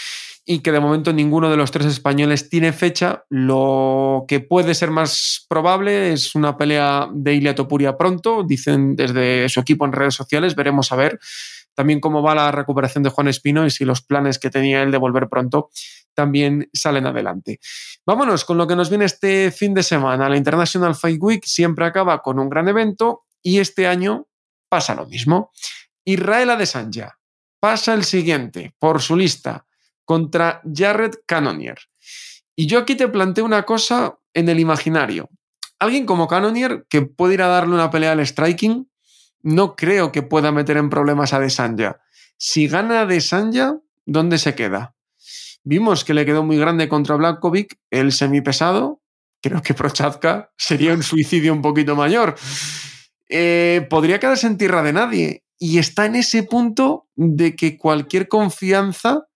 y 0.50 0.60
que 0.60 0.72
de 0.72 0.80
momento 0.80 1.12
ninguno 1.12 1.50
de 1.50 1.58
los 1.58 1.70
tres 1.70 1.84
españoles 1.84 2.48
tiene 2.48 2.72
fecha. 2.72 3.24
Lo 3.28 4.24
que 4.26 4.40
puede 4.40 4.74
ser 4.74 4.90
más 4.90 5.44
probable 5.46 6.14
es 6.14 6.34
una 6.34 6.56
pelea 6.56 7.06
de 7.12 7.34
Ilia 7.34 7.54
Topuria 7.54 7.98
pronto, 7.98 8.44
dicen 8.44 8.96
desde 8.96 9.46
su 9.50 9.60
equipo 9.60 9.84
en 9.84 9.92
redes 9.92 10.14
sociales, 10.14 10.54
veremos 10.54 10.90
a 10.90 10.96
ver 10.96 11.18
también 11.74 12.00
cómo 12.00 12.22
va 12.22 12.34
la 12.34 12.50
recuperación 12.50 13.04
de 13.04 13.10
Juan 13.10 13.28
Espino 13.28 13.66
y 13.66 13.70
si 13.70 13.84
los 13.84 14.00
planes 14.00 14.38
que 14.38 14.48
tenía 14.48 14.82
él 14.82 14.90
de 14.90 14.96
volver 14.96 15.28
pronto 15.28 15.68
también 16.14 16.70
salen 16.72 17.04
adelante. 17.04 17.60
Vámonos 18.06 18.46
con 18.46 18.56
lo 18.56 18.66
que 18.66 18.74
nos 18.74 18.88
viene 18.88 19.04
este 19.04 19.50
fin 19.50 19.74
de 19.74 19.82
semana. 19.82 20.30
La 20.30 20.36
International 20.38 20.94
Fight 20.94 21.22
Week 21.22 21.44
siempre 21.44 21.84
acaba 21.84 22.22
con 22.22 22.38
un 22.38 22.48
gran 22.48 22.68
evento 22.68 23.26
y 23.42 23.58
este 23.58 23.86
año 23.86 24.28
pasa 24.70 24.94
lo 24.94 25.04
mismo. 25.04 25.52
Israel 26.06 26.48
Adesanya 26.48 27.18
pasa 27.60 27.92
el 27.92 28.04
siguiente 28.04 28.74
por 28.78 29.02
su 29.02 29.14
lista 29.14 29.66
contra 30.08 30.62
Jared 30.64 31.16
Cannonier. 31.26 31.76
Y 32.56 32.66
yo 32.66 32.78
aquí 32.78 32.94
te 32.94 33.08
planteo 33.08 33.44
una 33.44 33.64
cosa 33.64 34.16
en 34.32 34.48
el 34.48 34.58
imaginario. 34.58 35.28
Alguien 35.78 36.06
como 36.06 36.28
Cannonier, 36.28 36.86
que 36.88 37.02
puede 37.02 37.34
ir 37.34 37.42
a 37.42 37.48
darle 37.48 37.74
una 37.74 37.90
pelea 37.90 38.12
al 38.12 38.26
striking, 38.26 38.90
no 39.42 39.76
creo 39.76 40.10
que 40.10 40.22
pueda 40.22 40.50
meter 40.50 40.78
en 40.78 40.88
problemas 40.88 41.34
a 41.34 41.40
Desanya. 41.40 42.00
Si 42.38 42.68
gana 42.68 43.04
Desanya, 43.04 43.80
¿dónde 44.06 44.38
se 44.38 44.54
queda? 44.54 44.94
Vimos 45.62 46.04
que 46.04 46.14
le 46.14 46.24
quedó 46.24 46.42
muy 46.42 46.56
grande 46.56 46.88
contra 46.88 47.16
Blakovic, 47.16 47.78
el 47.90 48.12
semipesado. 48.12 49.02
Creo 49.42 49.60
que 49.60 49.74
Prochazka 49.74 50.52
sería 50.56 50.94
un 50.94 51.02
suicidio 51.02 51.52
un 51.52 51.60
poquito 51.60 51.96
mayor. 51.96 52.34
Eh, 53.28 53.86
podría 53.90 54.18
quedarse 54.18 54.46
en 54.46 54.56
tierra 54.56 54.82
de 54.82 54.94
nadie. 54.94 55.44
Y 55.58 55.76
está 55.76 56.06
en 56.06 56.16
ese 56.16 56.44
punto 56.44 57.08
de 57.14 57.54
que 57.54 57.76
cualquier 57.76 58.26
confianza 58.28 59.27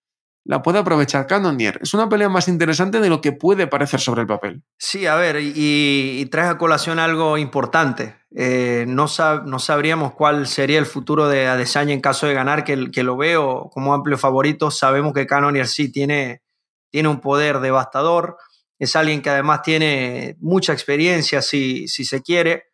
la 0.44 0.62
puede 0.62 0.78
aprovechar 0.78 1.26
Cannonier. 1.26 1.78
Es 1.82 1.94
una 1.94 2.08
pelea 2.08 2.28
más 2.28 2.48
interesante 2.48 3.00
de 3.00 3.08
lo 3.08 3.20
que 3.20 3.32
puede 3.32 3.66
parecer 3.66 4.00
sobre 4.00 4.22
el 4.22 4.26
papel. 4.26 4.62
Sí, 4.76 5.06
a 5.06 5.14
ver, 5.14 5.38
y, 5.40 6.24
traes 6.30 6.50
a 6.50 6.58
colación 6.58 6.98
algo 6.98 7.38
importante. 7.38 8.16
Eh, 8.34 8.84
no, 8.88 9.06
no, 9.44 9.58
sabríamos 9.58 10.14
cuál 10.14 10.46
sería 10.46 10.78
el 10.78 10.86
futuro 10.86 11.28
de 11.28 11.46
Adesanya 11.46 11.94
en 11.94 12.00
caso 12.00 12.26
de 12.26 12.34
ganar, 12.34 12.64
que, 12.64 12.76
lo 12.76 13.16
veo 13.16 13.70
como 13.72 13.94
amplio 13.94 14.18
favorito. 14.18 14.70
Sabemos 14.70 15.12
que 15.12 15.26
Cannonier 15.26 15.68
sí 15.68 15.92
tiene, 15.92 16.42
tiene 16.90 17.08
un 17.08 17.20
poder 17.20 17.60
devastador. 17.60 18.36
Es 18.78 18.96
alguien 18.96 19.22
que 19.22 19.30
además 19.30 19.62
tiene 19.62 20.36
mucha 20.40 20.72
experiencia, 20.72 21.40
si, 21.40 21.86
si 21.86 22.04
se 22.04 22.20
quiere. 22.20 22.64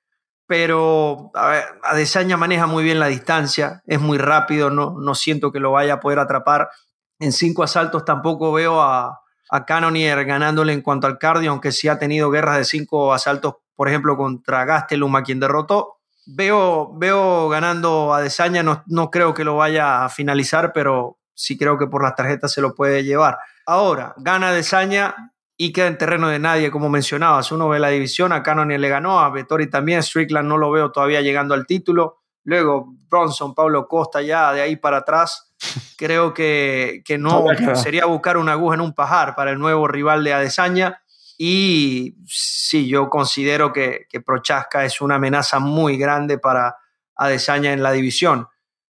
Pero 0.47 1.31
a 1.35 1.63
Adesanya 1.83 2.39
maneja 2.39 2.67
muy 2.67 2.83
bien 2.83 2.99
la 2.99 3.09
distancia, 3.09 3.83
es 3.87 4.01
muy 4.01 4.17
rápido, 4.17 4.71
no, 4.71 4.95
no 4.99 5.15
siento 5.15 5.53
que 5.53 5.61
lo 5.61 5.73
vaya 5.73 5.95
a 5.95 6.01
poder 6.01 6.21
atrapar 6.21 6.71
en 7.19 7.33
cinco 7.33 7.63
asaltos 7.63 8.05
tampoco 8.05 8.53
veo 8.53 8.81
a, 8.81 9.21
a 9.51 9.65
Cannonier 9.65 10.25
ganándole 10.25 10.73
en 10.73 10.83
cuanto 10.83 11.07
al 11.07 11.19
cardio, 11.19 11.51
aunque 11.51 11.73
sí 11.73 11.89
ha 11.89 11.99
tenido 11.99 12.31
guerras 12.31 12.59
de 12.59 12.65
cinco 12.65 13.13
asaltos, 13.13 13.55
por 13.75 13.89
ejemplo, 13.89 14.17
contra 14.17 14.65
Gastelum, 14.65 15.17
a 15.17 15.23
quien 15.23 15.41
derrotó. 15.41 15.99
Veo, 16.27 16.93
veo 16.97 17.49
ganando 17.49 18.13
a 18.13 18.21
Desaña, 18.21 18.63
no, 18.63 18.83
no 18.87 19.11
creo 19.11 19.33
que 19.33 19.45
lo 19.45 19.57
vaya 19.57 20.05
a 20.05 20.09
finalizar, 20.09 20.73
pero 20.73 21.19
sí 21.35 21.57
creo 21.57 21.79
que 21.79 21.87
por 21.87 22.03
las 22.03 22.15
tarjetas 22.15 22.53
se 22.53 22.61
lo 22.61 22.75
puede 22.75 23.03
llevar. 23.03 23.39
Ahora, 23.65 24.15
gana 24.19 24.53
Desaña 24.53 25.33
y 25.57 25.73
queda 25.73 25.87
en 25.87 25.99
terreno 25.99 26.29
de 26.29 26.39
nadie, 26.39 26.71
como 26.71 26.89
mencionabas. 26.91 27.51
Uno 27.51 27.69
ve 27.69 27.79
la 27.79 27.89
división, 27.89 28.33
a 28.33 28.43
Cannonier 28.43 28.79
le 28.79 28.89
ganó, 28.89 29.21
a 29.21 29.31
Vettori 29.31 29.71
también, 29.71 30.03
Strickland 30.03 30.49
no 30.49 30.59
lo 30.59 30.71
veo 30.71 30.93
todavía 30.93 31.23
llegando 31.23 31.55
al 31.55 31.67
título. 31.67 32.19
Luego 32.45 32.95
Bronson, 33.09 33.55
Pablo 33.55 33.89
Costa 33.89 34.21
ya 34.23 34.53
de 34.53 34.61
ahí 34.61 34.77
para 34.77 34.99
atrás 34.99 35.48
creo 35.97 36.35
que, 36.35 37.03
no 37.19 37.45
sería 37.75 38.07
buscar 38.07 38.37
una 38.37 38.53
aguja 38.53 38.75
en 38.75 38.81
un 38.81 38.95
pajar 38.95 39.35
para 39.35 39.51
el 39.51 39.59
nuevo 39.59 39.89
rival 39.89 40.25
de 40.25 40.33
Adesanya. 40.33 41.03
Y 41.37 42.17
sí, 42.27 42.89
yo 42.89 43.09
considero 43.09 43.73
que, 43.73 44.07
que 44.09 44.21
Prochaska 44.21 44.85
es 44.85 45.01
una 45.01 45.17
amenaza 45.17 45.59
muy 45.59 45.97
grande 45.97 46.39
para 46.39 46.77
Adesanya 47.15 47.73
en 47.73 47.83
la 47.83 47.93
división. 47.93 48.49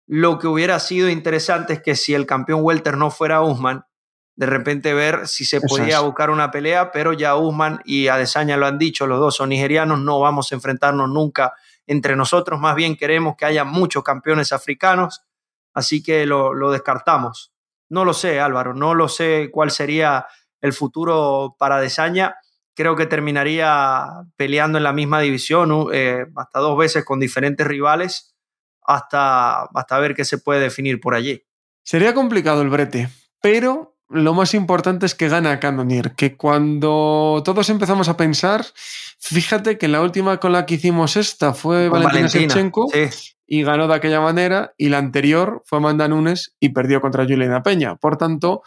Lo 0.06 0.38
que 0.38 0.46
hubiera 0.46 0.78
sido 0.78 1.08
interesante 1.08 1.74
es 1.74 1.82
que 1.82 1.96
si 1.96 2.14
el 2.14 2.26
campeón 2.26 2.60
Welter 2.62 2.96
no 2.96 3.10
fuera 3.10 3.42
Usman, 3.42 3.84
de 4.36 4.46
repente 4.46 4.92
ver 4.94 5.26
si 5.26 5.44
se 5.44 5.60
podía 5.60 6.00
buscar 6.00 6.30
una 6.30 6.50
pelea, 6.50 6.92
pero 6.92 7.12
ya 7.14 7.36
Usman 7.36 7.80
y 7.84 8.08
Adesanya 8.08 8.56
lo 8.56 8.66
han 8.66 8.78
dicho, 8.78 9.06
los 9.06 9.18
dos 9.18 9.34
son 9.34 9.48
nigerianos, 9.48 9.98
no 9.98 10.20
vamos 10.20 10.52
a 10.52 10.54
enfrentarnos 10.54 11.08
nunca 11.08 11.54
entre 11.86 12.16
nosotros, 12.16 12.60
más 12.60 12.74
bien 12.74 12.96
queremos 12.96 13.34
que 13.36 13.46
haya 13.46 13.64
muchos 13.64 14.04
campeones 14.04 14.52
africanos 14.52 15.22
así 15.76 16.02
que 16.02 16.24
lo, 16.24 16.70
descartamos. 16.70 17.52
No 17.90 18.04
lo 18.04 18.14
sé, 18.14 18.40
Álvaro, 18.40 18.74
no 18.74 18.94
lo 18.94 19.08
sé 19.08 19.50
cuál 19.52 19.70
sería 19.70 20.26
el 20.62 20.72
futuro 20.72 21.54
para 21.58 21.80
Desaña. 21.80 22.36
Creo 22.74 22.96
que 22.96 23.06
terminaría 23.06 24.06
peleando 24.36 24.78
en 24.78 24.84
la 24.84 24.94
misma 24.94 25.20
división 25.20 25.88
eh, 25.92 26.26
hasta 26.34 26.60
dos 26.60 26.78
veces 26.78 27.04
con 27.04 27.20
diferentes 27.20 27.66
rivales 27.66 28.34
hasta, 28.82 29.64
hasta 29.64 29.98
ver 29.98 30.14
qué 30.14 30.24
se 30.24 30.38
puede 30.38 30.60
definir 30.60 30.98
por 30.98 31.14
allí. 31.14 31.42
Sería 31.84 32.14
complicado 32.14 32.62
el 32.62 32.70
brete, 32.70 33.10
pero 33.42 33.98
lo 34.08 34.32
más 34.32 34.54
importante 34.54 35.04
es 35.04 35.14
que 35.14 35.28
gana 35.28 35.60
Cannonier, 35.60 36.12
que 36.12 36.36
cuando 36.36 37.42
todos 37.44 37.68
empezamos 37.68 38.08
a 38.08 38.16
pensar, 38.16 38.64
fíjate 39.18 39.76
que 39.76 39.88
la 39.88 40.00
última 40.00 40.38
con 40.40 40.52
la 40.52 40.64
que 40.64 40.76
hicimos 40.76 41.16
esta 41.16 41.52
fue 41.52 41.88
Valentina, 41.90 42.28
Shevchenko 42.28 42.88
y 43.46 43.62
ganó 43.62 43.86
de 43.88 43.94
aquella 43.94 44.20
manera, 44.20 44.74
y 44.76 44.88
la 44.88 44.98
anterior 44.98 45.62
fue 45.66 45.78
Amanda 45.78 46.08
Nunes 46.08 46.54
y 46.60 46.70
perdió 46.70 47.00
contra 47.00 47.24
Juliana 47.24 47.62
Peña. 47.62 47.96
Por 47.96 48.16
tanto, 48.16 48.62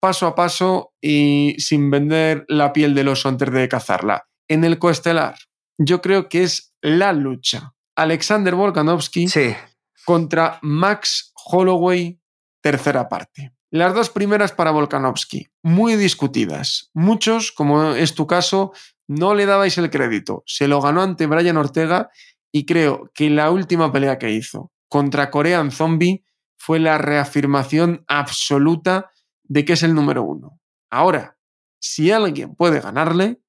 paso 0.00 0.26
a 0.26 0.34
paso 0.34 0.92
y 1.00 1.54
sin 1.58 1.90
vender 1.90 2.44
la 2.48 2.72
piel 2.72 2.94
del 2.94 3.08
oso 3.08 3.28
antes 3.28 3.50
de 3.52 3.68
cazarla. 3.68 4.26
En 4.48 4.64
el 4.64 4.78
coestelar, 4.78 5.36
yo 5.78 6.02
creo 6.02 6.28
que 6.28 6.42
es 6.42 6.74
la 6.82 7.12
lucha. 7.12 7.72
Alexander 7.96 8.54
Volkanovski 8.54 9.28
Sí. 9.28 9.54
contra 10.04 10.58
Max 10.62 11.32
Holloway, 11.46 12.20
tercera 12.60 13.08
parte. 13.08 13.52
Las 13.70 13.94
dos 13.94 14.10
primeras 14.10 14.52
para 14.52 14.70
Volkanovski, 14.70 15.48
muy 15.62 15.96
discutidas. 15.96 16.90
Muchos, 16.92 17.50
como 17.52 17.92
es 17.94 18.14
tu 18.14 18.26
caso, 18.26 18.72
no 19.08 19.34
le 19.34 19.46
dabais 19.46 19.78
el 19.78 19.90
crédito. 19.90 20.42
Se 20.46 20.68
lo 20.68 20.80
ganó 20.80 21.02
ante 21.02 21.26
Brian 21.26 21.56
Ortega 21.56 22.10
y 22.56 22.66
creo 22.66 23.10
que 23.12 23.30
la 23.30 23.50
última 23.50 23.90
pelea 23.90 24.16
que 24.16 24.30
hizo 24.30 24.70
contra 24.88 25.28
Korean 25.32 25.72
Zombie 25.72 26.24
fue 26.56 26.78
la 26.78 26.98
reafirmación 26.98 28.04
absoluta 28.06 29.10
de 29.42 29.64
que 29.64 29.72
es 29.72 29.82
el 29.82 29.92
número 29.92 30.22
uno. 30.22 30.60
Ahora, 30.88 31.36
si 31.80 32.12
alguien 32.12 32.54
puede 32.54 32.78
ganarle, 32.78 33.40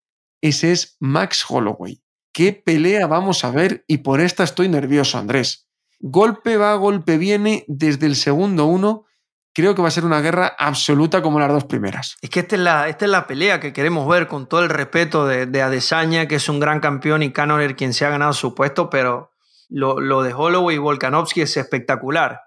ese 0.42 0.72
es 0.72 0.98
Max 1.00 1.46
Holloway. 1.48 2.02
¿Qué 2.34 2.52
pelea 2.52 3.06
vamos 3.06 3.44
a 3.44 3.52
ver? 3.52 3.86
Y 3.88 4.00
por 4.00 4.22
esta 4.22 4.44
estoy 4.44 4.70
nervioso, 4.70 5.20
Andrés. 5.20 5.70
Golpe 6.00 6.58
va, 6.58 6.74
golpe 6.74 7.20
viene 7.20 7.64
desde 7.68 8.08
el 8.08 8.16
segundo 8.16 8.66
uno. 8.66 9.06
Creo 9.56 9.74
que 9.74 9.82
va 9.82 9.88
a 9.88 9.92
ser 9.92 10.04
una 10.04 10.20
guerra 10.20 10.54
absoluta 10.60 11.22
como 11.22 11.40
las 11.40 11.48
dos 11.48 11.64
primeras. 11.64 12.18
Es 12.22 12.30
que 12.30 12.42
esta 12.42 12.58
es 12.58 12.62
la, 12.62 12.90
esta 12.90 13.06
es 13.06 13.12
la 13.12 13.26
pelea 13.26 13.62
que 13.62 13.72
queremos 13.72 14.06
ver 14.06 14.28
con 14.28 14.50
todo 14.50 14.62
el 14.62 14.70
respeto 14.70 15.26
de, 15.26 15.46
de 15.46 15.62
Adesanya, 15.62 16.28
que 16.28 16.36
es 16.36 16.50
un 16.50 16.60
gran 16.60 16.82
campeón, 16.82 17.24
y 17.24 17.32
Canoner 17.32 17.78
quien 17.78 17.94
se 17.94 18.06
ha 18.06 18.10
ganado 18.10 18.34
su 18.34 18.54
puesto, 18.54 18.90
pero 18.90 19.32
lo, 19.70 20.24
de 20.24 20.34
Holloway 20.34 20.76
y 20.76 20.80
Volkanovski 20.80 21.40
es 21.40 21.56
espectacular. 21.56 22.42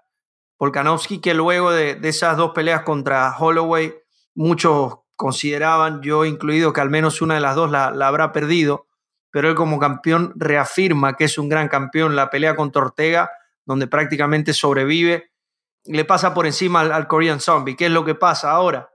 Volkanovski 0.59 1.19
que 1.19 1.33
luego 1.33 1.71
de, 1.71 1.95
de 1.95 2.09
esas 2.09 2.37
dos 2.37 2.51
peleas 2.53 2.83
contra 2.83 3.35
Holloway, 3.35 3.95
muchos 4.35 4.99
consideraban, 5.15 6.03
yo 6.03 6.25
incluido, 6.25 6.73
que 6.73 6.81
al 6.81 6.91
menos 6.91 7.23
una 7.23 7.33
de 7.33 7.41
las 7.41 7.55
dos 7.55 7.71
la, 7.71 7.89
la 7.89 8.07
habrá 8.07 8.31
perdido, 8.31 8.85
pero 9.31 9.49
él 9.49 9.55
como 9.55 9.79
campeón 9.79 10.31
reafirma 10.35 11.15
que 11.15 11.23
es 11.23 11.39
un 11.39 11.49
gran 11.49 11.69
campeón. 11.69 12.15
La 12.15 12.29
pelea 12.29 12.55
contra 12.55 12.83
Ortega, 12.83 13.31
donde 13.65 13.87
prácticamente 13.87 14.53
sobrevive, 14.53 15.28
le 15.91 16.05
pasa 16.05 16.33
por 16.33 16.45
encima 16.45 16.81
al, 16.81 16.91
al 16.91 17.07
Korean 17.07 17.39
Zombie. 17.39 17.75
¿Qué 17.75 17.85
es 17.85 17.91
lo 17.91 18.05
que 18.05 18.15
pasa 18.15 18.51
ahora? 18.51 18.89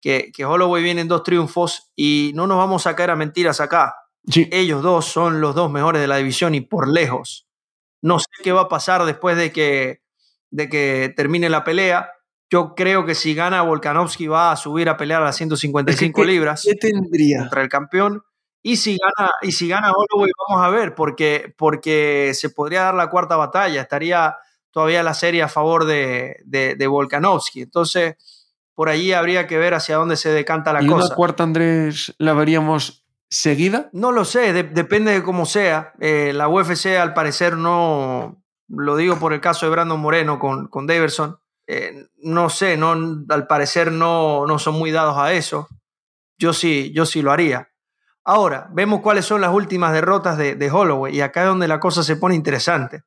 Que, 0.00 0.32
que 0.34 0.44
Holloway 0.44 0.82
viene 0.82 1.00
en 1.02 1.08
dos 1.08 1.22
triunfos 1.22 1.90
y 1.96 2.32
no 2.34 2.46
nos 2.46 2.56
vamos 2.58 2.86
a 2.86 2.96
caer 2.96 3.10
a 3.10 3.16
mentiras 3.16 3.60
acá. 3.60 3.94
Sí, 4.26 4.48
Ellos 4.52 4.82
dos 4.82 5.06
son 5.06 5.40
los 5.40 5.54
dos 5.54 5.70
mejores 5.70 6.00
de 6.00 6.08
la 6.08 6.16
división 6.16 6.54
y 6.54 6.60
por 6.60 6.88
lejos. 6.88 7.46
No 8.02 8.18
sé 8.18 8.26
qué 8.42 8.52
va 8.52 8.62
a 8.62 8.68
pasar 8.68 9.04
después 9.04 9.36
de 9.36 9.52
que, 9.52 10.02
de 10.50 10.68
que 10.68 11.12
termine 11.16 11.48
la 11.48 11.62
pelea. 11.64 12.10
Yo 12.50 12.74
creo 12.74 13.06
que 13.06 13.14
si 13.14 13.34
gana 13.34 13.62
Volkanovski 13.62 14.26
va 14.26 14.52
a 14.52 14.56
subir 14.56 14.88
a 14.88 14.96
pelear 14.96 15.22
a 15.22 15.26
las 15.26 15.36
155 15.36 16.20
¿qué- 16.20 16.26
libras 16.26 16.62
¿Qué 16.68 16.74
tendría? 16.74 17.38
contra 17.40 17.62
el 17.62 17.68
campeón. 17.68 18.22
Y 18.64 18.76
si 18.76 18.96
gana, 18.98 19.30
y 19.42 19.52
si 19.52 19.68
gana 19.68 19.92
Holloway, 19.92 20.30
vamos 20.48 20.64
a 20.64 20.70
ver, 20.70 20.94
porque, 20.94 21.52
porque 21.56 22.32
se 22.34 22.50
podría 22.50 22.82
dar 22.82 22.94
la 22.94 23.08
cuarta 23.10 23.36
batalla. 23.36 23.80
Estaría 23.80 24.36
todavía 24.72 25.02
la 25.02 25.14
serie 25.14 25.42
a 25.42 25.48
favor 25.48 25.84
de, 25.84 26.36
de, 26.44 26.74
de 26.74 26.86
Volkanovski. 26.86 27.62
Entonces, 27.62 28.16
por 28.74 28.88
allí 28.88 29.12
habría 29.12 29.46
que 29.46 29.58
ver 29.58 29.74
hacia 29.74 29.96
dónde 29.96 30.16
se 30.16 30.30
decanta 30.30 30.72
la 30.72 30.82
¿Y 30.82 30.86
cosa. 30.86 31.06
una 31.06 31.14
cuarta, 31.14 31.42
Andrés, 31.44 32.14
la 32.18 32.32
veríamos 32.32 33.04
seguida? 33.28 33.88
No 33.92 34.12
lo 34.12 34.24
sé, 34.24 34.52
de- 34.52 34.62
depende 34.64 35.12
de 35.12 35.22
cómo 35.22 35.46
sea. 35.46 35.92
Eh, 36.00 36.32
la 36.34 36.48
UFC 36.48 36.96
al 36.98 37.14
parecer 37.14 37.56
no, 37.56 38.42
lo 38.68 38.96
digo 38.96 39.16
por 39.18 39.32
el 39.32 39.40
caso 39.40 39.66
de 39.66 39.72
Brandon 39.72 40.00
Moreno 40.00 40.38
con, 40.38 40.68
con 40.68 40.86
Daverson, 40.86 41.38
eh, 41.66 42.06
no 42.22 42.48
sé, 42.50 42.76
no, 42.76 42.92
al 43.28 43.46
parecer 43.46 43.92
no, 43.92 44.46
no 44.46 44.58
son 44.58 44.74
muy 44.74 44.90
dados 44.90 45.16
a 45.18 45.32
eso. 45.32 45.68
Yo 46.38 46.52
sí, 46.52 46.92
yo 46.94 47.06
sí 47.06 47.22
lo 47.22 47.30
haría. 47.30 47.68
Ahora, 48.24 48.68
vemos 48.72 49.00
cuáles 49.00 49.24
son 49.26 49.40
las 49.40 49.52
últimas 49.52 49.92
derrotas 49.92 50.38
de, 50.38 50.54
de 50.54 50.70
Holloway 50.70 51.14
y 51.16 51.20
acá 51.20 51.42
es 51.42 51.46
donde 51.48 51.68
la 51.68 51.80
cosa 51.80 52.02
se 52.02 52.16
pone 52.16 52.34
interesante. 52.34 53.02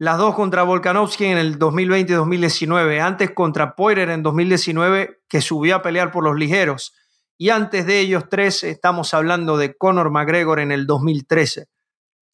Las 0.00 0.16
dos 0.16 0.34
contra 0.34 0.62
Volkanovski 0.62 1.26
en 1.26 1.36
el 1.36 1.58
2020 1.58 2.10
y 2.10 2.16
2019, 2.16 3.02
antes 3.02 3.32
contra 3.32 3.76
Poirier 3.76 4.08
en 4.08 4.22
2019, 4.22 5.20
que 5.28 5.42
subió 5.42 5.76
a 5.76 5.82
pelear 5.82 6.10
por 6.10 6.24
los 6.24 6.36
ligeros, 6.36 6.94
y 7.36 7.50
antes 7.50 7.84
de 7.84 8.00
ellos 8.00 8.24
tres 8.30 8.64
estamos 8.64 9.12
hablando 9.12 9.58
de 9.58 9.76
Conor 9.76 10.10
McGregor 10.10 10.58
en 10.58 10.72
el 10.72 10.86
2013. 10.86 11.66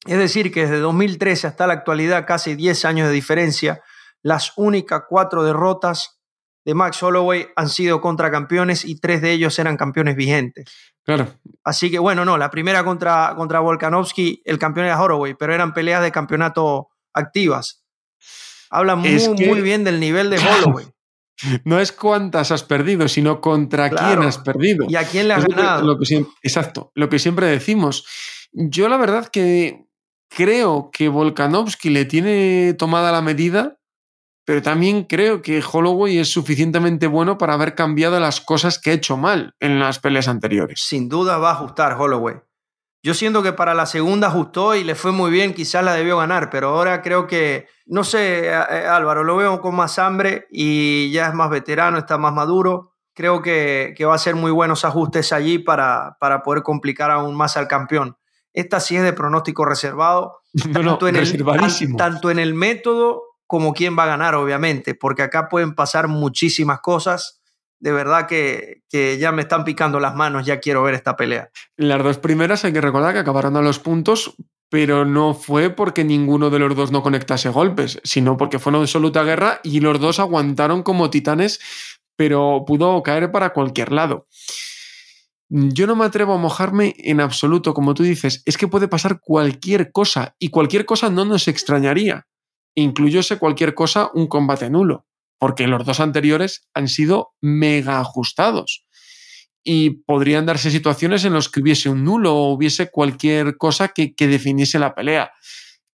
Es 0.06 0.16
decir, 0.16 0.52
que 0.52 0.60
desde 0.60 0.78
2013 0.78 1.48
hasta 1.48 1.66
la 1.66 1.72
actualidad, 1.72 2.24
casi 2.24 2.54
10 2.54 2.84
años 2.84 3.08
de 3.08 3.14
diferencia, 3.14 3.82
las 4.22 4.52
únicas 4.54 5.02
cuatro 5.08 5.42
derrotas 5.42 6.20
de 6.64 6.74
Max 6.74 7.02
Holloway 7.02 7.48
han 7.56 7.68
sido 7.68 8.00
contra 8.00 8.30
campeones 8.30 8.84
y 8.84 9.00
tres 9.00 9.20
de 9.22 9.32
ellos 9.32 9.58
eran 9.58 9.76
campeones 9.76 10.14
vigentes. 10.14 10.66
Claro. 11.02 11.26
Así 11.64 11.90
que 11.90 11.98
bueno, 11.98 12.24
no, 12.24 12.38
la 12.38 12.48
primera 12.48 12.84
contra, 12.84 13.34
contra 13.36 13.58
Volkanovski, 13.58 14.42
el 14.44 14.60
campeón 14.60 14.86
era 14.86 15.02
Holloway, 15.02 15.34
pero 15.34 15.52
eran 15.52 15.74
peleas 15.74 16.04
de 16.04 16.12
campeonato 16.12 16.90
activas. 17.16 17.82
Habla 18.70 18.94
muy, 18.96 19.08
Es 19.10 19.28
que- 19.28 19.46
muy 19.48 19.60
bien 19.60 19.82
del 19.84 19.98
nivel 20.00 20.30
de 20.30 20.38
Holloway. 20.38 20.86
No 21.64 21.78
es 21.80 21.92
cuántas 21.92 22.50
has 22.50 22.62
perdido, 22.62 23.08
sino 23.08 23.42
contra 23.42 23.90
Claro. 23.90 24.06
quién 24.20 24.28
has 24.28 24.38
perdido. 24.38 24.86
¿Y 24.88 24.96
a 24.96 25.04
quién 25.06 25.28
le 25.28 25.34
has 25.34 25.40
Es 25.44 25.50
lo 25.50 25.54
que- 25.54 25.62
ganado? 25.62 25.82
lo 25.86 25.98
que 25.98 26.04
siem- 26.06 26.28
exacto, 26.42 26.90
lo 26.94 27.10
que 27.10 27.18
siempre 27.18 27.46
decimos. 27.46 28.06
Yo 28.52 28.88
la 28.88 28.96
verdad 28.96 29.28
que 29.28 29.84
creo 30.30 30.90
que 30.90 31.08
Volkanovski 31.08 31.90
le 31.90 32.06
tiene 32.06 32.74
tomada 32.78 33.12
la 33.12 33.20
medida, 33.20 33.76
pero 34.46 34.62
también 34.62 35.04
creo 35.04 35.42
que 35.42 35.62
Holloway 35.62 36.16
es 36.18 36.28
suficientemente 36.30 37.06
bueno 37.06 37.36
para 37.36 37.52
haber 37.52 37.74
cambiado 37.74 38.18
las 38.18 38.40
cosas 38.40 38.78
que 38.78 38.90
ha 38.90 38.94
hecho 38.94 39.18
mal 39.18 39.54
en 39.60 39.78
las 39.78 39.98
peleas 39.98 40.28
anteriores. 40.28 40.80
Sin 40.86 41.08
duda 41.10 41.36
va 41.36 41.50
a 41.50 41.54
ajustar 41.54 42.00
Holloway. 42.00 42.36
Yo 43.06 43.14
siento 43.14 43.40
que 43.40 43.52
para 43.52 43.72
la 43.72 43.86
segunda 43.86 44.26
ajustó 44.26 44.74
y 44.74 44.82
le 44.82 44.96
fue 44.96 45.12
muy 45.12 45.30
bien, 45.30 45.54
quizás 45.54 45.84
la 45.84 45.94
debió 45.94 46.18
ganar, 46.18 46.50
pero 46.50 46.70
ahora 46.70 47.02
creo 47.02 47.28
que, 47.28 47.68
no 47.86 48.02
sé, 48.02 48.48
eh, 48.48 48.52
Álvaro, 48.52 49.22
lo 49.22 49.36
veo 49.36 49.60
con 49.60 49.76
más 49.76 50.00
hambre 50.00 50.48
y 50.50 51.12
ya 51.12 51.28
es 51.28 51.34
más 51.34 51.48
veterano, 51.48 51.98
está 51.98 52.18
más 52.18 52.32
maduro. 52.32 52.94
Creo 53.14 53.42
que, 53.42 53.94
que 53.96 54.04
va 54.04 54.16
a 54.16 54.18
ser 54.18 54.34
muy 54.34 54.50
buenos 54.50 54.84
ajustes 54.84 55.32
allí 55.32 55.60
para, 55.60 56.16
para 56.18 56.42
poder 56.42 56.64
complicar 56.64 57.12
aún 57.12 57.36
más 57.36 57.56
al 57.56 57.68
campeón. 57.68 58.16
Esta 58.52 58.80
sí 58.80 58.96
es 58.96 59.04
de 59.04 59.12
pronóstico 59.12 59.64
reservado, 59.64 60.40
No, 60.72 60.82
no, 60.82 60.90
tanto, 60.98 61.06
en 61.06 61.14
el, 61.14 61.96
tanto 61.96 62.30
en 62.32 62.40
el 62.40 62.54
método 62.54 63.22
como 63.46 63.72
quién 63.72 63.96
va 63.96 64.02
a 64.02 64.06
ganar, 64.06 64.34
obviamente, 64.34 64.96
porque 64.96 65.22
acá 65.22 65.48
pueden 65.48 65.76
pasar 65.76 66.08
muchísimas 66.08 66.80
cosas. 66.80 67.35
De 67.78 67.92
verdad 67.92 68.26
que, 68.26 68.82
que 68.88 69.18
ya 69.18 69.32
me 69.32 69.42
están 69.42 69.64
picando 69.64 70.00
las 70.00 70.14
manos, 70.14 70.46
ya 70.46 70.60
quiero 70.60 70.82
ver 70.82 70.94
esta 70.94 71.16
pelea. 71.16 71.50
Las 71.76 72.02
dos 72.02 72.18
primeras 72.18 72.64
hay 72.64 72.72
que 72.72 72.80
recordar 72.80 73.12
que 73.12 73.20
acabaron 73.20 73.56
a 73.56 73.62
los 73.62 73.78
puntos, 73.78 74.34
pero 74.68 75.04
no 75.04 75.34
fue 75.34 75.70
porque 75.70 76.04
ninguno 76.04 76.50
de 76.50 76.58
los 76.58 76.74
dos 76.74 76.90
no 76.90 77.02
conectase 77.02 77.50
golpes, 77.50 78.00
sino 78.02 78.36
porque 78.36 78.58
fue 78.58 78.70
una 78.70 78.80
absoluta 78.80 79.22
guerra 79.22 79.60
y 79.62 79.80
los 79.80 80.00
dos 80.00 80.18
aguantaron 80.18 80.82
como 80.82 81.10
titanes, 81.10 81.60
pero 82.16 82.64
pudo 82.66 83.02
caer 83.02 83.30
para 83.30 83.52
cualquier 83.52 83.92
lado. 83.92 84.26
Yo 85.48 85.86
no 85.86 85.94
me 85.94 86.04
atrevo 86.04 86.34
a 86.34 86.38
mojarme 86.38 86.94
en 86.98 87.20
absoluto, 87.20 87.72
como 87.72 87.94
tú 87.94 88.02
dices, 88.02 88.42
es 88.46 88.58
que 88.58 88.66
puede 88.66 88.88
pasar 88.88 89.20
cualquier 89.20 89.92
cosa 89.92 90.34
y 90.40 90.48
cualquier 90.48 90.84
cosa 90.86 91.08
no 91.08 91.24
nos 91.24 91.46
extrañaría. 91.46 92.26
Incluyose 92.74 93.38
cualquier 93.38 93.74
cosa 93.74 94.10
un 94.12 94.26
combate 94.26 94.68
nulo, 94.68 95.06
porque 95.38 95.66
los 95.66 95.84
dos 95.84 96.00
anteriores 96.00 96.66
han 96.74 96.88
sido 96.88 97.34
mega 97.40 98.00
ajustados 98.00 98.86
y 99.68 100.04
podrían 100.04 100.46
darse 100.46 100.70
situaciones 100.70 101.24
en 101.24 101.32
las 101.32 101.48
que 101.48 101.60
hubiese 101.60 101.88
un 101.88 102.04
nulo 102.04 102.36
o 102.36 102.52
hubiese 102.52 102.88
cualquier 102.90 103.56
cosa 103.56 103.88
que, 103.88 104.14
que 104.14 104.28
definiese 104.28 104.78
la 104.78 104.94
pelea. 104.94 105.32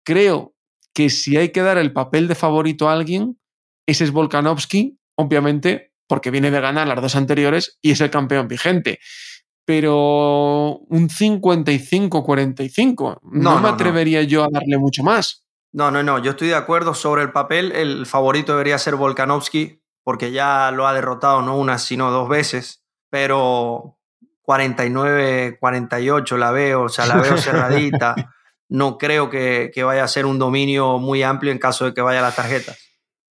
Creo 0.04 0.56
que 0.94 1.12
si 1.12 1.38
hay 1.38 1.50
que 1.50 1.62
dar 1.62 1.78
el 1.78 1.94
papel 1.94 2.28
de 2.28 2.34
favorito 2.34 2.90
a 2.90 2.94
alguien, 2.94 3.40
ese 3.86 4.06
es 4.06 4.12
Volkanovski, 4.12 4.98
obviamente, 5.16 5.94
porque 6.08 6.32
viene 6.32 6.50
de 6.50 6.60
ganar 6.60 6.88
las 6.88 7.00
dos 7.02 7.16
anteriores 7.16 7.78
y 7.82 7.92
es 7.92 8.02
el 8.02 8.10
campeón 8.10 8.48
vigente. 8.48 8.98
Pero 9.66 10.80
un 10.90 11.08
55-45, 11.08 13.20
no, 13.22 13.30
No, 13.32 13.58
me 13.58 13.62
no, 13.62 13.68
atrevería 13.68 14.24
yo 14.24 14.44
a 14.44 14.50
darle 14.52 14.80
mucho 14.80 15.04
más. 15.04 15.46
No, 15.72 15.92
no, 15.92 16.02
no, 16.02 16.18
yo 16.20 16.32
estoy 16.32 16.48
de 16.48 16.56
acuerdo 16.56 16.94
sobre 16.94 17.22
el 17.22 17.32
papel. 17.32 17.72
El 17.72 18.06
favorito 18.06 18.54
debería 18.54 18.78
ser 18.78 18.96
Volkanovski, 18.96 19.82
porque 20.04 20.32
ya 20.32 20.72
lo 20.72 20.88
ha 20.88 20.94
derrotado 20.94 21.42
no 21.42 21.58
una, 21.58 21.78
sino 21.78 22.12
dos 22.12 22.28
veces. 22.28 22.84
Pero 23.10 24.00
49-48 24.44 26.38
la 26.38 26.52
veo, 26.52 26.84
o 26.84 26.90
sea, 26.90 27.06
la 27.06 27.18
veo 27.18 27.38
cerradita. 27.38 28.16
No 28.72 29.00
creo 29.00 29.32
que, 29.32 29.72
que 29.74 29.84
vaya 29.84 30.04
a 30.04 30.08
ser 30.08 30.28
un 30.28 30.38
dominio 30.38 31.00
muy 31.00 31.24
amplio 31.24 31.52
en 31.52 31.58
caso 31.58 31.86
de 31.86 31.94
que 31.96 32.02
vaya 32.02 32.20
a 32.20 32.22
las 32.22 32.36
tarjetas. 32.36 32.78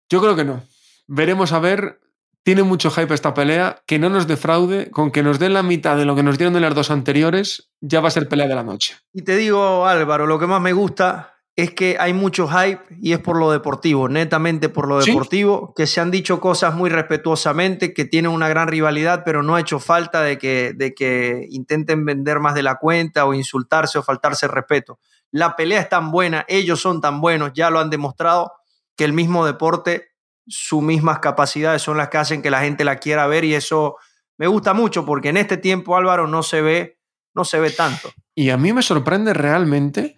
Yo 0.09 0.23
creo 0.23 0.35
que 0.35 0.47
no. 0.47 0.63
Veremos 1.07 1.53
a 1.53 1.59
ver. 1.59 2.01
Tiene 2.43 2.63
mucho 2.63 2.91
hype 2.91 3.13
esta 3.13 3.35
pelea. 3.35 3.83
Que 3.87 3.99
no 3.99 4.09
nos 4.09 4.27
defraude. 4.27 4.91
Con 4.91 5.11
que 5.11 5.23
nos 5.23 5.39
den 5.39 5.53
la 5.53 5.63
mitad 5.63 5.99
de 5.99 6.07
lo 6.07 6.17
que 6.17 6.23
nos 6.23 6.39
dieron 6.39 6.57
en 6.57 6.63
las 6.63 6.75
dos 6.75 6.91
anteriores, 6.91 7.71
ya 7.83 8.01
va 8.01 8.09
a 8.09 8.13
ser 8.13 8.31
pelea 8.31 8.49
de 8.49 8.55
la 8.55 8.63
noche. 8.63 8.97
Y 9.13 9.25
te 9.25 9.37
digo, 9.37 9.87
Álvaro, 9.87 10.27
lo 10.27 10.39
que 10.39 10.47
más 10.47 10.63
me 10.63 10.73
gusta 10.73 11.36
es 11.57 11.71
que 11.71 11.97
hay 11.99 12.13
mucho 12.13 12.47
hype 12.49 12.83
y 13.01 13.15
es 13.15 13.19
por 13.19 13.39
lo 13.39 13.51
deportivo, 13.51 14.11
netamente 14.11 14.69
por 14.69 14.87
lo 14.87 15.01
Sí. 15.01 15.11
deportivo, 15.11 15.73
que 15.75 15.87
se 15.87 16.03
han 16.03 16.11
dicho 16.11 16.39
cosas 16.39 16.75
muy 16.75 16.91
respetuosamente, 16.91 17.95
que 17.95 18.05
tienen 18.05 18.31
una 18.31 18.49
gran 18.49 18.69
rivalidad, 18.69 19.23
pero 19.25 19.43
no 19.43 19.57
ha 19.57 19.61
hecho 19.61 19.79
falta 19.81 20.21
de 20.21 20.37
que, 20.37 20.75
de 20.77 20.95
que 20.95 21.47
intenten 21.51 22.05
vender 22.05 22.41
más 22.41 22.55
de 22.55 22.63
la 22.63 22.77
cuenta 22.77 23.25
o 23.25 23.33
insultarse 23.33 23.99
o 23.99 24.03
faltarse 24.03 24.47
respeto. 24.49 24.99
La 25.31 25.57
pelea 25.57 25.81
es 25.81 25.89
tan 25.89 26.11
buena, 26.11 26.45
ellos 26.47 26.81
son 26.81 27.01
tan 27.01 27.23
buenos, 27.23 27.53
ya 27.55 27.71
lo 27.71 27.81
han 27.81 27.89
demostrado, 27.89 28.53
que 28.95 29.05
el 29.05 29.15
mismo 29.15 29.47
deporte, 29.47 30.09
sus 30.47 30.83
mismas 30.83 31.21
capacidades 31.21 31.81
son 31.81 31.97
las 31.97 32.09
que 32.11 32.19
hacen 32.19 32.43
que 32.43 32.51
la 32.51 32.61
gente 32.61 32.85
la 32.85 32.97
quiera 32.97 33.27
ver 33.27 33.45
y 33.45 33.55
eso 33.55 33.97
me 34.37 34.47
gusta 34.47 34.75
mucho 34.75 35.07
porque 35.07 35.31
en 35.31 35.39
este 35.39 35.57
tiempo 35.57 35.97
Álvaro 35.97 36.27
no 36.27 36.43
se 36.43 36.61
ve, 36.61 36.99
no 37.35 37.45
se 37.47 37.59
ve 37.61 37.71
tanto. 37.71 38.11
Y 38.35 38.51
a 38.51 38.59
mí 38.59 38.73
me 38.75 38.83
sorprende 38.83 39.33
realmente 39.33 40.17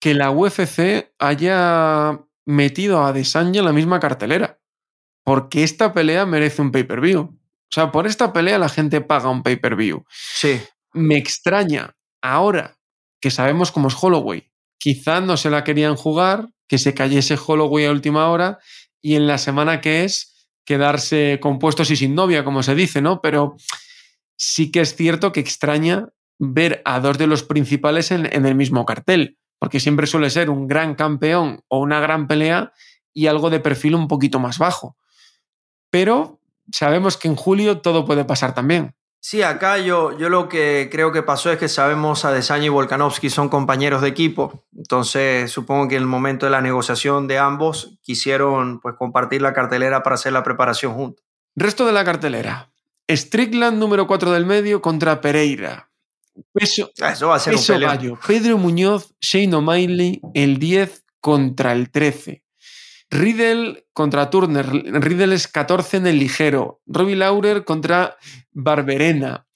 que 0.00 0.14
la 0.14 0.30
UFC 0.30 1.12
haya 1.18 2.20
metido 2.46 3.00
a 3.00 3.08
Adesanya 3.08 3.60
en 3.60 3.66
la 3.66 3.72
misma 3.72 4.00
cartelera. 4.00 4.60
Porque 5.24 5.62
esta 5.62 5.92
pelea 5.92 6.24
merece 6.24 6.62
un 6.62 6.72
pay-per-view. 6.72 7.20
O 7.20 7.74
sea, 7.74 7.92
por 7.92 8.06
esta 8.06 8.32
pelea 8.32 8.58
la 8.58 8.70
gente 8.70 9.00
paga 9.00 9.28
un 9.28 9.42
pay-per-view. 9.42 10.04
Sí, 10.10 10.60
Me 10.94 11.18
extraña 11.18 11.94
ahora 12.22 12.78
que 13.20 13.30
sabemos 13.30 13.70
cómo 13.70 13.88
es 13.88 13.96
Holloway. 14.00 14.50
Quizá 14.78 15.20
no 15.20 15.36
se 15.36 15.50
la 15.50 15.64
querían 15.64 15.96
jugar, 15.96 16.48
que 16.66 16.78
se 16.78 16.94
cayese 16.94 17.36
Holloway 17.36 17.84
a 17.86 17.90
última 17.90 18.30
hora 18.30 18.58
y 19.02 19.16
en 19.16 19.26
la 19.26 19.38
semana 19.38 19.80
que 19.80 20.04
es 20.04 20.48
quedarse 20.64 21.38
compuestos 21.42 21.90
y 21.90 21.96
sin 21.96 22.14
novia, 22.14 22.44
como 22.44 22.62
se 22.62 22.74
dice, 22.74 23.02
¿no? 23.02 23.20
Pero 23.20 23.56
sí 24.36 24.70
que 24.70 24.80
es 24.80 24.94
cierto 24.94 25.32
que 25.32 25.40
extraña 25.40 26.08
ver 26.38 26.82
a 26.84 27.00
dos 27.00 27.18
de 27.18 27.26
los 27.26 27.42
principales 27.42 28.10
en, 28.10 28.32
en 28.32 28.46
el 28.46 28.54
mismo 28.54 28.84
cartel, 28.86 29.38
porque 29.58 29.80
siempre 29.80 30.06
suele 30.06 30.30
ser 30.30 30.50
un 30.50 30.66
gran 30.66 30.94
campeón 30.94 31.62
o 31.68 31.80
una 31.80 32.00
gran 32.00 32.26
pelea 32.26 32.72
y 33.12 33.26
algo 33.26 33.50
de 33.50 33.60
perfil 33.60 33.94
un 33.94 34.08
poquito 34.08 34.38
más 34.38 34.58
bajo. 34.58 34.96
Pero 35.90 36.40
sabemos 36.72 37.16
que 37.16 37.28
en 37.28 37.36
julio 37.36 37.80
todo 37.80 38.04
puede 38.04 38.24
pasar 38.24 38.54
también. 38.54 38.94
Sí, 39.20 39.42
acá 39.42 39.78
yo, 39.78 40.16
yo 40.16 40.28
lo 40.28 40.48
que 40.48 40.88
creo 40.92 41.10
que 41.10 41.24
pasó 41.24 41.50
es 41.50 41.58
que 41.58 41.68
sabemos 41.68 42.24
Adesanya 42.24 42.66
y 42.66 42.68
Volkanovski 42.68 43.30
son 43.30 43.48
compañeros 43.48 44.00
de 44.00 44.08
equipo, 44.08 44.64
entonces 44.76 45.50
supongo 45.50 45.88
que 45.88 45.96
en 45.96 46.02
el 46.02 46.08
momento 46.08 46.46
de 46.46 46.50
la 46.50 46.60
negociación 46.60 47.26
de 47.26 47.38
ambos 47.38 47.98
quisieron 48.02 48.78
pues 48.80 48.94
compartir 48.96 49.42
la 49.42 49.52
cartelera 49.52 50.04
para 50.04 50.14
hacer 50.14 50.32
la 50.32 50.44
preparación 50.44 50.94
juntos. 50.94 51.24
Resto 51.56 51.84
de 51.84 51.92
la 51.92 52.04
cartelera. 52.04 52.70
Strickland 53.10 53.78
número 53.78 54.06
4 54.06 54.30
del 54.30 54.46
medio 54.46 54.80
contra 54.80 55.20
Pereira. 55.20 55.87
Peso, 56.52 56.90
Ah, 57.00 57.12
Eso 57.12 57.28
va 57.28 57.36
a 57.36 57.38
ser 57.38 57.54
un 57.54 57.60
peso 57.60 57.78
gallo. 57.78 58.18
Pedro 58.26 58.58
Muñoz, 58.58 59.14
Shane 59.20 59.54
O'Malley, 59.54 60.20
el 60.34 60.58
10 60.58 61.04
contra 61.20 61.72
el 61.72 61.90
13. 61.90 62.42
Riddle 63.10 63.86
contra 63.92 64.28
Turner. 64.30 64.66
Riddle 64.66 65.34
es 65.34 65.48
14 65.48 65.96
en 65.98 66.06
el 66.06 66.18
ligero. 66.18 66.80
Robbie 66.86 67.16
Laurer 67.16 67.64
contra 67.64 68.16
Barberena. 68.52 69.46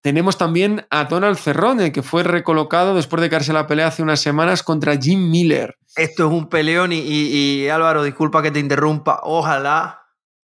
Tenemos 0.00 0.36
también 0.36 0.84
a 0.90 1.04
Donald 1.04 1.38
Cerrone, 1.38 1.92
que 1.92 2.02
fue 2.02 2.24
recolocado 2.24 2.96
después 2.96 3.22
de 3.22 3.30
caerse 3.30 3.52
la 3.52 3.68
pelea 3.68 3.86
hace 3.86 4.02
unas 4.02 4.18
semanas 4.20 4.64
contra 4.64 4.96
Jim 4.96 5.30
Miller. 5.30 5.76
Esto 5.94 6.26
es 6.26 6.32
un 6.32 6.48
peleón 6.48 6.92
y, 6.92 6.98
y- 6.98 7.62
y, 7.62 7.68
Álvaro, 7.68 8.02
disculpa 8.02 8.42
que 8.42 8.50
te 8.50 8.58
interrumpa, 8.58 9.20
ojalá 9.22 10.01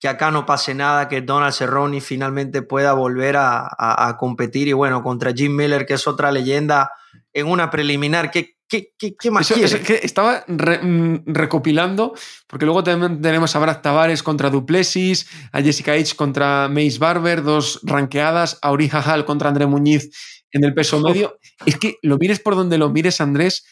que 0.01 0.09
acá 0.09 0.31
no 0.31 0.47
pase 0.47 0.75
nada, 0.75 1.09
que 1.09 1.21
Donald 1.21 1.53
Cerrone 1.53 2.01
finalmente 2.01 2.63
pueda 2.63 2.95
volver 2.95 3.37
a, 3.37 3.61
a- 3.61 4.09
a 4.09 4.17
competir 4.17 4.67
y 4.69 4.73
bueno, 4.73 5.03
contra 5.03 5.33
Jim 5.33 5.55
Miller, 5.55 5.85
que 5.87 5.95
es 5.95 6.07
otra 6.09 6.33
leyenda, 6.33 6.91
en 7.33 7.47
una 7.47 7.71
preliminar. 7.71 8.31
¿Qué, 8.31 8.57
qué, 8.67 8.93
qué, 8.99 9.15
qué 9.15 9.31
más 9.31 9.51
Eso- 9.51 9.79
que 9.85 10.01
estaba 10.03 10.43
re- 10.49 10.79
mm, 10.83 11.25
recopilando, 11.27 12.15
porque 12.47 12.65
luego 12.65 12.83
también 12.83 13.21
tenemos 13.21 13.55
a 13.55 13.59
Brad 13.59 13.81
Tavares 13.83 14.23
contra 14.23 14.49
Duplessis, 14.49 15.29
a 15.53 15.61
Jessica 15.61 15.93
H 15.93 16.17
contra 16.17 16.69
Mace 16.69 16.99
Barber, 16.99 17.43
dos 17.43 17.81
ranqueadas, 17.83 18.59
a 18.63 18.73
Uri 18.73 18.89
Hall 18.93 19.25
contra 19.27 19.49
André 19.51 19.67
Muñiz 19.67 20.11
en 20.53 20.65
el 20.65 20.73
peso 20.73 20.99
medio. 21.01 21.39
Es 21.67 21.77
que 21.77 21.97
lo 22.03 22.17
mires 22.17 22.41
por 22.41 22.57
donde 22.57 22.79
lo 22.79 22.89
mires, 22.89 23.21
Andrés, 23.21 23.65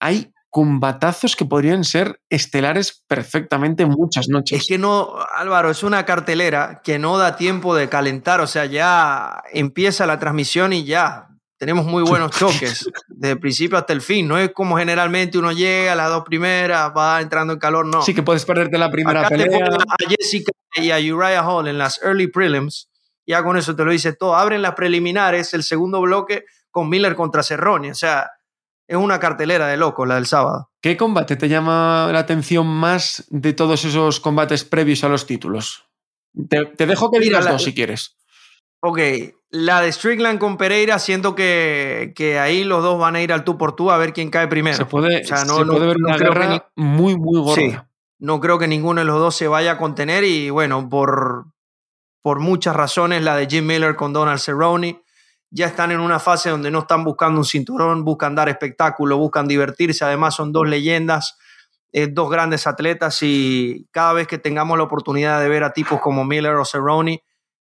hay 0.00 0.32
combatazos 0.56 1.36
que 1.36 1.44
podrían 1.44 1.84
ser 1.84 2.18
estelares 2.30 3.04
perfectamente 3.06 3.84
muchas 3.84 4.30
noches. 4.30 4.62
Es 4.62 4.66
que 4.66 4.78
no, 4.78 5.14
Álvaro, 5.36 5.68
es 5.68 5.82
una 5.82 6.06
cartelera 6.06 6.80
que 6.82 6.98
no 6.98 7.18
da 7.18 7.36
tiempo 7.36 7.76
de 7.76 7.90
calentar, 7.90 8.40
o 8.40 8.46
sea, 8.46 8.64
ya 8.64 9.42
empieza 9.52 10.06
la 10.06 10.18
transmisión 10.18 10.72
y 10.72 10.84
ya 10.84 11.28
tenemos 11.58 11.84
muy 11.84 12.02
buenos 12.02 12.30
choques, 12.38 12.88
desde 13.06 13.32
el 13.32 13.38
principio 13.38 13.76
hasta 13.76 13.92
el 13.92 14.00
fin, 14.00 14.26
no 14.26 14.38
es 14.38 14.50
como 14.54 14.78
generalmente 14.78 15.36
uno 15.36 15.52
llega 15.52 15.92
a 15.92 15.94
las 15.94 16.08
dos 16.08 16.24
primeras, 16.24 16.90
va 16.96 17.20
entrando 17.20 17.52
en 17.52 17.58
calor, 17.58 17.84
no. 17.84 18.00
Sí 18.00 18.14
que 18.14 18.22
puedes 18.22 18.46
perderte 18.46 18.78
la 18.78 18.90
primera 18.90 19.26
Acá 19.26 19.36
pelea. 19.36 19.66
a 19.66 20.08
Jessica 20.08 20.52
y 20.76 20.90
a 20.90 20.96
Uriah 20.96 21.46
Hall 21.46 21.68
en 21.68 21.76
las 21.76 22.02
early 22.02 22.28
prelims, 22.28 22.88
ya 23.26 23.42
con 23.42 23.58
eso 23.58 23.76
te 23.76 23.84
lo 23.84 23.92
dice 23.92 24.14
todo, 24.14 24.34
abren 24.34 24.62
las 24.62 24.72
preliminares, 24.72 25.52
el 25.52 25.64
segundo 25.64 26.00
bloque 26.00 26.46
con 26.70 26.88
Miller 26.88 27.14
contra 27.14 27.42
Cerrone, 27.42 27.90
o 27.90 27.94
sea, 27.94 28.30
es 28.88 28.96
una 28.96 29.18
cartelera 29.20 29.66
de 29.66 29.76
locos 29.76 30.06
la 30.06 30.14
del 30.16 30.26
sábado. 30.26 30.70
¿Qué 30.80 30.96
combate 30.96 31.36
te 31.36 31.48
llama 31.48 32.08
la 32.12 32.20
atención 32.20 32.66
más 32.66 33.24
de 33.30 33.52
todos 33.52 33.84
esos 33.84 34.20
combates 34.20 34.64
previos 34.64 35.02
a 35.04 35.08
los 35.08 35.26
títulos? 35.26 35.84
Te, 36.48 36.66
te 36.66 36.86
dejo 36.86 37.10
que 37.10 37.18
digas 37.20 37.48
dos 37.48 37.64
si 37.64 37.74
quieres. 37.74 38.16
Ok, 38.80 38.98
la 39.50 39.80
de 39.80 39.90
Strickland 39.90 40.38
con 40.38 40.56
Pereira, 40.58 40.98
siento 40.98 41.34
que, 41.34 42.12
que 42.14 42.38
ahí 42.38 42.62
los 42.62 42.82
dos 42.82 42.98
van 43.00 43.16
a 43.16 43.22
ir 43.22 43.32
al 43.32 43.42
tú 43.42 43.56
por 43.58 43.74
tú 43.74 43.90
a 43.90 43.96
ver 43.96 44.12
quién 44.12 44.30
cae 44.30 44.46
primero. 44.48 44.76
Se 44.76 44.84
puede, 44.84 45.22
O 45.22 45.26
sea, 45.26 45.44
no- 45.44 45.56
se 45.58 45.64
no- 45.64 45.72
puede 45.72 45.86
ver 45.86 45.96
no 45.98 46.08
una 46.08 46.18
guerra 46.18 46.70
muy, 46.76 47.16
muy 47.16 47.40
gorda. 47.40 47.54
Sí. 47.54 47.74
No 48.18 48.38
creo 48.40 48.58
que 48.58 48.68
ninguno 48.68 49.00
de 49.00 49.06
los 49.06 49.18
dos 49.18 49.34
se 49.34 49.48
vaya 49.48 49.72
a 49.72 49.78
contener 49.78 50.24
y 50.24 50.50
bueno, 50.50 50.88
por, 50.88 51.46
por 52.22 52.38
muchas 52.40 52.76
razones, 52.76 53.22
la 53.22 53.34
de 53.36 53.46
Jim 53.46 53.66
Miller 53.66 53.96
con 53.96 54.12
Donald 54.12 54.38
Cerrone, 54.40 55.02
ya 55.50 55.66
están 55.66 55.92
en 55.92 56.00
una 56.00 56.18
fase 56.18 56.50
donde 56.50 56.70
no 56.70 56.80
están 56.80 57.04
buscando 57.04 57.40
un 57.40 57.44
cinturón, 57.44 58.04
buscan 58.04 58.34
dar 58.34 58.48
espectáculo, 58.48 59.18
buscan 59.18 59.46
divertirse, 59.46 60.04
además 60.04 60.34
son 60.34 60.52
dos 60.52 60.68
leyendas, 60.68 61.38
eh, 61.92 62.08
dos 62.08 62.30
grandes 62.30 62.66
atletas 62.66 63.18
y 63.22 63.86
cada 63.90 64.12
vez 64.12 64.26
que 64.26 64.38
tengamos 64.38 64.76
la 64.76 64.84
oportunidad 64.84 65.40
de 65.40 65.48
ver 65.48 65.64
a 65.64 65.72
tipos 65.72 66.00
como 66.00 66.24
Miller 66.24 66.54
o 66.56 66.64
Cerrone, 66.64 67.22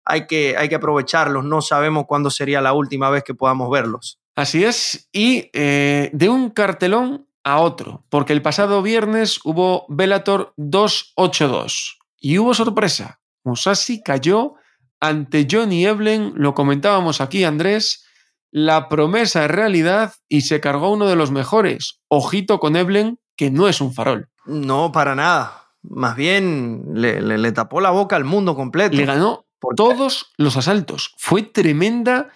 hay 0.05 0.27
que, 0.27 0.55
hay 0.57 0.69
que 0.69 0.75
aprovecharlos, 0.75 1.45
no 1.45 1.61
sabemos 1.61 2.05
cuándo 2.07 2.29
sería 2.29 2.61
la 2.61 2.73
última 2.73 3.09
vez 3.09 3.23
que 3.23 3.33
podamos 3.33 3.69
verlos. 3.69 4.19
Así 4.35 4.63
es. 4.63 5.09
Y 5.11 5.49
eh, 5.53 6.09
de 6.13 6.29
un 6.29 6.49
cartelón 6.49 7.27
a 7.43 7.59
otro, 7.59 8.03
porque 8.09 8.33
el 8.33 8.41
pasado 8.41 8.81
viernes 8.81 9.39
hubo 9.43 9.85
Bellator 9.89 10.53
282 10.57 11.99
y 12.19 12.37
hubo 12.37 12.53
sorpresa. 12.53 13.19
Musashi 13.43 14.03
cayó 14.03 14.55
ante 14.99 15.47
Johnny 15.49 15.85
Eblen, 15.85 16.33
lo 16.35 16.53
comentábamos 16.53 17.21
aquí 17.21 17.43
Andrés, 17.43 18.05
la 18.51 18.89
promesa 18.89 19.45
es 19.45 19.51
realidad 19.51 20.13
y 20.27 20.41
se 20.41 20.59
cargó 20.59 20.91
uno 20.91 21.07
de 21.07 21.15
los 21.15 21.31
mejores. 21.31 21.99
Ojito 22.07 22.59
con 22.59 22.75
Eblen, 22.75 23.19
que 23.35 23.51
no 23.51 23.67
es 23.67 23.79
un 23.81 23.93
farol. 23.93 24.29
No, 24.45 24.91
para 24.91 25.15
nada. 25.15 25.67
Más 25.83 26.15
bien 26.15 26.83
le, 26.93 27.21
le- 27.21 27.37
le 27.37 27.51
tapó 27.51 27.79
la 27.79 27.91
boca 27.91 28.15
al 28.15 28.25
mundo 28.25 28.55
completo. 28.55 28.97
Le 28.97 29.05
ganó 29.05 29.45
Porque- 29.59 29.75
todos 29.77 30.33
los 30.37 30.57
asaltos. 30.57 31.13
Fue 31.17 31.43
tremenda 31.43 32.29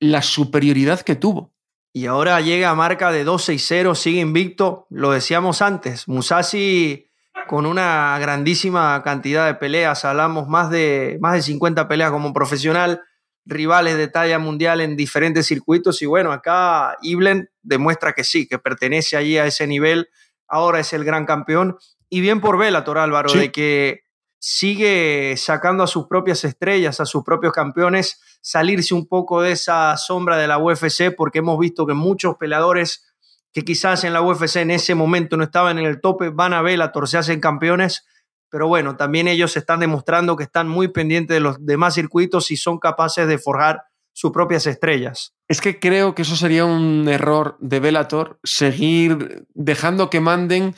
la 0.00 0.22
superioridad 0.22 1.00
que 1.00 1.14
tuvo. 1.16 1.52
Y 1.92 2.06
ahora 2.06 2.40
llega 2.40 2.70
a 2.70 2.74
marca 2.74 3.10
de 3.10 3.24
2-6-0, 3.24 3.94
sigue 3.94 4.20
invicto. 4.20 4.86
Lo 4.90 5.10
decíamos 5.12 5.62
antes, 5.62 6.06
Musashi 6.08 7.06
con 7.46 7.66
una 7.66 8.18
grandísima 8.18 9.02
cantidad 9.02 9.46
de 9.46 9.54
peleas, 9.54 10.04
hablamos 10.04 10.48
más 10.48 10.70
de, 10.70 11.18
más 11.20 11.34
de 11.34 11.42
50 11.42 11.88
peleas 11.88 12.10
como 12.10 12.32
profesional, 12.32 13.02
rivales 13.44 13.96
de 13.96 14.08
talla 14.08 14.38
mundial 14.38 14.80
en 14.80 14.96
diferentes 14.96 15.46
circuitos. 15.46 16.00
Y 16.02 16.06
bueno, 16.06 16.32
acá 16.32 16.96
Iblen 17.02 17.50
demuestra 17.62 18.12
que 18.12 18.24
sí, 18.24 18.46
que 18.46 18.58
pertenece 18.58 19.16
allí 19.16 19.38
a 19.38 19.46
ese 19.46 19.66
nivel. 19.66 20.08
Ahora 20.46 20.80
es 20.80 20.92
el 20.92 21.04
gran 21.04 21.26
campeón. 21.26 21.76
Y 22.08 22.20
bien 22.20 22.40
por 22.40 22.58
Bellator, 22.58 22.98
Álvaro, 22.98 23.28
Sí. 23.28 23.38
de 23.38 23.52
que 23.52 24.00
sigue 24.38 25.34
sacando 25.36 25.84
a 25.84 25.86
sus 25.86 26.06
propias 26.06 26.44
estrellas, 26.44 26.98
a 27.00 27.06
sus 27.06 27.22
propios 27.22 27.52
campeones, 27.52 28.20
salirse 28.40 28.94
un 28.94 29.06
poco 29.06 29.42
de 29.42 29.52
esa 29.52 29.96
sombra 29.96 30.38
de 30.38 30.46
la 30.48 30.58
UFC, 30.58 31.14
porque 31.14 31.40
hemos 31.40 31.58
visto 31.58 31.86
que 31.86 31.92
muchos 31.94 32.36
peleadores 32.36 33.09
que 33.52 33.62
quizás 33.62 34.04
en 34.04 34.12
la 34.12 34.22
UFC 34.22 34.56
en 34.56 34.70
ese 34.70 34.94
momento 34.94 35.36
no 35.36 35.44
estaban 35.44 35.78
en 35.78 35.86
el 35.86 36.00
tope, 36.00 36.30
van 36.30 36.52
a 36.52 36.62
Bellator, 36.62 37.08
se 37.08 37.18
hacen 37.18 37.40
campeones, 37.40 38.06
pero 38.48 38.68
bueno, 38.68 38.96
también 38.96 39.28
ellos 39.28 39.56
están 39.56 39.80
demostrando 39.80 40.36
que 40.36 40.44
están 40.44 40.68
muy 40.68 40.88
pendientes 40.88 41.34
de 41.34 41.40
los 41.40 41.64
demás 41.64 41.94
circuitos 41.94 42.50
y 42.50 42.56
son 42.56 42.78
capaces 42.78 43.26
de 43.26 43.38
forjar 43.38 43.84
sus 44.12 44.32
propias 44.32 44.66
estrellas. 44.66 45.34
Es 45.48 45.60
que 45.60 45.78
creo 45.78 46.14
que 46.14 46.22
eso 46.22 46.36
sería 46.36 46.64
un 46.64 47.08
error 47.08 47.56
de 47.60 47.80
Bellator, 47.80 48.38
seguir 48.44 49.46
dejando 49.54 50.10
que 50.10 50.20
manden 50.20 50.74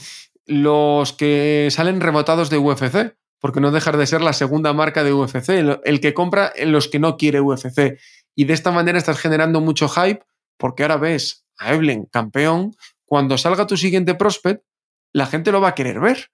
los 0.46 1.12
que 1.12 1.68
salen 1.70 2.00
rebotados 2.00 2.50
de 2.50 2.58
UFC, 2.58 3.16
porque 3.40 3.60
no 3.60 3.70
dejar 3.70 3.96
de 3.96 4.06
ser 4.06 4.20
la 4.20 4.32
segunda 4.32 4.72
marca 4.72 5.02
de 5.02 5.12
UFC, 5.12 5.48
el 5.84 6.00
que 6.00 6.14
compra 6.14 6.52
en 6.54 6.72
los 6.72 6.88
que 6.88 6.98
no 6.98 7.16
quiere 7.16 7.40
UFC. 7.40 7.98
Y 8.34 8.44
de 8.44 8.54
esta 8.54 8.70
manera 8.70 8.98
estás 8.98 9.18
generando 9.18 9.60
mucho 9.60 9.88
hype, 9.88 10.24
porque 10.58 10.84
ahora 10.84 10.96
ves 10.96 11.41
Evelyn 11.70 12.06
campeón, 12.06 12.74
cuando 13.04 13.36
salga 13.38 13.66
tu 13.66 13.76
siguiente 13.76 14.14
prospect, 14.14 14.64
la 15.12 15.26
gente 15.26 15.52
lo 15.52 15.60
va 15.60 15.68
a 15.68 15.74
querer 15.74 16.00
ver. 16.00 16.30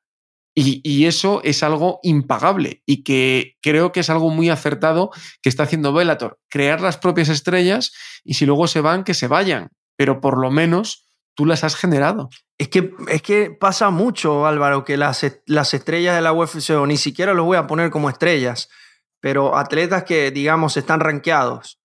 Y, 0.55 1.07
eso 1.07 1.41
es 1.45 1.63
algo 1.63 2.01
impagable 2.03 2.83
y 2.85 3.05
que 3.05 3.57
creo 3.63 3.93
que 3.93 4.01
es 4.01 4.11
algo 4.11 4.29
muy 4.31 4.51
acertado 4.51 5.11
que 5.41 5.49
está 5.49 5.63
haciendo 5.63 5.93
Velator. 5.93 6.41
Crear 6.49 6.81
las 6.81 6.99
propias 6.99 7.29
estrellas 7.29 7.93
y 8.25 8.35
si 8.35 8.45
luego 8.45 8.67
se 8.67 8.81
van, 8.81 9.05
que 9.05 9.15
se 9.15 9.29
vayan. 9.29 9.69
Pero 9.97 10.21
por 10.21 10.37
lo 10.37 10.51
menos 10.51 11.07
tú 11.35 11.47
las 11.47 11.63
has 11.63 11.77
generado. 11.77 12.29
Es 12.59 12.69
que, 12.69 12.93
es 13.09 13.23
que 13.23 13.53
pasa 13.53 13.91
mucho, 13.91 14.47
Álvaro, 14.47 14.85
que 14.85 14.97
las, 14.97 15.25
las 15.47 15.75
estrellas 15.75 16.17
de 16.17 16.23
la 16.23 16.33
UFC, 16.33 16.71
o 16.71 16.87
ni 16.89 16.97
siquiera 16.97 17.35
los 17.35 17.47
voy 17.47 17.57
a 17.57 17.69
poner 17.69 17.91
como 17.91 18.11
estrellas, 18.11 18.69
pero 19.21 19.57
atletas 19.57 20.03
que, 20.03 20.33
digamos, 20.33 20.77
están 20.77 20.99
rankeados, 20.99 21.79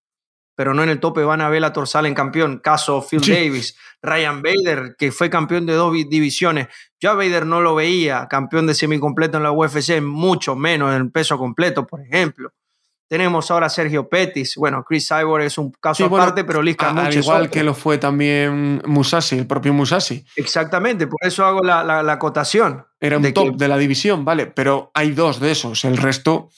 pero 0.56 0.74
no 0.74 0.84
en 0.84 0.90
el 0.90 1.00
tope, 1.00 1.24
van 1.24 1.42
a 1.42 1.50
Bellator, 1.50 1.88
salen 1.88 2.14
campeón. 2.14 2.60
Caso 2.60 3.02
Phil 3.02 3.22
Davis, 3.22 3.76
Ryan 4.02 4.42
Bader, 4.42 4.96
que 4.98 5.12
fue 5.12 5.30
campeón 5.30 5.66
de 5.66 5.74
dos 5.74 5.94
divisiones. 5.94 6.68
Yo 7.00 7.12
a 7.12 7.16
Bader 7.16 7.46
no 7.46 7.62
lo 7.62 7.76
veía 7.76 8.28
campeón 8.28 8.68
de 8.68 8.74
semicompleto 8.76 9.38
en 9.38 9.44
la 9.44 9.52
UFC, 9.52 10.02
mucho 10.02 10.56
menos 10.56 10.96
en 10.96 11.12
peso 11.12 11.38
completo, 11.38 11.88
por 11.88 12.02
ejemplo. 12.02 12.52
Tenemos 13.08 13.52
ahora 13.52 13.68
a 13.68 13.70
Sergio 13.70 14.10
Pettis. 14.10 14.56
Bueno, 14.56 14.84
Chris 14.84 15.08
Cyborg 15.08 15.44
es 15.44 15.58
un 15.58 15.72
caso 15.72 16.06
aparte, 16.06 16.44
pero 16.44 16.62
Liz 16.64 16.78
Al 16.80 17.14
igual 17.14 17.50
que 17.50 17.64
lo 17.64 17.76
fue 17.76 17.98
también 17.98 18.82
Musashi, 18.88 19.38
el 19.38 19.46
propio 19.46 19.74
Musashi. 19.74 20.26
Exactamente, 20.36 21.06
por 21.06 21.20
eso 21.22 21.46
hago 21.46 21.62
la, 21.62 21.84
la, 21.84 22.12
acotación. 22.12 22.86
Era 23.00 23.18
un 23.18 23.34
top 23.34 23.56
de 23.56 23.68
la 23.68 23.78
división, 23.78 24.26
vale, 24.26 24.48
pero 24.48 24.90
hay 24.96 25.12
dos 25.12 25.40
de 25.40 25.52
esos. 25.52 25.86
El 25.86 25.98
resto 25.98 26.50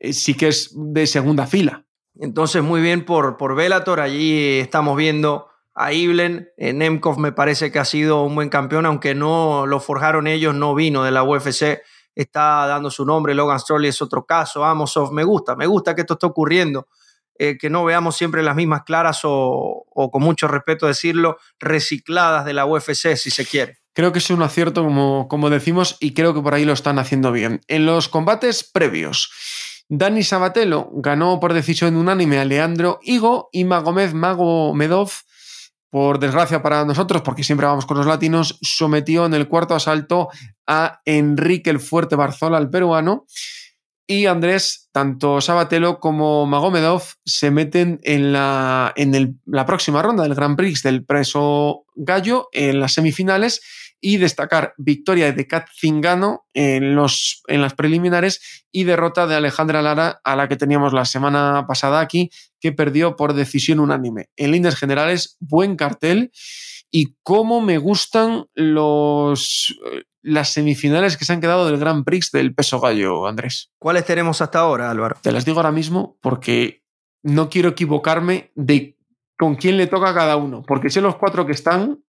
eh, 0.00 0.12
sí 0.12 0.34
que 0.34 0.48
es 0.48 0.72
de 0.74 1.06
segunda 1.06 1.46
fila. 1.46 1.84
Entonces, 2.18 2.62
muy 2.62 2.80
bien 2.80 3.04
por, 3.04 3.36
por 3.36 3.54
Bellator. 3.54 4.00
Allí 4.00 4.58
estamos 4.58 4.96
viendo 4.96 5.48
a 5.74 5.92
Iblen. 5.92 6.48
Eh, 6.56 6.72
Nemkov 6.72 7.18
me 7.18 7.32
parece 7.32 7.72
que 7.72 7.78
ha 7.78 7.84
sido 7.84 8.22
un 8.22 8.34
buen 8.34 8.48
campeón, 8.48 8.86
aunque 8.86 9.14
no 9.14 9.66
lo 9.66 9.80
forjaron 9.80 10.26
ellos, 10.26 10.54
no 10.54 10.74
vino 10.74 11.02
de 11.02 11.10
la 11.10 11.24
UFC, 11.24 11.82
está 12.14 12.66
dando 12.66 12.90
su 12.90 13.04
nombre. 13.04 13.34
Logan 13.34 13.58
Storley 13.58 13.88
es 13.88 14.00
otro 14.00 14.24
caso. 14.24 14.64
Amosov, 14.64 15.12
me 15.12 15.24
gusta, 15.24 15.56
me 15.56 15.66
gusta 15.66 15.94
que 15.94 16.02
esto 16.02 16.14
esté 16.14 16.26
ocurriendo. 16.26 16.88
Eh, 17.36 17.58
que 17.58 17.68
no 17.68 17.84
veamos 17.84 18.16
siempre 18.16 18.44
las 18.44 18.54
mismas 18.54 18.84
claras 18.84 19.22
o, 19.24 19.84
o, 19.88 20.10
con 20.12 20.22
mucho 20.22 20.46
respeto 20.46 20.86
decirlo, 20.86 21.36
recicladas 21.58 22.44
de 22.44 22.52
la 22.52 22.64
UFC, 22.64 23.16
si 23.16 23.32
se 23.32 23.44
quiere. 23.44 23.78
Creo 23.92 24.12
que 24.12 24.20
es 24.20 24.30
un 24.30 24.42
acierto, 24.42 24.84
como, 24.84 25.26
como 25.26 25.50
decimos, 25.50 25.96
y 25.98 26.14
creo 26.14 26.32
que 26.32 26.40
por 26.40 26.54
ahí 26.54 26.64
lo 26.64 26.72
están 26.72 27.00
haciendo 27.00 27.32
bien. 27.32 27.60
En 27.66 27.86
los 27.86 28.08
combates 28.08 28.62
previos, 28.62 29.32
Dani 29.88 30.22
Sabatelo 30.22 30.90
ganó 30.94 31.38
por 31.40 31.52
decisión 31.52 31.96
unánime 31.96 32.38
a 32.38 32.44
Leandro 32.44 33.00
Higo 33.02 33.48
y 33.52 33.64
Magomed 33.64 34.12
Magomedov 34.12 35.10
por 35.90 36.18
desgracia 36.18 36.60
para 36.60 36.84
nosotros, 36.84 37.22
porque 37.22 37.44
siempre 37.44 37.68
vamos 37.68 37.86
con 37.86 37.96
los 37.96 38.06
latinos, 38.06 38.58
sometió 38.62 39.26
en 39.26 39.34
el 39.34 39.46
cuarto 39.46 39.76
asalto 39.76 40.28
a 40.66 41.00
Enrique 41.04 41.70
el 41.70 41.78
Fuerte 41.78 42.16
Barzola, 42.16 42.58
el 42.58 42.68
peruano. 42.68 43.26
Y 44.06 44.26
Andrés, 44.26 44.88
tanto 44.92 45.40
Sabatelo 45.40 46.00
como 46.00 46.46
Magomedov 46.46 47.02
se 47.24 47.52
meten 47.52 48.00
en 48.02 48.32
la, 48.32 48.92
en 48.96 49.40
la 49.46 49.66
próxima 49.66 50.02
ronda 50.02 50.24
del 50.24 50.34
Grand 50.34 50.56
Prix 50.56 50.82
del 50.82 51.04
preso 51.04 51.84
gallo 51.94 52.48
en 52.52 52.80
las 52.80 52.94
semifinales 52.94 53.60
y 54.06 54.18
destacar 54.18 54.74
victoria 54.76 55.32
de 55.32 55.46
Kat 55.46 55.66
Zingano 55.80 56.46
en, 56.52 56.94
los, 56.94 57.42
en 57.48 57.62
las 57.62 57.72
preliminares 57.72 58.66
y 58.70 58.84
derrota 58.84 59.26
de 59.26 59.34
Alejandra 59.34 59.80
Lara 59.80 60.20
a 60.22 60.36
la 60.36 60.46
que 60.46 60.56
teníamos 60.56 60.92
la 60.92 61.06
semana 61.06 61.64
pasada 61.66 62.00
aquí, 62.00 62.28
que 62.60 62.70
perdió 62.70 63.16
por 63.16 63.32
decisión 63.32 63.80
unánime. 63.80 64.28
En 64.36 64.50
líneas 64.50 64.76
generales, 64.76 65.38
buen 65.40 65.76
cartel 65.76 66.32
y 66.90 67.16
cómo 67.22 67.62
me 67.62 67.78
gustan 67.78 68.44
los, 68.52 69.74
las 70.20 70.50
semifinales 70.50 71.16
que 71.16 71.24
se 71.24 71.32
han 71.32 71.40
quedado 71.40 71.64
del 71.64 71.78
Grand 71.78 72.04
Prix 72.04 72.30
del 72.30 72.54
peso 72.54 72.80
gallo, 72.80 73.26
Andrés. 73.26 73.72
¿Cuáles 73.78 74.04
tenemos 74.04 74.42
hasta 74.42 74.58
ahora, 74.58 74.90
Álvaro? 74.90 75.16
Te 75.22 75.32
las 75.32 75.46
digo 75.46 75.60
ahora 75.60 75.72
mismo 75.72 76.18
porque 76.20 76.82
no 77.22 77.48
quiero 77.48 77.70
equivocarme 77.70 78.52
de 78.54 78.98
con 79.38 79.54
quién 79.54 79.78
le 79.78 79.86
toca 79.86 80.10
a 80.10 80.14
cada 80.14 80.36
uno, 80.36 80.62
porque 80.62 80.90
sé 80.90 81.00
los 81.00 81.16
cuatro 81.16 81.46
que 81.46 81.52
están 81.52 82.04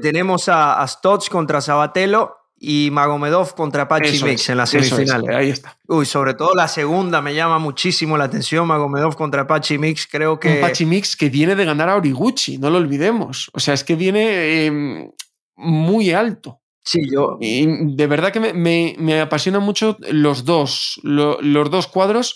tenemos 0.00 0.48
a, 0.48 0.82
a 0.82 0.88
contra 1.30 1.60
Sabatelo 1.60 2.36
y 2.60 2.90
Magomedov 2.90 3.54
contra 3.54 3.86
Pachi 3.86 4.22
Mix 4.22 4.48
en 4.48 4.56
la 4.56 4.66
semifinal. 4.66 5.24
ahí 5.30 5.50
está. 5.50 5.78
Uy, 5.86 6.06
sobre 6.06 6.34
todo 6.34 6.54
la 6.54 6.66
segunda 6.68 7.22
me 7.22 7.34
llama 7.34 7.58
muchísimo 7.58 8.16
la 8.18 8.24
atención. 8.24 8.66
Magomedov 8.66 9.16
contra 9.16 9.46
Pachi 9.46 9.78
Mix, 9.78 10.06
creo 10.10 10.40
que. 10.40 10.54
Un 10.54 10.60
Pachi 10.60 10.84
Mix 10.84 11.16
que 11.16 11.28
viene 11.28 11.54
de 11.54 11.64
ganar 11.64 11.88
a 11.88 11.96
Origuchi, 11.96 12.58
no 12.58 12.70
lo 12.70 12.78
olvidemos. 12.78 13.50
O 13.54 13.60
sea, 13.60 13.74
es 13.74 13.84
que 13.84 13.94
viene 13.94 14.66
em, 14.66 15.10
muy 15.56 16.12
alto. 16.12 16.60
Sí, 16.84 17.00
yo. 17.12 17.36
Y 17.40 17.94
de 17.94 18.06
verdad 18.06 18.32
que 18.32 18.40
me, 18.40 18.52
me, 18.52 18.96
me 18.98 19.20
apasionan 19.20 19.62
mucho 19.62 19.96
los 20.10 20.44
dos, 20.44 21.00
los 21.02 21.70
dos 21.70 21.86
cuadros. 21.86 22.34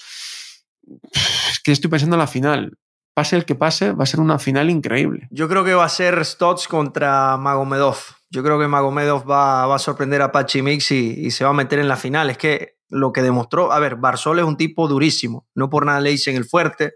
Es 1.51 1.60
que 1.64 1.73
estoy 1.73 1.90
pensando 1.90 2.16
en 2.16 2.20
la 2.20 2.27
final 2.27 2.78
pase 3.14 3.36
el 3.36 3.44
que 3.44 3.55
pase, 3.55 3.93
va 3.93 4.05
a 4.05 4.06
ser 4.06 4.20
una 4.20 4.39
final 4.39 4.70
increíble. 4.70 5.28
Yo 5.30 5.48
creo 5.48 5.64
que 5.64 5.74
va 5.74 5.84
a 5.84 5.89
ser 5.89 6.24
Stotts 6.24 6.68
contra 6.68 7.36
Magomedov. 7.36 7.97
Yo 8.30 8.43
creo 8.43 8.59
que 8.59 8.68
Magomedov 8.68 9.30
va, 9.30 9.66
va 9.66 9.76
a 9.76 9.78
sorprender 9.78 10.22
a 10.22 10.32
Pachi 10.32 10.62
Mix 10.62 10.90
y, 10.93 11.30
se 11.30 11.44
va 11.44 11.51
a 11.51 11.55
meter 11.55 11.78
en 11.78 11.89
la 11.89 11.97
final. 11.97 12.30
Es 12.30 12.39
que 12.39 12.76
lo 12.89 13.12
que 13.12 13.22
demostró, 13.22 13.72
a 13.72 13.78
ver, 13.78 13.97
Barzol 13.97 14.39
es 14.39 14.44
un 14.44 14.56
tipo 14.56 14.89
durísimo, 14.89 15.47
no 15.55 15.68
por 15.68 15.86
nada 15.86 16.01
le 16.01 16.10
dicen 16.10 16.36
el 16.36 16.44
fuerte. 16.44 16.94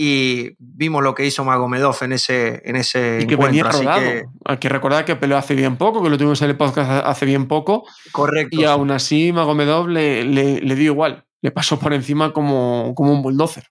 Y 0.00 0.50
vimos 0.60 1.02
lo 1.02 1.12
que 1.12 1.26
hizo 1.26 1.44
Magomedov 1.44 1.96
en 2.02 2.12
ese, 2.12 2.62
en 2.64 2.76
ese 2.76 3.18
y 3.22 3.26
que 3.26 3.34
Venía 3.34 3.64
rodado. 3.64 4.00
Hay 4.44 4.56
que 4.58 4.68
recordar 4.68 5.04
que 5.04 5.16
peleó 5.16 5.36
hace 5.36 5.56
bien 5.56 5.76
poco, 5.76 6.04
que 6.04 6.08
lo 6.08 6.16
tuvimos 6.16 6.40
en 6.42 6.50
el 6.50 6.56
podcast 6.56 7.04
hace 7.04 7.26
bien 7.26 7.48
poco. 7.48 7.84
Correcto. 8.12 8.60
Y 8.60 8.64
aún 8.64 8.92
así 8.92 9.32
Magomedov 9.32 9.88
le, 9.88 10.22
le, 10.22 10.60
le 10.60 10.74
dio 10.76 10.92
igual. 10.92 11.24
Le 11.42 11.50
pasó 11.50 11.80
por 11.80 11.92
encima 11.92 12.32
como, 12.32 12.92
como 12.94 13.12
un 13.12 13.22
bulldozer. 13.22 13.64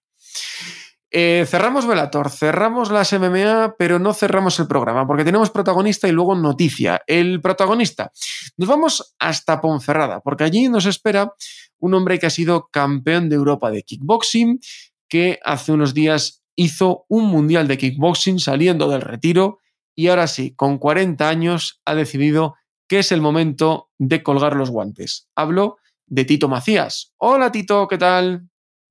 Eh, 1.10 1.46
cerramos 1.48 1.88
Velator, 1.88 2.30
cerramos 2.30 2.92
las 2.92 3.14
MMA, 3.14 3.76
pero 3.78 3.98
no 3.98 4.14
cerramos 4.14 4.60
el 4.60 4.68
programa, 4.68 5.08
porque 5.08 5.24
tenemos 5.24 5.50
protagonista 5.50 6.08
y 6.08 6.12
luego 6.12 6.36
noticia. 6.36 7.02
El 7.08 7.42
protagonista. 7.42 8.12
Nos 8.58 8.68
vamos 8.68 9.16
hasta 9.20 9.62
Ponferrada, 9.62 10.20
porque 10.20 10.44
allí 10.44 10.68
nos 10.68 10.86
espera 10.86 11.34
un 11.80 11.94
hombre 11.94 12.20
que 12.20 12.26
ha 12.26 12.32
sido 12.32 12.68
campeón 12.72 13.30
de 13.30 13.36
Europa 13.36 13.72
de 13.72 13.84
kickboxing, 13.84 14.60
que 15.08 15.40
hace 15.44 15.72
unos 15.72 15.94
días 15.94 16.44
hizo 16.56 17.06
un 17.08 17.26
mundial 17.26 17.68
de 17.68 17.78
kickboxing 17.78 18.40
saliendo 18.40 18.90
del 18.90 19.02
retiro 19.02 19.60
y 19.96 20.08
ahora 20.10 20.28
sí, 20.28 20.54
con 20.56 20.78
40 20.78 21.28
años, 21.28 21.82
ha 21.86 21.96
decidido 21.96 22.56
que 22.88 23.00
es 23.00 23.12
el 23.12 23.22
momento 23.22 23.90
de 23.98 24.22
colgar 24.24 24.56
los 24.56 24.70
guantes. 24.70 25.28
Hablo 25.36 25.78
de 26.06 26.24
Tito 26.24 26.48
Macías. 26.48 27.14
Hola 27.18 27.52
Tito, 27.52 27.88
¿qué 27.88 27.98
tal? 27.98 28.48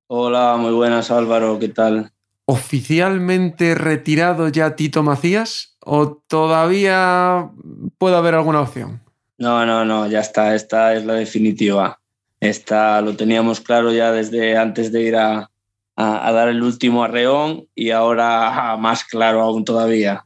Hola, 0.09 0.55
muy 0.57 0.71
buenas 0.71 1.11
Álvaro, 1.11 1.59
¿qué 1.59 1.67
tal? 1.67 2.11
¿Oficialmente 2.45 3.75
retirado 3.75 4.47
ya 4.47 4.77
Tito 4.77 5.03
Macías 5.03 5.75
o 5.83 6.23
todavía 6.29 7.49
puede 7.97 8.15
haber 8.15 8.35
alguna 8.35 8.61
opción? 8.61 9.01
No, 9.37 9.65
no, 9.65 9.83
no, 9.83 10.07
ya 10.07 10.21
está, 10.21 10.55
esta 10.55 10.93
es 10.93 11.03
la 11.03 11.15
definitiva. 11.15 11.99
Esta 12.39 13.01
lo 13.01 13.17
teníamos 13.17 13.59
claro 13.59 13.91
ya 13.91 14.13
desde 14.13 14.57
antes 14.57 14.93
de 14.93 15.01
ir 15.01 15.17
a, 15.17 15.51
a, 15.97 16.31
dar 16.31 16.47
el 16.47 16.61
último 16.61 17.03
arreón 17.03 17.67
y 17.73 17.89
ahora 17.89 18.77
más 18.77 19.03
claro 19.03 19.41
aún 19.41 19.65
todavía. 19.65 20.25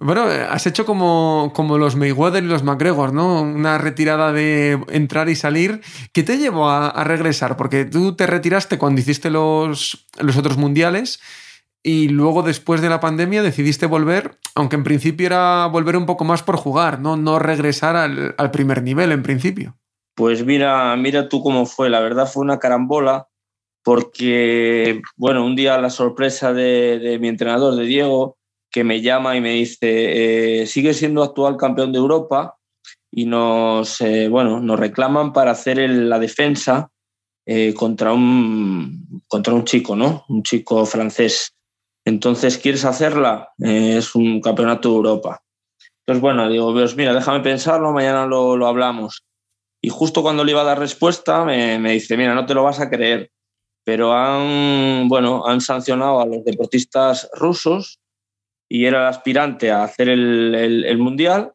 Bueno, 0.00 0.22
has 0.22 0.66
hecho 0.66 0.86
como, 0.86 1.52
como 1.54 1.76
los 1.76 1.96
Mayweather 1.96 2.42
y 2.42 2.46
los 2.46 2.62
McGregor, 2.62 3.12
¿no? 3.12 3.42
Una 3.42 3.76
retirada 3.76 4.32
de 4.32 4.82
entrar 4.88 5.28
y 5.28 5.36
salir. 5.36 5.82
¿Qué 6.14 6.22
te 6.22 6.38
llevó 6.38 6.70
a, 6.70 7.04
regresar? 7.04 7.58
Porque 7.58 7.84
tú 7.84 8.16
te 8.16 8.26
retiraste 8.26 8.78
cuando 8.78 9.02
hiciste 9.02 9.28
los, 9.28 10.08
los 10.18 10.38
otros 10.38 10.56
mundiales 10.56 11.20
y 11.82 12.08
luego 12.08 12.42
después 12.42 12.80
de 12.80 12.88
la 12.88 13.00
pandemia 13.00 13.42
decidiste 13.42 13.84
volver, 13.84 14.38
aunque 14.54 14.76
en 14.76 14.84
principio 14.84 15.26
era 15.26 15.66
volver 15.66 15.96
un 15.96 16.06
poco 16.06 16.24
más 16.24 16.42
por 16.42 16.56
jugar, 16.56 17.00
no, 17.00 17.16
no 17.18 17.38
regresar 17.38 17.96
al, 17.96 18.34
al 18.38 18.50
primer 18.50 18.82
nivel 18.82 19.12
en 19.12 19.22
principio. 19.22 19.76
Pues 20.14 20.44
mira, 20.44 20.96
mira 20.96 21.28
tú 21.28 21.42
cómo 21.42 21.66
fue, 21.66 21.90
la 21.90 22.00
verdad 22.00 22.30
fue 22.30 22.42
una 22.42 22.58
carambola 22.58 23.28
porque, 23.82 25.02
bueno, 25.16 25.44
un 25.44 25.56
día 25.56 25.78
la 25.78 25.90
sorpresa 25.90 26.52
de, 26.52 27.18
mi 27.20 27.28
entrenador, 27.28 27.74
de 27.74 27.84
Diego, 27.84 28.36
que 28.70 28.84
me 28.84 29.02
llama 29.02 29.36
y 29.36 29.40
me 29.40 29.54
dice, 29.54 30.62
eh, 30.62 30.66
sigue 30.66 30.94
siendo 30.94 31.22
actual 31.22 31.56
campeón 31.56 31.92
de 31.92 31.98
Europa 31.98 32.56
y 33.10 33.26
nos, 33.26 34.00
eh, 34.00 34.28
bueno, 34.28 34.60
nos 34.60 34.78
reclaman 34.78 35.32
para 35.32 35.50
hacer 35.50 35.78
la 35.90 36.18
defensa 36.18 36.90
eh, 37.44 37.74
contra, 37.74 38.12
un, 38.12 39.22
contra 39.28 39.52
un 39.52 39.64
chico, 39.64 39.96
¿no? 39.96 40.24
Un 40.28 40.42
chico 40.42 40.86
francés. 40.86 41.52
Entonces, 42.04 42.58
¿quieres 42.58 42.84
hacerla? 42.84 43.50
es 43.58 44.14
un 44.14 44.40
campeonato 44.40 44.88
de 44.88 44.94
Europa. 44.96 45.42
Entonces, 46.00 46.20
bueno, 46.20 46.48
digo, 46.48 46.72
pues 46.72 46.96
mira, 46.96 47.14
déjame 47.14 47.40
pensarlo, 47.40 47.92
mañana 47.92 48.26
lo, 48.26 48.56
lo, 48.56 48.66
hablamos. 48.66 49.22
Y 49.80 49.88
justo 49.88 50.22
cuando 50.22 50.44
le 50.44 50.52
iba 50.52 50.62
a 50.62 50.64
dar 50.64 50.78
respuesta, 50.78 51.44
me, 51.44 51.78
me 51.78 51.92
dice, 51.92 52.16
mira, 52.16 52.34
no 52.34 52.46
te 52.46 52.54
lo 52.54 52.64
vas 52.64 52.80
a 52.80 52.90
creer 52.90 53.30
pero 53.84 54.12
han, 54.12 55.08
bueno, 55.08 55.46
han 55.46 55.60
sancionado 55.60 56.20
a 56.20 56.26
los 56.26 56.44
deportistas 56.44 57.28
rusos 57.34 58.00
y 58.68 58.86
era 58.86 59.00
el 59.00 59.06
aspirante 59.06 59.70
a 59.70 59.84
hacer 59.84 60.08
el, 60.08 60.54
el, 60.54 60.98
mundial 60.98 61.52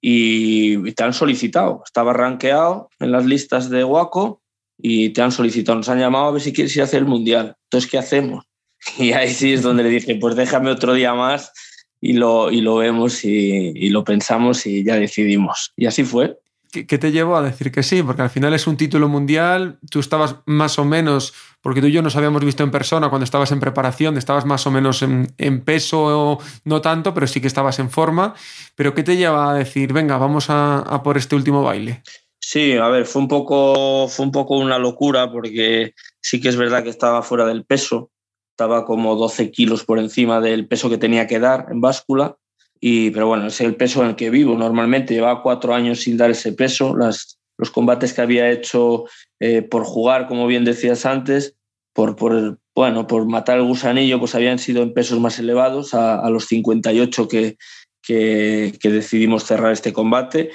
y 0.00 0.92
te 0.92 1.04
han 1.04 1.12
solicitado. 1.12 1.82
Estaba 1.84 2.12
rankeado 2.12 2.88
en 3.00 3.12
las 3.12 3.26
listas 3.26 3.68
de 3.70 3.84
Waco 3.84 4.40
y 4.78 5.10
te 5.10 5.22
han 5.22 5.32
solicitado, 5.32 5.76
nos 5.76 5.88
han 5.88 5.98
llamado 5.98 6.26
a 6.26 6.30
ver 6.32 6.40
si 6.40 6.52
quieres 6.52 6.74
ir 6.76 6.82
a 6.82 6.84
hacer 6.84 7.00
el 7.00 7.06
mundial. 7.06 7.56
Entonces, 7.64 7.90
¿qué 7.90 7.98
hacemos? 7.98 8.44
Y 8.98 9.12
ahí 9.12 9.30
sí 9.30 9.52
es 9.52 9.62
donde 9.62 9.82
le 9.82 9.90
dije, 9.90 10.14
pues 10.16 10.36
déjame 10.36 10.70
otro 10.70 10.94
día 10.94 11.12
más 11.12 11.52
y 12.00 12.12
lo, 12.12 12.50
y 12.50 12.60
lo 12.60 12.76
vemos 12.76 13.24
y, 13.24 13.72
y 13.74 13.90
lo 13.90 14.04
pensamos 14.04 14.64
y 14.66 14.84
ya 14.84 14.94
decidimos. 14.94 15.72
Y 15.76 15.86
así 15.86 16.04
fue. 16.04 16.38
¿Qué, 16.70 16.84
te 16.84 17.12
llevó 17.12 17.36
a 17.36 17.42
decir 17.42 17.72
que 17.72 17.82
sí? 17.82 18.02
Porque 18.02 18.22
al 18.22 18.30
final 18.30 18.52
es 18.52 18.66
un 18.66 18.76
título 18.76 19.08
mundial, 19.08 19.78
tú 19.90 20.00
estabas 20.00 20.36
más 20.44 20.78
o 20.78 20.84
menos, 20.84 21.32
porque 21.62 21.80
tú 21.80 21.86
y 21.86 21.92
yo 21.92 22.02
nos 22.02 22.16
habíamos 22.16 22.44
visto 22.44 22.62
en 22.62 22.70
persona 22.70 23.08
cuando 23.08 23.24
estabas 23.24 23.52
en 23.52 23.60
preparación, 23.60 24.18
estabas 24.18 24.44
más 24.44 24.66
o 24.66 24.70
menos 24.70 25.02
en, 25.02 25.64
peso, 25.64 26.38
no 26.64 26.80
tanto, 26.82 27.14
pero 27.14 27.26
sí 27.26 27.40
que 27.40 27.46
estabas 27.46 27.78
en 27.78 27.90
forma. 27.90 28.34
Pero 28.74 28.94
¿qué 28.94 29.02
te 29.02 29.16
lleva 29.16 29.50
a 29.50 29.54
decir, 29.54 29.92
venga, 29.92 30.18
vamos 30.18 30.46
a, 30.50 31.00
por 31.02 31.16
este 31.16 31.36
último 31.36 31.62
baile? 31.62 32.02
Sí, 32.38 32.72
a 32.76 32.88
ver, 32.88 33.06
fue 33.06 33.22
un, 33.22 33.28
poco, 33.28 34.08
fue 34.08 34.26
un 34.26 34.32
poco 34.32 34.56
una 34.56 34.78
locura 34.78 35.30
porque 35.30 35.94
sí 36.20 36.40
que 36.40 36.48
es 36.48 36.56
verdad 36.56 36.82
que 36.82 36.90
estaba 36.90 37.22
fuera 37.22 37.46
del 37.46 37.64
peso, 37.64 38.10
estaba 38.50 38.84
como 38.84 39.16
12 39.16 39.50
kilos 39.50 39.84
por 39.84 39.98
encima 39.98 40.40
del 40.40 40.66
peso 40.66 40.90
que 40.90 40.98
tenía 40.98 41.26
que 41.26 41.40
dar 41.40 41.66
en 41.70 41.80
báscula 41.80 42.36
y, 42.80 43.10
pero 43.10 43.26
bueno, 43.26 43.46
es 43.46 43.60
el 43.60 43.74
peso 43.76 44.02
en 44.02 44.10
el 44.10 44.16
que 44.16 44.30
vivo 44.30 44.56
normalmente. 44.56 45.14
Llevaba 45.14 45.42
cuatro 45.42 45.74
años 45.74 46.00
sin 46.00 46.16
dar 46.16 46.30
ese 46.30 46.52
peso. 46.52 46.96
Las, 46.96 47.38
los 47.56 47.70
combates 47.70 48.12
que 48.12 48.20
había 48.20 48.50
hecho 48.50 49.04
eh, 49.40 49.62
por 49.62 49.84
jugar, 49.84 50.28
como 50.28 50.46
bien 50.46 50.64
decías 50.64 51.04
antes, 51.06 51.56
por, 51.92 52.14
por, 52.14 52.58
bueno, 52.74 53.06
por 53.06 53.26
matar 53.26 53.58
el 53.58 53.64
gusanillo, 53.64 54.20
pues 54.20 54.34
habían 54.34 54.58
sido 54.58 54.82
en 54.82 54.94
pesos 54.94 55.18
más 55.18 55.38
elevados, 55.38 55.94
a, 55.94 56.20
a 56.20 56.30
los 56.30 56.46
58 56.46 57.26
que, 57.26 57.56
que, 58.00 58.72
que, 58.80 58.90
decidimos 58.90 59.44
cerrar 59.44 59.72
este 59.72 59.92
combate. 59.92 60.50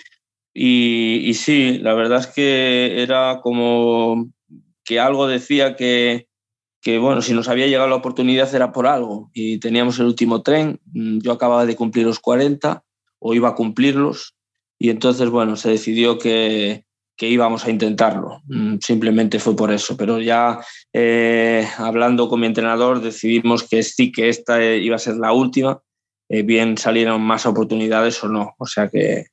Y, 0.53 1.21
y 1.25 1.33
sí, 1.33 1.79
la 1.79 1.93
verdad 1.93 2.19
es 2.19 2.27
que 2.27 3.03
era 3.03 3.41
como 3.41 4.29
que 4.85 4.99
algo 4.99 5.27
decía 5.27 5.75
que, 5.75 6.27
que 6.83 6.97
bueno, 6.97 7.21
si 7.21 7.33
nos 7.33 7.47
había 7.47 7.67
llegado 7.67 7.87
la 7.87 7.95
oportunidad 7.95 8.53
era 8.53 8.73
por 8.73 8.87
algo 8.87 9.31
y 9.33 9.57
teníamos 9.59 9.97
el 9.99 10.05
último 10.05 10.43
tren, 10.43 10.81
mm, 10.91 11.19
yo 11.19 11.31
acababa 11.31 11.65
de 11.65 11.77
cumplir 11.77 12.05
los 12.05 12.19
40 12.19 12.83
o 13.19 13.33
iba 13.33 13.49
a 13.49 13.55
cumplirlos 13.55 14.35
y 14.77 14.89
entonces 14.89 15.29
bueno, 15.29 15.55
se 15.55 15.69
decidió 15.69 16.19
que, 16.19 16.83
que 17.15 17.29
íbamos 17.29 17.65
a 17.65 17.69
intentarlo, 17.69 18.41
mm, 18.47 18.79
simplemente 18.81 19.39
fue 19.39 19.55
por 19.55 19.71
eso, 19.71 19.95
pero 19.95 20.19
ya 20.19 20.59
eh, 20.91 21.65
hablando 21.77 22.27
con 22.27 22.41
mi 22.41 22.47
entrenador 22.47 23.01
decidimos 23.01 23.63
que 23.63 23.81
sí, 23.81 24.11
que 24.11 24.27
esta 24.27 24.61
iba 24.61 24.97
a 24.97 24.99
ser 24.99 25.15
la 25.15 25.31
última, 25.31 25.79
eh, 26.27 26.41
bien 26.43 26.77
salieron 26.77 27.21
más 27.21 27.45
oportunidades 27.45 28.21
o 28.25 28.27
no, 28.27 28.55
o 28.57 28.65
sea 28.65 28.89
que 28.89 29.27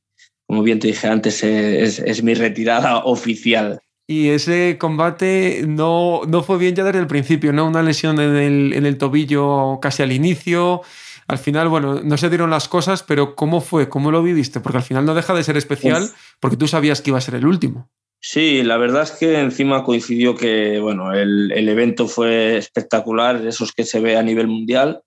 como 0.47 0.62
bien 0.62 0.78
te 0.78 0.86
dije 0.86 1.09
antes 1.09 1.43
es, 1.43 1.98
es 1.98 2.22
mi 2.22 2.35
retirada 2.35 2.98
oficial 3.05 3.81
y 4.11 4.31
ese 4.31 4.77
combate 4.77 5.62
no, 5.69 6.23
no 6.27 6.43
fue 6.43 6.59
bien 6.59 6.74
ya 6.74 6.82
desde 6.82 6.99
el 6.99 7.07
principio, 7.07 7.53
¿no? 7.53 7.69
Una 7.69 7.81
lesión 7.81 8.19
en 8.19 8.35
el, 8.35 8.73
en 8.73 8.85
el 8.85 8.99
tobillo 8.99 9.78
casi 9.81 10.03
al 10.03 10.11
inicio. 10.11 10.82
Al 11.28 11.39
final, 11.39 11.69
bueno, 11.69 12.01
no 12.03 12.16
se 12.16 12.28
dieron 12.28 12.51
las 12.51 12.66
cosas, 12.66 13.05
pero 13.05 13.37
¿cómo 13.37 13.61
fue? 13.61 13.89
¿Cómo 13.89 14.11
lo 14.11 14.20
viviste? 14.20 14.59
Porque 14.59 14.78
al 14.78 14.82
final 14.82 15.05
no 15.05 15.15
deja 15.15 15.32
de 15.32 15.45
ser 15.45 15.57
especial 15.57 16.11
porque 16.41 16.57
tú 16.57 16.66
sabías 16.66 17.03
que 17.03 17.11
iba 17.11 17.19
a 17.19 17.20
ser 17.20 17.37
el 17.37 17.47
último. 17.47 17.89
Sí, 18.20 18.65
la 18.65 18.78
verdad 18.78 19.05
es 19.05 19.12
que 19.12 19.39
encima 19.39 19.85
coincidió 19.85 20.35
que 20.35 20.81
bueno, 20.81 21.12
el, 21.12 21.53
el 21.53 21.69
evento 21.69 22.09
fue 22.09 22.57
espectacular, 22.57 23.47
esos 23.47 23.70
que 23.70 23.85
se 23.85 24.01
ve 24.01 24.16
a 24.16 24.24
nivel 24.24 24.49
mundial. 24.49 25.03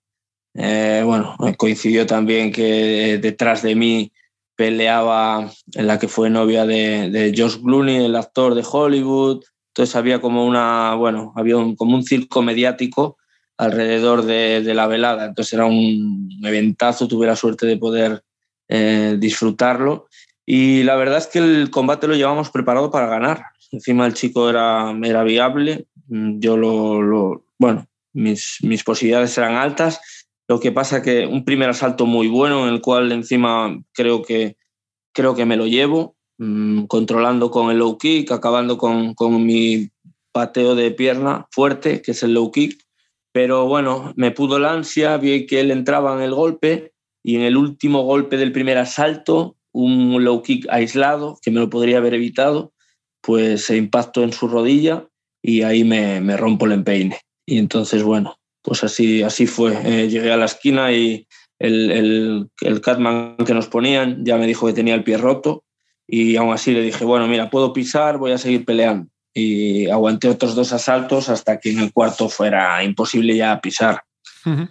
Eh, 0.54 1.02
bueno, 1.04 1.36
coincidió 1.58 2.06
también 2.06 2.50
que 2.50 3.18
detrás 3.20 3.60
de 3.60 3.74
mí 3.74 4.12
peleaba 4.56 5.50
en 5.74 5.86
la 5.86 5.98
que 5.98 6.08
fue 6.08 6.30
novia 6.30 6.66
de, 6.66 7.10
de 7.10 7.34
Josh 7.36 7.60
Clooney, 7.62 8.04
el 8.04 8.16
actor 8.16 8.54
de 8.54 8.64
Hollywood. 8.70 9.44
Entonces 9.68 9.96
había 9.96 10.20
como 10.20 10.46
una, 10.46 10.94
bueno, 10.94 11.32
había 11.36 11.56
como 11.76 11.96
un 11.96 12.04
circo 12.04 12.42
mediático 12.42 13.16
alrededor 13.56 14.24
de, 14.24 14.62
la 14.74 14.86
velada. 14.86 15.26
Entonces 15.26 15.52
era 15.52 15.66
un 15.66 16.28
eventazo, 16.44 17.08
tuve 17.08 17.26
la 17.26 17.36
suerte 17.36 17.66
de 17.66 17.76
poder 17.76 18.22
eh, 18.68 19.16
disfrutarlo. 19.18 20.08
Y 20.46 20.82
la 20.82 20.96
verdad 20.96 21.18
es 21.18 21.26
que 21.26 21.38
el 21.38 21.70
combate 21.70 22.06
lo 22.06 22.14
llevamos 22.14 22.50
preparado 22.50 22.90
para 22.90 23.06
ganar. 23.06 23.46
Encima 23.72 24.06
el 24.06 24.14
chico 24.14 24.48
era, 24.48 24.94
era 25.02 25.24
viable, 25.24 25.86
yo 26.06 26.56
lo, 26.56 27.44
bueno, 27.58 27.88
mis 28.12 28.84
posibilidades 28.84 29.36
eran 29.38 29.56
altas 29.56 30.00
lo 30.48 30.60
que 30.60 30.72
pasa 30.72 31.02
que 31.02 31.26
un 31.26 31.44
primer 31.44 31.70
asalto 31.70 32.06
muy 32.06 32.28
bueno, 32.28 32.66
en 32.66 32.74
el 32.74 32.80
cual 32.80 33.12
encima 33.12 33.78
creo 33.92 34.22
que, 34.22 34.56
creo 35.14 35.34
que 35.34 35.46
me 35.46 35.56
lo 35.56 35.66
llevo, 35.66 36.16
mmm, 36.38 36.84
controlando 36.84 37.50
con 37.50 37.70
el 37.70 37.78
low 37.78 37.96
kick, 37.98 38.30
acabando 38.30 38.76
con, 38.76 39.14
con, 39.14 39.44
mi 39.44 39.90
pateo 40.32 40.74
de 40.74 40.90
pierna 40.90 41.46
fuerte, 41.50 42.02
que 42.02 42.10
es 42.10 42.22
el 42.22 42.34
low 42.34 42.50
kick. 42.50 42.78
Pero 43.32 43.66
bueno, 43.66 44.12
me 44.16 44.30
pudo 44.30 44.58
la 44.58 44.72
ansia, 44.72 45.16
vi 45.16 45.46
que 45.46 45.60
él 45.60 45.70
entraba 45.70 46.14
en 46.14 46.22
el 46.22 46.34
golpe 46.34 46.92
y 47.22 47.36
en 47.36 47.42
el 47.42 47.56
último 47.56 48.02
golpe 48.02 48.36
del 48.36 48.52
primer 48.52 48.78
asalto, 48.78 49.56
un 49.72 50.22
low 50.22 50.42
kick 50.42 50.66
aislado, 50.70 51.38
que 51.42 51.50
me 51.50 51.60
lo 51.60 51.70
podría 51.70 51.98
haber 51.98 52.14
evitado, 52.14 52.72
pues 53.22 53.64
se 53.64 53.76
impactó 53.76 54.22
en 54.22 54.32
su 54.32 54.46
rodilla 54.46 55.08
y 55.42 55.62
ahí 55.62 55.84
me, 55.84 56.20
me 56.20 56.36
rompo 56.36 56.66
el 56.66 56.72
empeine. 56.72 57.18
Y 57.46 57.58
entonces, 57.58 58.02
bueno, 58.02 58.36
pues 58.64 58.82
así, 58.82 59.22
así 59.22 59.46
fue. 59.46 59.76
Eh, 59.84 60.08
llegué 60.08 60.32
a 60.32 60.38
la 60.38 60.46
esquina 60.46 60.90
y 60.90 61.28
el, 61.58 61.90
el, 61.90 62.50
el, 62.62 62.80
Catman 62.80 63.36
que 63.46 63.54
nos 63.54 63.68
ponían 63.68 64.24
ya 64.24 64.36
me 64.36 64.46
dijo 64.46 64.66
que 64.66 64.72
tenía 64.72 64.94
el 64.94 65.04
pie 65.04 65.18
roto 65.18 65.64
y 66.06 66.36
aún 66.36 66.52
así 66.52 66.72
le 66.72 66.80
dije, 66.80 67.04
bueno, 67.04 67.28
mira, 67.28 67.50
puedo 67.50 67.72
pisar, 67.72 68.18
voy 68.18 68.32
a 68.32 68.38
seguir 68.38 68.64
peleando. 68.64 69.08
Y 69.34 69.88
aguanté 69.88 70.28
otros 70.28 70.54
dos 70.54 70.72
asaltos 70.72 71.28
hasta 71.28 71.60
que 71.60 71.70
en 71.70 71.80
el 71.80 71.92
cuarto 71.92 72.28
fuera 72.28 72.82
imposible 72.82 73.36
ya 73.36 73.60
pisar. 73.60 74.02
Uh. 74.46 74.66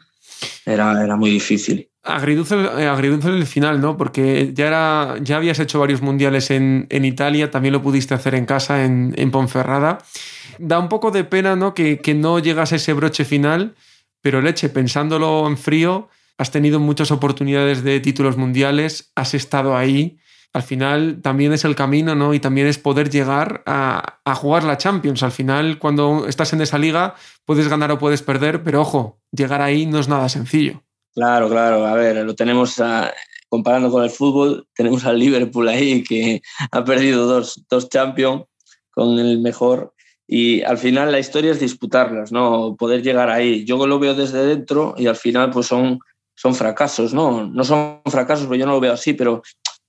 Era, 0.66 1.04
era 1.04 1.16
muy 1.16 1.30
difícil. 1.30 1.90
Agridulce, 2.04 2.56
eh, 2.56 2.90
el 2.90 3.46
final, 3.46 3.80
¿no? 3.80 3.96
Porque 3.96 4.52
ya, 4.54 4.68
era, 4.68 5.16
ya 5.22 5.38
habías 5.38 5.60
hecho 5.60 5.80
varios 5.80 6.02
mundiales 6.02 6.52
en, 6.52 6.86
en 6.90 7.06
Italia, 7.06 7.50
también 7.50 7.72
lo 7.72 7.82
pudiste 7.82 8.14
hacer 8.14 8.36
en 8.36 8.46
casa, 8.46 8.84
en, 8.84 9.14
en 9.18 9.32
Ponferrada. 9.32 10.00
Da 10.60 10.80
un 10.80 10.90
poco 10.90 11.12
de 11.12 11.24
pena, 11.24 11.56
¿no? 11.56 11.74
Que, 11.74 12.00
que 12.00 12.14
no 12.14 12.40
llegas 12.40 12.74
a 12.74 12.76
ese 12.76 12.92
broche 12.92 13.24
final, 13.24 13.76
pero 14.22 14.42
leche, 14.42 14.68
pensándolo 14.68 15.48
en 15.48 15.58
frío, 15.58 16.10
has 16.38 16.52
tenido 16.52 16.80
muchas 16.80 17.12
oportunidades 17.12 17.84
de 17.84 18.00
títulos 18.02 18.36
mundiales, 18.36 19.12
has 19.16 19.34
estado 19.34 19.78
ahí. 19.78 20.18
Al 20.54 20.62
final 20.62 21.20
también 21.24 21.52
es 21.52 21.66
el 21.66 21.76
camino, 21.76 22.14
¿no? 22.14 22.36
Y 22.36 22.40
también 22.40 22.68
es 22.68 22.78
poder 22.78 23.10
llegar 23.10 23.64
a, 23.66 24.20
jugar 24.36 24.64
la 24.64 24.78
Champions. 24.78 25.24
Al 25.24 25.32
final, 25.32 25.80
cuando 25.80 26.28
estás 26.28 26.54
en 26.54 26.62
esa 26.62 26.78
liga, 26.78 27.16
puedes 27.44 27.68
ganar 27.68 27.92
o 27.92 27.98
puedes 27.98 28.22
perder, 28.22 28.62
pero 28.64 28.82
ojo, 28.82 29.20
llegar 29.32 29.64
ahí 29.64 29.88
no 29.88 30.00
es 30.00 30.08
nada 30.08 30.30
sencillo. 30.30 30.84
Claro, 31.16 31.50
claro. 31.50 31.88
A 31.88 31.96
ver, 31.96 32.24
lo 32.24 32.36
tenemos 32.36 32.80
a, 32.80 33.12
comparando 33.50 33.92
con 33.92 34.04
el 34.04 34.12
fútbol, 34.12 34.68
tenemos 34.76 35.06
al 35.06 35.18
Liverpool 35.18 35.68
ahí 35.70 36.04
que 36.04 36.42
ha 36.72 36.84
perdido 36.84 37.26
dos, 37.26 37.64
dos 37.68 37.90
Champions 37.90 38.44
con 38.92 39.18
el 39.18 39.40
mejor. 39.40 39.94
Y 40.28 40.62
al 40.62 40.78
final 40.78 41.12
la 41.12 41.20
historia 41.20 41.52
es 41.52 41.60
disputarlas, 41.60 42.32
¿no? 42.32 42.76
Poder 42.78 43.02
llegar 43.02 43.30
ahí. 43.30 43.66
Yo 43.66 43.86
lo 43.88 44.00
veo 44.00 44.14
desde 44.14 44.46
dentro 44.46 44.94
y 44.98 45.08
al 45.08 45.16
final 45.16 45.50
pues 45.50 45.66
son, 45.66 46.00
son 46.36 46.56
fracasos, 46.56 47.14
¿no? 47.14 47.46
No 47.48 47.64
son 47.64 48.02
fracasos, 48.06 48.46
pero 48.46 48.56
yo 48.56 48.66
no 48.66 48.74
lo 48.74 48.80
veo 48.80 48.94
así, 48.94 49.14
pero 49.14 49.42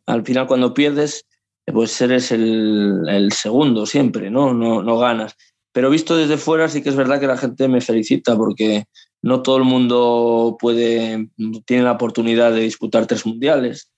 al 0.06 0.24
final 0.24 0.47
cuando 0.47 0.74
pierdes, 0.74 1.26
pues 1.66 2.01
eres 2.01 2.31
el, 2.32 3.02
el 3.09 3.32
segundo 3.32 3.86
siempre, 3.86 4.31
¿no? 4.31 4.52
¿no? 4.52 4.82
No 4.82 4.98
ganas. 4.98 5.35
Pero 5.72 5.90
visto 5.90 6.16
desde 6.16 6.36
fuera 6.36 6.68
sí 6.68 6.82
que 6.82 6.90
es 6.90 6.97
verdad 6.97 7.18
que 7.18 7.26
la 7.26 7.36
gente 7.36 7.68
me 7.68 7.81
felicita 7.81 8.36
porque 8.36 8.85
no 9.22 9.43
todo 9.43 9.56
el 9.56 9.64
mundo 9.64 10.56
puede, 10.60 11.28
tiene 11.64 11.82
la 11.82 11.93
oportunidad 11.93 12.52
de 12.52 12.60
disputar 12.60 13.06
tres 13.06 13.26
mundiales 13.26 13.90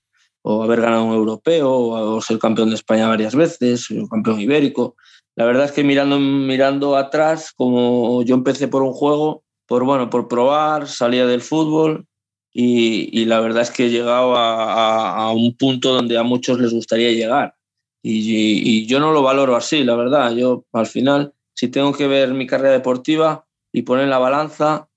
o 0.43 0.63
haber 0.63 0.81
ganado 0.81 1.05
un 1.05 1.15
europeo 1.15 1.69
o 1.69 2.21
ser 2.23 2.39
campeón 2.39 2.69
de 2.69 2.77
España 2.77 3.09
varias 3.09 3.35
veces, 3.35 3.91
o 3.91 4.07
campeón 4.09 4.41
ibérico. 4.41 4.95
La 5.35 5.45
verdad 5.45 5.65
es 5.65 5.73
que 5.73 5.83
mirando, 5.83 6.21
mirando 6.21 6.97
atrás, 6.97 7.53
como 7.55 8.23
yo 8.23 8.37
empecé 8.37 8.69
por 8.69 8.83
un 8.83 8.93
juego, 8.93 9.43
por, 9.67 9.85
bueno, 9.85 10.09
por 10.09 10.29
probar, 10.29 10.87
salía 10.87 11.27
del 11.27 11.43
fútbol 11.43 12.07
y, 12.59 13.11
y 13.13 13.27
la 13.27 13.41
verdad 13.41 13.65
es 13.65 13.71
que 13.71 13.85
he 13.85 13.91
llegado 13.91 14.35
a, 14.35 14.73
a, 14.73 15.25
a, 15.25 15.31
un 15.31 15.55
punto 15.59 15.93
donde 15.93 16.17
a 16.17 16.23
muchos 16.23 16.59
les 16.59 16.73
gustaría 16.73 17.11
llegar. 17.13 17.55
Y, 18.03 18.21
y, 18.21 18.63
y 18.65 18.87
yo 18.87 18.99
no 18.99 19.13
lo 19.13 19.23
valoro 19.23 19.57
así, 19.57 19.85
la 19.85 19.95
verdad. 19.95 20.35
Yo 20.35 20.65
al 20.73 20.87
final, 20.87 21.35
si 21.53 21.69
tengo 21.69 21.93
que 21.93 22.07
ver 22.07 22.33
mi 22.33 22.47
carrera 22.47 22.73
deportiva 22.73 23.45
y 23.73 23.83
poner 23.83 24.09
la 24.09 24.17
balanza, 24.17 24.89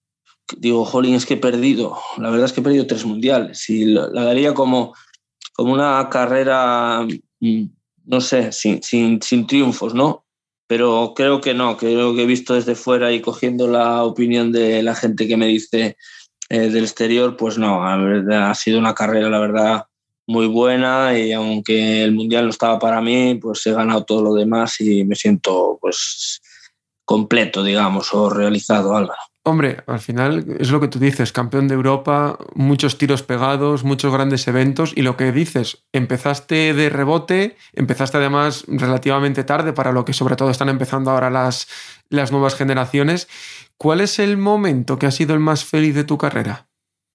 digo, 0.58 0.86
jolín, 0.86 1.16
es 1.16 1.26
que 1.26 1.34
he 1.34 1.38
perdido, 1.38 1.98
la 2.18 2.30
verdad 2.30 2.46
es 2.46 2.54
que 2.54 2.62
he 2.62 2.64
perdido 2.64 2.88
tres 2.88 3.04
mundiales 3.04 3.70
y 3.70 3.84
la, 3.84 4.08
la 4.08 4.24
daría 4.24 4.54
como, 4.54 4.96
como 5.52 5.74
una 5.74 6.08
carrera, 6.10 7.06
mm, 7.42 7.64
no 8.06 8.22
sé, 8.22 8.54
sin, 8.54 8.82
sin, 8.82 9.22
sin, 9.22 9.46
triunfos, 9.48 9.94
¿no? 9.94 10.24
Pero 10.66 11.12
creo 11.14 11.42
que 11.42 11.54
no, 11.54 11.76
creo 11.76 12.16
que 12.16 12.24
he 12.24 12.26
visto 12.26 12.54
desde 12.54 12.76
fuera 12.76 13.12
y 13.12 13.20
cogiendo 13.20 13.68
la 13.68 14.06
opinión 14.06 14.54
de 14.54 14.82
la 14.82 14.96
gente 14.96 15.28
que 15.28 15.36
me 15.36 15.48
dice 15.48 15.98
del 16.58 16.84
exterior, 16.84 17.38
pues 17.38 17.58
no, 17.58 17.84
ha 17.86 18.56
sido 18.56 18.80
una 18.80 18.96
carrera, 18.96 19.30
la 19.30 19.40
verdad, 19.40 19.86
muy 20.30 20.48
buena 20.48 21.18
y 21.18 21.32
aunque 21.32 22.04
el 22.04 22.12
mundial 22.14 22.46
no 22.46 22.50
estaba 22.52 22.78
para 22.78 23.02
mí, 23.02 23.36
pues 23.36 23.66
he 23.66 23.74
ganado 23.74 24.04
todo 24.04 24.22
lo 24.22 24.34
demás 24.36 24.80
y 24.80 25.04
me 25.04 25.16
siento 25.16 25.78
pues 25.82 26.42
completo, 27.04 27.64
digamos, 27.64 28.14
o 28.14 28.30
realizado, 28.30 28.96
Álvaro. 28.96 29.20
Hombre, 29.44 29.78
al 29.88 30.00
final 30.00 30.58
es 30.60 30.70
lo 30.70 30.80
que 30.80 30.90
tú 30.90 31.00
dices, 31.00 31.32
campeón 31.32 31.68
de 31.68 31.74
Europa, 31.74 32.38
muchos 32.54 33.00
tiros 33.00 33.24
pegados, 33.24 33.84
muchos 33.84 34.14
grandes 34.14 34.48
eventos 34.48 34.94
y 34.96 35.02
lo 35.02 35.18
que 35.18 35.32
dices, 35.32 35.86
empezaste 35.92 36.76
de 36.76 36.90
rebote, 36.90 37.58
empezaste 37.74 38.18
además 38.18 38.66
relativamente 38.68 39.44
tarde 39.44 39.74
para 39.74 39.92
lo 39.92 40.06
que 40.06 40.14
sobre 40.14 40.36
todo 40.36 40.52
están 40.52 40.70
empezando 40.70 41.10
ahora 41.10 41.32
las, 41.32 41.68
las 42.10 42.32
nuevas 42.32 42.54
generaciones. 42.54 43.28
¿Cuál 43.80 44.02
es 44.02 44.20
el 44.20 44.38
momento 44.38 45.00
que 45.00 45.08
ha 45.08 45.12
sido 45.12 45.34
el 45.34 45.40
más 45.40 45.66
feliz 45.66 45.96
de 45.96 46.04
tu 46.04 46.18
carrera? 46.18 46.68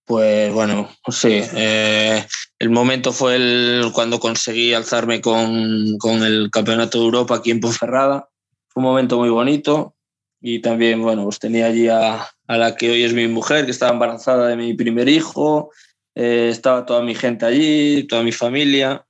Pues 0.06 0.52
bueno, 0.52 0.90
sí, 1.08 1.40
eh, 1.54 2.26
el 2.58 2.70
momento 2.70 3.12
fue 3.12 3.36
el, 3.36 3.90
cuando 3.94 4.18
conseguí 4.18 4.74
alzarme 4.74 5.20
con, 5.20 5.96
con 5.98 6.24
el 6.24 6.50
Campeonato 6.50 6.98
de 6.98 7.04
Europa 7.04 7.36
aquí 7.36 7.52
en 7.52 7.60
Ponferrada. 7.60 8.28
Fue 8.68 8.82
un 8.82 8.88
momento 8.88 9.18
muy 9.18 9.30
bonito, 9.30 9.94
y 10.46 10.58
también, 10.60 11.00
bueno, 11.00 11.24
pues 11.24 11.38
tenía 11.38 11.64
allí 11.64 11.88
a, 11.88 12.28
la 12.46 12.76
que 12.76 12.90
hoy 12.90 13.02
es 13.02 13.14
mi 13.14 13.26
mujer, 13.28 13.64
que 13.64 13.70
estaba 13.70 13.92
embarazada 13.92 14.48
de 14.48 14.56
mi 14.56 14.74
primer 14.74 15.08
hijo, 15.08 15.70
eh, 16.14 16.48
estaba 16.50 16.84
toda 16.84 17.00
mi 17.00 17.14
gente 17.14 17.46
allí, 17.46 18.06
toda 18.06 18.22
mi 18.22 18.30
familia. 18.30 19.06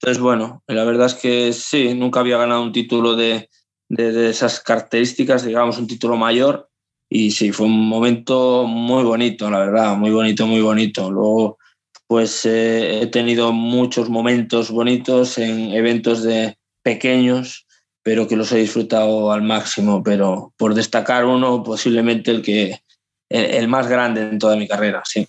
Entonces, 0.00 0.22
bueno, 0.22 0.64
la 0.66 0.84
verdad 0.84 1.08
es 1.08 1.14
que 1.14 1.52
sí, 1.52 1.92
nunca 1.92 2.20
había 2.20 2.38
ganado 2.38 2.62
un 2.62 2.72
título 2.72 3.16
de, 3.16 3.50
de, 3.90 4.30
esas 4.30 4.60
características, 4.60 5.44
digamos, 5.44 5.76
un 5.76 5.86
título 5.86 6.16
mayor. 6.16 6.70
Y 7.14 7.30
sí, 7.32 7.52
fue 7.52 7.66
un 7.66 7.88
momento 7.88 8.64
muy 8.64 9.04
bonito, 9.04 9.50
la 9.50 9.58
verdad, 9.58 9.96
muy 9.96 10.10
bonito, 10.10 10.46
muy 10.46 10.60
bonito. 10.60 11.10
Luego, 11.10 11.58
pues 12.06 12.44
eh, 12.46 13.02
he 13.02 13.06
tenido 13.08 13.52
muchos 13.52 14.08
momentos 14.08 14.70
bonitos 14.70 15.36
en 15.38 15.72
eventos 15.72 16.22
de 16.22 16.56
pequeños 16.82 17.66
pero 18.02 18.26
que 18.26 18.36
los 18.36 18.50
he 18.52 18.58
disfrutado 18.58 19.32
al 19.32 19.42
máximo. 19.42 20.02
Pero 20.02 20.52
por 20.56 20.74
destacar 20.74 21.24
uno, 21.24 21.62
posiblemente 21.62 22.30
el 22.30 22.42
que 22.42 22.80
el, 23.28 23.68
más 23.68 23.88
grande 23.88 24.22
en 24.22 24.38
toda 24.38 24.56
mi 24.56 24.68
carrera, 24.68 25.02
sí. 25.04 25.26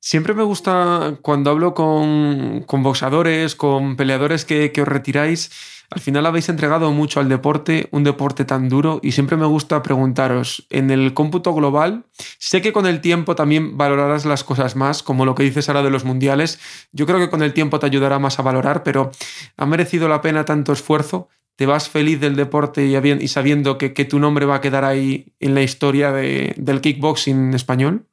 Siempre 0.00 0.32
me 0.32 0.44
gusta 0.44 1.18
cuando 1.22 1.50
hablo 1.50 1.74
con, 1.74 2.62
con 2.66 2.82
boxadores, 2.82 3.56
con 3.56 3.96
peleadores 3.96 4.44
que, 4.44 4.72
que, 4.72 4.82
os 4.82 4.88
retiráis, 4.88 5.50
al 5.90 6.00
final 6.00 6.26
habéis 6.26 6.48
entregado 6.48 6.90
mucho 6.92 7.20
al 7.20 7.28
deporte, 7.28 7.88
un 7.92 8.04
deporte 8.04 8.44
tan 8.44 8.68
duro, 8.68 9.00
y 9.02 9.12
siempre 9.12 9.36
me 9.36 9.46
gusta 9.46 9.82
preguntaros, 9.82 10.66
en 10.70 10.90
el 10.90 11.14
cómputo 11.14 11.54
global, 11.54 12.04
sé 12.38 12.60
que 12.60 12.72
con 12.72 12.86
el 12.86 13.00
tiempo 13.00 13.34
también 13.34 13.78
valorarás 13.78 14.24
las 14.24 14.44
cosas 14.44 14.76
más, 14.76 15.02
como 15.02 15.24
lo 15.24 15.34
que 15.34 15.44
dices 15.44 15.68
ahora 15.68 15.82
de 15.82 15.90
los 15.90 16.04
mundiales, 16.04 16.60
yo 16.92 17.06
creo 17.06 17.18
que 17.18 17.30
con 17.30 17.42
el 17.42 17.54
tiempo 17.54 17.78
te 17.78 17.86
ayudará 17.86 18.18
más 18.18 18.38
a 18.38 18.42
valorar, 18.42 18.82
pero 18.82 19.10
¿ha 19.56 19.66
merecido 19.66 20.08
la 20.08 20.20
pena 20.20 20.44
tanto 20.44 20.72
esfuerzo? 20.72 21.28
te 21.58 21.66
vas 21.66 21.88
feliz 21.88 22.20
del 22.20 22.36
deporte 22.36 22.86
y, 22.86 23.26
sabiendo 23.26 23.78
que, 23.78 23.90
tu 23.90 24.20
nombre 24.20 24.46
va 24.46 24.54
a 24.54 24.60
quedar 24.60 24.84
ahí 24.84 25.34
en 25.40 25.56
la 25.56 25.62
historia 25.62 26.12
del 26.12 26.80
kickboxing 26.80 27.52
español? 27.52 28.06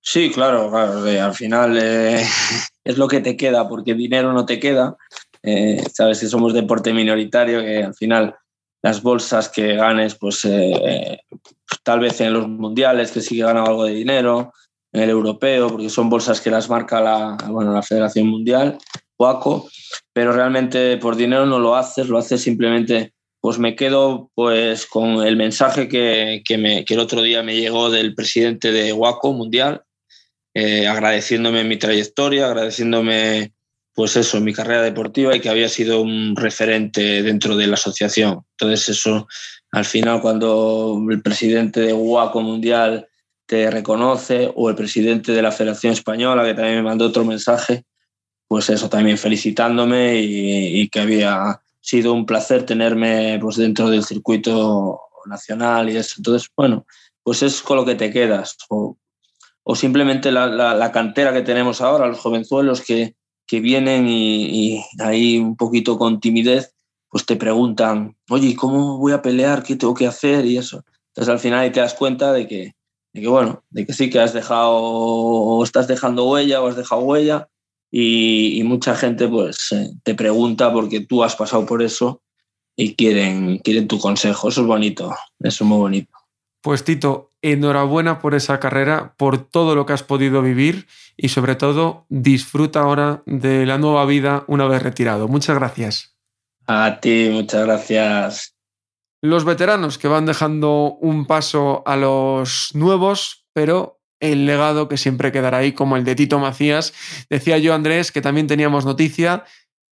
Sí, 0.00 0.30
claro, 0.30 0.70
claro. 0.70 1.04
al 1.04 1.34
final 1.34 1.76
eh, 1.82 2.24
es 2.84 2.98
lo 2.98 3.08
que 3.08 3.20
te 3.20 3.36
queda, 3.36 3.68
porque 3.68 3.94
dinero 3.94 4.32
no 4.32 4.46
te 4.46 4.60
queda. 4.60 4.96
Eh, 5.42 5.82
sabes 5.92 6.20
que 6.20 6.26
somos 6.26 6.54
deporte 6.54 6.92
minoritario, 6.92 7.60
que 7.60 7.82
al 7.82 7.94
final 7.94 8.34
las 8.82 9.02
bolsas 9.02 9.48
que 9.48 9.74
ganes, 9.76 10.16
pues 10.16 10.44
eh, 10.44 11.20
tal 11.82 12.00
vez 12.00 12.20
en 12.20 12.32
los 12.32 12.48
mundiales, 12.48 13.12
que 13.12 13.20
sí 13.20 13.36
que 13.36 13.44
ganan 13.44 13.66
algo 13.66 13.84
de 13.84 13.94
dinero, 13.94 14.52
en 14.92 15.02
el 15.02 15.10
europeo, 15.10 15.68
porque 15.68 15.88
son 15.88 16.10
bolsas 16.10 16.40
que 16.40 16.50
las 16.50 16.68
marca 16.68 17.00
la, 17.00 17.36
bueno, 17.48 17.72
la 17.72 17.82
Federación 17.82 18.28
Mundial, 18.28 18.78
WACO, 19.18 19.68
pero 20.12 20.32
realmente 20.32 20.96
por 20.98 21.16
dinero 21.16 21.46
no 21.46 21.58
lo 21.58 21.76
haces, 21.76 22.08
lo 22.08 22.18
haces 22.18 22.42
simplemente, 22.42 23.14
pues 23.40 23.58
me 23.58 23.74
quedo 23.74 24.30
pues 24.34 24.86
con 24.86 25.22
el 25.26 25.36
mensaje 25.36 25.88
que, 25.88 26.42
que, 26.44 26.84
el 26.86 26.98
otro 26.98 27.22
día 27.22 27.42
me 27.42 27.56
llegó 27.56 27.90
del 27.90 28.14
presidente 28.14 28.70
de 28.70 28.92
WACO 28.92 29.32
Mundial, 29.32 29.82
eh, 30.54 30.86
agradeciéndome 30.86 31.64
mi 31.64 31.78
trayectoria, 31.78 32.46
agradeciéndome 32.46 33.52
pues 33.94 34.16
eso, 34.16 34.40
mi 34.40 34.52
carrera 34.52 34.82
deportiva 34.82 35.36
y 35.36 35.40
que 35.40 35.50
había 35.50 35.68
sido 35.68 36.00
un 36.00 36.34
referente 36.36 37.22
dentro 37.22 37.56
de 37.56 37.66
la 37.66 37.74
asociación. 37.74 38.44
Entonces 38.52 38.88
eso, 38.88 39.28
al 39.70 39.84
final 39.84 40.20
cuando 40.20 40.98
el 41.10 41.20
presidente 41.22 41.80
de 41.80 41.92
WACO 41.92 42.40
Mundial 42.40 43.08
te 43.46 43.70
reconoce 43.70 44.50
o 44.54 44.70
el 44.70 44.76
presidente 44.76 45.32
de 45.32 45.42
la 45.42 45.52
Federación 45.52 45.92
Española 45.92 46.44
que 46.44 46.54
también 46.54 46.76
me 46.76 46.82
mandó 46.82 47.06
otro 47.06 47.24
mensaje, 47.24 47.84
pues 48.52 48.68
eso 48.70 48.88
también 48.88 49.18
felicitándome 49.18 50.20
y, 50.20 50.88
que 50.90 51.00
había 51.00 51.60
sido 51.80 52.12
un 52.12 52.26
placer 52.26 52.66
tenerme 52.66 53.38
pues 53.40 53.56
dentro 53.56 53.88
del 53.88 54.04
circuito 54.04 55.00
nacional 55.26 55.88
y 55.88 55.96
eso. 55.96 56.16
Entonces, 56.18 56.50
bueno, 56.54 56.86
pues 57.22 57.42
es 57.42 57.62
con 57.62 57.78
lo 57.78 57.84
que 57.86 57.94
te 57.94 58.10
quedas. 58.10 58.56
O, 58.68 58.96
simplemente 59.74 60.30
la, 60.30 60.90
cantera 60.92 61.32
que 61.32 61.40
tenemos 61.40 61.80
ahora, 61.80 62.06
los 62.06 62.18
jovenzuelos 62.18 62.82
que, 62.82 63.14
que 63.46 63.60
vienen 63.60 64.06
y, 64.08 64.82
ahí 64.98 65.38
un 65.38 65.56
poquito 65.56 65.98
con 65.98 66.20
timidez, 66.20 66.74
pues 67.08 67.26
te 67.26 67.36
preguntan, 67.36 68.16
oye, 68.30 68.56
¿cómo 68.56 68.98
voy 68.98 69.12
a 69.12 69.22
pelear? 69.22 69.62
¿Qué 69.62 69.76
tengo 69.76 69.94
que 69.94 70.06
hacer? 70.06 70.46
Y 70.46 70.56
eso. 70.56 70.84
Entonces 71.08 71.32
al 71.32 71.38
final 71.38 71.60
ahí 71.60 71.70
te 71.70 71.80
das 71.80 71.94
cuenta 71.94 72.32
de 72.32 72.48
que, 72.48 72.74
de 73.12 73.20
que 73.20 73.28
bueno, 73.28 73.62
de 73.70 73.84
que 73.84 73.92
sí 73.92 74.08
que 74.08 74.20
has 74.20 74.32
dejado, 74.32 74.72
o 74.72 75.62
estás 75.62 75.86
dejando 75.88 76.30
huella 76.30 76.62
o 76.62 76.68
has 76.68 76.76
dejado 76.76 77.02
huella 77.02 77.48
y, 77.90 78.62
mucha 78.64 78.94
gente 78.94 79.28
pues 79.28 79.70
eh, 79.72 79.92
te 80.02 80.14
pregunta 80.14 80.72
porque 80.72 81.00
tú 81.00 81.22
has 81.22 81.36
pasado 81.36 81.66
por 81.66 81.82
eso 81.82 82.22
y 82.74 82.94
quieren, 82.94 83.58
quieren 83.58 83.86
tu 83.86 83.98
consejo. 83.98 84.48
Eso 84.48 84.62
es 84.62 84.66
bonito, 84.66 85.10
eso 85.40 85.64
es 85.64 85.68
muy 85.68 85.78
bonito. 85.78 86.12
Pues 86.62 86.84
Tito, 86.84 87.31
enhorabuena 87.42 88.20
por 88.20 88.34
esa 88.34 88.60
carrera, 88.60 89.14
por 89.16 89.38
todo 89.38 89.74
lo 89.74 89.84
que 89.84 89.92
has 89.92 90.02
podido 90.02 90.40
vivir 90.42 90.86
y 91.16 91.28
sobre 91.28 91.56
todo 91.56 92.06
disfruta 92.08 92.80
ahora 92.80 93.22
de 93.26 93.66
la 93.66 93.78
nueva 93.78 94.06
vida 94.06 94.44
una 94.46 94.66
vez 94.66 94.82
retirado. 94.82 95.28
Muchas 95.28 95.56
gracias. 95.56 96.16
A 96.66 97.00
ti, 97.00 97.28
muchas 97.30 97.66
gracias. 97.66 98.54
Los 99.20 99.44
veteranos 99.44 99.98
que 99.98 100.08
van 100.08 100.26
dejando 100.26 100.96
un 101.00 101.26
paso 101.26 101.82
a 101.86 101.96
los 101.96 102.70
nuevos, 102.74 103.46
pero 103.52 104.00
el 104.20 104.46
legado 104.46 104.88
que 104.88 104.96
siempre 104.96 105.32
quedará 105.32 105.58
ahí, 105.58 105.72
como 105.72 105.96
el 105.96 106.04
de 106.04 106.14
Tito 106.14 106.38
Macías. 106.38 106.94
Decía 107.28 107.58
yo, 107.58 107.74
Andrés, 107.74 108.12
que 108.12 108.20
también 108.20 108.46
teníamos 108.46 108.84
noticia. 108.84 109.44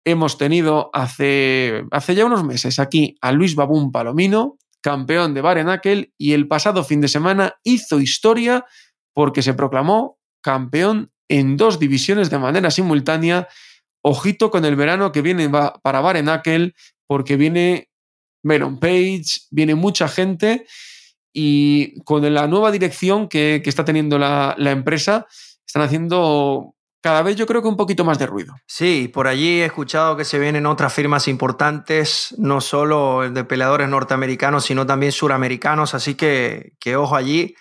Hemos 0.04 0.36
tenido 0.36 0.90
hace, 0.92 1.84
hace 1.92 2.14
ya 2.14 2.26
unos 2.26 2.44
meses 2.44 2.78
aquí 2.78 3.16
a 3.20 3.32
Luis 3.32 3.54
Babún 3.54 3.90
Palomino, 3.92 4.58
campeón 4.86 5.34
de 5.34 5.40
Barenakel, 5.40 6.12
y 6.16 6.32
el 6.32 6.46
pasado 6.46 6.84
fin 6.84 7.00
de 7.00 7.08
semana 7.08 7.56
hizo 7.64 7.98
historia 7.98 8.64
porque 9.12 9.42
se 9.42 9.52
proclamó 9.52 10.20
campeón 10.40 11.10
en 11.28 11.56
dos 11.56 11.80
divisiones 11.80 12.30
de 12.30 12.38
manera 12.38 12.70
simultánea. 12.70 13.48
Ojito 14.00 14.48
con 14.48 14.64
el 14.64 14.76
verano 14.76 15.10
que 15.10 15.22
viene 15.22 15.50
para 15.50 16.00
Barenakel, 16.00 16.76
porque 17.08 17.34
viene 17.34 17.88
Meron 18.44 18.78
Page, 18.78 19.24
viene 19.50 19.74
mucha 19.74 20.06
gente 20.06 20.66
y 21.32 22.00
con 22.04 22.32
la 22.32 22.46
nueva 22.46 22.70
dirección 22.70 23.28
que, 23.28 23.60
está 23.64 23.84
teniendo 23.84 24.20
la, 24.20 24.54
empresa, 24.56 25.26
están 25.66 25.82
haciendo 25.82 26.75
cada 27.06 27.22
vez 27.22 27.36
yo 27.36 27.46
creo 27.46 27.62
que 27.62 27.68
un 27.68 27.76
poquito 27.76 28.04
más 28.04 28.18
de 28.18 28.26
ruido. 28.26 28.56
Sí, 28.66 29.06
por 29.06 29.28
allí 29.28 29.60
he 29.60 29.66
escuchado 29.66 30.16
que 30.16 30.24
se 30.24 30.40
vienen 30.40 30.66
otras 30.66 30.92
firmas 30.92 31.28
importantes, 31.28 32.34
no 32.36 32.60
solo 32.60 33.30
de 33.30 33.44
peleadores 33.44 33.88
norteamericanos, 33.88 34.64
sino 34.64 34.86
también 34.86 35.12
suramericanos, 35.12 35.94
así 35.94 36.16
que, 36.16 36.72
que 36.80 36.96
ojo 36.96 37.14
allí. 37.14 37.54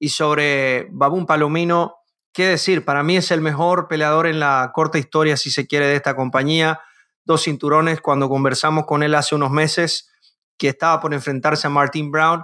Y 0.00 0.08
sobre 0.08 0.88
Babún 0.90 1.26
Palomino, 1.26 1.94
¿qué 2.32 2.46
decir? 2.46 2.84
Para 2.84 3.04
mí 3.04 3.16
es 3.16 3.30
el 3.30 3.40
mejor 3.40 3.86
peleador 3.86 4.26
en 4.26 4.40
la 4.40 4.72
corta 4.74 4.98
historia, 4.98 5.36
si 5.36 5.52
se 5.52 5.68
quiere, 5.68 5.86
de 5.86 5.94
esta 5.94 6.16
compañía. 6.16 6.80
Dos 7.24 7.44
cinturones, 7.44 8.00
cuando 8.00 8.28
conversamos 8.28 8.84
con 8.84 9.04
él 9.04 9.14
hace 9.14 9.36
unos 9.36 9.52
meses, 9.52 10.10
que 10.58 10.70
estaba 10.70 11.00
por 11.00 11.14
enfrentarse 11.14 11.68
a 11.68 11.70
Martin 11.70 12.10
Brown, 12.10 12.42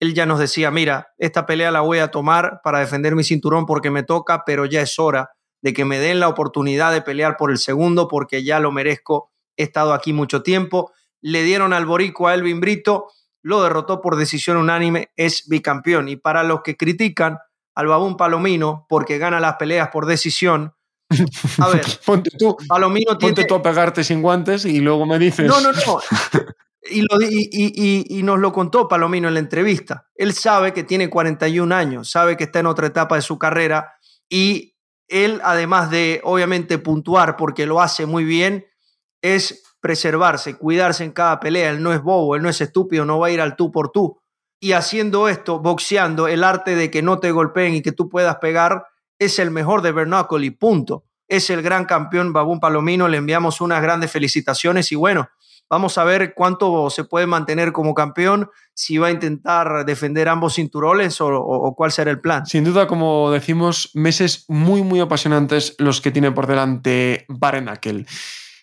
él 0.00 0.12
ya 0.12 0.26
nos 0.26 0.38
decía, 0.38 0.70
mira, 0.70 1.14
esta 1.16 1.46
pelea 1.46 1.70
la 1.70 1.80
voy 1.80 2.00
a 2.00 2.08
tomar 2.08 2.60
para 2.62 2.80
defender 2.80 3.14
mi 3.14 3.24
cinturón 3.24 3.64
porque 3.64 3.90
me 3.90 4.02
toca, 4.02 4.42
pero 4.44 4.66
ya 4.66 4.82
es 4.82 4.98
hora 4.98 5.30
de 5.64 5.72
que 5.72 5.86
me 5.86 5.98
den 5.98 6.20
la 6.20 6.28
oportunidad 6.28 6.92
de 6.92 7.00
pelear 7.00 7.38
por 7.38 7.50
el 7.50 7.56
segundo 7.56 8.06
porque 8.06 8.44
ya 8.44 8.60
lo 8.60 8.70
merezco. 8.70 9.32
He 9.56 9.62
estado 9.62 9.94
aquí 9.94 10.12
mucho 10.12 10.42
tiempo. 10.42 10.92
Le 11.22 11.42
dieron 11.42 11.72
al 11.72 11.86
Borico 11.86 12.28
a 12.28 12.34
Elvin 12.34 12.60
Brito, 12.60 13.06
lo 13.40 13.62
derrotó 13.62 14.02
por 14.02 14.16
decisión 14.16 14.58
unánime, 14.58 15.10
es 15.16 15.48
bicampeón. 15.48 16.10
Y 16.10 16.16
para 16.16 16.42
los 16.42 16.60
que 16.60 16.76
critican 16.76 17.38
al 17.74 17.86
Babún 17.86 18.18
Palomino 18.18 18.84
porque 18.90 19.16
gana 19.16 19.40
las 19.40 19.56
peleas 19.56 19.88
por 19.88 20.04
decisión, 20.04 20.74
a 21.58 21.68
ver, 21.70 21.82
ponte 22.04 22.30
tú, 22.38 22.58
Palomino 22.68 23.18
ponte 23.18 23.46
tú 23.46 23.54
a 23.54 23.62
pegarte 23.62 24.04
sin 24.04 24.20
guantes 24.20 24.66
y 24.66 24.80
luego 24.80 25.06
me 25.06 25.18
dices. 25.18 25.46
No, 25.46 25.62
no, 25.62 25.72
no. 25.72 26.00
Y, 26.86 27.00
lo, 27.00 27.18
y, 27.18 28.20
nos 28.22 28.38
lo 28.38 28.52
contó 28.52 28.86
Palomino 28.86 29.28
en 29.28 29.32
la 29.32 29.40
entrevista. 29.40 30.06
Él 30.14 30.34
sabe 30.34 30.74
que 30.74 30.84
tiene 30.84 31.08
41 31.08 31.74
años, 31.74 32.10
sabe 32.10 32.36
que 32.36 32.44
está 32.44 32.58
en 32.58 32.66
otra 32.66 32.88
etapa 32.88 33.16
de 33.16 33.22
su 33.22 33.38
carrera 33.38 33.94
y 34.28 34.73
él, 35.08 35.40
además 35.44 35.90
de 35.90 36.20
obviamente 36.24 36.78
puntuar 36.78 37.36
porque 37.36 37.66
lo 37.66 37.80
hace 37.80 38.06
muy 38.06 38.24
bien, 38.24 38.66
es 39.22 39.62
preservarse, 39.80 40.56
cuidarse 40.56 41.04
en 41.04 41.12
cada 41.12 41.40
pelea. 41.40 41.70
Él 41.70 41.82
no 41.82 41.92
es 41.92 42.02
bobo, 42.02 42.36
él 42.36 42.42
no 42.42 42.48
es 42.48 42.60
estúpido, 42.60 43.04
no 43.04 43.18
va 43.18 43.26
a 43.26 43.30
ir 43.30 43.40
al 43.40 43.56
tú 43.56 43.70
por 43.70 43.90
tú. 43.90 44.18
Y 44.60 44.72
haciendo 44.72 45.28
esto, 45.28 45.60
boxeando, 45.60 46.26
el 46.26 46.42
arte 46.42 46.74
de 46.74 46.90
que 46.90 47.02
no 47.02 47.18
te 47.18 47.32
golpeen 47.32 47.74
y 47.74 47.82
que 47.82 47.92
tú 47.92 48.08
puedas 48.08 48.36
pegar, 48.36 48.86
es 49.18 49.38
el 49.38 49.50
mejor 49.50 49.82
de 49.82 49.92
Bernacle 49.92 50.46
y 50.46 50.50
punto. 50.50 51.04
Es 51.28 51.50
el 51.50 51.62
gran 51.62 51.84
campeón 51.84 52.32
Babún 52.32 52.60
Palomino, 52.60 53.08
le 53.08 53.18
enviamos 53.18 53.60
unas 53.60 53.82
grandes 53.82 54.10
felicitaciones 54.10 54.90
y 54.92 54.94
bueno, 54.94 55.28
Vamos 55.70 55.98
a 55.98 56.04
ver 56.04 56.34
cuánto 56.34 56.90
se 56.90 57.04
puede 57.04 57.26
mantener 57.26 57.72
como 57.72 57.94
campeón, 57.94 58.50
si 58.74 58.98
va 58.98 59.08
a 59.08 59.10
intentar 59.10 59.84
defender 59.86 60.28
ambos 60.28 60.54
cinturones 60.54 61.20
o, 61.20 61.74
cuál 61.76 61.92
será 61.92 62.10
el 62.10 62.20
plan. 62.20 62.44
Sin 62.46 62.64
duda, 62.64 62.86
como 62.86 63.30
decimos, 63.30 63.90
meses 63.94 64.44
muy, 64.48 64.82
muy 64.82 65.00
apasionantes 65.00 65.74
los 65.78 66.00
que 66.00 66.10
tiene 66.10 66.32
por 66.32 66.46
delante 66.46 67.24
Barenakel. 67.28 68.06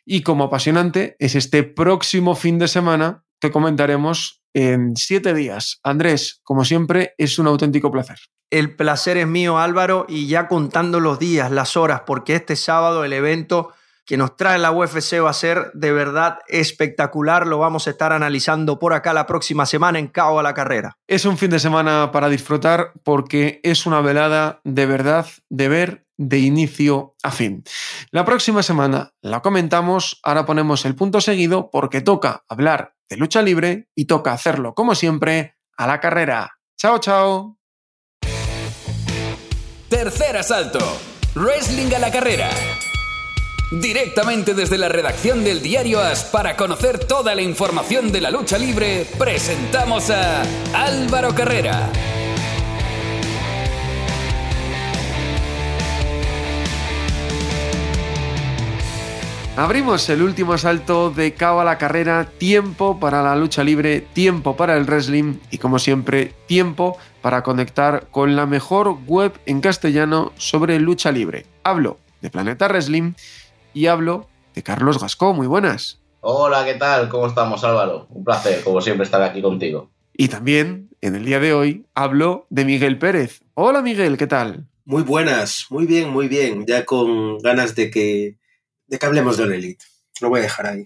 Y 0.06 0.22
como 0.22 0.46
apasionante 0.46 1.16
es 1.20 1.36
este 1.36 1.64
próximo 1.64 2.36
fin 2.36 2.60
de 2.60 2.68
semana 2.68 3.24
que 3.40 3.52
comentaremos 3.52 4.44
en 4.54 4.96
siete 4.96 5.34
días. 5.34 5.80
Andrés, 5.84 6.42
como 6.44 6.66
siempre, 6.66 7.14
es 7.18 7.40
un 7.40 7.48
auténtico 7.48 7.92
placer. 7.92 8.18
El 8.50 8.76
placer 8.76 9.18
es 9.18 9.28
mío, 9.28 9.58
Álvaro, 9.58 10.06
y 10.10 10.28
ya 10.28 10.48
contando 10.48 11.00
los 11.00 11.20
días, 11.20 11.52
las 11.52 11.78
horas, 11.78 12.02
porque 12.06 12.36
este 12.36 12.58
sábado 12.58 13.06
el 13.06 13.14
evento 13.14 13.72
que 14.12 14.18
nos 14.18 14.36
trae 14.36 14.60
la 14.60 14.74
UFC 14.74 15.24
va 15.24 15.30
a 15.30 15.34
ser 15.34 15.72
de 15.74 15.94
verdad 15.94 16.40
espectacular. 16.50 17.48
Lo 17.48 17.60
vamos 17.60 17.88
a 17.88 17.92
estar 17.92 18.12
analizando 18.12 18.78
por 18.78 18.94
acá 18.94 19.14
la 19.14 19.26
próxima 19.26 19.66
semana 19.66 20.00
en 20.00 20.08
Cabo 20.08 20.38
a 20.38 20.44
la 20.44 20.54
Carrera. 20.54 20.98
Es 21.08 21.24
un 21.24 21.38
fin 21.38 21.50
de 21.50 21.62
semana 21.62 22.12
para 22.12 22.28
disfrutar 22.28 22.92
porque 23.06 23.62
es 23.64 23.86
una 23.86 24.02
velada 24.02 24.60
de 24.66 24.86
verdad 24.86 25.28
de 25.48 25.70
ver 25.70 26.08
de 26.18 26.40
inicio 26.40 27.16
a 27.24 27.32
fin. 27.32 27.64
La 28.12 28.26
próxima 28.26 28.64
semana 28.64 29.14
la 29.22 29.42
comentamos, 29.42 30.20
ahora 30.24 30.46
ponemos 30.46 30.84
el 30.84 30.96
punto 30.96 31.22
seguido 31.22 31.70
porque 31.72 32.02
toca 32.02 32.44
hablar 32.50 32.96
de 33.10 33.16
lucha 33.16 33.42
libre 33.42 33.88
y 33.96 34.08
toca 34.08 34.34
hacerlo 34.34 34.74
como 34.76 34.94
siempre 34.94 35.56
a 35.78 35.88
la 35.88 36.02
carrera. 36.02 36.60
Chao, 36.78 37.00
chao. 37.00 37.58
Tercer 39.88 40.36
asalto. 40.36 40.80
Wrestling 41.34 41.94
a 41.94 42.00
la 42.00 42.12
carrera. 42.12 42.50
Directamente 43.72 44.54
desde 44.54 44.78
la 44.78 44.90
redacción 44.90 45.46
del 45.46 45.62
diario 45.62 46.02
As 46.02 46.26
para 46.26 46.58
conocer 46.58 47.00
toda 47.00 47.34
la 47.36 47.42
información 47.42 48.12
de 48.12 48.20
la 48.20 48.30
lucha 48.30 48.58
libre, 48.58 49.08
presentamos 49.18 50.10
a 50.10 50.42
Álvaro 50.74 51.34
Carrera. 51.34 51.90
Abrimos 59.56 60.10
el 60.10 60.22
último 60.22 60.52
asalto 60.52 61.10
de 61.10 61.34
cabo 61.34 61.62
a 61.62 61.64
la 61.64 61.78
carrera, 61.78 62.30
tiempo 62.38 63.00
para 63.00 63.24
la 63.24 63.38
lucha 63.38 63.64
libre, 63.64 64.02
tiempo 64.02 64.58
para 64.58 64.76
el 64.76 64.84
wrestling 64.84 65.36
y 65.50 65.60
como 65.60 65.80
siempre, 65.80 66.34
tiempo 66.46 66.98
para 67.22 67.42
conectar 67.42 68.08
con 68.12 68.36
la 68.36 68.46
mejor 68.46 68.98
web 69.08 69.32
en 69.46 69.62
castellano 69.62 70.34
sobre 70.36 70.78
lucha 70.82 71.10
libre. 71.14 71.46
Hablo 71.64 72.00
de 72.22 72.30
Planeta 72.30 72.68
Wrestling 72.68 73.14
y 73.74 73.88
hablo 73.88 74.28
de 74.54 74.64
Carlos 74.64 75.00
Gascó. 75.00 75.34
Muy 75.34 75.48
buenas. 75.48 76.02
Hola, 76.22 76.64
¿qué 76.66 76.76
tal? 76.76 77.10
¿Cómo 77.10 77.28
estamos, 77.28 77.64
Álvaro? 77.64 78.08
Un 78.10 78.24
placer, 78.24 78.64
como 78.64 78.82
siempre, 78.82 79.06
estar 79.06 79.22
aquí 79.22 79.42
contigo. 79.42 79.90
Y 80.14 80.28
también, 80.28 80.90
en 81.02 81.16
el 81.16 81.26
día 81.26 81.40
de 81.40 81.54
hoy, 81.54 81.86
hablo 81.96 82.46
de 82.50 82.66
Miguel 82.66 83.00
Pérez. 83.00 83.42
Hola, 83.56 83.82
Miguel, 83.82 84.18
¿qué 84.18 84.28
tal? 84.28 84.68
Muy 84.86 85.04
buenas, 85.04 85.66
muy 85.70 85.86
bien, 85.88 86.10
muy 86.10 86.28
bien. 86.28 86.66
Ya 86.68 86.86
con 86.86 87.40
ganas 87.40 87.76
de 87.76 87.90
que, 87.90 88.38
de 88.88 89.00
que 89.00 89.06
hablemos 89.06 89.38
de 89.38 89.48
la 89.48 89.56
Elite. 89.56 89.86
Lo 90.20 90.30
voy 90.30 90.42
a 90.42 90.44
dejar 90.44 90.68
ahí. 90.68 90.86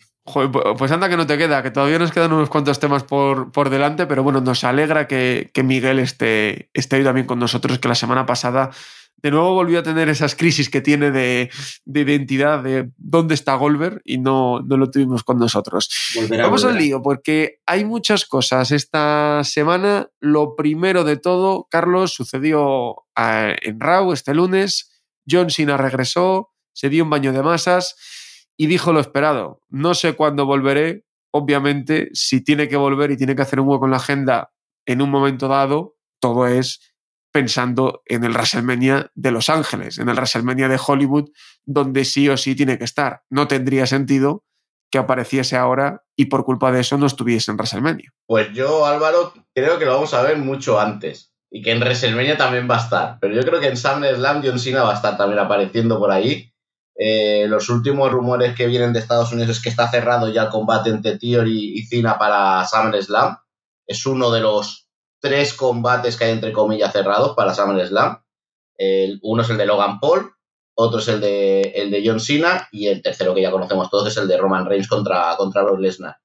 pues 0.77 0.91
anda 0.91 1.09
que 1.09 1.17
no 1.17 1.27
te 1.27 1.37
queda, 1.37 1.61
que 1.63 1.71
todavía 1.71 1.99
nos 1.99 2.11
quedan 2.11 2.31
unos 2.31 2.49
cuantos 2.49 2.79
temas 2.79 3.03
por, 3.03 3.51
por 3.51 3.69
delante, 3.69 4.07
pero 4.07 4.23
bueno, 4.23 4.39
nos 4.39 4.63
alegra 4.63 5.07
que, 5.07 5.49
que 5.53 5.63
Miguel 5.63 5.99
esté, 5.99 6.69
esté 6.73 6.95
hoy 6.95 7.03
también 7.03 7.27
con 7.27 7.39
nosotros, 7.39 7.79
que 7.79 7.89
la 7.89 7.95
semana 7.95 8.25
pasada 8.25 8.71
de 9.17 9.31
nuevo 9.31 9.53
volvió 9.53 9.79
a 9.79 9.83
tener 9.83 10.09
esas 10.09 10.35
crisis 10.35 10.69
que 10.69 10.81
tiene 10.81 11.11
de, 11.11 11.49
identidad, 11.85 12.63
de 12.63 12.91
dónde 12.97 13.33
está 13.33 13.55
Golver 13.55 14.01
y 14.05 14.17
no, 14.17 14.61
no 14.61 14.77
lo 14.77 14.91
tuvimos 14.91 15.23
con 15.23 15.39
nosotros. 15.39 15.89
Vamos 16.29 16.63
al 16.63 16.77
lío, 16.77 17.01
porque 17.01 17.59
hay 17.65 17.85
muchas 17.85 18.25
cosas 18.25 18.71
esta 18.71 19.43
semana. 19.43 20.09
Lo 20.19 20.55
primero 20.55 21.03
de 21.03 21.17
todo, 21.17 21.67
Carlos, 21.71 22.13
sucedió 22.13 23.05
en 23.15 23.79
Raw 23.79 24.13
este 24.13 24.33
lunes. 24.33 24.91
John 25.27 25.49
Cena 25.49 25.77
regresó, 25.77 26.51
se 26.73 26.89
dio 26.89 27.03
un 27.03 27.09
baño 27.09 27.33
de 27.33 27.41
masas 27.41 27.95
y 28.57 28.67
dijo 28.67 28.93
lo 28.93 28.99
esperado. 28.99 29.61
No 29.69 29.93
sé 29.93 30.13
cuándo 30.13 30.45
volveré. 30.45 31.05
Obviamente, 31.31 32.09
si 32.13 32.41
tiene 32.41 32.67
que 32.67 32.77
volver 32.77 33.11
y 33.11 33.17
tiene 33.17 33.35
que 33.35 33.41
hacer 33.41 33.59
un 33.59 33.67
hueco 33.67 33.85
en 33.85 33.91
la 33.91 33.97
agenda 33.97 34.51
en 34.85 35.01
un 35.01 35.09
momento 35.09 35.47
dado, 35.47 35.95
todo 36.19 36.47
es 36.47 36.94
pensando 37.35 38.01
en 38.05 38.23
el 38.23 38.31
WrestleMania 38.31 39.11
de 39.13 39.29
Los 39.29 39.49
Ángeles, 39.49 39.97
en 39.97 40.07
el 40.07 40.15
WrestleMania 40.15 40.69
de 40.69 40.79
Hollywood, 40.79 41.31
donde 41.65 42.05
sí 42.05 42.29
o 42.29 42.37
sí 42.37 42.55
tiene 42.55 42.77
que 42.77 42.85
estar. 42.85 43.23
No 43.29 43.45
tendría 43.49 43.85
sentido 43.87 44.45
que 44.89 44.99
apareciese 44.99 45.57
ahora 45.57 46.05
y 46.15 46.27
por 46.27 46.45
culpa 46.45 46.71
de 46.71 46.79
eso 46.79 46.97
no 46.97 47.05
estuviese 47.05 47.51
en 47.51 47.57
WrestleMania. 47.57 48.13
Pues 48.25 48.53
yo, 48.53 48.85
Álvaro, 48.85 49.33
creo 49.53 49.77
que 49.77 49.83
lo 49.83 49.95
vamos 49.95 50.13
a 50.13 50.21
ver 50.21 50.37
mucho 50.37 50.79
antes 50.79 51.33
y 51.51 51.61
que 51.61 51.73
en 51.73 51.81
WrestleMania 51.81 52.37
también 52.37 52.69
va 52.71 52.77
a 52.77 52.83
estar. 52.83 53.17
Pero 53.19 53.35
yo 53.35 53.41
creo 53.41 53.59
que 53.59 53.67
en 53.67 53.75
SummerSlam 53.75 54.41
John 54.41 54.57
Cena 54.57 54.83
va 54.83 54.93
a 54.93 54.95
estar 54.95 55.17
también 55.17 55.39
apareciendo 55.39 55.99
por 55.99 56.13
ahí. 56.13 56.53
Eh, 56.97 57.47
los 57.49 57.67
últimos 57.67 58.09
rumores 58.13 58.55
que 58.55 58.67
vienen 58.67 58.93
de 58.93 58.99
Estados 58.99 59.33
Unidos 59.33 59.57
es 59.57 59.61
que 59.61 59.67
está 59.67 59.91
cerrado 59.91 60.29
ya 60.29 60.43
el 60.43 60.49
combate 60.49 60.89
entre 60.89 61.17
Theory 61.17 61.79
y 61.79 61.85
Cena 61.85 62.17
para 62.17 62.65
SummerSlam. 62.65 63.35
Es 63.85 64.05
uno 64.05 64.31
de 64.31 64.39
los 64.39 64.84
tres 65.25 65.55
combates 65.55 66.17
que 66.17 66.25
hay 66.25 66.31
entre 66.33 66.53
comillas 66.53 66.93
cerrados 66.93 67.35
para 67.35 67.55
SummerSlam. 67.55 68.21
El, 68.77 69.19
uno 69.23 69.41
es 69.41 69.49
el 69.49 69.57
de 69.57 69.65
Logan 69.65 69.99
Paul, 69.99 70.31
otro 70.75 70.99
es 70.99 71.07
el 71.07 71.19
de, 71.19 71.61
el 71.61 71.89
de 71.89 72.03
John 72.05 72.19
Cena 72.19 72.67
y 72.71 72.89
el 72.89 73.01
tercero 73.01 73.33
que 73.33 73.41
ya 73.41 73.49
conocemos 73.49 73.89
todos 73.89 74.07
es 74.07 74.17
el 74.17 74.27
de 74.27 74.37
Roman 74.37 74.67
Reigns 74.67 74.87
contra, 74.87 75.35
contra 75.35 75.63
Brock 75.63 75.79
Lesnar. 75.79 76.17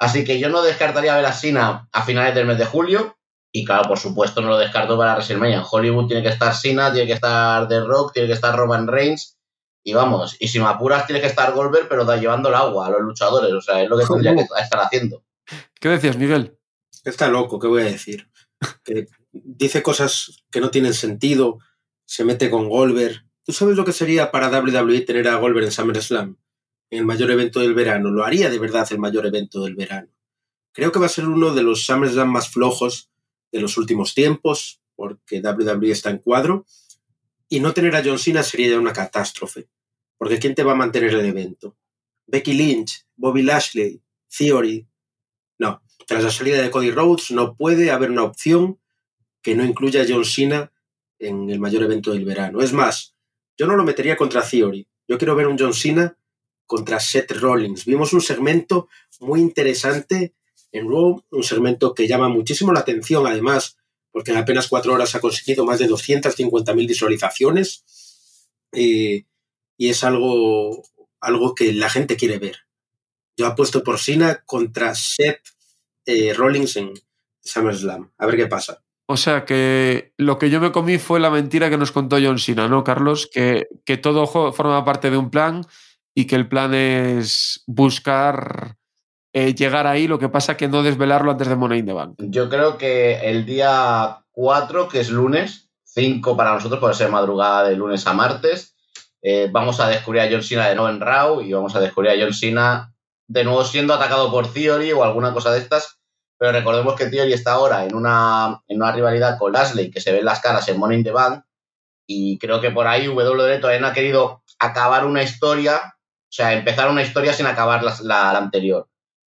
Así 0.00 0.24
que 0.24 0.40
yo 0.40 0.48
no 0.48 0.62
descartaría 0.62 1.14
ver 1.14 1.26
a 1.26 1.32
Cena 1.32 1.88
a 1.92 2.02
finales 2.02 2.34
del 2.34 2.46
mes 2.46 2.58
de 2.58 2.64
julio. 2.64 3.16
Y 3.52 3.64
claro, 3.64 3.86
por 3.86 4.00
supuesto, 4.00 4.40
no 4.40 4.48
lo 4.48 4.58
descarto 4.58 4.98
para 4.98 5.12
WrestleMania. 5.12 5.58
En 5.58 5.64
Hollywood 5.70 6.08
tiene 6.08 6.24
que 6.24 6.30
estar 6.30 6.52
Cena, 6.56 6.92
tiene 6.92 7.06
que 7.06 7.12
estar 7.12 7.68
The 7.68 7.80
Rock, 7.82 8.14
tiene 8.14 8.26
que 8.26 8.34
estar 8.34 8.56
Roman 8.56 8.88
Reigns. 8.88 9.38
Y 9.84 9.94
vamos, 9.94 10.36
y 10.40 10.48
si 10.48 10.58
me 10.58 10.66
apuras, 10.66 11.06
tiene 11.06 11.20
que 11.20 11.28
estar 11.28 11.52
Goldberg, 11.52 11.86
pero 11.88 12.04
da 12.04 12.16
llevando 12.16 12.48
el 12.48 12.56
agua 12.56 12.88
a 12.88 12.90
los 12.90 13.02
luchadores. 13.02 13.52
O 13.52 13.60
sea, 13.60 13.80
es 13.80 13.88
lo 13.88 13.96
que 13.96 14.06
tendría 14.06 14.34
que 14.34 14.40
estar 14.60 14.80
haciendo. 14.80 15.22
¿Qué 15.78 15.88
decías, 15.88 16.16
Miguel? 16.16 16.58
Está 17.04 17.28
loco, 17.28 17.58
¿qué 17.58 17.66
voy 17.66 17.82
a 17.82 17.86
decir? 17.86 18.28
Dice 19.32 19.82
cosas 19.82 20.44
que 20.50 20.60
no 20.60 20.70
tienen 20.70 20.94
sentido, 20.94 21.58
se 22.06 22.24
mete 22.24 22.50
con 22.50 22.68
Goldberg. 22.68 23.26
¿Tú 23.44 23.52
sabes 23.52 23.76
lo 23.76 23.84
que 23.84 23.92
sería 23.92 24.30
para 24.30 24.48
WWE 24.48 25.02
tener 25.02 25.28
a 25.28 25.36
Goldberg 25.36 25.66
en 25.66 25.72
SummerSlam? 25.72 26.38
En 26.90 26.98
el 27.00 27.04
mayor 27.04 27.30
evento 27.30 27.60
del 27.60 27.74
verano. 27.74 28.10
Lo 28.10 28.24
haría 28.24 28.48
de 28.48 28.58
verdad 28.58 28.86
el 28.90 28.98
mayor 28.98 29.26
evento 29.26 29.64
del 29.64 29.74
verano. 29.74 30.08
Creo 30.72 30.92
que 30.92 30.98
va 30.98 31.06
a 31.06 31.10
ser 31.10 31.26
uno 31.26 31.54
de 31.54 31.62
los 31.62 31.84
SummerSlam 31.84 32.30
más 32.30 32.48
flojos 32.48 33.10
de 33.52 33.60
los 33.60 33.76
últimos 33.76 34.14
tiempos, 34.14 34.80
porque 34.96 35.40
WWE 35.40 35.90
está 35.90 36.10
en 36.10 36.18
cuadro. 36.18 36.66
Y 37.48 37.60
no 37.60 37.74
tener 37.74 37.94
a 37.96 38.02
John 38.04 38.18
Cena 38.18 38.42
sería 38.42 38.70
ya 38.70 38.78
una 38.78 38.92
catástrofe. 38.92 39.68
Porque 40.16 40.38
¿quién 40.38 40.54
te 40.54 40.64
va 40.64 40.72
a 40.72 40.76
mantener 40.76 41.14
el 41.14 41.26
evento? 41.26 41.76
Becky 42.26 42.54
Lynch, 42.54 43.06
Bobby 43.16 43.42
Lashley, 43.42 44.02
Theory. 44.36 44.88
Tras 46.06 46.22
la 46.22 46.30
salida 46.30 46.60
de 46.60 46.70
Cody 46.70 46.90
Rhodes, 46.90 47.30
no 47.30 47.56
puede 47.56 47.90
haber 47.90 48.10
una 48.10 48.24
opción 48.24 48.78
que 49.42 49.54
no 49.54 49.64
incluya 49.64 50.02
a 50.02 50.06
John 50.08 50.24
Cena 50.24 50.72
en 51.18 51.50
el 51.50 51.58
mayor 51.58 51.82
evento 51.82 52.12
del 52.12 52.24
verano. 52.24 52.60
Es 52.60 52.72
más, 52.72 53.14
yo 53.56 53.66
no 53.66 53.76
lo 53.76 53.84
metería 53.84 54.16
contra 54.16 54.42
Theory. 54.42 54.86
Yo 55.06 55.18
quiero 55.18 55.34
ver 55.34 55.46
un 55.46 55.58
John 55.58 55.74
Cena 55.74 56.16
contra 56.66 57.00
Seth 57.00 57.32
Rollins. 57.32 57.84
Vimos 57.84 58.12
un 58.12 58.20
segmento 58.20 58.88
muy 59.20 59.40
interesante 59.40 60.34
en 60.72 60.88
Raw, 60.88 61.22
un 61.30 61.42
segmento 61.42 61.94
que 61.94 62.08
llama 62.08 62.28
muchísimo 62.28 62.72
la 62.72 62.80
atención, 62.80 63.26
además, 63.26 63.76
porque 64.10 64.32
en 64.32 64.38
apenas 64.38 64.68
cuatro 64.68 64.92
horas 64.92 65.14
ha 65.14 65.20
conseguido 65.20 65.64
más 65.64 65.78
de 65.78 65.88
250.000 65.88 66.88
visualizaciones 66.88 67.84
eh, 68.72 69.24
y 69.76 69.88
es 69.88 70.04
algo, 70.04 70.82
algo 71.20 71.54
que 71.54 71.72
la 71.72 71.90
gente 71.90 72.16
quiere 72.16 72.38
ver. 72.38 72.58
Yo 73.36 73.46
apuesto 73.46 73.82
por 73.82 73.98
Cena 73.98 74.42
contra 74.46 74.94
Seth 74.94 75.53
eh, 76.06 76.32
Rollins 76.34 76.76
en 76.76 76.92
SummerSlam. 77.42 78.10
A 78.18 78.26
ver 78.26 78.36
qué 78.36 78.46
pasa. 78.46 78.82
O 79.06 79.16
sea 79.16 79.44
que 79.44 80.14
lo 80.16 80.38
que 80.38 80.48
yo 80.48 80.60
me 80.60 80.72
comí 80.72 80.98
fue 80.98 81.20
la 81.20 81.30
mentira 81.30 81.68
que 81.68 81.76
nos 81.76 81.92
contó 81.92 82.16
John 82.22 82.38
Cena, 82.38 82.68
¿no, 82.68 82.84
Carlos? 82.84 83.28
Que, 83.30 83.68
que 83.84 83.98
todo 83.98 84.26
forma 84.26 84.84
parte 84.84 85.10
de 85.10 85.18
un 85.18 85.30
plan 85.30 85.66
y 86.14 86.26
que 86.26 86.36
el 86.36 86.48
plan 86.48 86.72
es 86.74 87.62
buscar 87.66 88.76
eh, 89.34 89.52
llegar 89.54 89.86
ahí, 89.86 90.06
lo 90.06 90.18
que 90.18 90.28
pasa 90.28 90.56
que 90.56 90.68
no 90.68 90.82
desvelarlo 90.82 91.32
antes 91.32 91.48
de 91.48 91.56
Money 91.56 91.80
in 91.80 91.86
the 91.86 91.92
Bank. 91.92 92.14
Yo 92.18 92.48
creo 92.48 92.78
que 92.78 93.16
el 93.28 93.44
día 93.44 94.24
4, 94.30 94.88
que 94.88 95.00
es 95.00 95.10
lunes, 95.10 95.68
5 95.82 96.36
para 96.36 96.54
nosotros, 96.54 96.80
puede 96.80 96.94
ser 96.94 97.10
madrugada 97.10 97.68
de 97.68 97.76
lunes 97.76 98.06
a 98.06 98.14
martes, 98.14 98.74
eh, 99.20 99.48
vamos 99.50 99.80
a 99.80 99.88
descubrir 99.88 100.22
a 100.22 100.28
John 100.30 100.42
Cena 100.42 100.68
de 100.68 100.76
nuevo 100.76 100.88
en 100.88 101.00
Raw 101.00 101.40
y 101.40 101.52
vamos 101.52 101.74
a 101.74 101.80
descubrir 101.80 102.12
a 102.12 102.24
John 102.24 102.32
Cena 102.32 102.93
de 103.26 103.44
nuevo 103.44 103.64
siendo 103.64 103.94
atacado 103.94 104.30
por 104.30 104.52
Theory 104.52 104.92
o 104.92 105.04
alguna 105.04 105.32
cosa 105.32 105.52
de 105.52 105.58
estas. 105.58 105.98
Pero 106.38 106.52
recordemos 106.52 106.94
que 106.94 107.06
Theory 107.06 107.32
está 107.32 107.52
ahora 107.52 107.84
en 107.84 107.94
una, 107.94 108.60
en 108.66 108.76
una 108.76 108.92
rivalidad 108.92 109.38
con 109.38 109.52
Lashley, 109.52 109.90
que 109.90 110.00
se 110.00 110.12
ven 110.12 110.24
las 110.24 110.40
caras 110.40 110.68
en 110.68 110.78
Money 110.78 110.98
in 110.98 111.04
the 111.04 111.12
Bank, 111.12 111.44
y 112.06 112.38
creo 112.38 112.60
que 112.60 112.70
por 112.70 112.86
ahí 112.86 113.08
WWE 113.08 113.58
todavía 113.58 113.80
no 113.80 113.86
ha 113.86 113.92
querido 113.92 114.42
acabar 114.58 115.06
una 115.06 115.22
historia, 115.22 115.76
o 115.96 116.32
sea, 116.32 116.52
empezar 116.52 116.90
una 116.90 117.02
historia 117.02 117.32
sin 117.32 117.46
acabar 117.46 117.82
la, 118.02 118.30
anterior. 118.36 118.88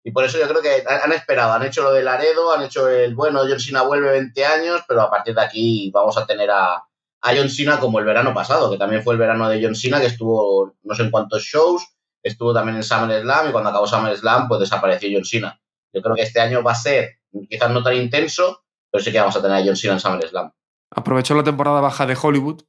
Y 0.04 0.12
por 0.12 0.24
eso 0.26 0.38
yo 0.38 0.48
creo 0.48 0.62
que 0.62 0.84
han 0.88 1.02
han 1.04 1.14
esperado, 1.14 1.54
han 1.54 1.66
hecho 1.66 1.84
lo 1.84 1.92
de 1.94 2.04
Laredo, 2.04 2.54
han 2.54 2.64
hecho 2.64 2.88
el, 2.90 3.16
bueno, 3.16 3.42
John 3.42 3.60
Cena 3.60 3.82
vuelve 3.84 4.12
20 4.12 4.46
años, 4.46 4.82
pero 4.88 5.02
a 5.02 5.10
partir 5.10 5.36
de 5.36 5.42
aquí 5.42 5.92
vamos 5.92 6.18
a 6.18 6.26
tener 6.26 6.52
a, 6.52 6.76
a 6.76 7.36
John 7.36 7.50
Cena 7.50 7.80
como 7.80 8.00
el 8.00 8.06
verano 8.06 8.34
pasado, 8.34 8.70
que 8.70 8.78
también 8.78 9.04
fue 9.04 9.14
el 9.14 9.20
verano 9.20 9.50
de 9.50 9.62
John 9.64 9.76
Cena, 9.76 10.00
que 10.00 10.08
estuvo 10.08 10.76
no 10.84 10.96
sé 10.96 11.04
en 11.04 11.12
cuántos 11.12 11.44
shows, 11.44 11.84
estuvo 12.24 12.54
también 12.54 12.78
en 12.78 12.84
SummerSlam 12.84 13.50
y 13.50 13.52
cuando 13.52 13.70
acabó 13.70 13.88
SummerSlam 13.88 14.48
pues 14.48 14.62
desapareció 14.62 15.10
John 15.12 15.26
Cena. 15.26 15.62
Yo 15.94 16.02
creo 16.02 16.16
que 16.16 16.24
este 16.24 16.40
año 16.40 16.64
va 16.64 16.74
a 16.74 16.76
ser 16.76 17.20
quizás 17.50 17.72
no 17.72 17.84
tan 17.84 17.96
intenso, 17.96 18.64
pero 18.92 19.04
sí 19.04 19.12
que 19.12 19.20
vamos 19.20 19.36
a 19.36 19.42
tener 19.42 19.58
a 19.58 19.66
John 19.66 19.76
Cena 19.76 19.94
en 19.94 20.00
SummerSlam. 20.00 20.52
Aprovechó 20.92 21.36
la 21.36 21.44
temporada 21.44 21.82
baja 21.82 22.06
de 22.06 22.18
Hollywood 22.20 22.64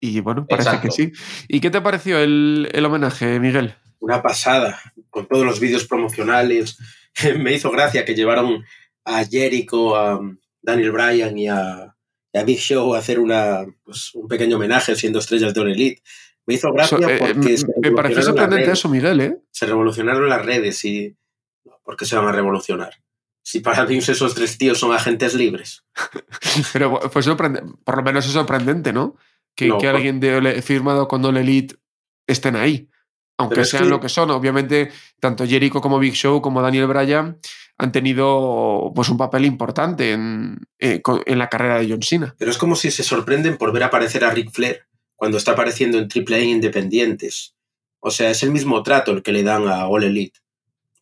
y 0.00 0.20
bueno, 0.20 0.46
parece 0.46 0.70
Exacto. 0.70 0.88
que 0.88 0.92
sí. 0.92 1.12
¿Y 1.48 1.60
qué 1.60 1.70
te 1.70 1.80
pareció 1.80 2.18
el, 2.18 2.68
el 2.72 2.84
homenaje, 2.84 3.38
Miguel? 3.38 3.74
Una 3.98 4.22
pasada, 4.22 4.80
con 5.10 5.26
todos 5.26 5.44
los 5.44 5.60
vídeos 5.60 5.86
promocionales. 5.86 6.78
Me 7.38 7.52
hizo 7.52 7.70
gracia 7.70 8.04
que 8.04 8.14
llevaron 8.14 8.64
a 9.04 9.24
Jericho, 9.24 9.96
a 9.96 10.20
Daniel 10.62 10.92
Bryan 10.92 11.36
y 11.38 11.48
a, 11.48 11.96
y 12.32 12.38
a 12.38 12.44
Big 12.44 12.58
Show 12.58 12.94
a 12.94 12.98
hacer 12.98 13.18
una, 13.18 13.66
pues, 13.84 14.14
un 14.14 14.26
pequeño 14.26 14.56
homenaje 14.56 14.96
siendo 14.96 15.18
estrellas 15.18 15.52
de 15.52 15.60
All 15.60 15.72
Elite. 15.72 16.02
Me 16.50 16.54
hizo 16.54 16.72
gracia 16.72 16.98
So- 16.98 17.08
eh, 17.08 17.18
porque 17.18 17.56
se 17.58 17.66
me 17.66 17.92
pareció 17.92 17.92
revolucionaron 17.92 18.16
las 18.16 18.24
sorprendente 18.24 18.64
redes. 18.66 18.78
eso, 18.78 18.88
Miguel, 18.88 19.20
¿eh? 19.20 19.36
Se 19.52 19.66
revolucionaron 19.66 20.28
las 20.28 20.44
redes 20.44 20.84
y... 20.84 21.16
¿Por 21.84 21.96
qué 21.96 22.04
se 22.04 22.16
van 22.16 22.26
a 22.26 22.32
revolucionar? 22.32 22.92
Si 23.42 23.60
para 23.60 23.84
Vince 23.84 24.12
esos 24.12 24.34
tres 24.34 24.58
tíos 24.58 24.78
son 24.78 24.92
agentes 24.92 25.34
libres. 25.34 25.84
Pero 26.72 27.00
fue 27.10 27.22
sorprendente, 27.22 27.72
por 27.84 27.96
lo 27.96 28.02
menos 28.02 28.26
es 28.26 28.32
sorprendente, 28.32 28.92
¿no? 28.92 29.16
Que, 29.56 29.68
No, 29.68 29.78
que 29.78 29.86
por- 29.86 29.96
alguien 29.96 30.20
de 30.20 30.36
Ole- 30.36 30.62
firmado 30.62 31.08
con 31.08 31.24
All 31.24 31.36
Elite 31.36 31.76
estén 32.26 32.56
ahí. 32.56 32.88
Aunque 33.38 33.64
sean 33.64 33.84
que- 33.84 33.88
lo 33.90 34.00
que 34.00 34.08
son. 34.10 34.30
Obviamente, 34.30 34.90
tanto 35.18 35.46
Jericho 35.46 35.80
como 35.80 35.98
Big 35.98 36.14
Show 36.14 36.42
como 36.42 36.60
Daniel 36.62 36.86
Bryan 36.86 37.38
han 37.78 37.92
tenido 37.92 38.92
pues, 38.94 39.08
un 39.08 39.16
papel 39.16 39.46
importante 39.46 40.12
en, 40.12 40.58
eh, 40.78 41.00
en 41.24 41.38
la 41.38 41.48
carrera 41.48 41.78
de 41.80 41.88
John 41.88 42.02
Cena. 42.02 42.34
Pero 42.38 42.50
es 42.50 42.58
como 42.58 42.76
si 42.76 42.90
se 42.90 43.02
sorprenden 43.02 43.56
por 43.56 43.72
ver 43.72 43.84
aparecer 43.84 44.24
a 44.24 44.30
Ric 44.30 44.50
Flair 44.52 44.82
cuando 45.20 45.36
está 45.36 45.52
apareciendo 45.52 45.98
en 45.98 46.08
AAA 46.08 46.44
independientes. 46.44 47.54
O 47.98 48.10
sea, 48.10 48.30
es 48.30 48.42
el 48.42 48.52
mismo 48.52 48.82
trato 48.82 49.12
el 49.12 49.22
que 49.22 49.32
le 49.32 49.42
dan 49.42 49.68
a 49.68 49.86
All 49.86 50.04
Elite. 50.04 50.40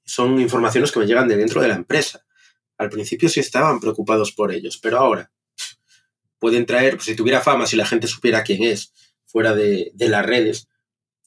Son 0.05 0.41
informaciones 0.41 0.91
que 0.91 0.99
me 0.99 1.07
llegan 1.07 1.29
de 1.29 1.37
dentro 1.37 1.63
de 1.63 1.69
la 1.69 1.77
empresa. 1.77 2.27
Al 2.79 2.91
principio 2.91 3.29
sí 3.29 3.39
estaban 3.39 3.79
preocupados 3.79 4.33
por 4.33 4.53
ellos, 4.53 4.77
pero 4.83 4.99
ahora 4.99 5.31
pueden 6.41 6.67
traer, 6.67 6.97
pues, 6.97 7.05
si 7.05 7.15
tuviera 7.15 7.41
fama, 7.41 7.65
si 7.67 7.77
la 7.77 7.87
gente 7.87 8.09
supiera 8.09 8.43
quién 8.43 8.65
es, 8.65 8.93
fuera 9.25 9.55
de, 9.55 9.93
de 9.95 10.09
las 10.09 10.27
redes, 10.27 10.69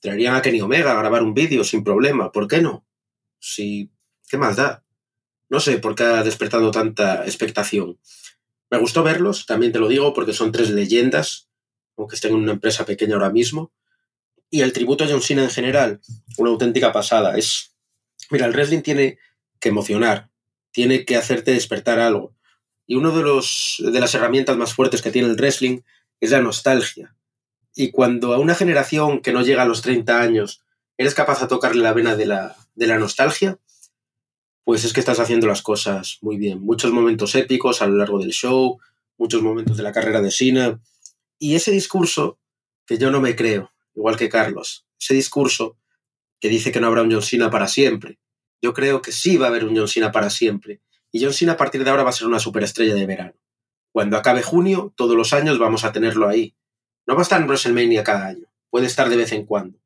traerían 0.02 0.36
a 0.36 0.42
Kenny 0.42 0.60
Omega 0.60 0.92
a 0.92 1.00
grabar 1.00 1.24
un 1.24 1.34
vídeo 1.34 1.64
sin 1.64 1.86
problema. 1.86 2.34
¿Por 2.34 2.50
qué 2.50 2.62
no? 2.62 2.86
Si, 3.40 3.90
¿qué 4.28 4.38
más 4.38 4.58
da? 4.58 4.84
No 5.48 5.62
sé 5.62 5.78
por 5.78 5.96
qué 5.96 6.04
ha 6.04 6.24
despertado 6.26 6.72
tanta 6.72 7.24
expectación. 7.24 8.02
Me 8.70 8.80
gustó 8.80 9.02
verlos, 9.02 9.46
también 9.46 9.72
te 9.72 9.80
lo 9.80 9.88
digo, 9.88 10.14
porque 10.14 10.34
son 10.34 10.52
tres 10.52 10.72
leyendas, 10.72 11.51
aunque 11.98 12.16
estén 12.16 12.32
en 12.32 12.40
una 12.40 12.54
empresa 12.54 12.86
pequeña 12.86 13.16
ahora 13.16 13.30
mismo. 13.30 13.72
Y 14.50 14.62
el 14.62 14.74
tributo 14.74 15.04
a 15.04 15.08
John 15.08 15.22
Cena 15.22 15.44
en 15.44 15.50
general, 15.50 16.02
una 16.38 16.50
auténtica 16.50 16.92
pasada. 16.92 17.38
Es, 17.38 17.76
mira, 18.30 18.46
el 18.46 18.54
wrestling 18.54 18.82
tiene 18.82 19.18
que 19.60 19.70
emocionar, 19.70 20.30
tiene 20.72 21.06
que 21.06 21.16
hacerte 21.16 21.52
despertar 21.52 22.00
algo. 22.00 22.36
Y 22.86 22.96
uno 22.96 23.16
de 23.16 23.24
los 23.24 23.78
de 23.80 24.00
las 24.00 24.14
herramientas 24.16 24.58
más 24.58 24.74
fuertes 24.74 25.02
que 25.02 25.12
tiene 25.12 25.30
el 25.30 25.38
wrestling 25.38 25.82
es 26.20 26.32
la 26.32 26.42
nostalgia. 26.42 27.16
Y 27.76 27.92
cuando 27.92 28.34
a 28.34 28.40
una 28.40 28.56
generación 28.56 29.22
que 29.22 29.32
no 29.32 29.42
llega 29.42 29.64
a 29.64 29.68
los 29.68 29.82
30 29.82 30.20
años 30.20 30.62
eres 30.98 31.14
capaz 31.14 31.40
de 31.40 31.48
tocarle 31.48 31.82
la 31.82 31.94
vena 31.94 32.16
de 32.16 32.26
la, 32.26 32.56
de 32.76 32.88
la 32.88 33.00
nostalgia, 33.00 33.58
pues 34.64 34.84
es 34.84 34.94
que 34.94 35.00
estás 35.00 35.20
haciendo 35.20 35.48
las 35.48 35.62
cosas 35.62 36.18
muy 36.22 36.38
bien. 36.38 36.62
Muchos 36.62 36.92
momentos 36.92 37.36
épicos 37.36 37.82
a 37.82 37.88
lo 37.88 37.96
largo 37.96 38.20
del 38.20 38.32
show, 38.32 38.80
muchos 39.18 39.42
momentos 39.42 39.78
de 39.78 39.84
la 39.84 39.92
carrera 39.92 40.22
de 40.22 40.32
Cena. 40.32 40.80
Y 41.44 41.56
ese 41.56 41.72
discurso, 41.72 42.40
que 42.86 43.00
yo 43.00 43.10
no 43.10 43.20
me 43.20 43.36
creo, 43.36 43.74
igual 43.96 44.16
que 44.16 44.30
Carlos, 44.30 44.86
ese 45.00 45.16
discurso 45.16 45.76
que 46.40 46.50
dice 46.50 46.72
que 46.72 46.80
no 46.80 46.86
habrá 46.86 47.02
un 47.02 47.12
John 47.12 47.24
Cena 47.24 47.50
para 47.50 47.68
siempre. 47.68 48.20
Yo 48.62 48.76
creo 48.76 49.02
que 49.02 49.12
sí 49.12 49.38
va 49.38 49.48
a 49.48 49.50
haber 49.50 49.66
un 49.66 49.76
John 49.76 49.88
Cena 49.88 50.12
para 50.12 50.30
siempre. 50.30 50.82
Y 51.12 51.20
John 51.20 51.34
Cena 51.34 51.54
a 51.54 51.58
partir 51.58 51.84
de 51.84 51.90
ahora 51.90 52.04
va 52.04 52.12
a 52.12 52.14
ser 52.14 52.28
una 52.28 52.38
superestrella 52.38 52.94
de 52.94 53.08
verano. 53.08 53.34
Cuando 53.92 54.18
acabe 54.18 54.44
junio, 54.44 54.94
todos 54.96 55.18
los 55.18 55.34
años 55.34 55.58
vamos 55.58 55.84
a 55.84 55.92
tenerlo 55.92 56.30
ahí. 56.30 56.56
No 57.08 57.16
va 57.16 57.22
a 57.22 57.24
estar 57.24 57.42
en 57.42 57.48
WrestleMania 57.48 58.04
cada 58.04 58.28
año, 58.28 58.46
puede 58.70 58.86
estar 58.86 59.10
de 59.10 59.18
vez 59.18 59.32
en 59.32 59.48
cuando. 59.48 59.80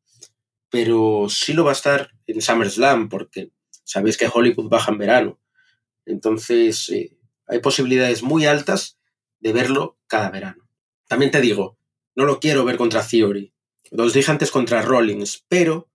Pero 0.69 1.27
sí 1.29 1.53
lo 1.53 1.63
va 1.63 1.69
a 1.69 1.79
estar 1.79 2.11
en 2.27 2.41
SummerSlam, 2.41 3.07
porque 3.07 3.51
sabéis 3.85 4.17
que 4.17 4.29
Hollywood 4.31 4.67
baja 4.67 4.91
en 4.91 4.97
verano. 4.97 5.39
Entonces, 6.05 6.89
eh, 6.89 7.17
hay 7.47 7.59
posibilidades 7.59 8.23
muy 8.23 8.45
altas 8.45 8.99
de 9.39 9.53
verlo 9.53 9.97
cada 10.07 10.29
verano. 10.29 10.64
También 11.07 11.31
te 11.31 11.41
digo, 11.41 11.77
no 12.15 12.25
lo 12.25 12.39
quiero 12.39 12.65
ver 12.65 12.77
contra 12.77 13.05
Theory. 13.05 13.53
Los 13.91 14.13
dije 14.13 14.31
antes 14.31 14.51
contra 14.51 14.81
Rollins, 14.81 15.45
pero 15.47 15.89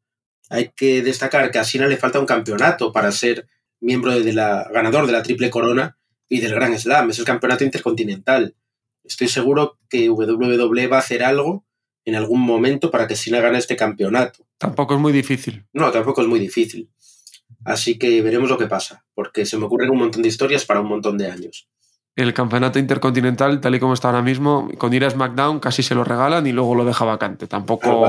hay 0.50 0.72
que 0.74 1.02
destacar 1.02 1.50
que 1.50 1.58
a 1.58 1.64
Cena 1.64 1.86
le 1.86 1.96
falta 1.96 2.20
un 2.20 2.26
campeonato 2.26 2.92
para 2.92 3.12
ser 3.12 3.46
miembro 3.80 4.18
de 4.18 4.32
la 4.32 4.68
ganador 4.72 5.06
de 5.06 5.12
la 5.12 5.22
triple 5.22 5.48
corona 5.48 5.96
y 6.28 6.40
del 6.40 6.54
Gran 6.54 6.78
Slam. 6.78 7.10
Es 7.10 7.18
el 7.20 7.24
campeonato 7.24 7.64
intercontinental. 7.64 8.56
Estoy 9.04 9.28
seguro 9.28 9.78
que 9.88 10.10
WWE 10.10 10.88
va 10.88 10.96
a 10.96 11.00
hacer 11.00 11.22
algo 11.22 11.64
en 12.04 12.16
algún 12.16 12.40
momento 12.40 12.90
para 12.90 13.06
que 13.06 13.16
Cena 13.16 13.40
gane 13.40 13.58
este 13.58 13.76
campeonato. 13.76 14.44
Tampoco 14.58 14.94
es 14.94 15.00
muy 15.00 15.12
difícil. 15.12 15.64
No, 15.72 15.90
tampoco 15.92 16.20
es 16.22 16.26
muy 16.26 16.40
difícil. 16.40 16.90
Así 17.64 17.98
que 17.98 18.20
veremos 18.20 18.50
lo 18.50 18.58
que 18.58 18.66
pasa, 18.66 19.04
porque 19.14 19.46
se 19.46 19.56
me 19.56 19.66
ocurren 19.66 19.90
un 19.90 19.98
montón 19.98 20.22
de 20.22 20.28
historias 20.28 20.64
para 20.64 20.80
un 20.80 20.88
montón 20.88 21.16
de 21.16 21.30
años. 21.30 21.68
El 22.16 22.34
campeonato 22.34 22.78
intercontinental, 22.78 23.60
tal 23.60 23.74
y 23.74 23.80
como 23.80 23.94
está 23.94 24.08
ahora 24.08 24.22
mismo, 24.22 24.68
con 24.78 24.92
ir 24.92 25.04
a 25.04 25.10
SmackDown 25.10 25.60
casi 25.60 25.82
se 25.82 25.94
lo 25.94 26.04
regalan 26.04 26.46
y 26.46 26.52
luego 26.52 26.74
lo 26.74 26.84
deja 26.84 27.04
vacante. 27.04 27.46
Tampoco, 27.46 28.08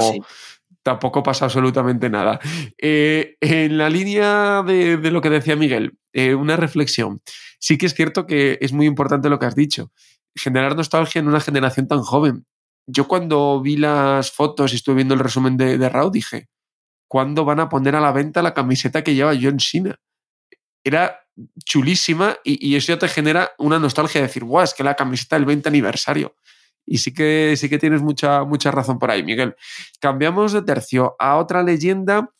tampoco 0.83 1.23
pasa 1.23 1.45
absolutamente 1.45 2.09
nada. 2.09 2.39
Eh, 2.77 3.37
en 3.39 3.77
la 3.77 3.89
línea 3.89 4.63
de, 4.63 4.97
de 4.97 5.11
lo 5.11 5.21
que 5.21 5.29
decía 5.29 5.55
Miguel, 5.55 5.97
eh, 6.13 6.35
una 6.35 6.57
reflexión. 6.57 7.21
Sí 7.59 7.77
que 7.77 7.85
es 7.85 7.93
cierto 7.93 8.25
que 8.25 8.57
es 8.59 8.73
muy 8.73 8.85
importante 8.85 9.29
lo 9.29 9.39
que 9.39 9.45
has 9.45 9.55
dicho, 9.55 9.91
generar 10.35 10.75
nostalgia 10.75 11.19
en 11.19 11.27
una 11.27 11.39
generación 11.39 11.87
tan 11.87 12.01
joven. 12.01 12.45
Yo 12.87 13.07
cuando 13.07 13.61
vi 13.61 13.77
las 13.77 14.31
fotos 14.31 14.73
y 14.73 14.75
estuve 14.75 14.95
viendo 14.95 15.13
el 15.13 15.19
resumen 15.19 15.55
de, 15.57 15.77
de 15.77 15.89
Raw 15.89 16.09
dije, 16.09 16.49
¿cuándo 17.07 17.45
van 17.45 17.59
a 17.59 17.69
poner 17.69 17.95
a 17.95 18.01
la 18.01 18.11
venta 18.11 18.41
la 18.41 18.53
camiseta 18.53 19.03
que 19.03 19.13
lleva 19.13 19.37
John 19.39 19.59
Cena? 19.59 19.99
Era 20.83 21.20
chulísima 21.65 22.37
y, 22.43 22.75
eso 22.75 22.93
ya 22.93 22.99
te 22.99 23.07
genera 23.07 23.51
una 23.57 23.79
nostalgia 23.79 24.21
de 24.21 24.27
decir, 24.27 24.43
guau, 24.43 24.63
es 24.63 24.73
que 24.73 24.83
la 24.83 24.95
camiseta 24.95 25.35
del 25.35 25.45
20 25.45 25.69
aniversario. 25.69 26.35
Y 26.85 26.97
sí 26.97 27.13
que, 27.13 27.53
sí 27.57 27.69
que 27.69 27.77
tienes 27.77 28.01
mucha, 28.01 28.43
mucha 28.43 28.71
razón 28.71 28.99
por 28.99 29.11
ahí, 29.11 29.23
Miguel. 29.23 29.55
Cambiamos 29.99 30.51
de 30.51 30.63
tercio 30.63 31.15
a 31.19 31.37
otra 31.37 31.63
leyenda 31.63 32.31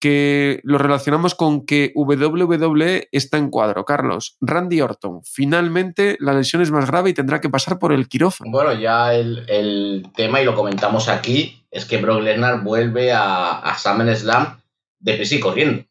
que 0.00 0.60
lo 0.64 0.76
relacionamos 0.76 1.34
con 1.34 1.64
que 1.64 1.92
WWE 1.94 3.08
está 3.10 3.38
en 3.38 3.48
cuadro. 3.48 3.86
Carlos, 3.86 4.36
Randy 4.40 4.82
Orton, 4.82 5.22
finalmente 5.24 6.18
la 6.20 6.34
lesión 6.34 6.60
es 6.60 6.70
más 6.70 6.86
grave 6.86 7.10
y 7.10 7.14
tendrá 7.14 7.40
que 7.40 7.48
pasar 7.48 7.78
por 7.78 7.92
el 7.92 8.06
quirófano. 8.08 8.50
Bueno, 8.50 8.74
ya 8.74 9.14
el, 9.14 9.46
el 9.48 10.06
tema, 10.14 10.42
y 10.42 10.44
lo 10.44 10.54
comentamos 10.54 11.08
aquí, 11.08 11.64
es 11.70 11.86
que 11.86 11.96
Brock 11.96 12.20
Lesnar 12.20 12.62
vuelve 12.62 13.12
a, 13.12 13.60
a 13.60 13.78
SummerSlam 13.78 14.60
deprisa 15.04 15.36
y 15.36 15.40
corriendo. 15.40 15.84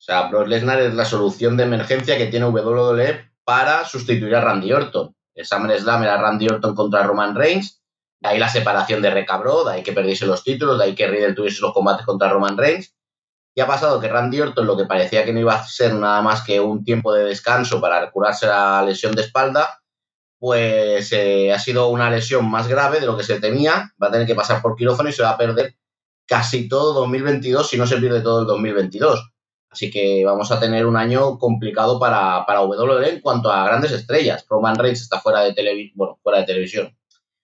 O 0.00 0.02
sea, 0.02 0.28
Brock 0.28 0.46
Lesnar 0.46 0.80
es 0.80 0.94
la 0.94 1.04
solución 1.04 1.58
de 1.58 1.64
emergencia 1.64 2.16
que 2.16 2.28
tiene 2.28 2.46
WWE 2.46 3.32
para 3.44 3.84
sustituir 3.84 4.34
a 4.34 4.40
Randy 4.40 4.72
Orton. 4.72 5.14
El 5.34 5.44
SummerSlam 5.44 6.02
era 6.02 6.16
Randy 6.16 6.48
Orton 6.48 6.74
contra 6.74 7.02
Roman 7.02 7.34
Reigns, 7.34 7.82
de 8.18 8.30
ahí 8.30 8.38
la 8.38 8.48
separación 8.48 9.02
de 9.02 9.10
Recabró, 9.10 9.62
de 9.64 9.74
ahí 9.74 9.82
que 9.82 9.92
perdiese 9.92 10.24
los 10.24 10.42
títulos, 10.42 10.78
de 10.78 10.84
ahí 10.84 10.94
que 10.94 11.06
Riddle 11.06 11.34
tuviese 11.34 11.60
los 11.60 11.74
combates 11.74 12.06
contra 12.06 12.30
Roman 12.30 12.56
Reigns. 12.56 12.94
Y 13.54 13.60
ha 13.60 13.66
pasado 13.66 14.00
que 14.00 14.08
Randy 14.08 14.40
Orton, 14.40 14.66
lo 14.66 14.74
que 14.74 14.86
parecía 14.86 15.22
que 15.22 15.34
no 15.34 15.40
iba 15.40 15.54
a 15.54 15.66
ser 15.66 15.92
nada 15.92 16.22
más 16.22 16.42
que 16.44 16.60
un 16.60 16.82
tiempo 16.82 17.12
de 17.12 17.24
descanso 17.24 17.78
para 17.78 18.10
curarse 18.10 18.46
la 18.46 18.82
lesión 18.82 19.14
de 19.14 19.20
espalda, 19.20 19.82
pues 20.38 21.12
eh, 21.12 21.52
ha 21.52 21.58
sido 21.58 21.88
una 21.88 22.10
lesión 22.10 22.50
más 22.50 22.68
grave 22.68 23.00
de 23.00 23.06
lo 23.06 23.18
que 23.18 23.24
se 23.24 23.38
temía. 23.38 23.92
Va 24.02 24.08
a 24.08 24.10
tener 24.10 24.26
que 24.26 24.34
pasar 24.34 24.62
por 24.62 24.76
quirófano 24.76 25.10
y 25.10 25.12
se 25.12 25.22
va 25.22 25.30
a 25.30 25.38
perder 25.38 25.76
casi 26.26 26.70
todo 26.70 26.94
2022 26.94 27.68
si 27.68 27.76
no 27.76 27.86
se 27.86 27.98
pierde 27.98 28.22
todo 28.22 28.40
el 28.40 28.46
2022. 28.46 29.30
Así 29.70 29.90
que 29.90 30.24
vamos 30.24 30.50
a 30.50 30.58
tener 30.58 30.84
un 30.84 30.96
año 30.96 31.38
complicado 31.38 32.00
para, 32.00 32.44
para 32.44 32.62
WWE 32.62 33.08
en 33.08 33.20
cuanto 33.20 33.52
a 33.52 33.64
grandes 33.64 33.92
estrellas. 33.92 34.44
Roman 34.48 34.76
Reigns 34.76 35.02
está 35.02 35.20
fuera 35.20 35.40
de, 35.42 35.54
televisión, 35.54 36.96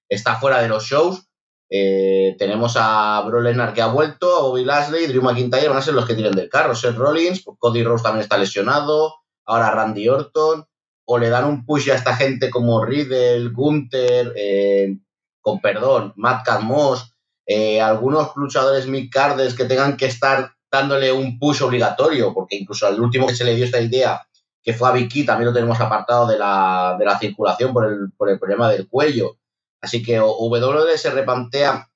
está 0.09 0.37
fuera 0.37 0.61
de 0.61 0.69
los 0.69 0.85
shows. 0.85 1.29
Eh, 1.69 2.35
tenemos 2.39 2.77
a 2.79 3.23
Bro 3.27 3.43
Lesnar 3.43 3.75
que 3.75 3.83
ha 3.83 3.87
vuelto, 3.87 4.37
a 4.37 4.43
Bobby 4.43 4.65
Lashley, 4.65 5.07
Drew 5.07 5.23
McIntyre 5.23 5.69
van 5.69 5.79
a 5.79 5.83
ser 5.83 5.95
los 5.95 6.05
que 6.05 6.15
tiren 6.15 6.35
del 6.35 6.49
carro. 6.49 6.75
Seth 6.75 6.97
Rollins, 6.97 7.45
Cody 7.59 7.85
Rhodes 7.85 8.03
también 8.03 8.23
está 8.23 8.37
lesionado, 8.37 9.15
ahora 9.45 9.71
Randy 9.71 10.09
Orton. 10.09 10.67
O 11.09 11.19
le 11.19 11.29
dan 11.29 11.45
un 11.45 11.65
push 11.65 11.89
a 11.91 11.95
esta 11.95 12.17
gente 12.17 12.51
como 12.51 12.85
Riddle, 12.85 13.51
Gunther, 13.51 14.33
eh, 14.35 14.99
con 15.41 15.61
perdón, 15.61 16.13
Matt 16.17 16.45
Cadmos, 16.45 17.15
eh, 17.47 17.81
algunos 17.81 18.33
luchadores 18.35 18.89
mid 18.89 19.09
carders 19.13 19.55
que 19.55 19.67
tengan 19.67 19.97
que 19.97 20.07
estar 20.07 20.56
dándole 20.71 21.13
un 21.13 21.39
push 21.39 21.63
obligatorio, 21.63 22.33
porque 22.35 22.57
incluso 22.57 22.87
al 22.87 23.01
último 23.01 23.27
que 23.27 23.35
se 23.35 23.45
le 23.45 23.55
dio 23.55 23.65
esta 23.65 23.81
idea, 23.81 24.27
que 24.63 24.73
fue 24.73 24.89
a 24.89 24.93
Vicky, 24.93 25.25
también 25.25 25.49
lo 25.49 25.55
tenemos 25.55 25.81
apartado 25.81 26.27
de 26.27 26.39
la, 26.39 26.97
de 26.99 27.05
la 27.05 27.19
circulación 27.19 27.73
por 27.73 27.87
el, 27.87 28.13
por 28.17 28.29
el 28.29 28.39
problema 28.39 28.71
del 28.71 28.89
cuello. 28.89 29.39
Así 29.81 30.03
que 30.03 30.21
WWE 30.21 30.99
se 30.99 31.11
replantea 31.11 31.89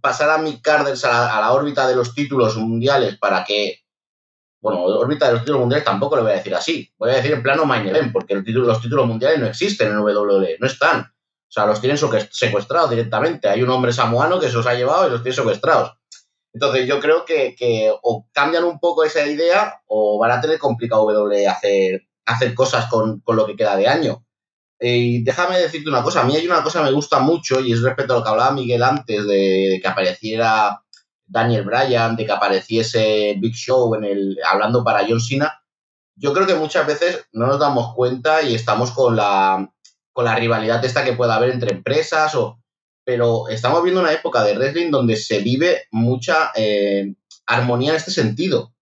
pasar 0.00 0.30
a 0.30 0.38
mid 0.38 0.60
carders 0.62 1.04
a 1.04 1.08
la, 1.08 1.36
a 1.36 1.40
la 1.40 1.52
órbita 1.52 1.88
de 1.88 1.96
los 1.96 2.14
títulos 2.14 2.56
mundiales 2.56 3.16
para 3.16 3.44
que 3.44 3.86
bueno, 4.66 4.82
órbita 4.82 5.26
de 5.26 5.32
los 5.34 5.42
títulos 5.42 5.60
mundiales 5.60 5.84
tampoco 5.84 6.16
lo 6.16 6.22
voy 6.22 6.32
a 6.32 6.36
decir 6.36 6.52
así. 6.52 6.92
Voy 6.98 7.10
a 7.10 7.14
decir 7.14 7.32
en 7.32 7.42
plano 7.42 7.64
main 7.66 7.86
event, 7.86 8.12
porque 8.12 8.34
el 8.34 8.44
título, 8.44 8.66
los 8.66 8.80
títulos 8.80 9.06
mundiales 9.06 9.38
no 9.38 9.46
existen 9.46 9.92
en 9.92 9.98
WWE, 9.98 10.56
no 10.58 10.66
están. 10.66 11.02
O 11.02 11.52
sea, 11.52 11.66
los 11.66 11.80
tienen 11.80 11.96
secuestrados 11.96 12.90
directamente. 12.90 13.48
Hay 13.48 13.62
un 13.62 13.70
hombre 13.70 13.92
samoano 13.92 14.40
que 14.40 14.48
se 14.48 14.54
los 14.54 14.66
ha 14.66 14.74
llevado 14.74 15.06
y 15.06 15.10
los 15.10 15.22
tiene 15.22 15.36
secuestrados. 15.36 15.92
Entonces 16.56 16.86
yo 16.88 17.00
creo 17.00 17.26
que, 17.26 17.54
que, 17.54 17.92
o 18.02 18.26
cambian 18.32 18.64
un 18.64 18.80
poco 18.80 19.04
esa 19.04 19.26
idea 19.26 19.82
o 19.88 20.18
van 20.18 20.30
a 20.30 20.40
tener 20.40 20.58
complicado 20.58 21.04
WWE 21.04 21.46
hacer, 21.46 22.08
hacer 22.24 22.54
cosas 22.54 22.86
con, 22.86 23.20
con 23.20 23.36
lo 23.36 23.44
que 23.44 23.56
queda 23.56 23.76
de 23.76 23.86
año. 23.86 24.24
Y 24.80 25.22
déjame 25.22 25.58
decirte 25.58 25.90
una 25.90 26.02
cosa, 26.02 26.22
a 26.22 26.24
mí 26.24 26.34
hay 26.34 26.46
una 26.46 26.62
cosa 26.62 26.78
que 26.78 26.86
me 26.86 26.92
gusta 26.92 27.18
mucho 27.18 27.60
y 27.60 27.72
es 27.72 27.82
respecto 27.82 28.14
a 28.14 28.16
lo 28.16 28.22
que 28.22 28.30
hablaba 28.30 28.52
Miguel 28.52 28.82
antes 28.82 29.26
de 29.26 29.80
que 29.82 29.86
apareciera 29.86 30.82
Daniel 31.26 31.64
Bryan, 31.64 32.16
de 32.16 32.24
que 32.24 32.32
apareciese 32.32 33.36
Big 33.38 33.54
Show 33.54 33.94
en 33.94 34.04
el, 34.04 34.38
hablando 34.48 34.82
para 34.82 35.04
John 35.06 35.20
Cena. 35.20 35.62
Yo 36.14 36.32
creo 36.32 36.46
que 36.46 36.54
muchas 36.54 36.86
veces 36.86 37.26
no 37.32 37.48
nos 37.48 37.58
damos 37.58 37.94
cuenta 37.94 38.40
y 38.40 38.54
estamos 38.54 38.92
con 38.92 39.14
la, 39.14 39.74
con 40.14 40.24
la 40.24 40.34
rivalidad 40.34 40.82
esta 40.82 41.04
que 41.04 41.12
pueda 41.12 41.34
haber 41.34 41.50
entre 41.50 41.74
empresas, 41.74 42.34
o, 42.34 42.58
pero 43.06 43.48
estamos 43.48 43.84
viendo 43.84 44.00
una 44.00 44.12
época 44.12 44.42
de 44.42 44.58
wrestling 44.58 44.90
donde 44.90 45.14
se 45.14 45.38
vive 45.38 45.84
mucha 45.92 46.50
eh, 46.56 47.14
armonía 47.46 47.90
en 47.90 47.96
este 47.96 48.10
sentido. 48.10 48.74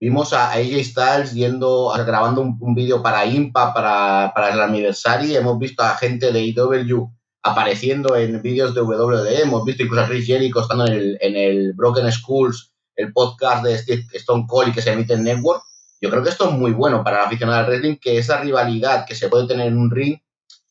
Vimos 0.00 0.32
a 0.32 0.52
AJ 0.52 0.82
Styles 0.82 1.34
yendo, 1.34 1.92
grabando 2.06 2.40
un, 2.40 2.74
vídeo 2.74 3.02
para 3.02 3.26
Impa, 3.26 3.74
para, 3.74 4.50
el 4.50 4.60
aniversario, 4.62 5.38
hemos 5.38 5.58
visto 5.58 5.82
a 5.82 5.94
gente 5.96 6.32
de 6.32 6.42
IW 6.46 7.12
apareciendo 7.42 8.16
en 8.16 8.40
vídeos 8.40 8.74
de 8.74 8.80
WWE. 8.80 9.42
Hemos 9.42 9.62
visto 9.66 9.82
incluso 9.82 10.04
a 10.04 10.08
Chris 10.08 10.26
Jericho 10.26 10.62
estando 10.62 10.86
en 10.86 10.94
el, 10.94 11.18
en 11.20 11.36
el 11.36 11.74
Broken 11.74 12.10
Schools, 12.10 12.72
el 12.94 13.12
podcast 13.12 13.62
de 13.62 13.74
Stone 14.14 14.46
Cold 14.48 14.70
y 14.70 14.72
que 14.72 14.80
se 14.80 14.92
emite 14.92 15.12
en 15.12 15.24
Network. 15.24 15.62
Yo 16.00 16.08
creo 16.08 16.22
que 16.22 16.30
esto 16.30 16.48
es 16.48 16.52
muy 16.52 16.72
bueno 16.72 17.04
para 17.04 17.18
la 17.18 17.24
aficionada 17.24 17.58
del 17.58 17.72
wrestling, 17.72 17.96
que 17.96 18.16
esa 18.16 18.40
rivalidad 18.40 19.04
que 19.04 19.14
se 19.14 19.28
puede 19.28 19.46
tener 19.46 19.66
en 19.66 19.76
un 19.76 19.90
ring 19.90 20.18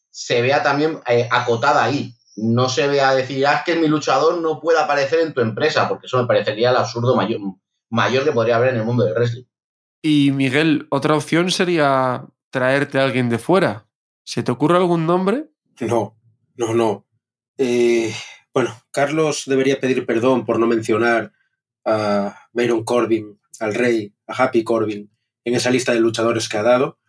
se 0.10 0.41
vea 0.41 0.64
también 0.64 0.99
eh, 1.07 1.27
acotada 1.32 1.84
ahí. 1.84 2.15
No 2.38 2.68
se 2.70 2.88
vea 2.88 3.14
decir, 3.16 3.45
ah, 3.48 3.64
que 3.66 3.76
mi 3.76 3.88
luchador 3.88 4.41
no 4.41 4.60
puede 4.60 4.80
aparecer 4.80 5.20
en 5.22 5.34
tu 5.34 5.41
empresa, 5.41 5.88
porque 5.88 6.07
eso 6.07 6.20
me 6.22 6.28
parecería 6.28 6.70
el 6.72 6.76
absurdo 6.78 7.16
mayor, 7.16 7.40
mayor 7.90 8.24
que 8.26 8.32
podría 8.34 8.57
haber 8.57 8.70
en 8.74 8.78
el 8.82 8.86
mundo 8.86 9.06
del 9.06 9.14
wrestling. 9.14 9.45
Y 10.02 10.32
Miguel, 10.32 10.88
otra 10.91 11.16
opción 11.16 11.49
sería 11.49 12.26
traerte 12.49 12.99
a 12.99 13.03
alguien 13.06 13.30
de 13.30 13.40
fuera. 13.40 13.88
¿Se 14.24 14.44
te 14.44 14.52
ocurre 14.52 14.78
algún 14.78 15.06
nombre? 15.06 15.49
No, 15.82 16.18
no, 16.56 16.74
no. 16.74 17.07
Eh, 17.57 18.14
bueno, 18.53 18.76
Carlos 18.91 19.44
debería 19.45 19.80
pedir 19.80 20.06
perdón 20.06 20.45
por 20.45 20.60
no 20.60 20.68
mencionar 20.68 21.32
a 21.86 22.38
Baron 22.53 22.84
Corbin, 22.84 23.40
al 23.60 23.74
rey, 23.74 24.14
a 24.28 24.44
Happy 24.44 24.64
Corbin, 24.64 25.10
en 25.44 25.56
esa 25.56 25.70
lista 25.70 25.94
de 25.94 25.99
luchadores 25.99 26.49
que 26.49 26.57
ha 26.57 26.64
dado. 26.64 26.99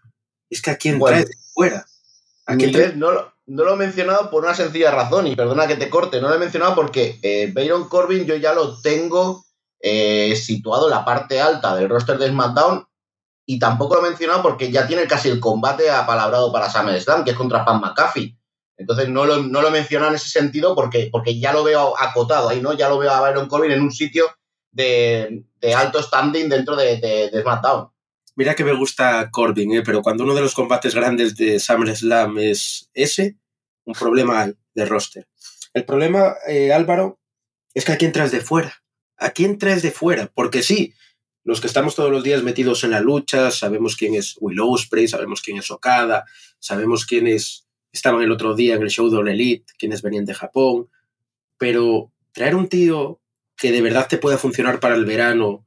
Es 0.50 0.62
que 0.62 0.70
a 0.70 0.76
quién 0.76 0.98
Bueno. 0.98 1.16
trae 1.16 1.26
de 1.26 1.34
fuera. 1.52 1.86
¿A 2.46 2.56
quién 2.56 2.70
Miguel, 2.70 2.98
no, 2.98 3.10
lo- 3.12 3.32
no 3.46 3.64
lo 3.64 3.74
he 3.74 3.76
mencionado 3.76 4.30
por 4.30 4.44
una 4.44 4.54
sencilla 4.54 4.90
razón, 4.90 5.26
y 5.26 5.36
perdona 5.36 5.66
que 5.66 5.76
te 5.76 5.90
corte, 5.90 6.20
no 6.20 6.28
lo 6.28 6.34
he 6.34 6.38
mencionado 6.38 6.74
porque 6.74 7.18
eh, 7.22 7.52
Baron 7.54 7.88
Corbin 7.88 8.26
yo 8.26 8.36
ya 8.36 8.52
lo 8.54 8.80
tengo 8.80 9.44
eh, 9.80 10.34
situado 10.36 10.86
en 10.86 10.90
la 10.92 11.04
parte 11.04 11.40
alta 11.40 11.76
del 11.76 11.88
roster 11.88 12.18
de 12.18 12.28
SmackDown, 12.28 12.86
y 13.48 13.58
tampoco 13.60 13.94
lo 13.94 14.04
he 14.04 14.08
mencionado 14.10 14.42
porque 14.42 14.72
ya 14.72 14.86
tiene 14.88 15.06
casi 15.06 15.28
el 15.28 15.38
combate 15.38 15.88
apalabrado 15.90 16.52
para 16.52 16.68
SummerSlam, 16.68 17.24
que 17.24 17.30
es 17.30 17.36
contra 17.36 17.64
Pat 17.64 17.80
McAfee. 17.80 18.36
Entonces 18.76 19.08
no 19.08 19.24
lo, 19.24 19.38
no 19.42 19.62
lo 19.62 19.68
he 19.68 19.70
mencionado 19.70 20.10
en 20.10 20.16
ese 20.16 20.28
sentido 20.28 20.74
porque, 20.74 21.08
porque 21.12 21.38
ya 21.38 21.52
lo 21.52 21.62
veo 21.62 21.94
acotado 21.98 22.48
ahí, 22.48 22.60
¿no? 22.60 22.72
Ya 22.72 22.88
lo 22.88 22.98
veo 22.98 23.10
a 23.12 23.20
Baron 23.20 23.46
Corbin 23.48 23.70
en 23.70 23.82
un 23.82 23.92
sitio 23.92 24.26
de, 24.72 25.44
alto 25.76 26.02
standing 26.02 26.48
dentro 26.48 26.74
de, 26.76 26.96
de- 26.98 27.30
de 27.30 27.42
SmackDown. 27.42 27.88
Mira 28.36 28.54
que 28.54 28.64
me 28.64 28.74
gusta 28.74 29.30
Corbin, 29.30 29.72
¿eh? 29.72 29.82
pero 29.82 30.02
cuando 30.02 30.22
uno 30.24 30.34
de 30.34 30.42
los 30.42 30.54
combates 30.54 30.94
grandes 30.94 31.34
de 31.36 31.58
SummerSlam 31.58 32.38
es 32.38 32.90
ese, 32.92 33.38
un 33.86 33.94
problema 33.94 34.42
hay 34.42 34.52
de 34.74 34.84
roster. 34.84 35.26
El 35.72 35.86
problema, 35.86 36.34
eh, 36.46 36.70
Álvaro, 36.70 37.18
es 37.72 37.86
que 37.86 37.92
a 37.92 37.96
quién 37.96 38.12
traes 38.12 38.32
de 38.32 38.40
fuera. 38.40 38.82
¿A 39.16 39.30
quién 39.30 39.56
traes 39.56 39.82
de 39.82 39.90
fuera? 39.90 40.30
Porque 40.34 40.62
sí, 40.62 40.92
los 41.44 41.62
que 41.62 41.66
estamos 41.66 41.94
todos 41.94 42.10
los 42.10 42.22
días 42.22 42.42
metidos 42.42 42.84
en 42.84 42.90
la 42.90 43.00
lucha, 43.00 43.50
sabemos 43.50 43.96
quién 43.96 44.14
es 44.14 44.36
Will 44.38 44.60
Ospreay, 44.60 45.08
sabemos 45.08 45.40
quién 45.40 45.56
es 45.56 45.70
Okada, 45.70 46.26
sabemos 46.58 47.06
quiénes 47.06 47.66
estaban 47.90 48.20
el 48.22 48.32
otro 48.32 48.54
día 48.54 48.74
en 48.74 48.82
el 48.82 48.90
show 48.90 49.08
de 49.08 49.16
All 49.16 49.28
Elite, 49.28 49.72
quiénes 49.78 50.02
venían 50.02 50.26
de 50.26 50.34
Japón, 50.34 50.90
pero 51.56 52.12
traer 52.32 52.54
un 52.54 52.68
tío 52.68 53.22
que 53.56 53.72
de 53.72 53.80
verdad 53.80 54.08
te 54.08 54.18
pueda 54.18 54.36
funcionar 54.36 54.78
para 54.78 54.94
el 54.94 55.06
verano 55.06 55.66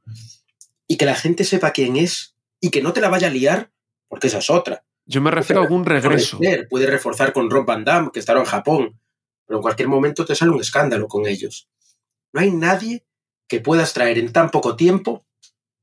y 0.86 0.96
que 0.96 1.06
la 1.06 1.16
gente 1.16 1.42
sepa 1.42 1.72
quién 1.72 1.96
es 1.96 2.29
y 2.60 2.70
que 2.70 2.82
no 2.82 2.92
te 2.92 3.00
la 3.00 3.08
vaya 3.08 3.28
a 3.28 3.30
liar, 3.30 3.70
porque 4.08 4.26
esa 4.26 4.38
es 4.38 4.50
otra. 4.50 4.84
Yo 5.06 5.20
me 5.20 5.30
refiero 5.30 5.60
a 5.60 5.64
algún 5.64 5.84
regreso. 5.84 6.38
Puede, 6.68 6.86
reforzar 6.86 7.32
con 7.32 7.50
Rob 7.50 7.66
Van 7.66 7.84
Damme, 7.84 8.10
que 8.12 8.20
estará 8.20 8.40
en 8.40 8.46
Japón, 8.46 9.00
pero 9.46 9.58
en 9.58 9.62
cualquier 9.62 9.88
momento 9.88 10.24
te 10.24 10.34
sale 10.34 10.52
un 10.52 10.60
escándalo 10.60 11.08
con 11.08 11.26
ellos. 11.26 11.68
No 12.32 12.40
hay 12.40 12.50
nadie 12.52 13.04
que 13.48 13.60
puedas 13.60 13.92
traer 13.92 14.18
en 14.18 14.32
tan 14.32 14.50
poco 14.50 14.76
tiempo 14.76 15.26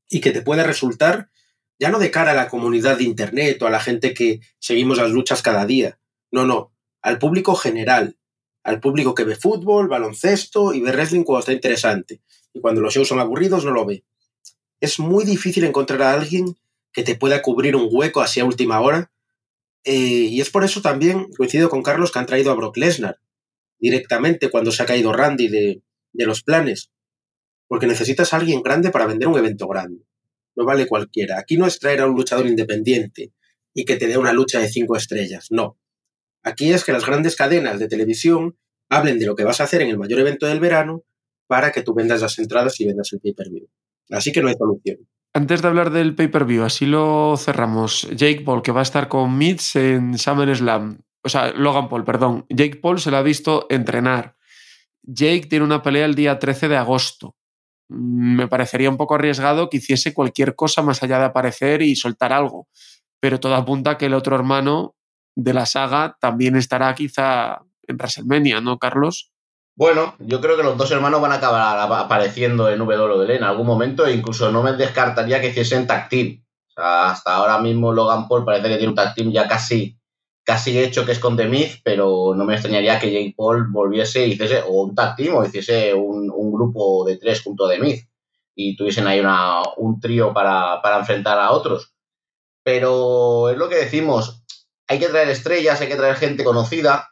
y 0.09 0.21
que 0.21 0.31
te 0.31 0.41
pueda 0.41 0.63
resultar, 0.63 1.29
ya 1.77 1.89
no 1.89 1.99
de 1.99 2.11
cara 2.11 2.31
a 2.31 2.35
la 2.35 2.47
comunidad 2.47 2.97
de 2.97 3.03
Internet 3.03 3.61
o 3.61 3.67
a 3.67 3.69
la 3.69 3.81
gente 3.81 4.13
que 4.13 4.39
seguimos 4.59 4.97
las 4.97 5.11
luchas 5.11 5.41
cada 5.41 5.65
día, 5.65 5.99
no, 6.31 6.45
no, 6.45 6.71
al 7.01 7.19
público 7.19 7.55
general, 7.55 8.17
al 8.63 8.79
público 8.79 9.13
que 9.15 9.23
ve 9.23 9.35
fútbol, 9.35 9.87
baloncesto 9.87 10.73
y 10.73 10.81
ve 10.81 10.91
wrestling 10.91 11.23
cuando 11.23 11.39
está 11.39 11.53
interesante. 11.53 12.21
Y 12.53 12.59
cuando 12.59 12.81
los 12.81 12.93
shows 12.93 13.07
son 13.07 13.19
aburridos 13.19 13.63
no 13.63 13.71
lo 13.71 13.85
ve. 13.85 14.03
Es 14.79 14.99
muy 14.99 15.23
difícil 15.23 15.63
encontrar 15.63 16.01
a 16.01 16.13
alguien 16.13 16.57
que 16.97 17.03
te 17.03 17.13
pueda 17.13 17.43
cubrir 17.43 17.75
un 17.75 17.89
hueco 17.91 18.21
así 18.21 18.39
a 18.39 18.45
última 18.45 18.81
hora. 18.81 19.11
Eh, 19.83 19.93
y 20.31 20.41
es 20.41 20.49
por 20.49 20.63
eso 20.63 20.81
también, 20.81 21.27
coincido 21.37 21.69
con 21.69 21.83
Carlos, 21.83 22.11
que 22.11 22.17
han 22.17 22.25
traído 22.25 22.49
a 22.49 22.55
Brock 22.55 22.75
Lesnar 22.75 23.19
directamente 23.77 24.49
cuando 24.49 24.71
se 24.71 24.81
ha 24.81 24.87
caído 24.87 25.13
Randy 25.13 25.47
de, 25.47 25.83
de 26.13 26.25
los 26.25 26.41
planes. 26.41 26.89
Porque 27.67 27.85
necesitas 27.85 28.33
a 28.33 28.37
alguien 28.37 28.63
grande 28.63 28.89
para 28.89 29.05
vender 29.05 29.27
un 29.27 29.37
evento 29.37 29.67
grande. 29.67 30.07
No 30.55 30.65
vale 30.65 30.87
cualquiera. 30.87 31.37
Aquí 31.37 31.55
no 31.55 31.67
es 31.67 31.77
traer 31.77 32.01
a 32.01 32.07
un 32.07 32.15
luchador 32.15 32.47
independiente 32.47 33.31
y 33.75 33.85
que 33.85 33.97
te 33.97 34.07
dé 34.07 34.17
una 34.17 34.33
lucha 34.33 34.59
de 34.59 34.67
cinco 34.67 34.95
estrellas. 34.95 35.49
No. 35.51 35.77
Aquí 36.41 36.73
es 36.73 36.83
que 36.83 36.93
las 36.93 37.05
grandes 37.05 37.35
cadenas 37.35 37.77
de 37.77 37.87
televisión 37.87 38.57
hablen 38.89 39.19
de 39.19 39.27
lo 39.27 39.35
que 39.35 39.43
vas 39.43 39.61
a 39.61 39.65
hacer 39.65 39.83
en 39.83 39.89
el 39.89 39.99
mayor 39.99 40.19
evento 40.19 40.47
del 40.47 40.59
verano 40.59 41.03
para 41.45 41.71
que 41.71 41.83
tú 41.83 41.93
vendas 41.93 42.21
las 42.23 42.39
entradas 42.39 42.79
y 42.79 42.87
vendas 42.87 43.13
el 43.13 43.19
pay-per-view. 43.19 43.69
Así 44.09 44.31
que 44.31 44.41
no 44.41 44.47
hay 44.47 44.55
solución. 44.55 45.07
Antes 45.37 45.61
de 45.61 45.67
hablar 45.67 45.91
del 45.91 46.15
pay-per-view, 46.15 46.63
así 46.63 46.87
lo 46.87 47.37
cerramos. 47.37 48.09
Jake 48.09 48.41
Paul, 48.43 48.63
que 48.63 48.71
va 48.71 48.79
a 48.79 48.81
estar 48.81 49.07
con 49.07 49.37
Mitch 49.37 49.75
en 49.75 50.17
SummerSlam. 50.17 50.97
O 51.23 51.29
sea, 51.29 51.51
Logan 51.51 51.89
Paul, 51.89 52.03
perdón. 52.03 52.47
Jake 52.49 52.77
Paul 52.77 52.99
se 52.99 53.11
lo 53.11 53.17
ha 53.17 53.21
visto 53.21 53.67
entrenar. 53.69 54.35
Jake 55.03 55.45
tiene 55.47 55.63
una 55.63 55.83
pelea 55.83 56.05
el 56.05 56.15
día 56.15 56.39
13 56.39 56.69
de 56.69 56.77
agosto. 56.77 57.35
Mm, 57.87 58.35
Me 58.35 58.47
parecería 58.47 58.89
un 58.89 58.97
poco 58.97 59.13
arriesgado 59.13 59.69
que 59.69 59.77
hiciese 59.77 60.11
cualquier 60.11 60.55
cosa 60.55 60.81
más 60.81 61.03
allá 61.03 61.19
de 61.19 61.25
aparecer 61.25 61.83
y 61.83 61.95
soltar 61.95 62.33
algo. 62.33 62.67
Pero 63.19 63.39
todo 63.39 63.53
apunta 63.53 63.91
a 63.91 63.97
que 63.99 64.07
el 64.07 64.15
otro 64.15 64.35
hermano 64.35 64.95
de 65.35 65.53
la 65.53 65.67
saga 65.67 66.17
también 66.19 66.55
estará 66.55 66.95
quizá 66.95 67.61
en 67.83 67.95
WrestleMania, 67.95 68.59
¿no, 68.59 68.79
Carlos? 68.79 69.31
Bueno, 69.77 70.15
yo 70.19 70.41
creo 70.41 70.57
que 70.57 70.63
los 70.63 70.77
dos 70.77 70.91
hermanos 70.91 71.21
van 71.21 71.31
a 71.31 71.35
acabar 71.35 71.77
ap- 71.79 71.91
apareciendo 72.05 72.67
en 72.69 72.81
WWE 72.81 73.35
en 73.35 73.43
algún 73.43 73.67
momento 73.67 74.05
e 74.05 74.13
incluso 74.13 74.51
no 74.51 74.63
me 74.63 74.73
descartaría 74.73 75.39
que 75.39 75.49
hiciesen 75.49 75.85
tag 75.87 76.09
team. 76.09 76.43
O 76.69 76.71
sea, 76.73 77.11
hasta 77.11 77.35
ahora 77.35 77.59
mismo 77.59 77.93
Logan 77.93 78.27
Paul 78.27 78.43
parece 78.43 78.69
que 78.69 78.77
tiene 78.77 78.89
un 78.89 78.95
tag 78.95 79.13
team 79.13 79.31
ya 79.31 79.47
casi, 79.47 79.97
casi 80.43 80.79
hecho 80.79 81.05
que 81.05 81.11
es 81.11 81.19
con 81.19 81.37
The 81.37 81.45
Miz, 81.47 81.79
pero 81.83 82.33
no 82.35 82.43
me 82.45 82.53
extrañaría 82.55 82.99
que 82.99 83.11
Jake 83.11 83.35
Paul 83.37 83.67
volviese 83.71 84.25
y 84.27 84.31
hiciese 84.33 84.61
o 84.63 84.81
un 84.83 84.95
tag 84.95 85.15
team 85.15 85.35
o 85.35 85.45
hiciese 85.45 85.93
un, 85.93 86.31
un 86.35 86.51
grupo 86.51 87.05
de 87.05 87.17
tres 87.17 87.41
junto 87.43 87.65
a 87.65 87.69
The 87.69 87.79
Miz. 87.79 88.07
y 88.55 88.75
tuviesen 88.75 89.07
ahí 89.07 89.19
una, 89.19 89.61
un 89.77 89.99
trío 89.99 90.33
para, 90.33 90.81
para 90.81 90.99
enfrentar 90.99 91.39
a 91.39 91.51
otros. 91.51 91.93
Pero 92.63 93.49
es 93.49 93.57
lo 93.57 93.69
que 93.69 93.75
decimos, 93.75 94.43
hay 94.87 94.99
que 94.99 95.07
traer 95.09 95.29
estrellas, 95.29 95.79
hay 95.81 95.87
que 95.87 95.95
traer 95.95 96.15
gente 96.17 96.43
conocida, 96.43 97.09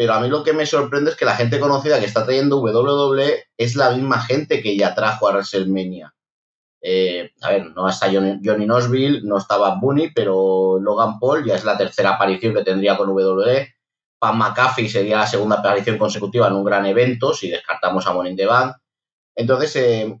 pero 0.00 0.14
a 0.14 0.20
mí 0.20 0.28
lo 0.30 0.42
que 0.42 0.54
me 0.54 0.64
sorprende 0.64 1.10
es 1.10 1.16
que 1.18 1.26
la 1.26 1.36
gente 1.36 1.60
conocida 1.60 2.00
que 2.00 2.06
está 2.06 2.24
trayendo 2.24 2.62
WWE 2.62 3.44
es 3.58 3.76
la 3.76 3.90
misma 3.90 4.18
gente 4.22 4.62
que 4.62 4.74
ya 4.74 4.94
trajo 4.94 5.28
a 5.28 5.32
WrestleMania. 5.32 6.14
Eh, 6.80 7.32
a 7.42 7.50
ver, 7.50 7.66
no 7.74 7.86
está 7.86 8.10
Johnny, 8.10 8.40
Johnny 8.42 8.64
Knoxville, 8.64 9.20
no 9.24 9.36
estaba 9.36 9.74
Bunny, 9.74 10.10
pero 10.14 10.78
Logan 10.80 11.18
Paul 11.18 11.44
ya 11.44 11.54
es 11.54 11.66
la 11.66 11.76
tercera 11.76 12.12
aparición 12.14 12.54
que 12.54 12.64
tendría 12.64 12.96
con 12.96 13.10
WWE. 13.10 13.74
Pam 14.18 14.38
McAfee 14.38 14.88
sería 14.88 15.18
la 15.18 15.26
segunda 15.26 15.56
aparición 15.56 15.98
consecutiva 15.98 16.46
en 16.48 16.54
un 16.54 16.64
gran 16.64 16.86
evento, 16.86 17.34
si 17.34 17.50
descartamos 17.50 18.06
a 18.06 18.14
Money 18.14 18.30
in 18.30 18.36
the 18.38 18.46
Bank. 18.46 18.76
Entonces, 19.36 19.76
eh, 19.76 20.18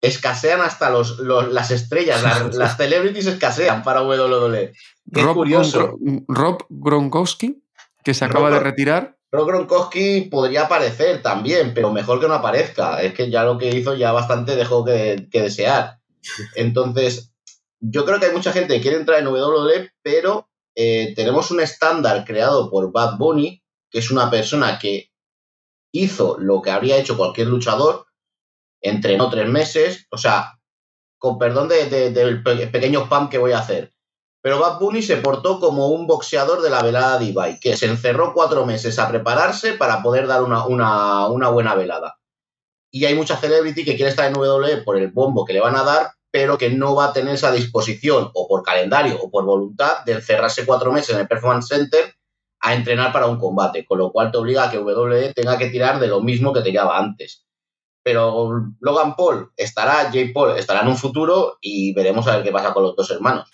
escasean 0.00 0.60
hasta 0.60 0.90
los, 0.90 1.20
los- 1.20 1.52
las 1.52 1.70
estrellas, 1.70 2.20
las, 2.24 2.52
las 2.56 2.76
celebrities 2.76 3.26
escasean 3.28 3.84
para 3.84 4.02
WWE. 4.02 4.72
Qué 5.14 5.22
Rob, 5.22 5.34
curioso. 5.36 5.96
Rob 6.26 6.64
Gronkowski, 6.68 7.62
que 8.08 8.14
se 8.14 8.24
acaba 8.24 8.48
Rob- 8.48 8.54
de 8.54 8.60
retirar. 8.64 9.18
Rob 9.30 9.46
Gronkowski 9.46 10.22
podría 10.30 10.62
aparecer 10.62 11.20
también, 11.20 11.74
pero 11.74 11.92
mejor 11.92 12.18
que 12.18 12.26
no 12.28 12.32
aparezca. 12.32 13.02
Es 13.02 13.12
que 13.12 13.28
ya 13.30 13.44
lo 13.44 13.58
que 13.58 13.68
hizo 13.68 13.94
ya 13.94 14.12
bastante 14.12 14.56
dejó 14.56 14.82
que, 14.82 15.28
que 15.30 15.42
desear. 15.42 15.98
Entonces, 16.54 17.34
yo 17.80 18.06
creo 18.06 18.18
que 18.18 18.24
hay 18.26 18.32
mucha 18.32 18.52
gente 18.52 18.74
que 18.74 18.80
quiere 18.80 18.96
entrar 18.96 19.18
en 19.20 19.26
WWE, 19.26 19.90
pero 20.02 20.48
eh, 20.74 21.12
tenemos 21.14 21.50
un 21.50 21.60
estándar 21.60 22.24
creado 22.24 22.70
por 22.70 22.90
Bad 22.90 23.18
Bunny, 23.18 23.62
que 23.90 23.98
es 23.98 24.10
una 24.10 24.30
persona 24.30 24.78
que 24.78 25.10
hizo 25.92 26.38
lo 26.38 26.62
que 26.62 26.70
habría 26.70 26.96
hecho 26.96 27.18
cualquier 27.18 27.48
luchador, 27.48 28.06
entrenó 28.80 29.28
tres 29.28 29.48
meses, 29.50 30.06
o 30.10 30.16
sea, 30.16 30.58
con 31.18 31.38
perdón 31.38 31.68
de- 31.68 31.86
de- 31.90 32.10
del 32.12 32.42
pe- 32.42 32.68
pequeño 32.68 33.02
spam 33.04 33.28
que 33.28 33.36
voy 33.36 33.52
a 33.52 33.58
hacer. 33.58 33.92
Pero 34.48 34.60
Bad 34.60 34.78
Bunny 34.78 35.02
se 35.02 35.18
portó 35.18 35.60
como 35.60 35.88
un 35.88 36.06
boxeador 36.06 36.62
de 36.62 36.70
la 36.70 36.82
velada 36.82 37.18
de 37.18 37.26
Ibai, 37.26 37.60
que 37.60 37.76
se 37.76 37.84
encerró 37.84 38.32
cuatro 38.32 38.64
meses 38.64 38.98
a 38.98 39.06
prepararse 39.06 39.74
para 39.74 40.02
poder 40.02 40.26
dar 40.26 40.42
una, 40.42 40.64
una- 40.64 41.48
buena 41.50 41.74
velada. 41.74 42.16
Y 42.90 43.04
hay 43.04 43.14
mucha 43.14 43.36
celebrity 43.36 43.84
que 43.84 43.94
quiere 43.94 44.08
estar 44.08 44.24
en 44.26 44.34
WWE 44.34 44.78
por 44.86 44.96
el 44.96 45.08
bombo 45.10 45.44
que 45.44 45.52
le 45.52 45.60
van 45.60 45.76
a 45.76 45.82
dar, 45.84 46.12
pero 46.30 46.56
que 46.56 46.70
no 46.70 46.94
va 46.94 47.08
a 47.08 47.12
tener 47.12 47.34
esa 47.34 47.52
disposición, 47.52 48.30
o 48.32 48.48
por 48.48 48.62
calendario, 48.62 49.18
o 49.20 49.30
por 49.30 49.44
voluntad, 49.44 50.02
de 50.06 50.12
encerrarse 50.12 50.64
cuatro 50.64 50.92
meses 50.92 51.10
en 51.14 51.20
el 51.20 51.28
Performance 51.28 51.68
Center 51.68 52.14
a 52.60 52.72
entrenar 52.72 53.12
para 53.12 53.26
un 53.26 53.38
combate, 53.38 53.84
con 53.84 53.98
lo 53.98 54.10
cual 54.10 54.30
te 54.30 54.38
obliga 54.38 54.64
a 54.64 54.70
que 54.70 54.78
WWE 54.78 55.34
tenga 55.34 55.58
que 55.58 55.68
tirar 55.68 56.00
de 56.00 56.06
lo 56.06 56.22
mismo 56.22 56.54
que 56.54 56.62
tiraba 56.62 56.96
antes. 56.96 57.44
Pero 58.02 58.50
Logan 58.80 59.14
Paul 59.14 59.52
estará, 59.54 60.10
Jay 60.10 60.32
Paul 60.32 60.56
estará 60.56 60.80
en 60.80 60.88
un 60.88 60.96
futuro 60.96 61.58
y 61.60 61.92
veremos 61.92 62.26
a 62.26 62.36
ver 62.36 62.44
qué 62.44 62.50
pasa 62.50 62.72
con 62.72 62.84
los 62.84 62.96
dos 62.96 63.10
hermanos. 63.10 63.50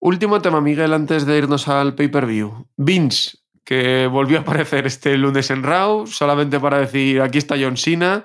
Último 0.00 0.40
tema, 0.40 0.60
Miguel, 0.60 0.92
antes 0.92 1.26
de 1.26 1.38
irnos 1.38 1.68
al 1.68 1.94
pay-per-view. 1.94 2.68
Vince, 2.76 3.38
que 3.64 4.06
volvió 4.06 4.38
a 4.38 4.42
aparecer 4.42 4.86
este 4.86 5.16
lunes 5.16 5.50
en 5.50 5.62
Raw, 5.62 6.06
solamente 6.06 6.60
para 6.60 6.78
decir, 6.78 7.20
aquí 7.20 7.38
está 7.38 7.56
John 7.58 7.76
Cena, 7.76 8.24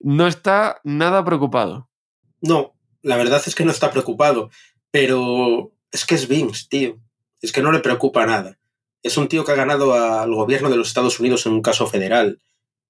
no 0.00 0.26
está 0.26 0.80
nada 0.82 1.24
preocupado. 1.24 1.88
No, 2.40 2.74
la 3.02 3.16
verdad 3.16 3.42
es 3.46 3.54
que 3.54 3.64
no 3.64 3.70
está 3.70 3.90
preocupado, 3.90 4.50
pero 4.90 5.72
es 5.92 6.04
que 6.04 6.14
es 6.14 6.26
Vince, 6.26 6.66
tío. 6.68 6.98
Es 7.40 7.52
que 7.52 7.62
no 7.62 7.70
le 7.70 7.80
preocupa 7.80 8.26
nada. 8.26 8.58
Es 9.02 9.16
un 9.18 9.28
tío 9.28 9.44
que 9.44 9.52
ha 9.52 9.56
ganado 9.56 9.92
al 9.94 10.34
gobierno 10.34 10.70
de 10.70 10.76
los 10.76 10.88
Estados 10.88 11.20
Unidos 11.20 11.44
en 11.46 11.52
un 11.52 11.62
caso 11.62 11.86
federal. 11.86 12.40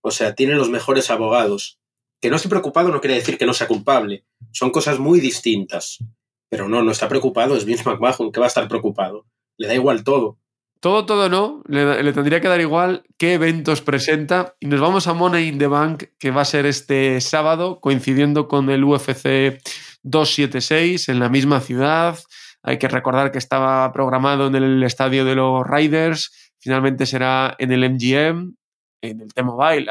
O 0.00 0.10
sea, 0.10 0.34
tiene 0.34 0.54
los 0.54 0.70
mejores 0.70 1.10
abogados. 1.10 1.78
Que 2.20 2.30
no 2.30 2.36
esté 2.36 2.48
preocupado 2.48 2.90
no 2.90 3.00
quiere 3.00 3.16
decir 3.16 3.36
que 3.36 3.46
no 3.46 3.52
sea 3.52 3.66
culpable. 3.66 4.24
Son 4.52 4.70
cosas 4.70 4.98
muy 4.98 5.20
distintas. 5.20 5.98
Pero 6.48 6.68
no, 6.68 6.82
no 6.82 6.92
está 6.92 7.08
preocupado. 7.08 7.56
Es 7.56 7.64
Vince 7.64 7.88
McMahon 7.88 8.32
que 8.32 8.40
va 8.40 8.46
a 8.46 8.48
estar 8.48 8.68
preocupado. 8.68 9.26
Le 9.56 9.68
da 9.68 9.74
igual 9.74 10.04
todo. 10.04 10.38
Todo, 10.84 11.06
todo 11.06 11.30
no, 11.30 11.62
le, 11.66 12.12
tendría 12.12 12.42
que 12.42 12.48
dar 12.48 12.60
igual 12.60 13.04
qué 13.16 13.32
eventos 13.32 13.80
presenta. 13.80 14.54
Y 14.60 14.66
nos 14.66 14.80
vamos 14.80 15.06
a 15.06 15.14
Money 15.14 15.48
in 15.48 15.58
the 15.58 15.66
Bank, 15.66 16.04
que 16.18 16.30
va 16.30 16.42
a 16.42 16.44
ser 16.44 16.66
este 16.66 17.22
sábado, 17.22 17.80
coincidiendo 17.80 18.48
con 18.48 18.68
el 18.68 18.84
UFC 18.84 19.58
276 20.02 21.08
en 21.08 21.20
la 21.20 21.30
misma 21.30 21.60
ciudad. 21.60 22.18
Hay 22.62 22.78
que 22.78 22.88
recordar 22.88 23.32
que 23.32 23.38
estaba 23.38 23.90
programado 23.94 24.48
en 24.48 24.56
el 24.56 24.82
estadio 24.82 25.24
de 25.24 25.34
los 25.34 25.66
Riders, 25.66 26.52
finalmente 26.58 27.06
será 27.06 27.56
en 27.58 27.72
el 27.72 27.90
MGM, 27.90 28.54
en 29.00 29.20
el 29.22 29.32
T-Mobile, 29.32 29.90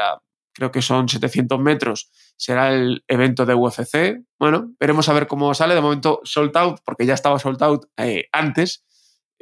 creo 0.54 0.70
que 0.70 0.80
son 0.80 1.08
700 1.08 1.60
metros, 1.60 2.10
será 2.36 2.72
el 2.72 3.04
evento 3.08 3.44
de 3.44 3.54
UFC. 3.54 4.22
Bueno, 4.38 4.72
veremos 4.80 5.08
a 5.08 5.12
ver 5.12 5.26
cómo 5.26 5.52
sale. 5.52 5.74
De 5.74 5.80
momento, 5.80 6.20
sold 6.24 6.56
out, 6.56 6.80
porque 6.84 7.04
ya 7.04 7.14
estaba 7.14 7.38
sold 7.38 7.62
out 7.62 7.86
eh, 7.96 8.28
antes 8.32 8.84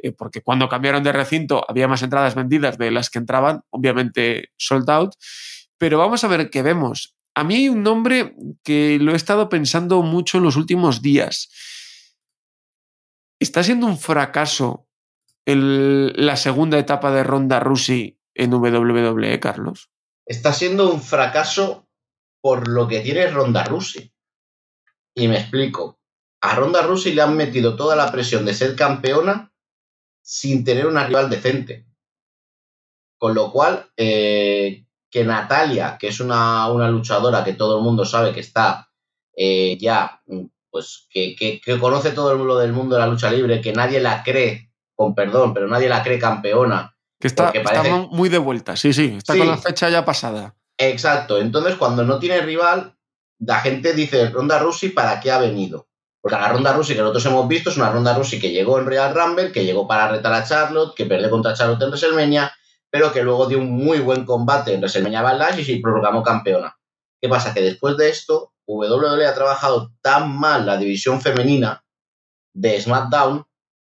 eh, 0.03 0.11
porque 0.11 0.41
cuando 0.41 0.67
cambiaron 0.67 1.01
de 1.01 1.13
recinto 1.13 1.63
había 1.67 1.87
más 1.87 2.03
entradas 2.03 2.35
vendidas 2.35 2.77
de 2.77 2.91
las 2.91 3.09
que 3.09 3.19
entraban, 3.19 3.61
obviamente 3.69 4.49
sold 4.57 4.89
out. 4.89 5.13
Pero 5.77 5.97
vamos 5.97 6.23
a 6.23 6.27
ver 6.27 6.49
qué 6.49 6.61
vemos. 6.61 7.15
A 7.33 7.43
mí 7.43 7.55
hay 7.55 7.69
un 7.69 7.81
nombre 7.81 8.35
que 8.63 8.99
lo 8.99 9.13
he 9.13 9.15
estado 9.15 9.49
pensando 9.49 10.03
mucho 10.03 10.37
en 10.37 10.43
los 10.43 10.57
últimos 10.57 11.01
días. 11.01 11.49
¿Está 13.39 13.63
siendo 13.63 13.87
un 13.87 13.97
fracaso 13.97 14.87
la 15.45 16.37
segunda 16.37 16.77
etapa 16.77 17.11
de 17.11 17.23
Ronda 17.23 17.59
Rousey 17.59 18.19
en 18.35 18.53
WWE, 18.53 19.39
Carlos? 19.39 19.89
Está 20.25 20.53
siendo 20.53 20.91
un 20.91 21.01
fracaso 21.01 21.87
por 22.41 22.67
lo 22.67 22.87
que 22.87 23.01
tiene 23.01 23.27
Ronda 23.27 23.63
Rousey. 23.63 24.11
Y 25.15 25.27
me 25.27 25.37
explico. 25.39 25.99
A 26.41 26.55
Ronda 26.55 26.81
Rousey 26.83 27.13
le 27.13 27.21
han 27.23 27.35
metido 27.35 27.75
toda 27.75 27.95
la 27.95 28.11
presión 28.11 28.45
de 28.45 28.53
ser 28.53 28.75
campeona 28.75 29.51
sin 30.21 30.63
tener 30.63 30.87
una 30.87 31.05
rival 31.07 31.29
decente. 31.29 31.87
Con 33.17 33.35
lo 33.35 33.51
cual, 33.51 33.85
eh, 33.95 34.85
que 35.09 35.23
Natalia, 35.23 35.97
que 35.99 36.07
es 36.09 36.19
una, 36.19 36.69
una 36.71 36.89
luchadora 36.89 37.43
que 37.43 37.53
todo 37.53 37.77
el 37.77 37.83
mundo 37.83 38.05
sabe 38.05 38.33
que 38.33 38.41
está 38.41 38.89
eh, 39.35 39.77
ya, 39.79 40.21
pues 40.69 41.07
que, 41.09 41.35
que- 41.35 41.61
que 41.61 41.79
conoce 41.79 42.11
todo 42.11 42.31
el 42.31 42.37
mundo 42.39 42.57
del 42.59 42.73
mundo 42.73 42.95
de 42.95 43.01
la 43.01 43.07
lucha 43.07 43.31
libre, 43.31 43.61
que 43.61 43.71
nadie 43.73 43.99
la 44.01 44.23
cree, 44.23 44.71
con 44.95 45.15
perdón, 45.15 45.53
pero 45.53 45.67
nadie 45.67 45.87
la 45.89 46.03
cree 46.03 46.19
campeona, 46.19 46.92
Que 47.23 47.27
está, 47.27 47.45
Porque 47.45 47.61
parece- 47.61 47.87
está 47.87 47.97
muy 48.11 48.27
de 48.27 48.37
vuelta, 48.37 48.75
sí, 48.75 48.91
sí, 48.91 49.15
está 49.17 49.31
Sí. 49.31 49.39
con 49.39 49.47
la 49.47 49.57
fecha 49.57 49.87
ya 49.89 50.03
pasada. 50.03 50.55
Exacto. 50.77 51.37
Entonces, 51.37 51.75
cuando 51.77 52.03
no 52.03 52.19
tiene 52.19 52.41
rival, 52.41 52.97
la 53.39 53.61
gente 53.61 53.93
dice, 53.93 54.29
Ronda 54.29 54.59
Rousey, 54.59 54.89
¿para 54.89 55.21
qué 55.21 55.31
ha 55.31 55.37
venido? 55.37 55.87
Porque 56.21 56.35
la 56.37 56.49
Ronda 56.49 56.73
Rousey 56.73 56.97
que 56.97 57.01
nosotros 57.01 57.25
hemos 57.27 57.47
visto 57.47 57.69
es 57.69 57.77
una 57.77 57.89
Ronda 57.93 58.13
Rousey 58.13 58.41
que 58.41 58.51
llegó 58.51 58.77
en 58.77 58.87
Real 58.87 59.15
Rumble, 59.15 59.53
que 59.53 59.63
llegó 59.63 59.87
para 59.87 60.09
retar 60.09 60.33
a 60.33 60.43
Charlotte, 60.43 60.93
que 60.97 61.05
perdió 61.05 61.29
contra 61.29 61.53
Charlotte 61.53 61.81
en 61.83 61.87
WrestleMania, 61.91 62.51
pero 62.89 63.13
que 63.13 63.23
luego 63.23 63.47
dio 63.47 63.59
un 63.59 63.71
muy 63.71 63.99
buen 63.99 64.25
combate 64.25 64.73
en 64.73 64.81
WrestleMania 64.81 65.21
Backlash 65.21 65.59
y 65.59 65.63
se 65.63 65.79
proclamó 65.81 66.23
campeona. 66.23 66.77
¿Qué 67.21 67.29
pasa? 67.29 67.53
Que 67.53 67.61
después 67.61 67.95
de 67.95 68.09
esto, 68.09 68.51
WWE 68.67 69.25
ha 69.25 69.33
trabajado 69.33 69.93
tan 70.01 70.29
mal 70.37 70.65
la 70.65 70.75
división 70.75 71.21
femenina 71.21 71.85
de 72.53 72.81
SmackDown 72.81 73.45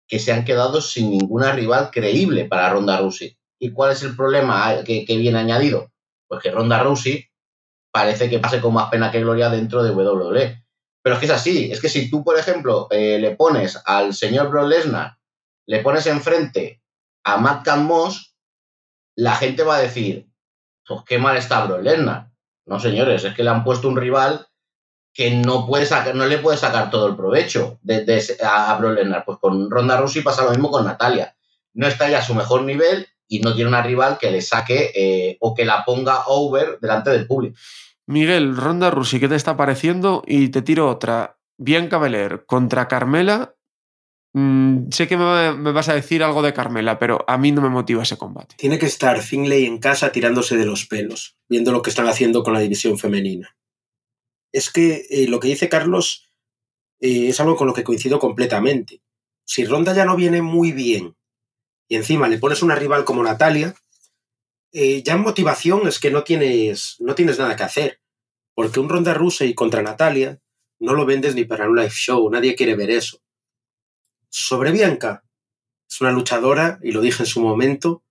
que 0.09 0.19
se 0.19 0.33
han 0.33 0.45
quedado 0.45 0.81
sin 0.81 1.11
ninguna 1.11 1.53
rival 1.53 1.91
creíble 1.91 2.45
para 2.45 2.71
Ronda 2.71 2.99
Rousey. 2.99 3.37
¿Y 3.59 3.73
cuál 3.73 3.93
es 3.93 4.03
el 4.03 4.15
problema 4.15 4.85
que, 4.85 5.05
que 5.05 5.17
viene 5.17 5.39
añadido? 5.39 5.91
Pues 6.29 6.43
que 6.43 6.51
Ronda 6.51 6.83
Rousey 6.83 7.29
parece 7.91 8.29
que 8.29 8.39
pase 8.39 8.61
con 8.61 8.75
más 8.75 8.91
pena 8.91 9.11
que 9.11 9.21
gloria 9.21 9.49
dentro 9.49 9.83
de 9.83 9.91
WWE. 9.91 10.63
Pero 11.03 11.15
es 11.15 11.21
que 11.21 11.27
es 11.27 11.33
así, 11.33 11.71
es 11.71 11.81
que 11.81 11.89
si 11.89 12.11
tú, 12.11 12.25
por 12.25 12.39
ejemplo, 12.39 12.89
eh, 12.91 13.19
le 13.19 13.37
pones 13.37 13.81
al 13.87 14.13
señor 14.13 14.51
Brock 14.51 14.67
Lesnar, 14.69 15.17
le 15.67 15.79
pones 15.79 16.07
enfrente 16.07 16.83
a 17.25 17.39
Matt 17.39 17.67
Moss, 17.79 18.37
la 19.17 19.35
gente 19.37 19.63
va 19.63 19.77
a 19.77 19.81
decir, 19.81 20.29
pues 20.87 21.03
qué 21.07 21.19
mal 21.19 21.37
está 21.37 21.65
Brock 21.65 21.83
Lesnar. 21.83 22.31
No, 22.67 22.81
señores, 22.81 23.25
es 23.25 23.35
que 23.35 23.45
le 23.45 23.51
han 23.51 23.65
puesto 23.65 23.89
un 23.89 23.97
rival 23.97 24.47
que 25.17 25.31
no, 25.31 25.67
puede 25.67 25.87
sacar, 25.87 26.15
no 26.15 26.27
le 26.27 26.39
puede 26.39 26.59
sacar 26.59 26.91
todo 26.91 27.07
el 27.09 27.17
provecho 27.17 27.79
de, 27.83 28.05
de 28.05 28.23
a, 28.45 28.71
a 28.71 28.79
Brock 28.79 28.97
Lesnar. 28.97 29.25
Pues 29.25 29.39
con 29.39 29.71
Ronda 29.71 29.97
Rousey 29.97 30.23
pasa 30.23 30.45
lo 30.45 30.51
mismo 30.51 30.71
con 30.71 30.85
Natalia. 30.85 31.35
No 31.73 31.87
está 31.87 32.11
ya 32.11 32.19
a 32.19 32.23
su 32.23 32.35
mejor 32.35 32.63
nivel 32.65 33.07
y 33.27 33.41
no 33.41 33.55
tiene 33.55 33.69
una 33.69 33.83
rival 33.83 34.19
que 34.19 34.31
le 34.31 34.43
saque 34.43 34.93
eh, 34.95 35.39
o 35.41 35.55
que 35.55 35.65
la 35.65 35.85
ponga 35.87 36.27
over 36.27 36.79
delante 36.81 37.11
del 37.11 37.27
público. 37.27 37.57
Miguel, 38.07 38.57
Ronda 38.57 38.91
Rousey, 38.91 39.19
¿qué 39.19 39.29
te 39.29 39.37
está 39.37 39.57
pareciendo? 39.57 40.23
Y 40.27 40.51
te 40.51 40.61
tiro 40.61 40.91
otra. 40.91 41.39
Bianca 41.57 41.97
Belair 41.97 42.45
contra 42.45 42.87
Carmela. 42.87 43.55
Mm, 44.35 44.91
sé 44.91 45.09
que 45.09 45.17
me, 45.17 45.55
me 45.55 45.73
vas 45.73 45.89
a 45.89 45.95
decir 45.95 46.23
algo 46.23 46.43
de 46.43 46.53
Carmela, 46.53 46.99
pero 46.99 47.25
a 47.27 47.39
mí 47.39 47.53
no 47.53 47.63
me 47.63 47.71
motiva 47.71 48.03
ese 48.03 48.19
combate. 48.19 48.55
Tiene 48.59 48.79
que 48.79 48.85
estar 48.85 49.23
Finlay 49.23 49.65
en 49.65 49.79
casa 49.79 50.13
tirándose 50.13 50.59
de 50.59 50.67
los 50.67 50.85
pelos, 50.85 51.39
viendo 51.49 51.73
lo 51.73 51.81
que 51.81 51.89
están 51.89 52.07
haciendo 52.07 52.43
con 52.43 52.53
la 52.53 52.61
división 52.61 52.99
femenina. 52.99 53.57
Es 54.57 54.71
que 54.71 55.07
eh, 55.11 55.29
lo 55.29 55.39
que 55.39 55.49
dice 55.49 55.69
Carlos 55.69 56.31
eh, 57.01 57.29
es 57.29 57.41
algo 57.41 57.57
con 57.57 57.67
lo 57.67 57.75
que 57.75 57.85
coincido 57.85 58.19
completamente. 58.19 59.03
Si 59.45 59.67
Ronda 59.67 59.95
ya 59.95 60.07
no 60.07 60.17
viene 60.17 60.41
muy 60.41 60.73
bien 60.73 61.15
y 61.89 61.97
encima 61.97 62.27
le 62.27 62.39
pones 62.39 62.63
una 62.63 62.75
rival 62.75 63.05
como 63.05 63.23
Natalia, 63.23 63.75
eh, 64.73 65.03
ya 65.03 65.13
en 65.13 65.21
motivación 65.21 65.87
es 65.87 66.01
que 66.01 66.11
no 66.11 66.25
tienes, 66.25 66.97
no 67.01 67.15
tienes 67.15 67.39
nada 67.39 67.55
que 67.55 67.65
hacer. 67.65 68.01
Porque 68.55 68.81
un 68.81 68.89
Ronda 68.89 69.13
Rousey 69.13 69.53
contra 69.53 69.83
Natalia 69.83 70.41
no 70.79 70.95
lo 70.95 71.05
vendes 71.05 71.35
ni 71.35 71.45
para 71.45 71.69
un 71.69 71.77
live 71.77 71.91
show, 71.91 72.31
nadie 72.31 72.55
quiere 72.55 72.75
ver 72.77 72.89
eso. 72.89 73.21
Sobre 74.31 74.73
Bianca, 74.73 75.23
es 75.87 76.01
una 76.01 76.13
luchadora, 76.13 76.81
y 76.83 76.93
lo 76.93 77.03
dije 77.03 77.25
en 77.25 77.27
su 77.27 77.43
momento, 77.43 78.05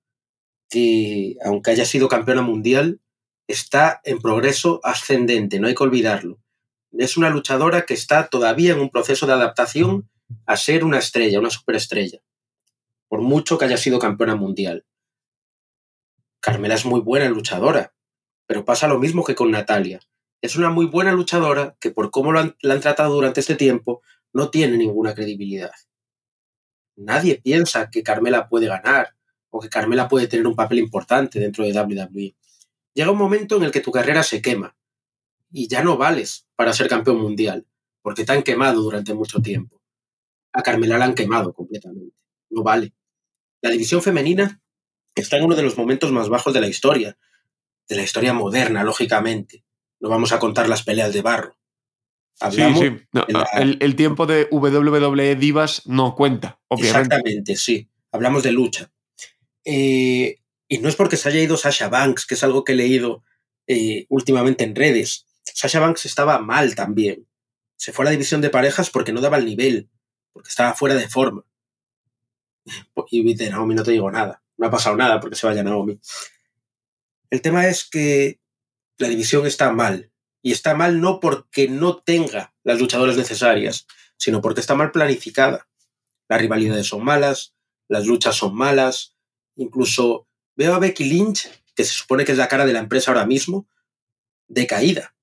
que 0.69 1.37
aunque 1.43 1.71
haya 1.71 1.85
sido 1.85 2.07
campeona 2.07 2.43
mundial, 2.43 3.01
está 3.47 4.01
en 4.03 4.19
progreso 4.19 4.79
ascendente, 4.83 5.59
no 5.59 5.67
hay 5.67 5.75
que 5.75 5.83
olvidarlo. 5.83 6.39
Es 6.91 7.17
una 7.17 7.29
luchadora 7.29 7.85
que 7.85 7.93
está 7.93 8.27
todavía 8.27 8.73
en 8.73 8.79
un 8.79 8.89
proceso 8.89 9.27
de 9.27 9.33
adaptación 9.33 10.09
a 10.45 10.57
ser 10.57 10.83
una 10.83 10.99
estrella, 10.99 11.39
una 11.39 11.49
superestrella, 11.49 12.19
por 13.07 13.21
mucho 13.21 13.57
que 13.57 13.65
haya 13.65 13.77
sido 13.77 13.99
campeona 13.99 14.35
mundial. 14.35 14.85
Carmela 16.39 16.75
es 16.75 16.85
muy 16.85 17.01
buena 17.01 17.27
luchadora, 17.29 17.93
pero 18.45 18.65
pasa 18.65 18.87
lo 18.87 18.99
mismo 18.99 19.23
que 19.23 19.35
con 19.35 19.51
Natalia. 19.51 19.99
Es 20.41 20.55
una 20.55 20.69
muy 20.69 20.85
buena 20.85 21.11
luchadora 21.11 21.75
que 21.79 21.91
por 21.91 22.11
cómo 22.11 22.31
la 22.33 22.53
han 22.63 22.81
tratado 22.81 23.13
durante 23.15 23.39
este 23.39 23.55
tiempo 23.55 24.01
no 24.31 24.49
tiene 24.49 24.77
ninguna 24.77 25.15
credibilidad. 25.15 25.71
Nadie 26.95 27.41
piensa 27.41 27.89
que 27.89 28.03
Carmela 28.03 28.47
puede 28.47 28.67
ganar 28.67 29.15
o 29.49 29.59
que 29.59 29.69
Carmela 29.69 30.07
puede 30.07 30.27
tener 30.27 30.45
un 30.47 30.55
papel 30.55 30.79
importante 30.79 31.39
dentro 31.39 31.65
de 31.65 31.73
WWE. 31.73 32.35
Llega 32.95 33.11
un 33.11 33.17
momento 33.17 33.57
en 33.57 33.63
el 33.63 33.71
que 33.71 33.81
tu 33.81 33.91
carrera 33.91 34.23
se 34.23 34.41
quema 34.41 34.75
y 35.51 35.67
ya 35.67 35.83
no 35.83 35.97
vales 35.97 36.47
para 36.55 36.73
ser 36.73 36.87
campeón 36.87 37.17
mundial, 37.17 37.67
porque 38.01 38.23
te 38.23 38.31
han 38.31 38.41
quemado 38.41 38.81
durante 38.81 39.13
mucho 39.13 39.41
tiempo. 39.41 39.81
A 40.53 40.63
Carmela 40.63 40.97
la 40.97 41.05
han 41.05 41.13
quemado 41.13 41.53
completamente. 41.53 42.15
No 42.49 42.63
vale. 42.63 42.93
La 43.61 43.69
división 43.69 44.01
femenina 44.01 44.61
está 45.13 45.37
en 45.37 45.43
uno 45.43 45.55
de 45.55 45.63
los 45.63 45.77
momentos 45.77 46.11
más 46.13 46.29
bajos 46.29 46.53
de 46.53 46.61
la 46.61 46.67
historia, 46.67 47.17
de 47.89 47.95
la 47.97 48.03
historia 48.03 48.33
moderna, 48.33 48.83
lógicamente. 48.83 49.65
No 49.99 50.07
vamos 50.07 50.31
a 50.31 50.39
contar 50.39 50.69
las 50.69 50.83
peleas 50.83 51.13
de 51.13 51.21
barro. 51.21 51.57
sí, 52.49 52.61
sí. 52.75 52.91
el, 53.53 53.77
el, 53.81 53.95
tiempo 53.95 54.25
de 54.25 54.47
WWE 54.51 55.35
Divas 55.35 55.81
no 55.85 56.15
cuenta, 56.15 56.61
obviamente. 56.69 56.99
Exactamente, 57.01 57.55
sí. 57.57 57.89
Hablamos 58.11 58.43
de 58.43 58.51
lucha. 58.53 58.89
Eh, 59.65 60.37
y 60.75 60.79
no 60.79 60.89
es 60.89 60.97
porque 60.97 61.15
se 61.15 61.29
haya 61.29 61.39
ido 61.39 61.55
Sasha 61.55 61.87
Banks, 61.87 62.25
que 62.25 62.33
es 62.33 62.43
algo 62.43 62.65
que 62.65 62.73
he 62.73 62.75
leído 62.75 63.23
eh, 63.65 64.05
últimamente 64.09 64.65
en 64.65 64.75
redes. 64.75 65.25
Sasha 65.41 65.79
Banks 65.79 66.05
estaba 66.05 66.39
mal 66.39 66.75
también. 66.75 67.25
Se 67.77 67.93
fue 67.93 68.03
a 68.03 68.07
la 68.07 68.11
división 68.11 68.41
de 68.41 68.49
parejas 68.49 68.89
porque 68.89 69.13
no 69.13 69.21
daba 69.21 69.37
el 69.37 69.45
nivel, 69.45 69.89
porque 70.33 70.49
estaba 70.49 70.73
fuera 70.73 70.95
de 70.95 71.07
forma. 71.07 71.45
Y 73.09 73.35
de 73.35 73.49
Naomi 73.49 73.73
no 73.73 73.83
te 73.83 73.91
digo 73.91 74.11
nada. 74.11 74.43
No 74.57 74.67
ha 74.67 74.71
pasado 74.71 74.97
nada 74.97 75.21
porque 75.21 75.37
se 75.37 75.47
vaya 75.47 75.63
Naomi. 75.63 75.97
El 77.29 77.41
tema 77.41 77.67
es 77.67 77.85
que 77.85 78.41
la 78.97 79.07
división 79.07 79.45
está 79.47 79.71
mal. 79.71 80.11
Y 80.41 80.51
está 80.51 80.75
mal 80.75 80.99
no 80.99 81.21
porque 81.21 81.69
no 81.69 81.99
tenga 81.99 82.53
las 82.63 82.79
luchadoras 82.81 83.15
necesarias, 83.15 83.87
sino 84.17 84.41
porque 84.41 84.59
está 84.59 84.75
mal 84.75 84.91
planificada. 84.91 85.69
Las 86.27 86.41
rivalidades 86.41 86.87
son 86.87 87.05
malas, 87.05 87.55
las 87.87 88.05
luchas 88.05 88.35
son 88.35 88.55
malas, 88.55 89.15
incluso 89.55 90.27
veo 90.55 90.73
a 90.73 90.79
Becky 90.79 91.05
Lynch, 91.05 91.49
que 91.75 91.83
se 91.83 91.93
supone 91.93 92.25
que 92.25 92.31
es 92.31 92.37
la 92.37 92.47
cara 92.47 92.65
de 92.65 92.73
la 92.73 92.79
empresa 92.79 93.11
ahora 93.11 93.25
mismo, 93.25 93.67
decaída. 94.47 95.15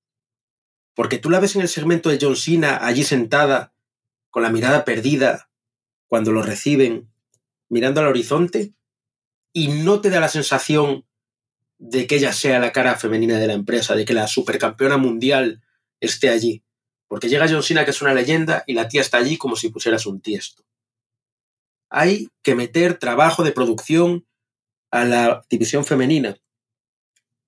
Porque 0.95 1.17
tú 1.17 1.29
la 1.29 1.39
ves 1.39 1.55
en 1.55 1.61
el 1.61 1.69
segmento 1.69 2.09
de 2.09 2.19
John 2.21 2.35
Cena 2.35 2.85
allí 2.85 3.03
sentada, 3.03 3.73
con 4.29 4.43
la 4.43 4.49
mirada 4.49 4.85
perdida, 4.85 5.49
cuando 6.07 6.31
lo 6.31 6.43
reciben, 6.43 7.11
mirando 7.69 8.01
al 8.01 8.07
horizonte, 8.07 8.73
y 9.51 9.67
no 9.67 10.01
te 10.01 10.09
da 10.09 10.19
la 10.19 10.29
sensación 10.29 11.05
de 11.77 12.07
que 12.07 12.15
ella 12.15 12.33
sea 12.33 12.59
la 12.59 12.71
cara 12.71 12.95
femenina 12.95 13.39
de 13.39 13.47
la 13.47 13.53
empresa, 13.53 13.95
de 13.95 14.05
que 14.05 14.13
la 14.13 14.27
supercampeona 14.27 14.97
mundial 14.97 15.61
esté 15.99 16.29
allí. 16.29 16.63
Porque 17.07 17.29
llega 17.29 17.49
John 17.49 17.63
Cena, 17.63 17.85
que 17.85 17.91
es 17.91 18.01
una 18.01 18.13
leyenda, 18.13 18.63
y 18.67 18.73
la 18.73 18.87
tía 18.87 19.01
está 19.01 19.17
allí 19.17 19.37
como 19.37 19.55
si 19.55 19.69
pusieras 19.69 20.05
un 20.05 20.21
tiesto. 20.21 20.63
Hay 21.89 22.29
que 22.41 22.55
meter 22.55 22.97
trabajo 22.97 23.43
de 23.43 23.51
producción 23.51 24.25
a 24.93 25.05
la 25.05 25.43
división 25.49 25.83
femenina. 25.83 26.37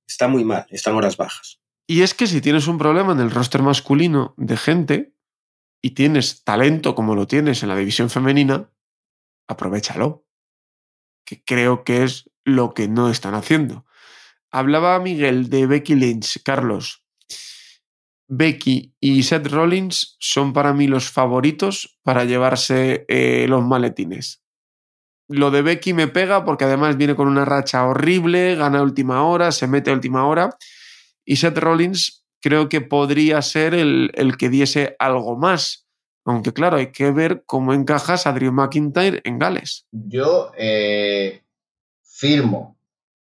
Está 0.07 0.27
muy 0.27 0.43
mal, 0.43 0.65
están 0.71 0.95
horas 0.95 1.15
bajas. 1.15 1.59
Y 1.85 2.01
es 2.01 2.15
que 2.15 2.25
si 2.25 2.41
tienes 2.41 2.67
un 2.67 2.79
problema 2.79 3.13
en 3.13 3.19
el 3.19 3.29
roster 3.29 3.61
masculino 3.61 4.33
de 4.35 4.57
gente 4.57 5.13
y 5.79 5.91
tienes 5.91 6.43
talento 6.43 6.95
como 6.95 7.13
lo 7.13 7.27
tienes 7.27 7.61
en 7.61 7.69
la 7.69 7.75
división 7.75 8.09
femenina, 8.09 8.71
aprovechalo. 9.47 10.25
Que 11.23 11.43
creo 11.43 11.83
que 11.83 12.03
es 12.03 12.31
lo 12.43 12.73
que 12.73 12.87
no 12.87 13.11
están 13.11 13.35
haciendo. 13.35 13.85
Hablaba 14.49 14.99
Miguel 14.99 15.49
de 15.49 15.67
Becky 15.67 15.93
Lynch, 15.93 16.41
Carlos. 16.43 17.05
Becky 18.27 18.95
y 18.99 19.21
Seth 19.21 19.47
Rollins 19.47 20.17
son 20.19 20.51
para 20.51 20.73
mí 20.73 20.87
los 20.87 21.11
favoritos 21.11 21.99
para 22.01 22.25
llevarse 22.25 23.05
eh, 23.07 23.45
los 23.47 23.63
maletines. 23.63 24.44
Lo 25.27 25.49
de 25.51 25.61
Becky 25.61 25.93
me 25.93 26.07
pega 26.07 26.45
porque 26.45 26.65
además 26.65 26.97
viene 26.97 27.15
con 27.15 27.27
una 27.27 27.45
racha 27.45 27.85
horrible, 27.85 28.55
gana 28.55 28.79
a 28.79 28.83
última 28.83 29.23
hora, 29.23 29.51
se 29.51 29.67
mete 29.67 29.89
a 29.89 29.93
última 29.93 30.27
hora. 30.27 30.51
Y 31.25 31.37
Seth 31.37 31.57
Rollins 31.57 32.25
creo 32.41 32.69
que 32.69 32.81
podría 32.81 33.41
ser 33.41 33.73
el, 33.73 34.11
que 34.37 34.49
diese 34.49 34.95
algo 34.99 35.35
más. 35.35 35.87
Aunque 36.25 36.53
claro, 36.53 36.77
hay 36.77 36.91
que 36.91 37.11
ver 37.11 37.43
cómo 37.45 37.73
encajas 37.73 38.27
a 38.27 38.33
Drew 38.33 38.51
McIntyre 38.51 39.21
en 39.23 39.39
Gales. 39.39 39.85
Yo 39.91 40.51
eh, 40.57 41.43
firmo, 42.03 42.77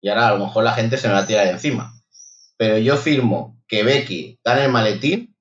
y 0.00 0.08
ahora 0.08 0.28
a 0.28 0.36
lo 0.36 0.44
mejor 0.44 0.64
la 0.64 0.72
gente 0.72 0.98
se 0.98 1.08
me 1.08 1.14
va 1.14 1.20
a 1.20 1.26
tirar 1.26 1.46
encima, 1.46 1.94
pero 2.56 2.78
yo 2.78 2.96
firmo 2.96 3.58
que 3.66 3.82
Becky 3.82 4.38
gane 4.44 4.64
el 4.64 4.72
maletín 4.72 5.34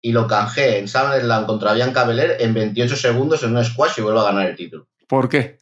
y 0.00 0.12
lo 0.12 0.26
canjee 0.26 0.78
en 0.78 0.88
SummerSlam 0.88 1.46
contra 1.46 1.74
Bianca 1.74 2.04
Belair 2.04 2.36
en 2.40 2.54
28 2.54 2.96
segundos 2.96 3.42
en 3.42 3.56
un 3.56 3.64
squash 3.64 3.98
y 3.98 4.02
vuelva 4.02 4.22
a 4.22 4.32
ganar 4.32 4.48
el 4.48 4.56
título. 4.56 4.88
¿Por 5.08 5.28
qué? 5.28 5.58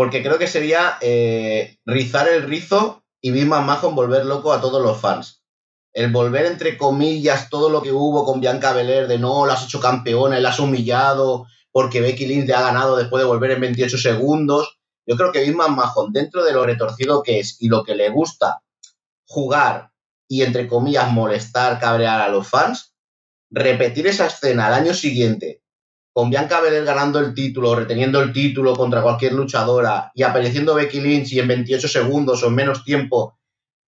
Porque 0.00 0.22
creo 0.22 0.38
que 0.38 0.46
sería 0.46 0.96
eh, 1.02 1.76
rizar 1.84 2.26
el 2.26 2.44
rizo 2.44 3.04
y 3.20 3.32
Vince 3.32 3.50
McMahon 3.50 3.94
volver 3.94 4.24
loco 4.24 4.54
a 4.54 4.58
todos 4.58 4.82
los 4.82 4.98
fans. 4.98 5.44
El 5.92 6.10
volver, 6.10 6.46
entre 6.46 6.78
comillas, 6.78 7.50
todo 7.50 7.68
lo 7.68 7.82
que 7.82 7.92
hubo 7.92 8.24
con 8.24 8.40
Bianca 8.40 8.72
Belair 8.72 9.08
de 9.08 9.18
no, 9.18 9.44
la 9.44 9.52
has 9.52 9.64
hecho 9.64 9.78
campeona 9.78 10.38
y 10.38 10.40
la 10.40 10.48
has 10.48 10.58
humillado 10.58 11.46
porque 11.70 12.00
Becky 12.00 12.24
Lynch 12.24 12.46
te 12.46 12.54
ha 12.54 12.62
ganado 12.62 12.96
después 12.96 13.20
de 13.20 13.28
volver 13.28 13.50
en 13.50 13.60
28 13.60 13.98
segundos. 13.98 14.78
Yo 15.04 15.18
creo 15.18 15.32
que 15.32 15.40
Vince 15.40 15.58
McMahon, 15.58 16.14
dentro 16.14 16.44
de 16.44 16.54
lo 16.54 16.64
retorcido 16.64 17.22
que 17.22 17.38
es 17.38 17.60
y 17.60 17.68
lo 17.68 17.84
que 17.84 17.94
le 17.94 18.08
gusta 18.08 18.62
jugar 19.26 19.90
y, 20.26 20.44
entre 20.44 20.66
comillas, 20.66 21.12
molestar, 21.12 21.78
cabrear 21.78 22.22
a 22.22 22.30
los 22.30 22.48
fans, 22.48 22.94
repetir 23.50 24.06
esa 24.06 24.28
escena 24.28 24.68
al 24.68 24.72
año 24.72 24.94
siguiente 24.94 25.59
con 26.12 26.30
Bianca 26.30 26.60
Belair 26.60 26.84
ganando 26.84 27.20
el 27.20 27.34
título, 27.34 27.74
reteniendo 27.74 28.20
el 28.20 28.32
título 28.32 28.74
contra 28.74 29.02
cualquier 29.02 29.32
luchadora 29.32 30.10
y 30.14 30.22
apareciendo 30.22 30.74
Becky 30.74 31.00
Lynch 31.00 31.32
y 31.32 31.38
en 31.38 31.48
28 31.48 31.88
segundos 31.88 32.42
o 32.42 32.48
en 32.48 32.54
menos 32.54 32.84
tiempo 32.84 33.38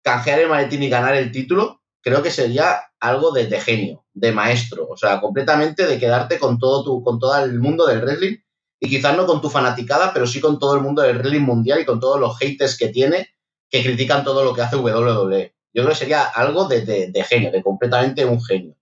canjear 0.03 0.39
el 0.39 0.49
maletín 0.49 0.83
y 0.83 0.89
ganar 0.89 1.15
el 1.15 1.31
título, 1.31 1.81
creo 2.01 2.21
que 2.21 2.31
sería 2.31 2.79
algo 2.99 3.31
de, 3.31 3.47
genio, 3.59 4.05
de 4.13 4.31
maestro, 4.31 4.87
o 4.89 4.97
sea, 4.97 5.21
completamente 5.21 5.87
de 5.87 5.97
quedarte 5.97 6.39
con 6.39 6.59
todo 6.59 6.83
tu, 6.83 7.03
con 7.03 7.19
todo 7.19 7.37
el 7.43 7.59
mundo 7.59 7.85
del 7.85 8.01
wrestling 8.01 8.37
y 8.81 8.89
quizás 8.89 9.15
no 9.15 9.25
con 9.25 9.41
tu 9.41 9.49
fanaticada, 9.49 10.13
pero 10.13 10.27
sí 10.27 10.41
con 10.41 10.59
todo 10.59 10.75
el 10.75 10.81
mundo 10.81 11.01
del 11.01 11.17
wrestling 11.17 11.41
mundial 11.41 11.81
y 11.81 11.85
con 11.85 11.99
todos 11.99 12.19
los 12.19 12.37
haters 12.37 12.77
que 12.77 12.89
tiene 12.89 13.29
que 13.69 13.83
critican 13.83 14.23
todo 14.23 14.43
lo 14.43 14.53
que 14.53 14.61
hace 14.61 14.77
WWE. 14.77 15.53
Yo 15.73 15.83
creo 15.83 15.89
que 15.89 15.99
sería 15.99 16.23
algo 16.23 16.67
de, 16.67 16.81
de 16.81 17.23
genio, 17.23 17.51
de 17.51 17.61
completamente 17.61 18.25
un 18.25 18.43
genio. 18.43 18.75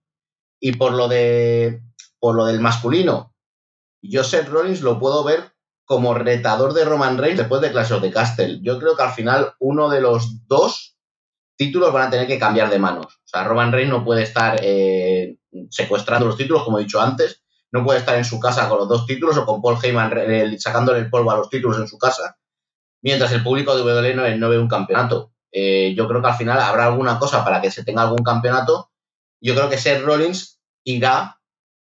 Y 0.60 0.72
por 0.74 0.94
lo 0.94 1.08
de 1.08 1.82
por 2.20 2.36
lo 2.36 2.46
del 2.46 2.60
masculino, 2.60 3.34
Joseph 4.04 4.50
Rollins 4.50 4.82
lo 4.82 5.00
puedo 5.00 5.24
ver 5.24 5.54
como 5.86 6.14
retador 6.14 6.74
de 6.74 6.86
Roman 6.86 7.18
Reigns 7.18 7.38
después 7.38 7.62
de 7.62 7.72
Clash 7.72 7.94
of 7.94 8.02
the 8.02 8.12
Castle. 8.12 8.60
Yo 8.62 8.78
creo 8.78 8.96
que 8.96 9.04
al 9.04 9.14
final 9.14 9.54
uno 9.60 9.90
de 9.90 10.02
los 10.02 10.46
dos 10.48 10.98
títulos 11.56 11.94
van 11.94 12.08
a 12.08 12.10
tener 12.10 12.28
que 12.28 12.38
cambiar 12.38 12.70
de 12.70 12.80
manos. 12.80 13.06
O 13.06 13.28
sea, 13.28 13.44
Roman 13.44 13.72
Reigns 13.72 13.92
no 13.92 14.04
puede 14.04 14.24
estar 14.24 14.60
eh, 14.62 15.38
secuestrando 15.70 16.28
los 16.28 16.38
títulos, 16.38 16.64
como 16.64 16.78
he 16.78 16.84
dicho 16.84 17.02
antes, 17.02 17.42
no 17.72 17.84
puede 17.84 18.00
estar 18.00 18.16
en 18.16 18.26
su 18.26 18.40
casa 18.40 18.70
con 18.70 18.80
los 18.80 18.88
dos 18.90 19.06
títulos 19.06 19.38
o 19.38 19.46
con 19.46 19.62
Paul 19.62 19.78
Heyman 19.82 20.60
sacándole 20.60 21.00
el 21.00 21.10
polvo 21.10 21.32
a 21.32 21.38
los 21.38 21.50
títulos 21.50 21.78
en 21.80 21.88
su 21.88 21.98
casa, 21.98 22.38
mientras 23.02 23.32
el 23.32 23.44
público 23.44 23.76
de 23.76 23.84
WWE 23.84 24.38
no, 24.38 24.50
ve 24.50 24.60
un 24.60 24.68
campeonato. 24.68 25.34
Eh, 25.52 25.94
yo 25.96 26.08
creo 26.08 26.22
que 26.22 26.28
al 26.28 26.36
final 26.36 26.60
habrá 26.60 26.86
alguna 26.86 27.20
cosa 27.20 27.44
para 27.44 27.62
que 27.62 27.72
se 27.72 27.84
tenga 27.84 28.04
algún 28.04 28.24
campeonato. 28.24 28.92
Yo 29.42 29.56
creo 29.56 29.70
que 29.70 29.78
Seth 29.78 30.04
Rollins 30.04 30.60
irá 30.84 31.37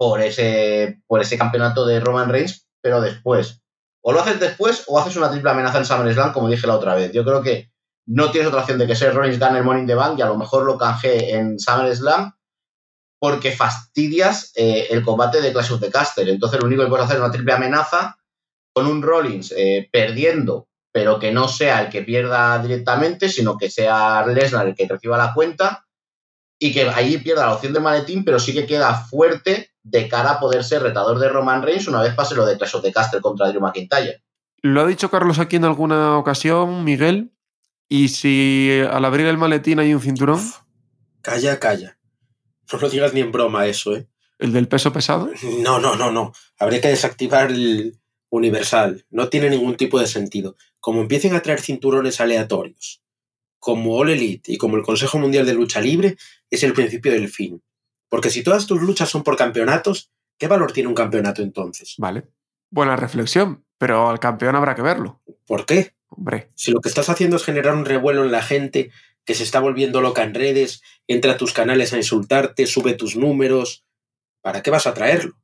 por 0.04 0.20
ese, 0.20 1.02
por 1.08 1.22
ese 1.22 1.38
campeonato 1.38 1.86
de 1.86 2.02
Roman 2.02 2.28
Reigns, 2.28 2.68
pero 2.82 3.00
después. 3.00 3.62
O 4.02 4.12
lo 4.12 4.20
haces 4.20 4.38
después 4.38 4.84
o 4.88 5.00
haces 5.00 5.16
una 5.16 5.32
triple 5.32 5.52
amenaza 5.52 5.78
en 5.78 5.86
SummerSlam, 5.86 6.34
como 6.34 6.50
dije 6.50 6.68
la 6.68 6.76
otra 6.76 6.94
vez. 6.94 7.14
Yo 7.14 7.24
creo 7.24 7.42
que 7.42 7.72
no 8.06 8.30
tienes 8.30 8.50
otra 8.50 8.60
opción 8.60 8.78
de 8.80 8.86
que 8.86 8.98
Seth 8.98 9.14
Rollins 9.14 9.40
gane 9.40 9.60
el 9.60 9.64
Morning 9.64 9.88
the 9.88 9.96
Bank 9.96 10.20
y 10.20 10.22
a 10.22 10.26
lo 10.26 10.36
mejor 10.36 10.66
lo 10.66 10.78
canje 10.78 11.36
en 11.36 11.58
SummerSlam 11.58 12.34
porque 13.18 13.54
fastidias 13.54 14.52
eh, 14.56 14.88
el 14.90 15.04
combate 15.04 15.40
de 15.40 15.54
Clash 15.54 15.72
of 15.72 15.80
the 15.80 15.90
Caster. 15.90 16.28
Entonces 16.28 16.60
lo 16.60 16.68
único 16.68 16.84
que 16.84 16.90
puedes 16.90 17.06
hacer 17.06 17.16
es 17.16 17.24
una 17.24 17.32
triple 17.32 17.54
amenaza 17.54 18.18
con 18.74 18.88
un 18.88 19.02
Rollins 19.02 19.54
eh, 19.56 19.88
perdiendo, 19.90 20.68
pero 20.92 21.18
que 21.18 21.32
no 21.32 21.48
sea 21.48 21.80
el 21.82 21.90
que 21.90 22.02
pierda 22.02 22.60
directamente, 22.60 23.30
sino 23.30 23.58
que 23.58 23.70
sea 23.70 24.26
Lesnar 24.28 24.68
el 24.68 24.76
que 24.76 24.86
reciba 24.86 25.18
la 25.18 25.34
cuenta 25.34 25.86
y 26.60 26.74
que 26.74 26.90
ahí 26.90 27.20
pierda 27.20 27.46
la 27.46 27.54
opción 27.54 27.72
de 27.72 27.80
maletín, 27.80 28.26
pero 28.26 28.38
sí 28.38 28.54
que 28.54 28.68
queda 28.68 28.96
fuerte 28.96 29.73
de 29.84 30.08
cara 30.08 30.32
a 30.32 30.40
poder 30.40 30.64
ser 30.64 30.82
retador 30.82 31.20
de 31.20 31.30
Roman 31.30 31.62
Reigns 31.62 31.88
una 31.88 32.02
vez 32.02 32.16
pase 32.16 32.36
lo 32.36 32.46
de 32.46 32.58
Clash 32.58 32.76
of 32.76 32.82
the 32.82 32.92
Castle 32.92 33.22
contra 33.22 33.50
Drew 33.50 33.62
McIntyre. 33.62 34.24
Lo 34.62 34.82
ha 34.82 34.88
dicho 34.88 35.12
Carlos 35.12 35.40
aquí 35.40 35.58
en 35.58 35.66
alguna 35.66 36.18
ocasión, 36.18 36.84
Miguel. 36.84 37.34
¿Y 37.90 38.08
si 38.08 38.82
al 38.90 39.04
abrir 39.06 39.28
el 39.28 39.38
maletín 39.38 39.80
hay 39.80 39.94
un 39.94 40.00
cinturón? 40.00 40.40
Calla, 41.22 41.60
calla. 41.60 41.98
No 42.72 42.80
lo 42.80 42.90
digas 42.90 43.14
ni 43.14 43.20
en 43.20 43.32
broma 43.32 43.68
eso, 43.68 43.96
¿eh? 43.96 44.08
¿El 44.40 44.54
del 44.54 44.68
peso 44.68 44.92
pesado? 44.92 45.30
No, 45.60 45.80
no, 45.80 45.96
no, 45.96 46.12
no. 46.12 46.34
Habría 46.58 46.82
que 46.82 46.88
desactivar 46.88 47.52
el 47.52 48.00
universal. 48.30 49.06
No 49.10 49.30
tiene 49.30 49.50
ningún 49.50 49.76
tipo 49.76 50.00
de 50.00 50.08
sentido. 50.08 50.56
Como 50.80 51.02
empiecen 51.02 51.36
a 51.36 51.42
traer 51.42 51.62
cinturones 51.62 52.20
aleatorios, 52.20 53.04
como 53.60 53.96
All 53.96 54.10
Elite 54.10 54.52
y 54.52 54.58
como 54.58 54.76
el 54.76 54.84
Consejo 54.84 55.20
Mundial 55.20 55.46
de 55.46 55.54
Lucha 55.54 55.82
Libre, 55.82 56.18
es 56.50 56.64
el 56.64 56.74
principio 56.74 57.12
del 57.12 57.30
fin. 57.30 57.62
Porque 58.14 58.30
si 58.30 58.44
todas 58.44 58.68
tus 58.68 58.80
luchas 58.80 59.10
son 59.10 59.23
por 59.23 59.35
campeonatos, 59.35 60.11
¿qué 60.38 60.48
valor 60.48 60.72
tiene 60.72 60.88
un 60.88 60.94
campeonato 60.94 61.41
entonces? 61.41 61.95
Vale. 61.98 62.27
Buena 62.69 62.95
reflexión, 62.95 63.65
pero 63.80 64.07
al 64.07 64.19
campeón 64.19 64.56
habrá 64.56 64.76
que 64.76 64.84
verlo. 64.84 65.23
¿Por 65.48 65.65
qué? 65.65 65.95
Hombre, 66.10 66.52
Si 66.53 66.69
lo 66.69 66.80
que 66.80 66.90
estás 66.90 67.10
haciendo 67.10 67.38
es 67.38 67.44
generar 67.44 67.73
un 67.73 67.85
revuelo 67.85 68.23
en 68.23 68.31
la 68.31 68.44
gente 68.44 68.91
que 69.26 69.34
se 69.34 69.41
está 69.41 69.60
volviendo 69.60 69.99
loca 69.99 70.22
en 70.22 70.35
redes, 70.35 70.84
entra 71.07 71.31
a 71.31 71.38
tus 71.38 71.53
canales 71.53 71.91
a 71.91 71.98
insultarte, 71.98 72.68
sube 72.68 72.94
tus 72.94 73.15
números, 73.15 73.84
¿para 74.44 74.61
qué 74.61 74.69
vas 74.69 74.85
a 74.85 74.94
traerlo? 74.94 75.40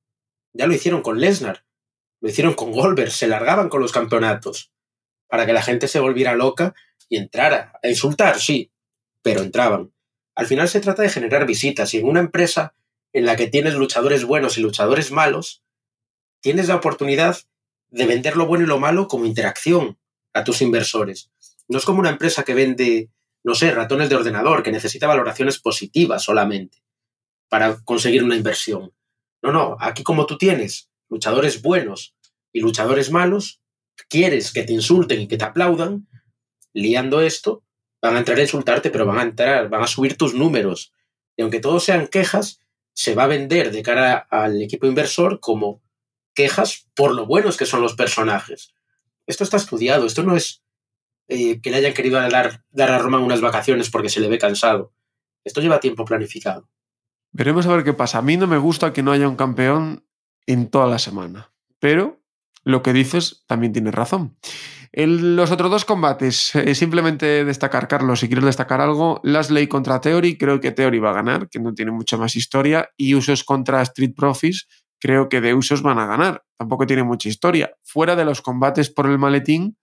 Ya 0.53 0.67
lo 0.67 0.75
hicieron 0.75 1.01
con 1.01 1.19
Lesnar, 1.19 1.65
lo 2.21 2.29
hicieron 2.29 2.53
con 2.53 2.71
Goldberg, 2.71 3.09
se 3.09 3.27
largaban 3.27 3.69
con 3.69 3.81
los 3.81 3.91
campeonatos, 3.91 4.71
para 5.27 5.47
que 5.47 5.53
la 5.53 5.63
gente 5.63 5.87
se 5.87 5.99
volviera 5.99 6.35
loca 6.35 6.75
y 7.09 7.17
entrara. 7.17 7.73
A 7.81 7.87
insultar, 7.87 8.39
sí, 8.39 8.71
pero 9.23 9.41
entraban. 9.41 9.91
Al 10.39 10.47
final 10.47 10.69
se 10.69 10.79
trata 10.79 11.01
de 11.01 11.09
generar 11.09 11.45
visitas 11.45 11.93
y 11.93 11.97
en 11.97 12.05
una 12.05 12.21
empresa 12.21 12.73
en 13.11 13.25
la 13.25 13.35
que 13.35 13.47
tienes 13.47 13.73
luchadores 13.73 14.23
buenos 14.23 14.57
y 14.57 14.61
luchadores 14.61 15.11
malos, 15.11 15.63
tienes 16.39 16.69
la 16.69 16.77
oportunidad 16.77 17.37
de 17.89 18.05
vender 18.05 18.37
lo 18.37 18.45
bueno 18.45 18.63
y 18.63 18.67
lo 18.67 18.79
malo 18.79 19.09
como 19.09 19.25
interacción 19.25 19.97
a 20.31 20.45
tus 20.45 20.61
inversores. 20.61 21.29
No 21.67 21.77
es 21.77 21.83
como 21.83 21.99
una 21.99 22.11
empresa 22.11 22.43
que 22.43 22.53
vende, 22.53 23.09
no 23.43 23.53
sé, 23.53 23.71
ratones 23.71 24.07
de 24.07 24.15
ordenador, 24.15 24.63
que 24.63 24.71
necesita 24.71 25.07
valoraciones 25.07 25.59
positivas 25.59 26.23
solamente 26.23 26.77
para 27.49 27.75
conseguir 27.83 28.23
una 28.23 28.37
inversión. 28.37 28.93
No, 29.41 29.51
no, 29.51 29.75
aquí 29.81 30.03
como 30.03 30.25
tú 30.25 30.37
tienes 30.37 30.89
luchadores 31.09 31.61
buenos 31.61 32.15
y 32.53 32.61
luchadores 32.61 33.11
malos, 33.11 33.59
quieres 34.07 34.53
que 34.53 34.63
te 34.63 34.71
insulten 34.71 35.19
y 35.19 35.27
que 35.27 35.37
te 35.37 35.43
aplaudan, 35.43 36.07
liando 36.71 37.19
esto, 37.19 37.65
van 38.01 38.15
a 38.15 38.19
entrar 38.19 38.37
a 38.37 38.41
insultarte, 38.41 38.89
pero 38.89 39.05
van 39.05 39.19
a 39.19 39.23
entrar, 39.23 39.69
van 39.69 39.83
a 39.83 39.87
subir 39.87 40.17
tus 40.17 40.33
números. 40.33 40.93
Y 41.35 41.41
aunque 41.41 41.59
todos 41.59 41.83
sean 41.83 42.07
quejas, 42.07 42.59
se 42.93 43.15
va 43.15 43.23
a 43.23 43.27
vender 43.27 43.71
de 43.71 43.81
cara 43.81 44.27
al 44.29 44.61
equipo 44.61 44.87
inversor 44.87 45.39
como 45.39 45.81
quejas 46.33 46.87
por 46.95 47.13
lo 47.13 47.25
buenos 47.25 47.57
que 47.57 47.65
son 47.65 47.81
los 47.81 47.95
personajes. 47.95 48.73
Esto 49.25 49.43
está 49.43 49.57
estudiado, 49.57 50.05
esto 50.05 50.23
no 50.23 50.35
es 50.35 50.63
eh, 51.27 51.61
que 51.61 51.69
le 51.69 51.77
hayan 51.77 51.93
querido 51.93 52.19
dar, 52.19 52.63
dar 52.71 52.91
a 52.91 52.97
Roman 52.97 53.21
unas 53.21 53.41
vacaciones 53.41 53.89
porque 53.89 54.09
se 54.09 54.19
le 54.19 54.29
ve 54.29 54.37
cansado. 54.37 54.93
Esto 55.43 55.61
lleva 55.61 55.79
tiempo 55.79 56.05
planificado. 56.05 56.67
veremos 57.31 57.65
a 57.67 57.75
ver 57.75 57.83
qué 57.83 57.93
pasa. 57.93 58.17
A 58.17 58.21
mí 58.21 58.37
no 58.37 58.47
me 58.47 58.57
gusta 58.57 58.93
que 58.93 59.03
no 59.03 59.11
haya 59.11 59.27
un 59.27 59.35
campeón 59.35 60.05
en 60.45 60.69
toda 60.69 60.87
la 60.87 60.99
semana, 60.99 61.51
pero 61.79 62.18
lo 62.63 62.81
que 62.81 62.93
dices 62.93 63.43
también 63.47 63.73
tienes 63.73 63.93
razón. 63.93 64.37
En 64.91 65.35
los 65.35 65.51
otros 65.51 65.69
dos 65.69 65.85
combates, 65.85 66.55
eh, 66.55 66.73
simplemente 66.73 67.45
destacar, 67.45 67.87
Carlos, 67.87 68.21
si 68.21 68.27
quieres 68.27 68.45
destacar 68.45 68.81
algo, 68.81 69.21
Lasley 69.23 69.67
contra 69.67 70.01
Theory, 70.01 70.37
creo 70.37 70.59
que 70.59 70.71
Theory 70.71 70.99
va 70.99 71.11
a 71.11 71.13
ganar, 71.13 71.47
que 71.47 71.59
no 71.59 71.73
tiene 71.73 71.91
mucha 71.91 72.17
más 72.17 72.35
historia, 72.35 72.89
y 72.97 73.13
Usos 73.13 73.43
contra 73.43 73.83
Street 73.83 74.13
Profits, 74.15 74.67
creo 74.99 75.29
que 75.29 75.41
de 75.41 75.53
Usos 75.53 75.83
van 75.83 75.99
a 75.99 76.07
ganar, 76.07 76.43
tampoco 76.57 76.87
tiene 76.87 77.03
mucha 77.03 77.29
historia. 77.29 77.71
Fuera 77.83 78.15
de 78.15 78.25
los 78.25 78.41
combates 78.41 78.89
por 78.89 79.05
el 79.05 79.19
maletín, 79.19 79.77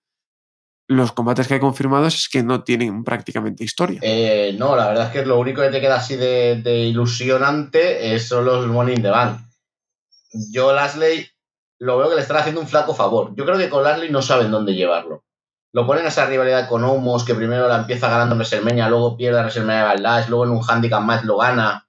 los 0.89 1.13
combates 1.13 1.49
que 1.49 1.55
hay 1.55 1.61
confirmados 1.61 2.15
es 2.15 2.29
que 2.29 2.43
no 2.43 2.63
tienen 2.63 3.05
prácticamente 3.05 3.65
historia. 3.65 4.01
Eh, 4.03 4.55
no, 4.59 4.77
la 4.77 4.89
verdad 4.89 5.07
es 5.07 5.13
que 5.13 5.27
lo 5.27 5.39
único 5.39 5.63
que 5.63 5.71
te 5.71 5.81
queda 5.81 5.97
así 5.97 6.17
de, 6.17 6.87
ilusionante 6.89 8.15
es, 8.15 8.29
son 8.29 8.45
los 8.45 8.89
in 8.89 9.03
the 9.03 9.11
Bank. 9.11 9.41
Yo, 10.53 10.73
Lasley, 10.73 11.27
lo 11.81 11.99
veo 11.99 12.09
que 12.09 12.17
le 12.17 12.23
están 12.23 12.39
haciendo 12.39 12.61
un 12.61 12.69
flaco 12.69 12.95
favor. 12.95 13.35
Yo 13.37 13.45
creo 13.45 13.59
que 13.59 13.69
con 13.69 13.83
Lasley 13.83 14.11
no 14.11 14.23
saben 14.23 14.51
dónde 14.51 14.75
llevarlo. 14.75 15.25
Lo 15.73 15.87
ponen 15.87 16.07
a 16.07 16.09
esa 16.09 16.27
rivalidad 16.27 16.69
con 16.69 16.85
Omos, 16.85 17.25
que 17.25 17.35
primero 17.35 17.69
la 17.69 17.77
empieza 17.79 18.09
ganando 18.09 18.35
en 18.35 18.39
WrestleMania, 18.39 18.89
luego 18.89 19.17
pierde 19.17 19.39
a 19.39 19.43
WrestleMania 19.43 19.85
Backlash, 19.85 20.29
luego 20.29 20.45
en 20.45 20.51
un 20.53 20.63
handicap 20.67 21.03
match 21.03 21.25
lo 21.25 21.37
gana 21.39 21.87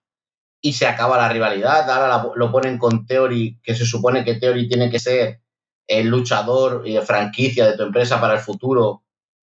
y 0.61 0.73
se 0.73 0.87
acaba 0.87 1.17
la 1.17 1.29
rivalidad. 1.29 1.89
Ahora 1.89 2.07
la- 2.09 2.31
lo 2.35 2.51
ponen 2.51 2.77
con 2.77 3.05
Theory, 3.05 3.59
que 3.63 3.75
se 3.75 3.85
supone 3.85 4.25
que 4.25 4.35
Theory 4.35 4.67
tiene 4.67 4.89
que 4.89 4.99
ser 4.99 5.41
el 5.87 6.07
luchador 6.07 6.85
y 6.85 6.97
franquicia 6.99 7.65
de 7.67 7.77
tu 7.77 7.83
empresa 7.83 8.19
para 8.19 8.33
el 8.35 8.39
futuro. 8.41 9.03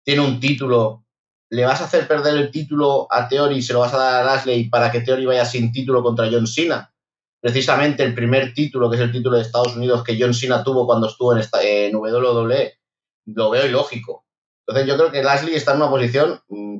Tiene 0.05 0.23
un 0.23 0.39
título. 0.41 1.05
¿Le 1.51 1.65
vas 1.65 1.81
a 1.81 1.85
hacer 1.85 2.07
perder 2.07 2.37
el 2.37 2.51
título 2.51 3.09
a 3.11 3.27
Theory 3.29 3.57
y 3.57 3.63
se 3.63 3.73
lo 3.73 3.81
vas 3.81 3.95
a 3.95 3.99
dar 3.99 4.23
a 4.23 4.25
Lashley 4.25 4.69
para 4.69 4.93
que 4.93 5.01
Theory 5.01 5.27
vaya 5.27 5.45
sin 5.45 5.73
título 5.73 6.03
contra 6.03 6.29
John 6.31 6.47
Cena? 6.47 6.93
Precisamente 7.41 8.03
el 8.03 8.15
primer 8.15 8.53
título, 8.53 8.91
que 8.91 8.97
es 8.97 9.03
el 9.03 9.13
título 9.13 9.37
de 9.37 9.43
Estados 9.43 9.77
Unidos 9.77 10.03
que 10.03 10.17
John 10.21 10.35
Cena 10.35 10.65
tuvo 10.65 10.87
cuando 10.87 11.07
estuvo 11.07 11.33
en, 11.33 11.39
esta, 11.39 11.63
en 11.63 11.95
WWE. 11.95 12.75
Lo 13.27 13.51
veo 13.51 13.67
ilógico. 13.67 14.25
Entonces 14.67 14.89
yo 14.89 14.97
creo 14.99 15.13
que 15.13 15.23
Lashley 15.23 15.55
está 15.55 15.73
en 15.73 15.79
una 15.79 15.91
posición, 15.91 16.41
mm, 16.49 16.79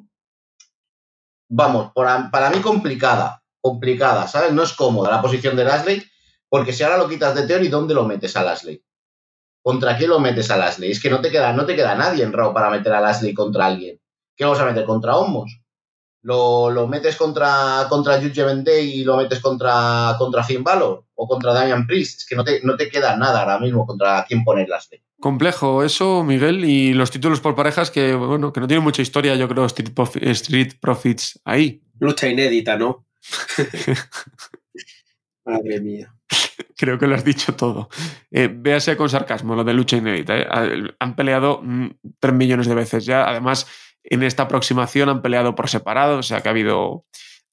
vamos, 1.51 1.93
por- 1.93 2.07
para 2.31 2.51
mí 2.51 2.61
complicada, 2.61 3.43
complicada, 3.61 4.27
¿sabes? 4.29 4.53
No 4.53 4.63
es 4.63 4.73
cómoda 4.73 5.11
la 5.11 5.23
posición 5.23 5.57
de 5.57 5.65
Lashley, 5.65 6.03
porque 6.49 6.73
si 6.73 6.83
ahora 6.83 6.99
lo 6.99 7.09
quitas 7.09 7.35
de 7.35 7.47
Theory, 7.47 7.69
¿dónde 7.69 7.95
lo 7.95 8.05
metes 8.05 8.37
a 8.37 8.43
Lashley? 8.43 8.83
¿Contra 9.63 9.97
quién 9.97 10.11
lo 10.11 10.19
metes 10.21 10.51
a 10.51 10.57
Lashley? 10.57 10.91
Es 10.91 11.01
que 11.01 11.11
no 11.11 11.21
te 11.21 11.31
queda, 11.31 11.53
no 11.53 11.67
te 11.67 11.77
queda 11.77 11.95
nadie 11.95 12.25
en 12.25 12.33
Raw 12.33 12.53
para 12.55 12.71
meter 12.71 12.93
a 12.93 13.01
Lashley 13.01 13.35
contra 13.35 13.67
alguien. 13.67 14.01
¿Qué 14.37 14.45
vamos 14.45 14.61
a 14.61 14.65
meter? 14.65 14.85
¿Contra 14.85 15.17
Homos? 15.17 15.61
¿Lo, 16.23 16.71
lo 16.71 16.89
metes 16.89 17.15
contra, 17.17 17.87
contra 17.89 18.21
Judgment 18.21 18.67
Day 18.67 19.01
y 19.01 19.05
lo 19.05 19.17
metes 19.17 19.39
contra, 19.41 20.15
contra 20.19 20.43
Finn 20.43 20.65
Balor? 20.65 21.05
¿O 21.15 21.29
contra 21.29 21.53
Damian 21.53 21.87
Priest? 21.87 22.21
Es 22.21 22.27
que 22.27 22.35
no 22.37 22.45
te, 22.45 22.61
no 22.65 22.77
te 22.77 22.89
queda 22.89 23.17
nada 23.17 23.41
ahora 23.41 23.59
mismo 23.61 23.87
contra 23.87 24.25
quién 24.27 24.43
poner 24.45 24.69
Lashley. 24.69 25.01
Complejo 25.21 25.83
eso, 25.85 26.23
Miguel, 26.25 26.65
y 26.65 26.93
los 26.95 27.11
títulos 27.11 27.41
por 27.41 27.55
parejas 27.55 27.91
que, 27.91 28.15
bueno, 28.15 28.53
que 28.53 28.61
no 28.61 28.67
tienen 28.69 28.85
mucha 28.85 29.03
historia, 29.03 29.35
yo 29.37 29.49
creo, 29.49 29.65
Street, 29.67 29.91
Profi- 29.95 30.23
Street 30.29 30.75
Profits 30.81 31.41
ahí. 31.45 31.83
Lucha 32.01 32.29
inédita, 32.29 32.77
¿no? 32.77 33.07
Madre 35.45 35.81
mía. 35.81 36.15
Creo 36.77 36.99
que 36.99 37.07
lo 37.07 37.15
has 37.15 37.25
dicho 37.25 37.55
todo. 37.55 37.89
Eh, 38.31 38.49
véase 38.53 38.97
con 38.97 39.09
sarcasmo 39.09 39.55
lo 39.57 39.65
de 39.65 39.73
lucha 39.73 39.97
inédita. 39.97 40.37
¿eh? 40.39 40.47
Ha- 40.49 40.95
Han 41.01 41.17
peleado 41.17 41.61
mm, 41.63 41.89
tres 42.21 42.35
millones 42.35 42.67
de 42.69 42.75
veces 42.75 43.07
ya. 43.07 43.27
Además, 43.29 43.67
en 44.11 44.23
esta 44.23 44.45
aproximación 44.45 45.09
han 45.09 45.23
peleado 45.23 45.55
por 45.55 45.69
separado, 45.69 46.19
o 46.19 46.23
sea 46.23 46.41
que 46.41 46.49
ha 46.49 46.53
habido 46.53 47.05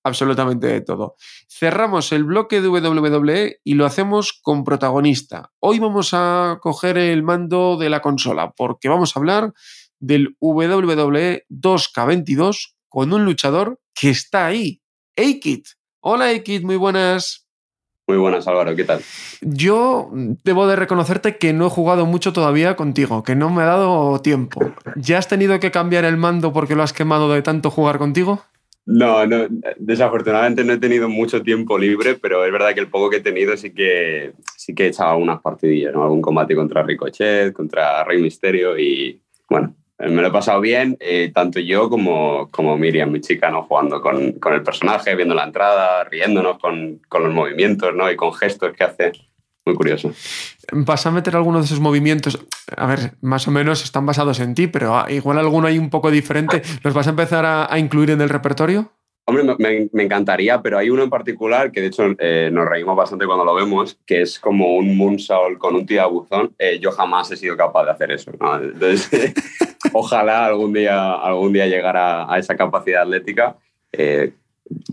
absolutamente 0.03 0.68
de 0.68 0.82
todo. 0.82 1.15
Cerramos 1.49 2.11
el 2.11 2.23
bloque 2.23 2.61
de 2.61 2.69
WWE 2.69 3.60
y 3.64 3.73
lo 3.73 3.86
hacemos 3.86 4.40
con 4.41 4.64
protagonista. 4.64 5.52
Hoy 5.60 5.80
vamos 5.80 6.11
a 6.14 6.60
coger 6.61 6.98
el 6.98 7.23
mando 7.23 7.76
de 7.77 7.90
la 7.90 8.02
consola 8.02 8.52
porque 8.56 8.88
vamos 8.88 9.15
a 9.15 9.19
hablar 9.19 9.53
del 9.99 10.36
WWE 10.40 11.45
2K22 11.49 12.76
con 12.88 13.14
un 13.14 13.26
luchador 13.26 13.80
que 13.94 14.11
está 14.11 14.45
ahí, 14.45 14.82
Aikid. 15.18 15.64
Hola 16.02 16.26
Aikid, 16.26 16.64
muy 16.64 16.76
buenas. 16.76 17.44
Muy 18.07 18.18
buenas, 18.18 18.48
Álvaro, 18.48 18.76
¿qué 18.76 18.84
tal? 18.84 19.02
Yo 19.41 20.11
debo 20.44 20.68
de 20.68 20.76
reconocerte 20.76 21.38
que 21.38 21.53
no 21.53 21.65
he 21.65 21.69
jugado 21.69 22.06
mucho 22.06 22.34
todavía 22.34 22.76
contigo, 22.76 23.23
que 23.23 23.36
no 23.36 23.49
me 23.49 23.64
ha 23.64 23.65
dado 23.65 24.22
tiempo. 24.22 24.73
¿Ya 24.95 25.18
has 25.18 25.27
tenido 25.27 25.60
que 25.60 25.72
cambiar 25.72 26.06
el 26.06 26.15
mando 26.15 26.53
porque 26.53 26.76
lo 26.76 26.84
has 26.84 26.94
quemado 26.94 27.34
de 27.34 27.41
tanto 27.41 27.72
jugar 27.72 27.98
contigo? 27.98 28.44
No, 28.86 29.26
no, 29.26 29.48
desafortunadamente 29.80 30.64
no 30.64 30.73
he 30.73 30.77
tenido 30.77 31.10
mucho 31.10 31.41
tiempo 31.41 31.80
libre, 31.80 32.14
pero 32.14 32.45
es 32.45 32.52
verdad 32.52 32.76
que 32.76 32.82
el 32.82 32.90
poco 32.90 33.10
que 33.10 33.18
he 33.18 33.22
tenido 33.22 33.57
sí 33.57 33.72
que, 33.72 34.34
sí 34.56 34.76
que 34.76 34.86
he 34.86 34.88
echado 34.90 35.18
unas 35.18 35.41
partidillas, 35.41 35.91
¿no? 35.91 36.03
Algún 36.03 36.22
combate 36.22 36.56
contra 36.56 36.84
Ricochet, 36.84 37.53
contra 37.53 38.03
Rey 38.03 38.22
Misterio 38.22 38.77
y 38.77 39.19
bueno, 39.49 39.73
me 39.99 40.22
lo 40.22 40.27
he 40.27 40.31
pasado 40.31 40.59
bien, 40.59 40.97
eh, 40.99 41.31
tanto 41.34 41.59
yo 41.59 41.89
como, 41.89 42.49
como 42.51 42.77
Miriam, 42.77 43.11
mi 43.11 43.22
chica, 43.22 43.49
¿no? 43.49 43.63
Jugando 43.63 44.01
con, 44.01 44.34
con 44.34 44.53
el 44.53 44.63
personaje, 44.63 45.15
viendo 45.15 45.34
la 45.34 45.45
entrada, 45.45 46.03
riéndonos 46.03 46.59
con, 46.59 47.01
con 47.07 47.23
los 47.23 47.34
movimientos, 47.34 47.93
¿no? 47.95 48.11
Y 48.11 48.15
con 48.15 48.34
gestos 48.34 48.73
que 48.73 48.84
hace. 48.84 49.11
Muy 49.65 49.76
curioso. 49.76 50.13
¿Vas 50.72 51.07
a 51.07 51.11
meter 51.11 51.35
alguno 51.35 51.57
de 51.57 51.65
esos 51.65 51.80
movimientos? 51.80 52.39
A 52.77 52.85
ver, 52.85 53.13
más 53.22 53.47
o 53.47 53.51
menos 53.51 53.84
están 53.84 54.05
basados 54.05 54.39
en 54.39 54.53
ti, 54.53 54.67
pero 54.67 54.95
ah, 54.95 55.07
igual 55.09 55.39
alguno 55.39 55.67
hay 55.67 55.80
un 55.80 55.89
poco 55.89 56.11
diferente. 56.11 56.61
¿Los 56.84 56.93
vas 56.93 57.07
a 57.07 57.11
empezar 57.11 57.45
a, 57.45 57.73
a 57.73 57.80
incluir 57.80 58.11
en 58.11 58.22
el 58.22 58.30
repertorio? 58.30 58.91
Hombre, 59.27 59.43
me- 59.57 59.89
me, 59.91 60.03
encantaría, 60.03 60.61
pero 60.61 60.77
hay 60.77 60.91
uno 60.91 61.02
en 61.03 61.10
particular 61.10 61.72
que 61.72 61.81
de 61.81 61.88
hecho 61.88 62.03
eh, 62.19 62.49
nos 62.53 62.68
reímos 62.69 62.95
bastante 62.95 63.26
cuando 63.26 63.43
lo 63.43 63.56
vemos, 63.56 63.97
que 64.06 64.22
es 64.22 64.39
como 64.39 64.76
un 64.76 64.95
moonsault 64.95 65.57
con 65.57 65.76
un 65.76 65.85
tirabuzón. 65.85 66.53
Eh, 66.60 66.77
yo 66.80 66.91
jamás 66.91 67.31
he 67.31 67.35
sido 67.38 67.57
capaz 67.57 67.85
de 67.85 67.91
hacer 67.91 68.11
eso. 68.11 68.31
¿no? 68.39 68.56
Entonces, 68.61 69.34
ojalá 69.93 70.45
algún 70.45 70.73
día, 70.73 71.14
algún 71.14 71.53
día 71.53 71.65
llegar 71.65 71.97
a, 71.97 72.31
a 72.31 72.38
esa 72.38 72.56
capacidad 72.56 73.02
atlética. 73.02 73.57
Eh, 73.91 74.31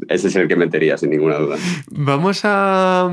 ese 0.08 0.28
es 0.28 0.36
el 0.36 0.48
que 0.48 0.56
metería, 0.56 0.98
sin 0.98 1.10
ninguna 1.10 1.36
duda. 1.36 1.56
Vamos 1.90 2.42
a, 2.44 3.10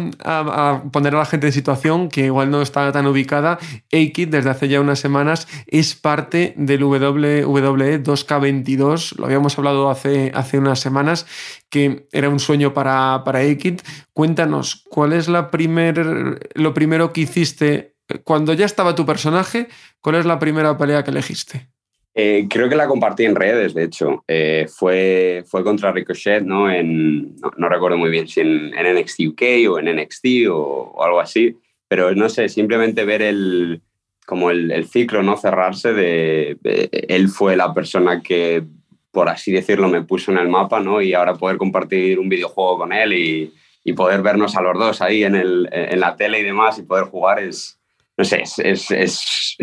poner 0.92 1.16
a 1.16 1.20
la 1.20 1.26
gente 1.26 1.48
en 1.48 1.54
situación 1.54 2.10
que 2.10 2.26
igual 2.26 2.52
no 2.52 2.62
está 2.62 2.92
tan 2.92 3.08
ubicada. 3.08 3.60
A-Kid, 3.94 4.28
desde 4.28 4.50
hace 4.50 4.68
ya 4.68 4.82
unas 4.82 5.00
semanas, 5.00 5.48
es 5.68 5.96
parte 5.96 6.54
del 6.58 6.84
WWE 6.84 8.04
2K22. 8.04 9.18
Lo 9.18 9.26
habíamos 9.26 9.58
hablado 9.58 9.90
hace, 9.90 10.32
hace 10.34 10.58
unas 10.58 10.80
semanas, 10.80 11.26
que 11.70 12.08
era 12.12 12.30
un 12.30 12.40
sueño 12.40 12.74
para, 12.74 13.24
para. 13.24 13.40
Cuéntanos, 14.14 14.84
¿cuál 14.90 15.14
es 15.14 15.30
la 15.30 15.50
primer, 15.50 16.40
lo 16.54 16.74
primero 16.74 17.14
que 17.14 17.22
hiciste 17.22 17.96
cuando 18.24 18.54
ya 18.54 18.66
estaba 18.66 18.96
tu 18.96 19.06
personaje? 19.06 19.70
¿Cuál 20.02 20.16
es 20.16 20.26
la 20.26 20.40
primera 20.40 20.78
pelea 20.78 21.04
que 21.04 21.12
elegiste? 21.12 21.70
Eh, 22.22 22.48
creo 22.50 22.68
que 22.68 22.76
la 22.76 22.86
compartí 22.86 23.24
en 23.24 23.34
redes, 23.34 23.74
de 23.74 23.86
hecho. 23.86 24.26
Eh, 24.28 24.68
fue, 24.68 25.46
fue 25.48 25.64
contra 25.64 25.94
Ricochet, 25.94 26.44
¿no? 26.44 26.70
En, 26.70 27.38
no, 27.58 27.70
recuerdo 27.70 27.98
muy 27.98 28.10
bien 28.10 28.28
si 28.28 28.42
en, 28.42 28.72
NXT 28.72 29.22
UK 29.30 29.42
o 29.70 29.80
en 29.80 29.96
NXT 29.96 30.26
o, 30.52 31.02
algo 31.02 31.22
así, 31.22 31.56
pero 31.88 32.14
no 32.14 32.28
sé, 32.28 32.50
simplemente 32.50 33.06
ver 33.06 33.22
el, 33.22 33.82
como 34.26 34.52
el, 34.52 34.86
ciclo, 34.86 35.24
¿no? 35.24 35.38
Cerrarse 35.38 35.94
de, 35.94 36.58
Él 37.08 37.30
fue 37.30 37.56
la 37.56 37.74
persona 37.74 38.22
que, 38.22 38.64
por 39.12 39.30
así 39.30 39.54
decirlo, 39.54 39.88
me 39.88 40.04
puso 40.04 40.34
en 40.34 40.40
el 40.40 40.50
mapa, 40.50 40.82
¿no? 40.82 41.02
Y 41.02 41.14
ahora 41.14 41.36
poder 41.36 41.56
compartir 41.56 42.20
un 42.20 42.28
videojuego 42.28 42.80
con 42.80 42.92
él 42.92 43.14
y, 43.14 43.54
y 43.86 43.94
poder 43.94 44.22
vernos 44.22 44.58
a 44.58 44.62
los 44.62 44.78
dos 44.78 45.02
ahí 45.02 45.24
en, 45.24 45.36
el, 45.36 45.70
en 45.72 46.02
la 46.02 46.18
tele 46.18 46.42
y 46.42 46.44
demás 46.44 46.78
y 46.80 46.84
poder 46.84 47.06
jugar 47.06 47.40
es, 47.40 47.80
no 48.18 48.26
sé, 48.26 48.44
es 48.44 49.56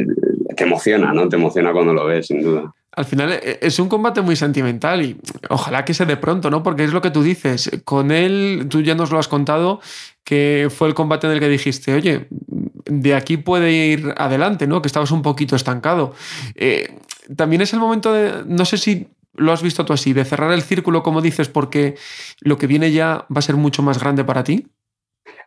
te 0.56 0.64
emociona, 0.64 1.12
¿no? 1.12 1.28
Te 1.28 1.36
emociona 1.36 1.72
cuando 1.72 1.94
lo 1.94 2.04
ves, 2.06 2.26
sin 2.26 2.42
duda. 2.42 2.72
Al 2.92 3.04
final 3.04 3.32
eh, 3.32 3.58
es 3.60 3.78
un 3.78 3.88
combate 3.88 4.22
muy 4.22 4.36
sentimental 4.36 5.04
y 5.04 5.16
ojalá 5.50 5.84
que 5.84 5.94
se 5.94 6.06
dé 6.06 6.16
pronto, 6.16 6.50
¿no? 6.50 6.62
Porque 6.62 6.84
es 6.84 6.92
lo 6.92 7.02
que 7.02 7.10
tú 7.10 7.22
dices. 7.22 7.70
Con 7.84 8.10
él, 8.10 8.66
tú 8.70 8.80
ya 8.80 8.94
nos 8.94 9.10
lo 9.12 9.18
has 9.18 9.28
contado, 9.28 9.80
que 10.24 10.68
fue 10.70 10.88
el 10.88 10.94
combate 10.94 11.26
en 11.26 11.34
el 11.34 11.40
que 11.40 11.48
dijiste, 11.48 11.94
oye, 11.94 12.26
de 12.30 13.14
aquí 13.14 13.36
puede 13.36 13.72
ir 13.72 14.14
adelante, 14.16 14.66
¿no? 14.66 14.80
Que 14.80 14.88
estabas 14.88 15.10
un 15.10 15.22
poquito 15.22 15.56
estancado. 15.56 16.14
Eh, 16.54 16.98
también 17.36 17.62
es 17.62 17.72
el 17.72 17.80
momento 17.80 18.12
de, 18.12 18.44
no 18.46 18.64
sé 18.64 18.78
si 18.78 19.08
lo 19.34 19.52
has 19.52 19.62
visto 19.62 19.84
tú 19.84 19.92
así, 19.92 20.12
de 20.12 20.24
cerrar 20.24 20.52
el 20.52 20.62
círculo, 20.62 21.02
como 21.02 21.20
dices, 21.20 21.48
porque 21.48 21.96
lo 22.40 22.56
que 22.56 22.66
viene 22.66 22.90
ya 22.92 23.26
va 23.30 23.38
a 23.38 23.42
ser 23.42 23.56
mucho 23.56 23.82
más 23.82 24.00
grande 24.00 24.24
para 24.24 24.42
ti. 24.42 24.66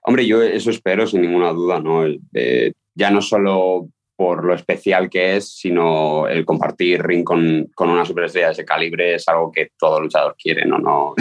Hombre, 0.03 0.27
yo 0.27 0.41
eso 0.44 0.69
espero 0.69 1.07
sin 1.07 1.22
ninguna 1.22 1.52
duda, 1.52 1.80
¿no? 1.80 2.06
Eh, 2.34 2.73
ya 2.94 3.10
no 3.10 3.22
solo 3.22 3.90
por 4.20 4.44
lo 4.44 4.54
especial 4.54 5.10
que 5.10 5.38
es, 5.38 5.50
sino 5.56 6.28
el 6.28 6.44
compartir 6.44 7.02
ring 7.02 7.24
con, 7.24 7.72
con, 7.74 7.90
una 7.90 8.04
superestrella 8.04 8.48
de 8.48 8.52
ese 8.52 8.66
calibre 8.66 9.16
es 9.16 9.26
algo 9.30 9.50
que 9.50 9.70
todo 9.80 10.02
luchador 10.02 10.36
quiere, 10.38 10.66
¿no? 10.66 10.78
no 10.78 11.12
o 11.12 11.16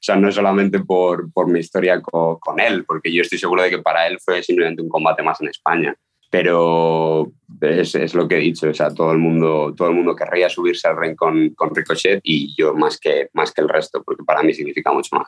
sea, 0.00 0.14
no 0.14 0.28
es 0.28 0.36
solamente 0.36 0.78
por, 0.78 1.32
por 1.32 1.48
mi 1.48 1.58
historia 1.58 2.00
con, 2.00 2.38
con, 2.38 2.60
él, 2.60 2.84
porque 2.84 3.12
yo 3.12 3.22
estoy 3.22 3.38
seguro 3.38 3.62
de 3.62 3.70
que 3.70 3.78
para 3.78 4.06
él 4.06 4.20
fue 4.24 4.40
simplemente 4.44 4.80
un 4.80 4.88
combate 4.88 5.24
más 5.24 5.40
en 5.40 5.48
España. 5.48 5.96
Pero 6.30 7.32
es, 7.60 7.96
es 7.96 8.14
lo 8.14 8.28
que 8.28 8.36
he 8.36 8.40
dicho, 8.40 8.68
o 8.68 8.74
sea, 8.74 8.94
todo 8.94 9.10
el 9.10 9.18
mundo, 9.18 9.74
todo 9.76 9.88
el 9.88 9.96
mundo 9.96 10.14
querría 10.14 10.48
subirse 10.48 10.86
al 10.86 10.96
ring 10.96 11.16
con, 11.16 11.48
con 11.56 11.74
Ricochet 11.74 12.20
y 12.22 12.54
yo 12.56 12.72
más 12.72 13.00
que, 13.00 13.30
más 13.32 13.50
que 13.50 13.62
el 13.62 13.68
resto, 13.68 14.04
porque 14.04 14.22
para 14.22 14.44
mí 14.44 14.54
significa 14.54 14.92
mucho 14.92 15.16
más. 15.16 15.26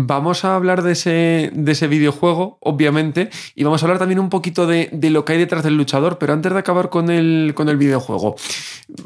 Vamos 0.00 0.44
a 0.44 0.54
hablar 0.54 0.82
de 0.82 0.92
ese, 0.92 1.50
de 1.52 1.72
ese 1.72 1.88
videojuego, 1.88 2.58
obviamente, 2.60 3.30
y 3.56 3.64
vamos 3.64 3.82
a 3.82 3.86
hablar 3.86 3.98
también 3.98 4.20
un 4.20 4.30
poquito 4.30 4.64
de, 4.64 4.90
lo 5.10 5.24
que 5.24 5.32
hay 5.32 5.40
detrás 5.40 5.64
del 5.64 5.76
luchador, 5.76 6.18
pero 6.18 6.34
antes 6.34 6.52
de 6.52 6.58
acabar 6.60 6.88
con 6.88 7.10
el, 7.10 7.50
con 7.56 7.68
el 7.68 7.78
videojuego, 7.78 8.36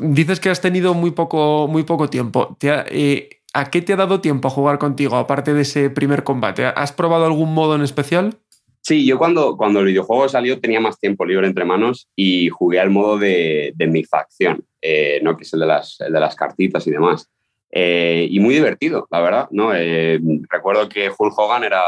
dices 0.01 0.39
que 0.39 0.51
has 0.51 0.61
tenido 0.61 0.93
muy 0.93 1.13
poco, 1.13 1.67
muy 1.67 1.85
poco 1.85 2.11
tiempo. 2.11 2.59
Eh, 2.61 3.41
¿A 3.55 3.71
qué 3.71 3.81
te 3.81 3.95
ha 3.95 3.97
dado 3.97 4.21
tiempo 4.21 4.49
a 4.49 4.51
jugar 4.51 4.79
contigo, 4.79 5.17
aparte 5.17 5.55
de 5.55 5.63
ese 5.63 5.89
primer 5.89 6.25
combate? 6.25 6.67
¿Has 6.67 6.93
probado 6.93 7.25
algún 7.25 7.55
modo 7.55 7.75
en 7.75 7.81
especial? 7.81 8.37
Sí, 8.83 9.07
yo 9.07 9.17
cuando, 9.17 9.57
cuando 9.57 9.81
el 9.81 9.87
videojuego 9.87 10.29
salió 10.29 10.61
tenía 10.61 10.81
más 10.81 10.99
tiempo 10.99 11.25
libre 11.25 11.47
entre 11.47 11.65
manos 11.65 12.11
y 12.15 12.51
jugué 12.51 12.81
al 12.81 12.91
modo 12.91 13.17
de, 13.17 13.73
de 13.77 13.87
mi 13.87 14.05
facción, 14.05 14.63
eh, 14.83 15.21
¿no? 15.23 15.39
que 15.39 15.45
es 15.45 15.55
el 15.55 15.61
de, 15.61 15.67
las, 15.67 15.99
el 16.03 16.13
de 16.13 16.21
las 16.21 16.37
cartitas 16.37 16.87
y 16.87 16.91
demás. 16.91 17.31
Eh, 17.73 18.29
y 18.31 18.39
muy 18.39 18.55
divertido, 18.55 19.07
la 19.11 19.21
verdad. 19.21 19.49
¿no? 19.51 19.75
Eh, 19.75 20.21
recuerdo 20.51 20.89
que 20.89 21.11
Hulk 21.17 21.39
Hogan 21.39 21.65
era, 21.65 21.83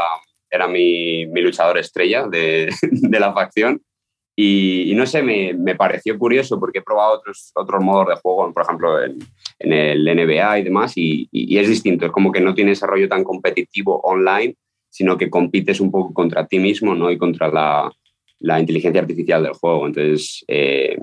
era 0.49 0.67
mi, 0.67 1.27
mi 1.27 1.41
luchador 1.41 1.77
estrella 1.77 2.27
de, 2.27 2.73
de 2.81 3.19
la 3.19 3.33
facción 3.33 3.81
y, 4.37 4.93
no 4.95 5.05
sé, 5.05 5.23
me, 5.23 5.53
me, 5.53 5.75
pareció 5.75 6.19
curioso 6.19 6.59
porque 6.59 6.79
he 6.79 6.81
probado 6.81 7.19
otros, 7.19 7.51
otros 7.55 7.81
modos 7.81 8.07
de 8.07 8.15
juego, 8.15 8.53
por 8.53 8.63
ejemplo, 8.63 9.01
en, 9.01 9.17
en 9.59 9.71
el 9.71 10.03
NBA 10.03 10.59
y 10.59 10.63
demás, 10.63 10.93
y, 10.97 11.29
y, 11.31 11.57
es 11.57 11.69
distinto. 11.69 12.05
Es 12.05 12.11
como 12.11 12.33
que 12.33 12.41
no 12.41 12.53
tiene 12.53 12.71
ese 12.71 12.85
rollo 12.85 13.07
tan 13.07 13.23
competitivo 13.23 14.01
online, 14.01 14.57
sino 14.89 15.17
que 15.17 15.29
compites 15.29 15.79
un 15.79 15.89
poco 15.89 16.13
contra 16.13 16.47
ti 16.47 16.59
mismo 16.59 16.95
¿no? 16.95 17.09
y 17.11 17.17
contra 17.17 17.47
la, 17.47 17.89
la 18.39 18.59
inteligencia 18.59 19.01
artificial 19.01 19.41
del 19.41 19.53
juego. 19.53 19.87
Entonces, 19.87 20.43
eh, 20.49 20.97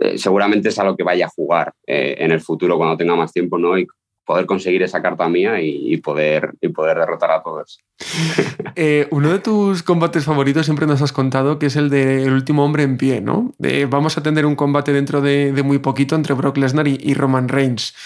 eh, 0.00 0.18
seguramente 0.18 0.68
es 0.68 0.78
a 0.78 0.84
lo 0.84 0.96
que 0.96 1.02
vaya 1.02 1.26
a 1.26 1.30
jugar 1.30 1.72
eh, 1.86 2.16
en 2.18 2.30
el 2.30 2.40
futuro 2.40 2.76
cuando 2.76 2.96
tenga 2.96 3.16
más 3.16 3.32
tiempo, 3.32 3.58
¿no? 3.58 3.78
Y 3.78 3.86
poder 4.24 4.44
conseguir 4.44 4.82
esa 4.82 5.00
carta 5.00 5.26
mía 5.28 5.58
y, 5.62 5.96
poder, 5.98 6.52
y 6.60 6.68
poder 6.68 6.98
derrotar 6.98 7.30
a 7.30 7.42
todos. 7.42 7.78
Eh, 8.80 9.08
uno 9.10 9.32
de 9.32 9.40
tus 9.40 9.82
combates 9.82 10.24
favoritos 10.24 10.64
siempre 10.64 10.86
nos 10.86 11.02
has 11.02 11.10
contado 11.10 11.58
que 11.58 11.66
es 11.66 11.74
el 11.74 11.90
del 11.90 12.32
último 12.32 12.64
hombre 12.64 12.84
en 12.84 12.96
pie, 12.96 13.20
¿no? 13.20 13.52
vamos 13.88 14.16
a 14.16 14.22
tener 14.22 14.46
un 14.46 14.54
combate 14.54 14.92
dentro 14.92 15.20
de, 15.20 15.52
muy 15.64 15.78
poquito 15.78 16.14
entre 16.14 16.34
Brock 16.34 16.58
Lesnar 16.58 16.86
y, 16.86 17.12
Roman 17.14 17.48
Reigns. 17.48 17.96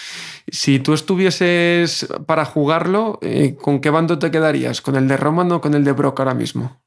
Si 0.47 0.79
tú 0.79 0.93
estuvieses 0.93 2.07
para 2.25 2.45
jugarlo, 2.45 3.19
¿con 3.61 3.81
qué 3.81 3.91
bando 3.91 4.17
te 4.17 4.31
quedarías? 4.31 4.81
¿Con 4.81 4.95
el 4.95 5.07
de 5.07 5.17
Roman 5.17 5.51
o 5.51 5.61
con 5.61 5.75
el 5.75 5.83
de 5.83 5.91
Brock 5.91 6.19
ahora 6.21 6.33
mismo? 6.33 6.81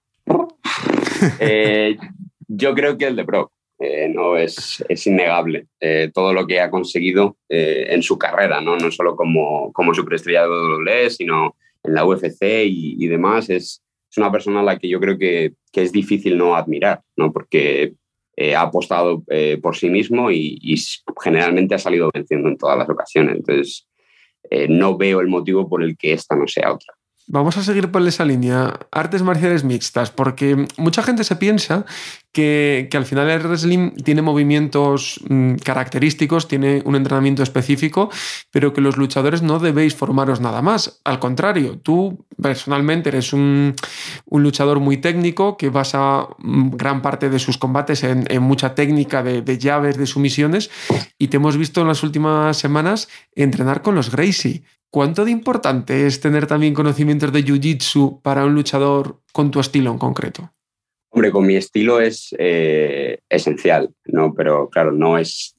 yo 2.48 2.74
creo 2.74 2.98
que 2.98 3.06
el 3.06 3.14
de 3.14 3.22
Brock. 3.22 3.52
Eh, 3.78 4.08
no 4.08 4.38
es, 4.38 4.82
es 4.88 5.06
innegable 5.06 5.66
eh, 5.80 6.10
todo 6.14 6.32
lo 6.32 6.46
que 6.46 6.60
ha 6.60 6.70
conseguido 6.70 7.36
eh, 7.46 7.88
en 7.90 8.02
su 8.02 8.16
carrera, 8.16 8.62
no, 8.62 8.76
no 8.76 8.90
solo 8.90 9.14
como, 9.14 9.70
como 9.74 9.92
superestrella 9.92 10.44
de 10.44 10.48
WWE, 10.48 11.10
sino 11.10 11.56
en 11.82 11.94
la 11.94 12.06
UFC 12.06 12.64
y, 12.64 13.06
demás. 13.06 13.50
Es, 13.50 13.82
es, 14.10 14.18
una 14.18 14.32
persona 14.32 14.60
a 14.60 14.62
la 14.62 14.78
que 14.78 14.88
yo 14.88 14.98
creo 14.98 15.18
que, 15.18 15.52
que 15.70 15.82
es 15.82 15.92
difícil 15.92 16.38
no 16.38 16.56
admirar, 16.56 17.02
¿no? 17.16 17.32
porque 17.32 17.92
ha 18.54 18.60
apostado 18.60 19.24
por 19.62 19.76
sí 19.76 19.88
mismo 19.88 20.30
y, 20.30 20.58
y, 20.60 20.76
generalmente 21.22 21.74
ha 21.74 21.78
salido 21.78 22.10
venciendo 22.12 22.48
en 22.48 22.58
todas 22.58 22.76
las 22.76 22.88
ocasiones. 22.88 23.36
Entonces, 23.36 23.86
no 24.68 24.96
veo 24.96 25.20
el 25.20 25.28
motivo 25.28 25.68
por 25.68 25.82
el 25.82 25.96
que 25.96 26.12
esta 26.12 26.36
no 26.36 26.46
sea 26.46 26.72
otra. 26.72 26.94
Vamos 27.28 27.56
a 27.56 27.62
seguir 27.62 27.90
por 27.90 28.06
esa 28.06 28.24
línea, 28.24 28.78
artes 28.92 29.22
marciales 29.22 29.64
mixtas, 29.64 30.12
porque 30.12 30.66
mucha 30.76 31.02
gente 31.02 31.24
se 31.24 31.34
piensa 31.34 31.84
que, 32.36 32.88
al 32.92 33.06
final 33.06 33.30
el 33.30 33.42
wrestling 33.42 33.92
tiene 34.04 34.20
movimientos 34.20 35.18
mm, 35.26 35.54
característicos, 35.54 36.48
tiene 36.48 36.82
un 36.84 36.94
entrenamiento 36.94 37.42
específico, 37.42 38.10
pero 38.50 38.74
que 38.74 38.82
los 38.82 38.98
luchadores 38.98 39.40
no 39.40 39.58
debéis 39.58 39.94
formaros 39.94 40.42
nada 40.42 40.60
más. 40.60 41.00
Al 41.04 41.18
contrario, 41.18 41.78
tú 41.78 42.26
personalmente 42.40 43.08
eres 43.08 43.32
un, 43.32 43.74
luchador 44.30 44.80
muy 44.80 44.98
técnico 44.98 45.56
que 45.56 45.70
basa 45.70 46.28
mm, 46.36 46.76
gran 46.76 47.00
parte 47.00 47.30
de 47.30 47.38
sus 47.38 47.56
combates 47.56 48.04
en, 48.04 48.26
mucha 48.42 48.74
técnica 48.74 49.22
de, 49.22 49.40
de, 49.40 49.56
llaves, 49.56 49.96
de 49.96 50.06
sumisiones, 50.06 50.70
y 51.18 51.28
te 51.28 51.38
hemos 51.38 51.56
visto 51.56 51.80
en 51.80 51.88
las 51.88 52.02
últimas 52.02 52.58
semanas 52.58 53.08
entrenar 53.34 53.80
con 53.80 53.94
los 53.94 54.10
Gracie. 54.10 54.62
¿Cuánto 54.90 55.24
de 55.24 55.30
importante 55.30 56.06
es 56.06 56.20
tener 56.20 56.46
también 56.46 56.74
conocimientos 56.74 57.32
de 57.32 57.44
Jiu-Jitsu 57.44 58.20
para 58.20 58.44
un 58.44 58.54
luchador 58.54 59.22
con 59.32 59.50
tu 59.50 59.58
estilo 59.58 59.90
en 59.90 59.98
concreto? 59.98 60.52
Hombre, 61.16 61.32
con 61.32 61.46
mi 61.46 61.56
estilo 61.56 61.98
es 61.98 62.36
eh, 62.38 63.20
esencial, 63.30 63.88
¿no? 64.04 64.34
Pero 64.34 64.68
claro, 64.68 64.92
no 64.92 65.16
es, 65.16 65.54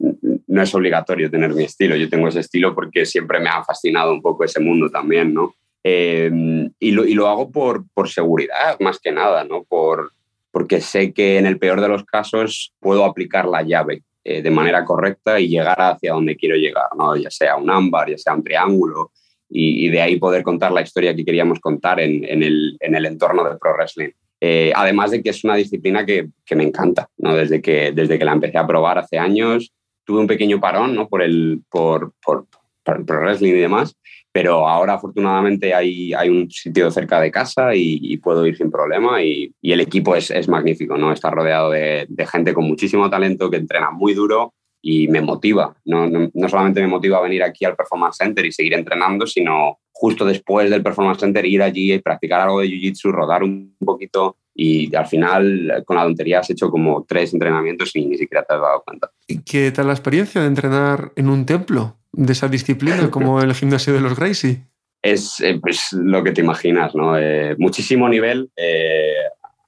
no 0.46 0.62
es 0.62 0.76
obligatorio 0.76 1.32
tener 1.32 1.52
mi 1.56 1.64
estilo. 1.64 1.96
Yo 1.96 2.08
tengo 2.10 2.28
ese 2.28 2.42
estilo 2.42 2.76
porque 2.76 3.08
siempre 3.08 3.40
me 3.40 3.50
ha 3.50 3.64
fascinado 3.64 4.14
un 4.14 4.22
poco 4.22 4.44
ese 4.44 4.60
mundo 4.60 4.92
también, 4.92 5.34
¿no? 5.34 5.56
Eh, 5.84 6.30
y, 6.78 6.92
lo, 6.92 7.06
y, 7.06 7.16
lo, 7.16 7.28
hago 7.28 7.52
por, 7.52 7.86
por, 7.96 8.08
seguridad, 8.08 8.80
más 8.82 9.00
que 9.00 9.12
nada, 9.12 9.46
¿no? 9.46 9.64
Por, 9.64 10.12
porque 10.52 10.80
sé 10.80 11.12
que 11.12 11.40
en 11.40 11.48
el 11.48 11.58
peor 11.58 11.82
de 11.82 11.88
los 11.88 12.04
casos 12.04 12.76
puedo 12.80 13.04
aplicar 13.04 13.48
la 13.48 13.64
llave 13.64 14.04
eh, 14.24 14.44
de 14.44 14.52
manera 14.52 14.86
correcta 14.86 15.40
y 15.40 15.48
llegar 15.48 15.82
hacia 15.82 16.14
donde 16.14 16.38
quiero 16.38 16.56
llegar, 16.56 16.90
¿no? 16.96 17.16
Ya 17.16 17.32
sea 17.32 17.56
un 17.56 17.72
ámbar, 17.72 18.12
ya 18.12 18.18
sea 18.20 18.36
un 18.36 18.44
triángulo, 18.44 19.12
y, 19.50 19.90
de 19.90 20.02
ahí 20.02 20.18
poder 20.18 20.44
contar 20.44 20.72
la 20.72 20.82
historia 20.82 21.16
que 21.16 21.26
queríamos 21.26 21.60
contar 21.60 22.00
en, 22.00 22.24
en, 22.26 22.44
el, 22.44 22.78
en 22.80 22.94
el, 22.94 23.08
entorno 23.08 23.44
del 23.44 23.58
pro 23.58 23.74
wrestling. 23.74 24.12
Eh, 24.40 24.72
además 24.76 25.12
de 25.12 25.24
que 25.24 25.32
es 25.32 25.44
una 25.44 25.56
disciplina 25.56 26.06
que, 26.06 26.30
me 26.56 26.64
encanta, 26.64 27.10
¿no? 27.18 27.36
desde, 27.36 27.62
que, 27.62 27.92
desde 27.92 28.20
que 28.20 28.26
la 28.26 28.34
empecé 28.34 28.58
a 28.58 28.68
probar 28.68 29.00
hace 29.00 29.18
años, 29.18 29.74
tuve 30.04 30.20
un 30.20 30.28
pequeño 30.28 30.60
parón 30.60 30.96
¿no? 30.96 31.08
por, 31.08 31.22
el, 31.22 31.62
por, 31.70 32.14
por, 32.24 32.46
por 32.84 33.04
wrestling 33.06 33.54
y 33.54 33.60
demás, 33.60 33.98
pero 34.32 34.68
ahora 34.68 34.94
afortunadamente 34.94 35.74
hay, 35.74 36.14
hay 36.14 36.30
un 36.30 36.50
sitio 36.52 36.92
cerca 36.92 37.20
de 37.20 37.32
casa 37.32 37.74
y, 37.74 38.18
puedo 38.18 38.46
ir 38.46 38.56
sin 38.56 38.70
problema 38.70 39.24
y, 39.24 39.52
el 39.64 39.82
equipo 39.82 40.16
es, 40.16 40.48
magnífico, 40.48 40.98
¿no? 40.98 41.12
está 41.12 41.32
rodeado 41.32 41.72
de, 41.72 42.06
de 42.08 42.28
gente 42.28 42.54
con 42.54 42.66
muchísimo 42.66 43.10
talento 43.10 43.50
que 43.50 43.58
entrena 43.58 43.90
muy 43.90 44.14
duro 44.14 44.54
y 44.82 45.08
me 45.08 45.22
motiva. 45.22 45.76
No, 45.86 46.08
no, 46.08 46.30
no, 46.34 46.50
solamente 46.50 46.82
me 46.82 46.88
motiva 46.88 47.22
venir 47.22 47.44
aquí 47.44 47.66
al 47.66 47.76
Performance 47.76 48.18
Center 48.18 48.46
y 48.46 48.52
seguir 48.52 48.74
entrenando, 48.74 49.26
sino 49.26 49.80
justo 49.92 50.26
después 50.26 50.70
del 50.70 50.84
Performance 50.84 51.20
Center 51.20 51.46
ir 51.46 51.62
allí 51.62 51.94
y 51.94 52.00
practicar 52.00 52.42
algo 52.42 52.60
de 52.60 52.68
Jiu-Jitsu, 52.68 53.12
rodar 53.12 53.44
un 53.44 53.76
poquito 53.84 54.38
y 54.60 54.94
al 54.96 55.06
final 55.06 55.84
con 55.86 55.98
la 55.98 56.04
tontería 56.04 56.40
has 56.40 56.50
hecho 56.50 56.70
como 56.72 57.06
tres 57.08 57.32
entrenamientos 57.34 57.96
y 57.96 58.06
ni 58.06 58.18
siquiera 58.18 58.44
te 58.44 58.56
has 58.56 58.62
dado 58.62 58.84
cuenta. 58.84 59.12
¿Y 59.28 59.40
qué 59.44 59.72
tal 59.72 59.88
la 59.88 59.94
experiencia 59.94 60.42
de 60.42 60.48
entrenar 60.48 61.12
en 61.16 61.30
un 61.30 61.46
templo 61.46 61.98
de 62.12 62.34
esa 62.34 62.48
disciplina 62.48 63.10
como 63.12 63.40
el 63.42 63.54
gimnasio 63.54 63.94
de 63.94 64.02
los 64.02 64.16
Gracie? 64.16 64.64
Es 65.02 65.40
eh, 65.42 65.60
pues, 65.62 65.94
lo 65.94 66.24
que 66.24 66.32
te 66.32 66.42
imaginas, 66.42 66.96
¿no? 66.96 67.18
Eh, 67.18 67.56
muchísimo 67.60 68.10
nivel. 68.10 68.50
Eh, 68.56 69.14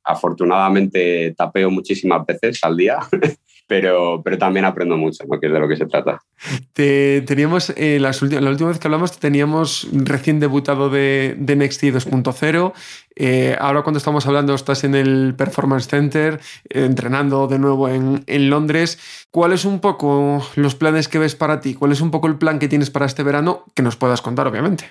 afortunadamente 0.04 1.36
tapeo 1.38 1.70
muchísimas 1.70 2.26
veces 2.26 2.60
al 2.64 2.76
día. 2.76 2.98
pero, 3.70 4.22
pero 4.24 4.40
también 4.40 4.66
aprendo 4.66 4.98
mucho, 4.98 5.24
¿no? 5.30 5.40
que 5.40 5.46
es 5.46 5.54
de 5.54 5.60
lo 5.60 5.68
que 5.68 5.78
se 5.78 5.86
trata. 5.86 6.20
Te, 6.74 7.22
teníamos, 7.22 7.72
eh, 7.78 8.00
la 8.00 8.10
última 8.50 8.70
vez 8.70 8.80
que 8.80 8.88
hablamos, 8.88 9.20
teníamos 9.20 9.88
recién 9.94 10.40
debutado 10.40 10.90
de, 10.90 11.36
de 11.38 11.56
NXT 11.56 11.84
2.0. 11.84 12.74
Eh, 13.16 13.56
ahora 13.60 13.84
cuando 13.84 14.00
estamos 14.00 14.26
hablando 14.26 14.56
estás 14.56 14.84
en 14.86 14.96
el 14.96 15.36
Performance 15.38 15.88
Center, 15.88 16.40
eh, 16.68 16.86
entrenando 16.86 17.48
de 17.48 17.60
nuevo 17.60 17.88
en, 17.88 18.24
en 18.26 18.50
Londres. 18.50 18.98
¿Cuáles 19.30 19.66
un 19.66 19.82
poco 19.82 20.44
los 20.56 20.74
planes 20.74 21.08
que 21.08 21.20
ves 21.20 21.36
para 21.36 21.60
ti? 21.60 21.76
¿Cuál 21.76 21.92
es 21.92 22.02
un 22.02 22.10
poco 22.10 22.26
el 22.26 22.40
plan 22.40 22.58
que 22.58 22.70
tienes 22.70 22.90
para 22.90 23.06
este 23.06 23.22
verano? 23.22 23.66
Que 23.76 23.84
nos 23.84 23.98
puedas 23.98 24.24
contar, 24.24 24.48
obviamente. 24.48 24.86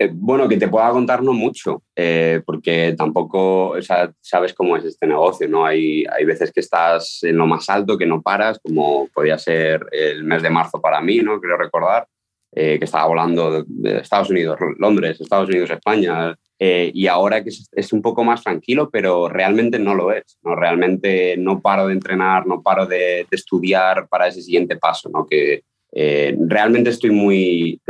Eh, 0.00 0.10
bueno, 0.12 0.48
que 0.48 0.56
te 0.56 0.68
pueda 0.68 0.90
contar 0.90 1.24
no 1.24 1.32
mucho, 1.32 1.82
eh, 1.96 2.40
porque 2.46 2.94
tampoco 2.96 3.70
o 3.70 3.82
sea, 3.82 4.12
sabes 4.20 4.54
cómo 4.54 4.76
es 4.76 4.84
este 4.84 5.08
negocio, 5.08 5.48
¿no? 5.48 5.66
Hay, 5.66 6.04
hay 6.04 6.24
veces 6.24 6.52
que 6.52 6.60
estás 6.60 7.18
en 7.24 7.36
lo 7.36 7.46
más 7.46 7.68
alto, 7.68 7.98
que 7.98 8.06
no 8.06 8.22
paras, 8.22 8.60
como 8.62 9.08
podía 9.12 9.38
ser 9.38 9.84
el 9.90 10.22
mes 10.22 10.42
de 10.42 10.50
marzo 10.50 10.80
para 10.80 11.00
mí, 11.00 11.18
¿no? 11.18 11.40
Quiero 11.40 11.56
recordar, 11.56 12.06
eh, 12.52 12.78
que 12.78 12.84
estaba 12.84 13.06
volando 13.06 13.64
de, 13.64 13.98
Estados 13.98 14.30
Unidos, 14.30 14.56
Londres, 14.78 15.20
Estados 15.20 15.48
Unidos, 15.48 15.70
España, 15.70 16.36
y 16.60 17.06
ahora 17.06 17.42
que 17.44 17.50
es, 17.50 17.68
es, 17.70 17.92
un 17.92 18.02
poco 18.02 18.24
más 18.24 18.42
tranquilo, 18.42 18.90
pero 18.90 19.28
realmente 19.28 19.78
no 19.78 19.94
lo 19.94 20.12
es, 20.12 20.38
¿no? 20.42 20.56
Realmente 20.56 21.36
no 21.36 21.60
paro 21.60 21.86
de 21.86 21.92
entrenar, 21.92 22.46
no 22.48 22.62
paro 22.62 22.86
de, 22.86 23.26
de 23.30 23.36
estudiar 23.36 24.08
para 24.08 24.26
ese 24.26 24.42
siguiente 24.42 24.76
paso, 24.76 25.08
¿no? 25.08 25.24
Que, 25.24 25.62
eh, 25.92 26.36
realmente 26.46 26.90
estoy 26.90 27.10
muy, 27.10 27.80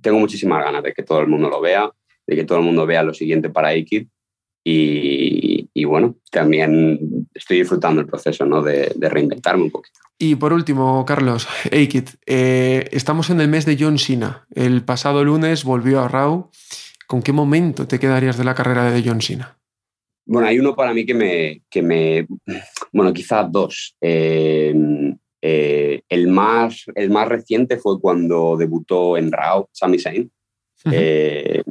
tengo 0.00 0.18
muchísimas 0.18 0.64
ganas 0.64 0.82
de 0.82 0.92
que 0.92 1.02
todo 1.02 1.20
el 1.20 1.28
mundo 1.28 1.48
lo 1.48 1.60
vea, 1.60 1.90
de 2.26 2.36
que 2.36 2.44
todo 2.44 2.58
el 2.58 2.64
mundo 2.64 2.86
vea 2.86 3.02
lo 3.02 3.14
siguiente 3.14 3.50
para 3.50 3.68
Aikid 3.68 4.06
y, 4.64 5.68
y, 5.72 5.84
bueno, 5.84 6.16
también 6.30 7.26
estoy 7.32 7.58
disfrutando 7.58 8.00
el 8.00 8.06
proceso 8.06 8.44
¿no? 8.44 8.62
de, 8.62 8.92
de, 8.94 9.08
reinventarme 9.08 9.62
un 9.62 9.70
poquito. 9.70 9.98
Y 10.18 10.34
por 10.34 10.52
último, 10.52 11.04
Carlos, 11.06 11.48
Aikid, 11.72 12.08
eh, 12.26 12.86
estamos 12.90 13.30
en 13.30 13.40
el 13.40 13.48
mes 13.48 13.64
de 13.64 13.76
John 13.78 13.98
Cena. 13.98 14.46
El 14.54 14.84
pasado 14.84 15.24
lunes 15.24 15.64
volvió 15.64 16.00
a 16.00 16.08
Raw. 16.08 16.50
¿Con 17.06 17.22
qué 17.22 17.32
momento 17.32 17.86
te 17.86 17.98
quedarías 17.98 18.36
de 18.36 18.44
la 18.44 18.54
carrera 18.54 18.90
de 18.90 19.02
John 19.02 19.22
Cena? 19.22 19.56
Bueno, 20.26 20.46
hay 20.46 20.58
uno 20.58 20.76
para 20.76 20.92
mí 20.92 21.06
que 21.06 21.14
me, 21.14 21.62
que 21.70 21.80
me 21.80 22.26
bueno, 22.92 23.14
quizás 23.14 23.50
dos. 23.50 23.96
Eh, 24.02 24.74
eh, 25.40 26.02
el, 26.08 26.28
más, 26.28 26.84
el 26.94 27.10
más 27.10 27.28
reciente 27.28 27.76
fue 27.76 28.00
cuando 28.00 28.56
debutó 28.56 29.16
en 29.16 29.30
Raw, 29.30 29.68
Sami 29.72 29.98
Zayn, 29.98 30.30
eh, 30.90 31.62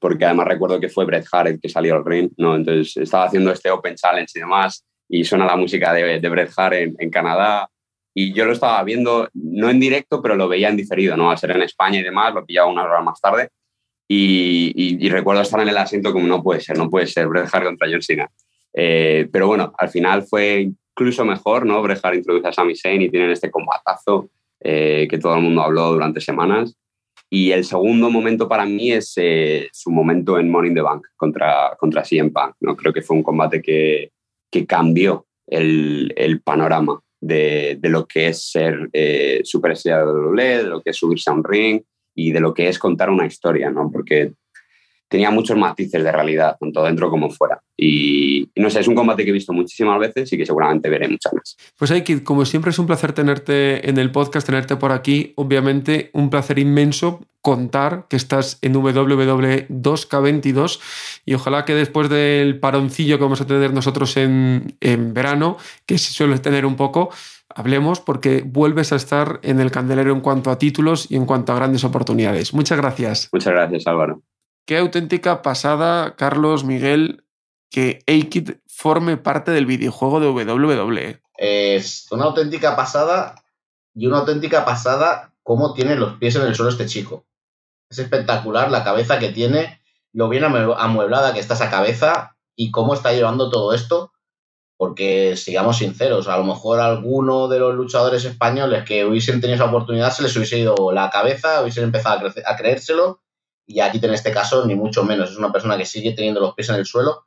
porque 0.00 0.24
además 0.24 0.48
recuerdo 0.48 0.80
que 0.80 0.88
fue 0.88 1.04
Bret 1.04 1.26
Hart 1.32 1.48
el 1.48 1.60
que 1.60 1.68
salió 1.68 1.94
al 1.94 2.04
ring, 2.04 2.30
¿no? 2.36 2.56
entonces 2.56 2.96
estaba 2.96 3.24
haciendo 3.24 3.50
este 3.50 3.70
Open 3.70 3.94
Challenge 3.94 4.30
y 4.34 4.40
demás, 4.40 4.84
y 5.08 5.24
suena 5.24 5.46
la 5.46 5.56
música 5.56 5.92
de, 5.92 6.20
de 6.20 6.28
Bret 6.28 6.50
Hart 6.56 6.74
en, 6.74 6.94
en, 6.98 7.10
Canadá, 7.10 7.68
y 8.14 8.32
yo 8.32 8.44
lo 8.44 8.52
estaba 8.52 8.82
viendo, 8.84 9.28
no 9.32 9.70
en 9.70 9.80
directo, 9.80 10.20
pero 10.20 10.36
lo 10.36 10.48
veía 10.48 10.68
en 10.68 10.76
diferido, 10.76 11.16
¿no? 11.16 11.30
al 11.30 11.38
ser 11.38 11.52
en 11.52 11.62
España 11.62 12.00
y 12.00 12.02
demás, 12.02 12.34
lo 12.34 12.44
pillaba 12.44 12.70
unas 12.70 12.86
horas 12.86 13.04
más 13.04 13.20
tarde, 13.20 13.48
y, 14.06 14.72
y, 14.74 15.06
y, 15.06 15.08
recuerdo 15.08 15.40
estar 15.40 15.60
en 15.60 15.68
el 15.68 15.78
asiento 15.78 16.12
como 16.12 16.26
no 16.26 16.42
puede 16.42 16.60
ser, 16.60 16.76
no 16.76 16.90
puede 16.90 17.06
ser 17.06 17.26
Bret 17.26 17.48
Hart 17.50 17.64
contra 17.64 17.88
John 17.90 18.02
Cena. 18.02 18.30
Eh, 18.74 19.28
pero 19.32 19.46
bueno, 19.46 19.72
al 19.78 19.88
final 19.88 20.24
fue 20.24 20.70
incluso 20.96 21.24
mejor, 21.24 21.66
¿no? 21.66 21.82
Bret 21.82 22.00
Hart 22.02 22.16
introduce 22.16 22.46
a 22.46 22.52
Sami 22.52 22.76
Zayn 22.76 23.02
y 23.02 23.10
tienen 23.10 23.30
este 23.30 23.50
combatazo 23.50 24.30
eh, 24.60 25.06
que 25.10 25.18
todo 25.18 25.34
el 25.34 25.42
mundo 25.42 25.62
habló 25.62 25.92
durante 25.92 26.20
semanas. 26.20 26.76
Y 27.28 27.50
el 27.50 27.64
segundo 27.64 28.10
momento 28.10 28.48
para 28.48 28.64
mí 28.64 28.92
es 28.92 29.12
eh, 29.16 29.68
su 29.72 29.90
momento 29.90 30.38
en 30.38 30.54
in 30.66 30.74
the 30.74 30.80
Bank 30.80 31.04
contra, 31.16 31.74
contra 31.78 32.04
CM 32.04 32.30
Punk, 32.30 32.54
¿no? 32.60 32.76
Creo 32.76 32.92
que 32.92 33.02
fue 33.02 33.16
un 33.16 33.24
combate 33.24 33.60
que, 33.60 34.12
que 34.50 34.66
cambió 34.66 35.26
el, 35.48 36.12
el 36.16 36.40
panorama 36.42 37.00
de, 37.20 37.76
de, 37.80 37.88
lo 37.88 38.06
que 38.06 38.28
es 38.28 38.50
ser 38.50 38.88
eh, 38.92 39.40
superestrella 39.42 40.04
de 40.04 40.12
WWE, 40.12 40.62
de 40.62 40.68
lo 40.68 40.80
que 40.80 40.90
es 40.90 40.96
subirse 40.96 41.30
a 41.30 41.32
un 41.32 41.42
ring 41.42 41.82
y 42.14 42.30
de 42.30 42.40
lo 42.40 42.54
que 42.54 42.68
es 42.68 42.78
contar 42.78 43.10
una 43.10 43.26
historia, 43.26 43.70
¿no? 43.70 43.90
Porque 43.90 44.32
tenía 45.14 45.30
muchos 45.30 45.56
matices 45.56 46.02
de 46.02 46.10
realidad, 46.10 46.56
tanto 46.58 46.82
dentro 46.82 47.08
como 47.08 47.30
fuera. 47.30 47.60
Y, 47.76 48.50
y, 48.52 48.60
no 48.60 48.68
sé, 48.68 48.80
es 48.80 48.88
un 48.88 48.96
combate 48.96 49.22
que 49.22 49.30
he 49.30 49.32
visto 49.32 49.52
muchísimas 49.52 50.00
veces 50.00 50.32
y 50.32 50.36
que 50.36 50.44
seguramente 50.44 50.90
veré 50.90 51.08
muchas 51.08 51.32
más. 51.32 51.56
Pues 51.78 51.92
Aikid, 51.92 52.24
como 52.24 52.44
siempre 52.44 52.72
es 52.72 52.78
un 52.80 52.86
placer 52.86 53.12
tenerte 53.12 53.88
en 53.88 53.96
el 53.98 54.10
podcast, 54.10 54.44
tenerte 54.44 54.74
por 54.74 54.90
aquí. 54.90 55.32
Obviamente 55.36 56.10
un 56.14 56.30
placer 56.30 56.58
inmenso 56.58 57.20
contar 57.42 58.06
que 58.08 58.16
estás 58.16 58.58
en 58.60 58.74
WWE 58.74 59.68
2K22 59.68 60.80
y 61.24 61.34
ojalá 61.34 61.64
que 61.64 61.76
después 61.76 62.08
del 62.08 62.58
paroncillo 62.58 63.18
que 63.18 63.22
vamos 63.22 63.40
a 63.40 63.46
tener 63.46 63.72
nosotros 63.72 64.16
en, 64.16 64.76
en 64.80 65.14
verano, 65.14 65.58
que 65.86 65.98
se 65.98 66.12
suele 66.12 66.40
tener 66.40 66.66
un 66.66 66.74
poco, 66.74 67.10
hablemos 67.54 68.00
porque 68.00 68.42
vuelves 68.44 68.92
a 68.92 68.96
estar 68.96 69.38
en 69.42 69.60
el 69.60 69.70
candelero 69.70 70.10
en 70.10 70.22
cuanto 70.22 70.50
a 70.50 70.58
títulos 70.58 71.08
y 71.08 71.14
en 71.14 71.26
cuanto 71.26 71.52
a 71.52 71.56
grandes 71.56 71.84
oportunidades. 71.84 72.52
Muchas 72.52 72.78
gracias. 72.78 73.28
Muchas 73.32 73.52
gracias, 73.52 73.86
Álvaro. 73.86 74.22
Qué 74.66 74.78
auténtica 74.78 75.42
pasada, 75.42 76.16
Carlos, 76.16 76.64
Miguel, 76.64 77.26
que 77.70 78.02
Aikid 78.06 78.52
forme 78.66 79.18
parte 79.18 79.50
del 79.50 79.66
videojuego 79.66 80.20
de 80.20 80.28
WWE. 80.28 81.20
Es 81.36 82.10
una 82.10 82.24
auténtica 82.24 82.74
pasada 82.74 83.34
y 83.94 84.06
una 84.06 84.20
auténtica 84.20 84.64
pasada 84.64 85.34
cómo 85.42 85.74
tiene 85.74 85.96
los 85.96 86.14
pies 86.14 86.36
en 86.36 86.42
el 86.42 86.54
suelo 86.54 86.70
este 86.70 86.86
chico. 86.86 87.26
Es 87.90 87.98
espectacular 87.98 88.70
la 88.70 88.84
cabeza 88.84 89.18
que 89.18 89.28
tiene, 89.28 89.82
lo 90.14 90.30
bien 90.30 90.44
amueblada 90.44 91.34
que 91.34 91.40
está 91.40 91.52
esa 91.52 91.70
cabeza 91.70 92.38
y 92.56 92.70
cómo 92.70 92.94
está 92.94 93.12
llevando 93.12 93.50
todo 93.50 93.74
esto. 93.74 94.12
Porque, 94.78 95.36
sigamos 95.36 95.76
sinceros, 95.76 96.26
a 96.26 96.38
lo 96.38 96.44
mejor 96.44 96.80
alguno 96.80 97.48
de 97.48 97.58
los 97.58 97.74
luchadores 97.74 98.24
españoles 98.24 98.84
que 98.84 99.04
hubiesen 99.04 99.42
tenido 99.42 99.56
esa 99.56 99.66
oportunidad 99.66 100.10
se 100.10 100.22
les 100.22 100.34
hubiese 100.36 100.58
ido 100.58 100.90
la 100.90 101.10
cabeza, 101.10 101.60
hubiesen 101.60 101.84
empezado 101.84 102.26
a, 102.26 102.50
a 102.50 102.56
creérselo 102.56 103.23
y 103.66 103.80
aquí 103.80 103.98
en 104.02 104.14
este 104.14 104.32
caso 104.32 104.66
ni 104.66 104.74
mucho 104.74 105.04
menos. 105.04 105.30
Es 105.30 105.36
una 105.36 105.52
persona 105.52 105.76
que 105.76 105.86
sigue 105.86 106.12
teniendo 106.12 106.40
los 106.40 106.54
pies 106.54 106.68
en 106.68 106.76
el 106.76 106.86
suelo, 106.86 107.26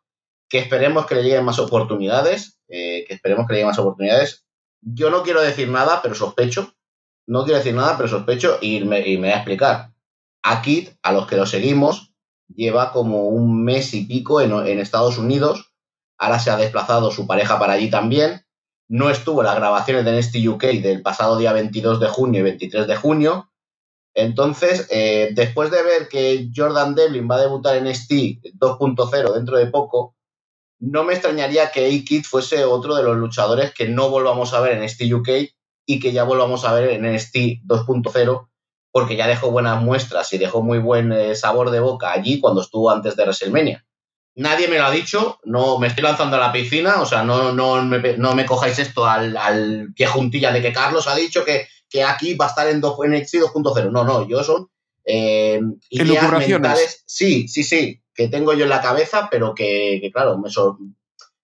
que 0.50 0.60
esperemos 0.60 1.06
que 1.06 1.16
le 1.16 1.24
lleguen 1.24 1.46
más 1.46 1.60
oportunidades, 1.60 2.60
eh, 2.68 3.06
que 3.08 3.14
esperemos 3.14 3.48
que 3.48 3.54
le 3.54 3.60
lleguen 3.60 3.70
más 3.70 3.80
oportunidades. 3.80 4.46
Yo 4.82 5.10
no 5.10 5.24
quiero 5.24 5.42
decir 5.42 5.70
nada, 5.70 6.02
pero 6.02 6.16
sospecho. 6.16 6.74
No 7.26 7.44
quiero 7.44 7.58
decir 7.58 7.74
nada, 7.74 7.98
pero 7.98 8.08
sospecho 8.08 8.58
y 8.62 8.80
me, 8.86 9.02
y 9.08 9.18
me 9.18 9.28
voy 9.28 9.34
a 9.34 9.38
explicar. 9.38 9.92
Aquí, 10.44 10.90
a 11.02 11.12
los 11.12 11.28
que 11.28 11.36
lo 11.36 11.46
seguimos, 11.46 12.14
lleva 12.48 12.94
como 12.94 13.28
un 13.28 13.64
mes 13.64 13.94
y 13.94 14.06
pico 14.06 14.40
en, 14.40 14.54
en 14.54 14.80
Estados 14.80 15.18
Unidos. 15.18 15.74
Ahora 16.18 16.40
se 16.40 16.52
ha 16.52 16.58
desplazado 16.58 17.12
su 17.12 17.28
pareja 17.28 17.60
para 17.60 17.74
allí 17.74 17.90
también. 17.90 18.46
No 18.88 19.10
estuvo 19.10 19.42
en 19.42 19.48
las 19.48 19.58
grabaciones 19.58 20.06
de 20.06 20.18
NXT 20.18 20.48
UK 20.48 20.64
del 20.82 21.02
pasado 21.02 21.38
día 21.38 21.52
22 21.52 22.00
de 22.00 22.08
junio 22.08 22.40
y 22.40 22.44
23 22.44 22.88
de 22.88 22.96
junio 22.96 23.52
entonces, 24.18 24.88
eh, 24.90 25.30
después 25.34 25.70
de 25.70 25.84
ver 25.84 26.08
que 26.08 26.50
Jordan 26.54 26.96
Devlin 26.96 27.30
va 27.30 27.36
a 27.36 27.42
debutar 27.42 27.76
en 27.76 27.84
NXT 27.84 28.12
2.0 28.60 29.34
dentro 29.36 29.58
de 29.58 29.68
poco, 29.68 30.16
no 30.80 31.04
me 31.04 31.14
extrañaría 31.14 31.70
que 31.70 31.86
A-Kid 31.86 32.24
fuese 32.24 32.66
otro 32.66 32.96
de 32.96 33.04
los 33.04 33.16
luchadores 33.16 33.76
que 33.76 33.88
no 33.88 34.10
volvamos 34.10 34.56
a 34.56 34.60
ver 34.60 34.74
en 34.74 34.84
NXT 34.84 35.14
UK 35.14 35.30
y 35.86 36.00
que 36.00 36.14
ya 36.14 36.24
volvamos 36.24 36.66
a 36.66 36.74
ver 36.74 36.90
en 36.90 37.14
NXT 37.14 37.36
2.0 37.68 38.48
porque 38.92 39.18
ya 39.18 39.28
dejó 39.28 39.52
buenas 39.52 39.84
muestras 39.84 40.34
y 40.34 40.40
dejó 40.40 40.64
muy 40.64 40.80
buen 40.80 41.12
eh, 41.12 41.36
sabor 41.36 41.70
de 41.70 41.80
boca 41.80 42.12
allí 42.12 42.40
cuando 42.40 42.62
estuvo 42.62 42.90
antes 42.90 43.16
de 43.16 43.24
WrestleMania. 43.24 43.86
Nadie 44.34 44.68
me 44.68 44.80
lo 44.80 44.86
ha 44.86 44.92
dicho, 44.92 45.38
no 45.44 45.78
me 45.78 45.86
estoy 45.86 46.04
lanzando 46.04 46.38
a 46.38 46.40
la 46.40 46.52
piscina, 46.52 47.02
o 47.02 47.06
sea, 47.06 47.22
no, 47.22 47.52
no, 47.54 47.84
me, 47.84 48.18
no 48.18 48.34
me 48.34 48.48
cojáis 48.48 48.80
esto 48.80 49.06
al, 49.06 49.38
al 49.38 49.94
pie 49.96 50.08
juntilla 50.08 50.52
de 50.52 50.64
que 50.64 50.74
Carlos 50.74 51.08
ha 51.08 51.16
dicho 51.16 51.46
que 51.46 51.68
que 51.90 52.04
aquí 52.04 52.36
va 52.36 52.46
a 52.46 52.50
estar 52.50 52.68
en, 52.68 52.78
en 52.78 53.12
NXT 53.12 53.36
2.0. 53.36 53.92
No, 53.92 54.04
no, 54.04 54.28
yo 54.28 54.44
son 54.44 54.70
eh, 55.06 55.62
ideas 55.90 56.48
mentales. 56.48 57.04
Sí, 57.06 57.48
sí, 57.48 57.64
sí, 57.64 58.02
que 58.14 58.28
tengo 58.28 58.54
yo 58.54 58.64
en 58.64 58.70
la 58.70 58.82
cabeza, 58.82 59.30
pero 59.32 59.56
que, 59.56 60.00
que 60.02 60.12
claro, 60.12 60.38
me, 60.38 60.50
sor 60.50 60.78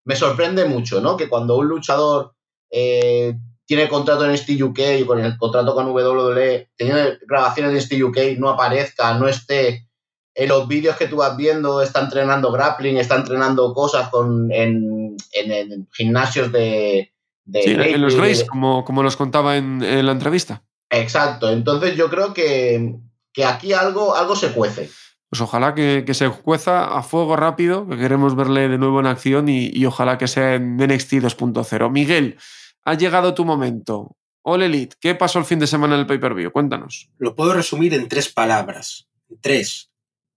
me, 0.03 0.15
sorprende 0.15 0.65
mucho, 0.65 0.99
¿no? 0.99 1.15
Que 1.15 1.29
cuando 1.29 1.55
un 1.57 1.67
luchador 1.67 2.35
eh, 2.69 3.35
tiene 3.65 3.87
contrato 3.87 4.25
en 4.25 4.33
NXT 4.33 4.61
UK 4.61 4.79
y 4.99 5.05
con 5.05 5.19
el 5.19 5.37
contrato 5.37 5.73
con 5.73 5.87
WWE, 5.87 6.71
tiene 6.75 7.19
grabaciones 7.25 7.71
de 7.71 7.79
NXT 7.79 8.03
UK, 8.03 8.39
no 8.39 8.49
aparezca, 8.49 9.17
no 9.17 9.27
esté 9.27 9.87
en 10.35 10.49
los 10.49 10.67
vídeos 10.67 10.97
que 10.97 11.07
tú 11.07 11.17
vas 11.17 11.37
viendo, 11.37 11.81
está 11.81 12.01
entrenando 12.01 12.51
grappling, 12.51 12.97
está 12.97 13.15
entrenando 13.15 13.73
cosas 13.73 14.09
con, 14.09 14.51
en, 14.51 15.15
en, 15.31 15.51
en 15.51 15.87
gimnasios 15.93 16.51
de, 16.51 17.12
de 17.45 17.61
Sí, 17.63 17.71
en 17.71 18.01
los 18.01 18.13
de- 18.13 18.19
Grays, 18.19 18.43
como, 18.45 18.85
como 18.85 19.03
nos 19.03 19.17
contaba 19.17 19.57
en, 19.57 19.83
en 19.83 20.05
la 20.05 20.11
entrevista. 20.11 20.63
Exacto, 20.89 21.51
entonces 21.51 21.95
yo 21.95 22.09
creo 22.09 22.33
que, 22.33 22.95
que 23.33 23.45
aquí 23.45 23.73
algo, 23.73 24.15
algo 24.15 24.35
se 24.35 24.51
cuece. 24.51 24.89
Pues 25.29 25.41
ojalá 25.41 25.73
que, 25.73 26.03
que 26.05 26.13
se 26.13 26.29
cueza 26.29 26.95
a 26.95 27.01
fuego 27.01 27.35
rápido, 27.35 27.87
que 27.87 27.97
queremos 27.97 28.35
verle 28.35 28.69
de 28.69 28.77
nuevo 28.77 28.99
en 28.99 29.07
acción 29.07 29.49
y, 29.49 29.71
y 29.73 29.85
ojalá 29.87 30.19
que 30.19 30.27
sea 30.27 30.53
en 30.55 30.77
NXT 30.77 31.13
2.0. 31.13 31.89
Miguel, 31.91 32.37
ha 32.85 32.93
llegado 32.93 33.33
tu 33.33 33.43
momento. 33.43 34.15
All 34.43 34.61
Elite, 34.61 34.95
¿qué 34.99 35.15
pasó 35.15 35.39
el 35.39 35.45
fin 35.45 35.57
de 35.57 35.65
semana 35.65 35.95
en 35.95 36.01
el 36.01 36.05
pay-per-view? 36.05 36.51
Cuéntanos. 36.51 37.09
Lo 37.17 37.35
puedo 37.35 37.53
resumir 37.53 37.95
en 37.95 38.07
tres 38.07 38.29
palabras. 38.31 39.07
Tres. 39.41 39.89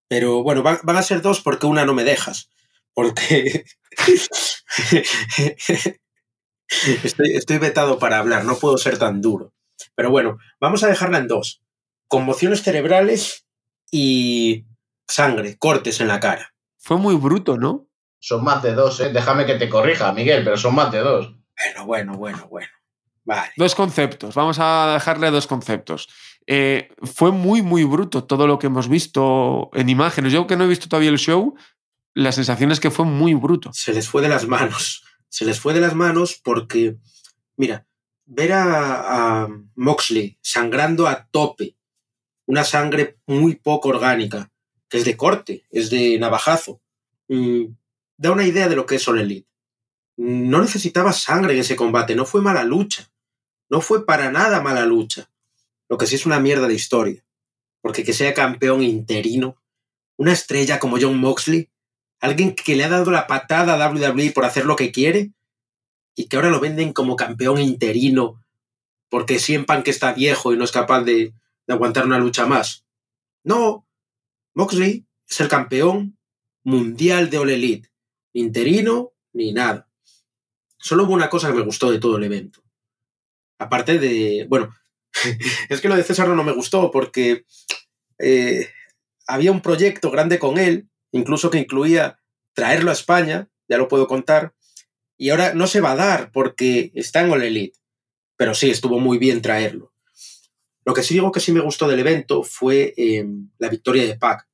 Pero 0.08 0.42
bueno, 0.42 0.62
van, 0.62 0.78
van 0.84 0.96
a 0.96 1.02
ser 1.02 1.20
dos 1.20 1.42
porque 1.42 1.66
una 1.66 1.84
no 1.84 1.92
me 1.92 2.04
dejas. 2.04 2.48
Porque 2.94 3.64
estoy, 7.04 7.32
estoy 7.34 7.58
vetado 7.58 7.98
para 7.98 8.18
hablar, 8.18 8.44
no 8.44 8.56
puedo 8.56 8.78
ser 8.78 8.98
tan 8.98 9.20
duro. 9.20 9.52
Pero 9.94 10.10
bueno, 10.10 10.38
vamos 10.60 10.82
a 10.82 10.88
dejarla 10.88 11.18
en 11.18 11.28
dos. 11.28 11.62
Conmociones 12.08 12.62
cerebrales 12.62 13.46
y 13.90 14.64
sangre, 15.06 15.56
cortes 15.58 16.00
en 16.00 16.08
la 16.08 16.20
cara. 16.20 16.54
Fue 16.78 16.96
muy 16.96 17.16
bruto, 17.16 17.56
¿no? 17.56 17.88
Son 18.18 18.44
más 18.44 18.62
de 18.62 18.74
dos, 18.74 19.00
¿eh? 19.00 19.10
Déjame 19.12 19.46
que 19.46 19.54
te 19.54 19.68
corrija, 19.68 20.12
Miguel, 20.12 20.44
pero 20.44 20.56
son 20.56 20.74
más 20.74 20.90
de 20.92 21.00
dos. 21.00 21.34
Bueno, 21.56 21.86
bueno, 21.86 22.16
bueno, 22.16 22.48
bueno. 22.48 22.68
Vale. 23.24 23.50
Dos 23.56 23.74
conceptos, 23.74 24.34
vamos 24.34 24.58
a 24.60 24.92
dejarle 24.94 25.30
dos 25.30 25.48
conceptos. 25.48 26.08
Eh, 26.46 26.90
fue 27.02 27.32
muy, 27.32 27.60
muy 27.60 27.82
bruto 27.82 28.24
todo 28.24 28.46
lo 28.46 28.58
que 28.58 28.68
hemos 28.68 28.88
visto 28.88 29.70
en 29.72 29.88
imágenes. 29.88 30.32
Yo 30.32 30.46
que 30.46 30.56
no 30.56 30.64
he 30.64 30.68
visto 30.68 30.88
todavía 30.88 31.10
el 31.10 31.18
show, 31.18 31.56
la 32.14 32.30
sensación 32.30 32.70
es 32.70 32.78
que 32.78 32.92
fue 32.92 33.04
muy 33.04 33.34
bruto. 33.34 33.72
se 33.72 33.92
les 33.92 34.08
fue 34.08 34.22
de 34.22 34.28
las 34.28 34.46
manos. 34.46 35.02
Se 35.28 35.44
les 35.44 35.60
fue 35.60 35.74
de 35.74 35.80
las 35.80 35.94
manos 35.94 36.40
porque, 36.42 36.96
mira, 37.56 37.86
ver 38.24 38.52
a, 38.52 39.48
Moxley 39.74 40.38
sangrando 40.40 41.06
a 41.06 41.26
tope, 41.26 41.76
una 42.46 42.64
sangre 42.64 43.18
muy 43.26 43.56
poco 43.56 43.88
orgánica, 43.88 44.50
que 44.88 44.98
es 44.98 45.04
de 45.04 45.16
corte, 45.16 45.64
es 45.70 45.90
de 45.90 46.18
navajazo, 46.18 46.80
mm, 47.28 47.64
da 48.16 48.32
una 48.32 48.46
idea 48.46 48.68
de 48.68 48.76
lo 48.76 48.86
que 48.86 48.96
es 48.96 49.08
All 49.08 49.20
Elite. 49.20 49.48
No 50.16 50.60
necesitaba 50.60 51.12
sangre 51.12 51.54
en 51.54 51.60
ese 51.60 51.76
combate, 51.76 52.14
no 52.14 52.24
fue 52.24 52.40
mala 52.40 52.64
lucha, 52.64 53.10
no 53.68 53.80
fue 53.80 54.06
para 54.06 54.30
nada 54.30 54.62
mala 54.62 54.86
lucha. 54.86 55.30
Lo 55.88 55.98
que 55.98 56.06
sí 56.06 56.14
es 56.14 56.26
una 56.26 56.40
mierda 56.40 56.66
de 56.66 56.74
historia, 56.74 57.24
porque 57.80 58.02
que 58.02 58.12
sea 58.12 58.34
campeón 58.34 58.82
interino, 58.82 59.56
una 60.16 60.32
estrella 60.32 60.78
como 60.78 60.98
John 61.00 61.18
Moxley, 61.18 61.68
alguien 62.20 62.54
que 62.54 62.76
le 62.76 62.84
ha 62.84 62.88
dado 62.88 63.10
la 63.10 63.26
patada 63.26 63.74
a 63.74 63.90
WWE 63.90 64.32
por 64.32 64.44
hacer 64.44 64.64
lo 64.64 64.76
que 64.76 64.92
quiere 64.92 65.32
y 66.14 66.28
que 66.28 66.36
ahora 66.36 66.50
lo 66.50 66.60
venden 66.60 66.92
como 66.92 67.16
campeón 67.16 67.60
interino 67.60 68.42
porque 69.08 69.38
sientan 69.38 69.82
que 69.82 69.90
está 69.90 70.12
viejo 70.12 70.52
y 70.52 70.56
no 70.56 70.64
es 70.64 70.72
capaz 70.72 71.02
de, 71.02 71.34
de 71.66 71.74
aguantar 71.74 72.06
una 72.06 72.18
lucha 72.18 72.46
más. 72.46 72.84
No, 73.44 73.86
Moxley 74.54 75.06
es 75.28 75.40
el 75.40 75.48
campeón 75.48 76.18
mundial 76.64 77.30
de 77.30 77.38
All 77.38 77.50
Elite, 77.50 77.90
ni 78.34 78.40
interino 78.40 79.12
ni 79.32 79.52
nada. 79.52 79.88
Solo 80.78 81.04
hubo 81.04 81.12
una 81.12 81.30
cosa 81.30 81.48
que 81.48 81.54
me 81.54 81.64
gustó 81.64 81.90
de 81.90 81.98
todo 81.98 82.16
el 82.16 82.24
evento. 82.24 82.62
Aparte 83.58 83.98
de, 83.98 84.46
bueno, 84.48 84.74
es 85.68 85.80
que 85.80 85.88
lo 85.88 85.96
de 85.96 86.02
César 86.02 86.28
no 86.28 86.44
me 86.44 86.52
gustó 86.52 86.90
porque 86.90 87.44
eh, 88.18 88.70
había 89.26 89.52
un 89.52 89.60
proyecto 89.60 90.10
grande 90.10 90.38
con 90.38 90.58
él, 90.58 90.88
incluso 91.16 91.50
que 91.50 91.58
incluía 91.58 92.20
traerlo 92.52 92.90
a 92.90 92.94
España, 92.94 93.48
ya 93.68 93.78
lo 93.78 93.88
puedo 93.88 94.06
contar, 94.06 94.54
y 95.18 95.30
ahora 95.30 95.54
no 95.54 95.66
se 95.66 95.80
va 95.80 95.92
a 95.92 95.96
dar 95.96 96.30
porque 96.30 96.90
está 96.94 97.22
en 97.22 97.30
All 97.30 97.42
Elite, 97.42 97.78
pero 98.36 98.54
sí, 98.54 98.70
estuvo 98.70 98.98
muy 99.00 99.18
bien 99.18 99.42
traerlo. 99.42 99.92
Lo 100.84 100.94
que 100.94 101.02
sí 101.02 101.14
digo 101.14 101.32
que 101.32 101.40
sí 101.40 101.52
me 101.52 101.60
gustó 101.60 101.88
del 101.88 101.98
evento 101.98 102.42
fue 102.42 102.94
eh, 102.96 103.26
la 103.58 103.68
victoria 103.68 104.04
de 104.06 104.16
Pac, 104.16 104.46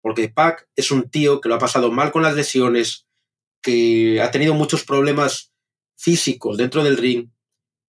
porque 0.00 0.28
Pac 0.28 0.68
es 0.74 0.90
un 0.90 1.10
tío 1.10 1.40
que 1.40 1.48
lo 1.48 1.56
ha 1.56 1.58
pasado 1.58 1.90
mal 1.90 2.12
con 2.12 2.22
las 2.22 2.34
lesiones, 2.34 3.06
que 3.60 4.20
ha 4.22 4.30
tenido 4.30 4.54
muchos 4.54 4.84
problemas 4.84 5.52
físicos 5.96 6.56
dentro 6.56 6.84
del 6.84 6.96
ring 6.96 7.28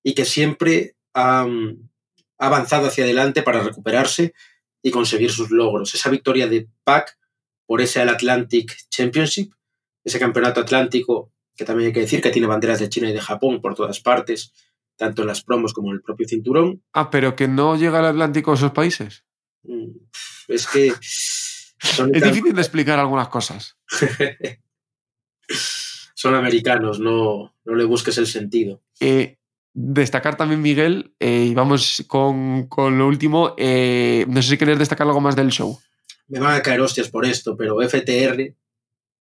y 0.04 0.14
que 0.16 0.26
siempre 0.26 0.96
ha, 1.14 1.46
mm, 1.46 1.90
ha 2.40 2.48
avanzado 2.48 2.88
hacia 2.88 3.04
adelante 3.04 3.44
para 3.44 3.62
recuperarse 3.62 4.34
y 4.82 4.92
conseguir 4.92 5.32
sus 5.32 5.52
logros. 5.52 5.94
Esa 5.94 6.10
victoria 6.10 6.48
de 6.48 6.68
Pac 6.84 7.17
por 7.68 7.82
ese 7.82 8.02
Atlantic 8.02 8.76
Championship, 8.90 9.52
ese 10.04 10.18
campeonato 10.20 10.62
atlántico 10.62 11.32
que 11.56 11.66
también 11.66 11.88
hay 11.88 11.94
que 11.94 12.00
decir 12.02 12.22
que 12.22 12.30
tiene 12.32 12.48
banderas 12.48 12.80
de 12.80 12.88
China 12.90 13.10
y 13.10 13.14
de 13.14 13.20
Japón 13.22 13.62
por 13.62 13.74
todas 13.76 14.00
partes, 14.00 14.54
tanto 14.96 15.22
en 15.24 15.28
las 15.28 15.44
promos 15.44 15.74
como 15.74 15.90
en 15.90 15.96
el 15.98 16.02
propio 16.02 16.28
cinturón. 16.28 16.84
Ah, 16.94 17.10
pero 17.10 17.36
que 17.36 17.48
no 17.48 17.76
llega 17.76 18.00
al 18.00 18.06
Atlántico 18.06 18.52
a 18.52 18.56
esos 18.56 18.72
países. 18.72 19.26
Mm, 19.64 19.90
Es 20.48 20.66
que 20.68 20.94
son, 21.80 22.14
Es 22.16 22.24
difícil 22.24 22.54
de 22.54 22.62
explicar 22.62 23.00
algunas 23.00 23.28
cosas. 23.28 23.76
son 26.14 26.36
americanos, 26.36 27.00
no, 27.00 27.54
no 27.66 27.76
le 27.76 27.86
busques 27.86 28.18
el 28.18 28.28
sentido. 28.28 28.82
Eh, 29.00 29.38
destacar 29.74 30.38
también, 30.38 30.62
Miguel, 30.62 31.14
eh, 31.20 31.46
y 31.50 31.54
vamos 31.54 32.04
con, 32.08 32.68
con 32.68 32.98
lo 32.98 33.08
último. 33.08 33.54
eh, 33.58 34.26
no 34.28 34.42
sé 34.42 34.50
si 34.50 34.58
quieres 34.58 34.80
destacar 34.80 35.08
algo 35.08 35.22
más 35.22 35.36
del 35.36 35.50
show. 35.50 35.80
Me 36.28 36.40
van 36.40 36.56
a 36.56 36.62
caer 36.62 36.82
hostias 36.82 37.10
por 37.10 37.26
esto, 37.26 37.56
pero 37.56 37.82
FTR 37.82 38.56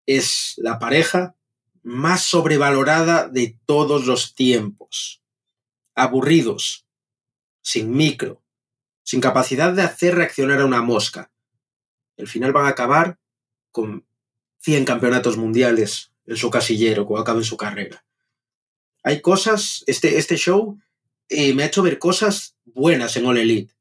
es 0.06 0.54
la 0.58 0.80
pareja 0.80 1.36
más 1.84 2.24
sobrevalorada 2.24 3.28
de 3.28 3.60
todos 3.66 4.06
los 4.06 4.34
tiempos. 4.36 5.22
Aburridos, 5.94 6.88
sin 7.62 7.92
micro, 7.92 8.44
sin 9.04 9.22
capacidad 9.22 9.72
de 9.72 9.84
hacer 9.84 10.16
reaccionar 10.16 10.62
a 10.62 10.66
una 10.66 10.82
mosca. 10.82 11.32
Al 12.18 12.28
final 12.28 12.54
van 12.54 12.66
a 12.66 12.70
acabar 12.70 13.20
con 13.72 14.06
100 14.60 14.86
campeonatos 14.86 15.38
mundiales 15.38 16.12
en 16.26 16.38
su 16.38 16.50
casillero 16.50 17.06
cuando 17.06 17.22
acaben 17.22 17.44
su 17.44 17.56
carrera. 17.56 18.04
Hay 19.04 19.22
cosas, 19.22 19.84
este, 19.86 20.18
este 20.18 20.38
show 20.38 20.80
eh, 21.30 21.54
me 21.54 21.64
ha 21.64 21.68
hecho 21.68 21.84
ver 21.84 22.00
cosas 22.00 22.58
buenas 22.66 23.16
en 23.18 23.26
All 23.26 23.38
Elite. 23.38 23.76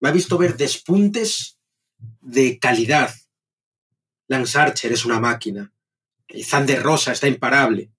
Me 0.00 0.10
ha 0.10 0.12
visto 0.12 0.36
ver 0.36 0.56
despuntes 0.56 1.57
de 2.20 2.58
calidad. 2.58 3.14
Lance 4.28 4.58
Archer 4.58 4.92
es 4.92 5.04
una 5.04 5.20
máquina. 5.20 5.72
Y 6.28 6.44
Thunder 6.44 6.82
Rosa 6.82 7.12
está 7.12 7.26
imparable. 7.28 7.90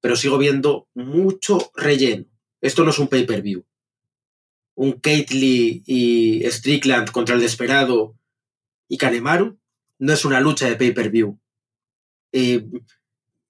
Pero 0.00 0.16
sigo 0.16 0.38
viendo 0.38 0.88
mucho 0.94 1.70
relleno. 1.74 2.24
Esto 2.60 2.84
no 2.84 2.90
es 2.90 2.98
un 2.98 3.08
pay-per-view. 3.08 3.64
Un 4.74 5.00
Lee 5.02 5.82
y 5.86 6.42
Strickland 6.50 7.10
contra 7.10 7.34
el 7.34 7.40
Desperado 7.40 8.16
y 8.88 8.96
Kanemaru 8.96 9.58
no 9.98 10.12
es 10.12 10.24
una 10.24 10.40
lucha 10.40 10.68
de 10.68 10.76
pay-per-view. 10.76 11.38
Eh, 12.32 12.64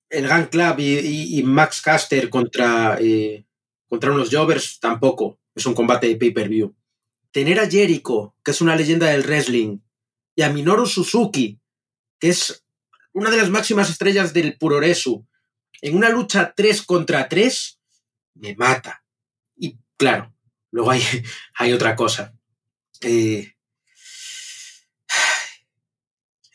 el 0.09 0.29
Gun 0.29 0.47
Club 0.47 0.77
y 0.79 1.43
Max 1.45 1.83
Caster 1.83 2.31
contra, 2.31 2.97
eh, 2.99 3.45
contra 3.89 4.11
unos 4.11 4.31
Jovers 4.35 4.81
tampoco 4.81 5.39
es 5.55 5.67
un 5.67 5.75
combate 5.75 6.09
de 6.09 6.17
pay-per-view 6.17 6.75
tener 7.39 7.61
a 7.61 7.71
Jericho, 7.71 8.35
que 8.43 8.51
es 8.51 8.61
una 8.61 8.75
leyenda 8.75 9.07
del 9.07 9.23
wrestling, 9.23 9.79
y 10.35 10.43
a 10.43 10.49
Minoru 10.49 10.87
Suzuki, 10.87 11.61
que 12.19 12.31
es 12.31 12.65
una 13.13 13.31
de 13.31 13.37
las 13.37 13.49
máximas 13.49 13.89
estrellas 13.89 14.33
del 14.33 14.59
Puroresu, 14.59 15.25
en 15.81 15.97
una 15.97 16.09
lucha 16.09 16.53
3 16.57 16.83
contra 16.83 17.29
3, 17.29 17.79
me 18.35 18.57
mata. 18.57 19.05
Y 19.57 19.79
claro, 19.97 20.35
luego 20.73 20.91
hay, 20.91 21.01
hay 21.55 21.73
otra 21.73 21.95
cosa. 21.95 22.35
Eh, 23.03 23.55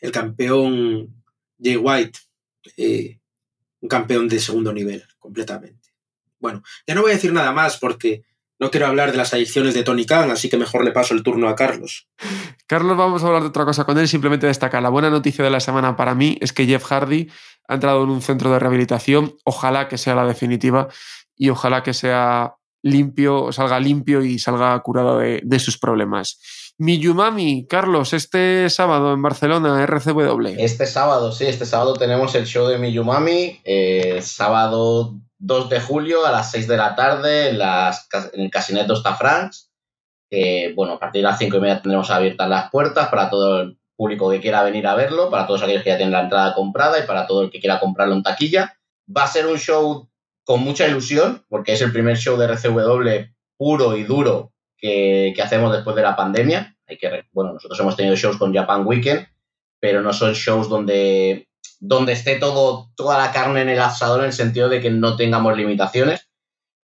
el 0.02 0.12
campeón 0.12 1.24
Jay 1.58 1.78
White, 1.78 2.18
eh, 2.76 3.20
un 3.80 3.88
campeón 3.88 4.28
de 4.28 4.38
segundo 4.38 4.70
nivel, 4.70 5.02
completamente. 5.18 5.94
Bueno, 6.38 6.62
ya 6.86 6.94
no 6.94 7.00
voy 7.00 7.12
a 7.12 7.14
decir 7.14 7.32
nada 7.32 7.52
más 7.52 7.78
porque 7.78 8.26
no 8.60 8.70
quiero 8.70 8.86
hablar 8.86 9.10
de 9.10 9.18
las 9.18 9.34
adicciones 9.34 9.74
de 9.74 9.82
Tony 9.82 10.06
Khan, 10.06 10.30
así 10.30 10.48
que 10.48 10.56
mejor 10.56 10.84
le 10.84 10.92
paso 10.92 11.14
el 11.14 11.22
turno 11.22 11.48
a 11.48 11.56
Carlos. 11.56 12.08
Carlos, 12.66 12.96
vamos 12.96 13.22
a 13.22 13.26
hablar 13.26 13.42
de 13.42 13.48
otra 13.48 13.64
cosa 13.64 13.84
con 13.84 13.98
él. 13.98 14.08
Simplemente 14.08 14.46
destacar 14.46 14.82
la 14.82 14.88
buena 14.88 15.10
noticia 15.10 15.44
de 15.44 15.50
la 15.50 15.60
semana 15.60 15.96
para 15.96 16.14
mí 16.14 16.38
es 16.40 16.52
que 16.52 16.66
Jeff 16.66 16.84
Hardy 16.84 17.28
ha 17.68 17.74
entrado 17.74 18.04
en 18.04 18.10
un 18.10 18.22
centro 18.22 18.50
de 18.52 18.58
rehabilitación. 18.58 19.36
Ojalá 19.44 19.88
que 19.88 19.98
sea 19.98 20.14
la 20.14 20.26
definitiva 20.26 20.88
y 21.36 21.50
ojalá 21.50 21.82
que 21.82 21.94
sea 21.94 22.54
limpio, 22.82 23.50
salga 23.50 23.80
limpio 23.80 24.22
y 24.22 24.38
salga 24.38 24.78
curado 24.80 25.18
de, 25.18 25.40
de 25.42 25.58
sus 25.58 25.78
problemas. 25.78 26.38
Miyumami, 26.76 27.66
Carlos, 27.68 28.12
este 28.12 28.68
sábado 28.68 29.12
en 29.12 29.22
Barcelona, 29.22 29.82
RCW. 29.86 30.56
Este 30.58 30.86
sábado, 30.86 31.30
sí, 31.30 31.46
este 31.46 31.66
sábado 31.66 31.94
tenemos 31.94 32.34
el 32.34 32.46
show 32.46 32.66
de 32.66 32.78
Miyumami, 32.78 33.60
eh, 33.64 34.20
sábado 34.22 35.14
2 35.38 35.68
de 35.68 35.80
julio 35.80 36.26
a 36.26 36.32
las 36.32 36.50
6 36.50 36.68
de 36.68 36.76
la 36.76 36.94
tarde 36.94 37.50
en, 37.50 37.58
las, 37.58 38.08
en 38.32 38.40
el 38.40 38.50
Casinet 38.50 38.86
que 40.30 40.72
bueno, 40.74 40.94
a 40.94 40.98
partir 40.98 41.22
de 41.22 41.28
las 41.28 41.38
5 41.38 41.56
y 41.56 41.60
media 41.60 41.80
tendremos 41.80 42.10
abiertas 42.10 42.48
las 42.48 42.70
puertas 42.70 43.08
para 43.08 43.30
todo 43.30 43.60
el 43.60 43.78
público 43.96 44.30
que 44.30 44.40
quiera 44.40 44.62
venir 44.62 44.86
a 44.86 44.94
verlo, 44.94 45.30
para 45.30 45.46
todos 45.46 45.62
aquellos 45.62 45.82
que 45.82 45.90
ya 45.90 45.96
tienen 45.96 46.12
la 46.12 46.22
entrada 46.22 46.54
comprada 46.54 46.98
y 46.98 47.06
para 47.06 47.26
todo 47.26 47.42
el 47.42 47.50
que 47.50 47.60
quiera 47.60 47.80
comprarlo 47.80 48.14
en 48.14 48.22
taquilla. 48.22 48.76
Va 49.14 49.24
a 49.24 49.28
ser 49.28 49.46
un 49.46 49.58
show 49.58 50.08
con 50.44 50.60
mucha 50.60 50.86
ilusión, 50.86 51.44
porque 51.48 51.72
es 51.72 51.82
el 51.82 51.92
primer 51.92 52.16
show 52.16 52.36
de 52.36 52.46
RCW 52.46 53.32
puro 53.56 53.96
y 53.96 54.04
duro 54.04 54.52
que, 54.76 55.32
que 55.34 55.42
hacemos 55.42 55.72
después 55.72 55.96
de 55.96 56.02
la 56.02 56.16
pandemia. 56.16 56.76
Hay 56.86 56.98
que, 56.98 57.24
bueno, 57.32 57.52
nosotros 57.52 57.78
hemos 57.80 57.96
tenido 57.96 58.16
shows 58.16 58.36
con 58.36 58.52
Japan 58.52 58.86
Weekend, 58.86 59.26
pero 59.80 60.02
no 60.02 60.12
son 60.12 60.34
shows 60.34 60.68
donde, 60.68 61.48
donde 61.80 62.12
esté 62.12 62.36
todo, 62.36 62.90
toda 62.96 63.18
la 63.18 63.32
carne 63.32 63.62
en 63.62 63.68
el 63.68 63.80
asador 63.80 64.20
en 64.20 64.26
el 64.26 64.32
sentido 64.32 64.68
de 64.68 64.80
que 64.80 64.90
no 64.90 65.16
tengamos 65.16 65.56
limitaciones 65.56 66.28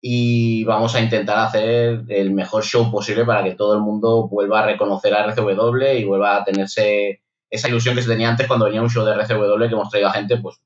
y 0.01 0.65
vamos 0.65 0.95
a 0.95 1.01
intentar 1.01 1.39
hacer 1.39 2.05
el 2.09 2.31
mejor 2.33 2.63
show 2.63 2.91
posible 2.91 3.25
para 3.25 3.43
que 3.43 3.55
todo 3.55 3.75
el 3.75 3.81
mundo 3.81 4.29
vuelva 4.29 4.61
a 4.61 4.67
reconocer 4.67 5.15
a 5.15 5.25
RCW 5.25 5.99
y 5.99 6.05
vuelva 6.05 6.37
a 6.37 6.45
tenerse 6.45 7.23
esa 7.49 7.69
ilusión 7.69 7.95
que 7.95 8.03
se 8.03 8.09
tenía 8.09 8.29
antes 8.29 8.47
cuando 8.47 8.67
venía 8.67 8.83
un 8.83 8.91
show 8.91 9.05
de 9.05 9.15
RCW 9.15 9.67
que 9.67 9.75
hemos 9.75 9.89
traído 9.89 10.09
a 10.09 10.13
gente, 10.13 10.37
pues, 10.37 10.61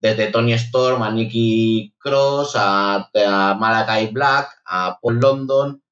desde 0.00 0.32
Tony 0.32 0.54
Storm 0.54 1.02
a 1.02 1.12
Nicky 1.12 1.94
Cross, 1.98 2.56
a, 2.56 3.08
a 3.14 3.54
Malachi 3.54 4.12
Black, 4.12 4.48
a 4.64 4.98
Paul 5.00 5.20
London, 5.20 5.82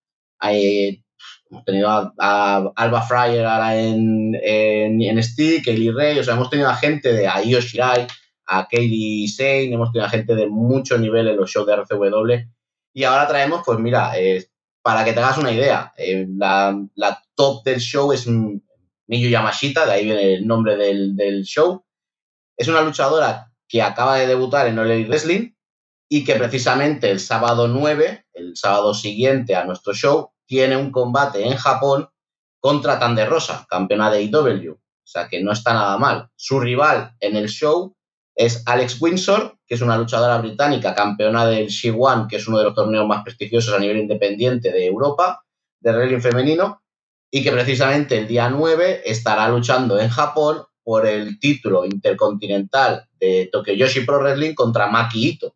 a, 0.41 0.53
eh, 0.53 1.05
hemos 1.51 1.65
tenido 1.65 1.89
a, 1.89 2.73
Alba 2.77 3.03
Fryer 3.03 3.45
ahora 3.45 3.79
en, 3.79 4.35
en, 4.43 5.03
en 5.03 5.23
Stick, 5.23 5.65
Kaylee 5.65 5.93
Ray, 5.93 6.19
o 6.19 6.25
sea, 6.25 6.35
hemos 6.35 6.51
tenido 6.51 6.69
a 6.69 6.77
gente 6.77 7.13
de 7.13 7.27
a 7.27 7.43
Io 7.43 7.61
Shirai, 7.61 8.07
a 8.47 8.65
Katie 8.65 9.29
Sane, 9.29 9.73
hemos 9.73 9.93
tenido 9.93 10.07
a 10.07 10.11
gente 10.11 10.35
de 10.35 10.47
mucho 10.47 10.99
nivel 10.99 11.29
en 11.29 11.37
los 11.37 11.51
shows 11.51 11.67
de 11.67 11.75
RCW 11.75 12.49
y 12.99 13.05
ahora 13.05 13.29
traemos, 13.29 13.63
pues 13.65 13.79
mira, 13.79 14.19
eh, 14.19 14.49
para 14.83 15.05
que 15.05 15.13
te 15.13 15.21
hagas 15.21 15.39
una 15.39 15.53
idea, 15.53 15.93
eh, 15.97 16.27
la, 16.37 16.77
la, 16.95 17.23
top 17.35 17.63
del 17.63 17.79
show 17.79 18.13
es 18.13 18.27
Miyu 18.27 19.29
Yamashita, 19.29 19.87
de 19.87 19.93
ahí 19.93 20.05
viene 20.05 20.35
el 20.35 20.47
nombre 20.47 20.77
del, 20.77 21.15
del 21.15 21.45
show. 21.45 21.85
Es 22.57 22.67
una 22.67 22.81
luchadora 22.81 23.53
que 23.69 23.83
acaba 23.83 24.17
de 24.17 24.27
debutar 24.27 24.67
en 24.67 24.79
Elite 24.79 25.09
Wrestling 25.09 25.53
y 26.09 26.25
que 26.25 26.35
precisamente 26.35 27.11
el 27.11 27.21
sábado 27.21 27.69
9, 27.69 28.27
el 28.33 28.57
sábado 28.57 28.95
siguiente 28.95 29.55
a 29.55 29.65
nuestro 29.65 29.95
show, 29.95 30.33
tiene 30.49 30.77
un 30.77 30.91
combate 30.91 31.47
en 31.47 31.57
Japón 31.57 32.09
contra 32.59 32.99
Tande 32.99 33.27
Rosa, 33.27 33.67
campeona 33.69 34.11
de 34.11 34.23
IW. 34.23 34.73
O 34.73 35.11
sea 35.11 35.29
que 35.29 35.43
no 35.43 35.53
está 35.53 35.73
nada 35.75 35.97
mal. 35.99 36.29
Su 36.35 36.59
rival 36.59 37.13
en 37.21 37.37
el 37.37 37.49
show 37.49 37.95
es 38.35 38.63
Alex 38.67 39.01
Windsor, 39.01 39.59
que 39.67 39.75
es 39.75 39.83
una 39.83 39.99
luchadora 39.99 40.39
británica, 40.39 40.95
campeona 40.95 41.47
del 41.47 41.69
She-One, 41.69 42.27
que 42.29 42.37
es 42.37 42.49
uno 42.49 42.59
de 42.59 42.65
los 42.65 42.75
torneos 42.75 43.07
más 43.07 43.23
prestigiosos 43.23 43.75
a 43.75 43.79
nivel 43.79 43.99
independiente 43.99 44.73
de 44.73 44.87
Europa, 44.87 45.45
de 45.81 45.93
wrestling 45.93 46.21
femenino, 46.21 46.83
y 47.31 47.43
que 47.43 47.53
precisamente 47.53 48.17
el 48.17 48.27
día 48.27 48.49
9 48.49 49.03
estará 49.05 49.49
luchando 49.49 49.99
en 49.99 50.09
Japón 50.09 50.63
por 50.83 51.07
el 51.07 51.39
título 51.39 51.85
intercontinental 51.85 53.07
de 53.21 53.51
Tokyo 53.53 53.75
Yoshi 53.75 54.01
Pro 54.01 54.21
Wrestling 54.21 54.55
contra 54.55 54.87
Maki 54.87 55.29
Ito. 55.29 55.55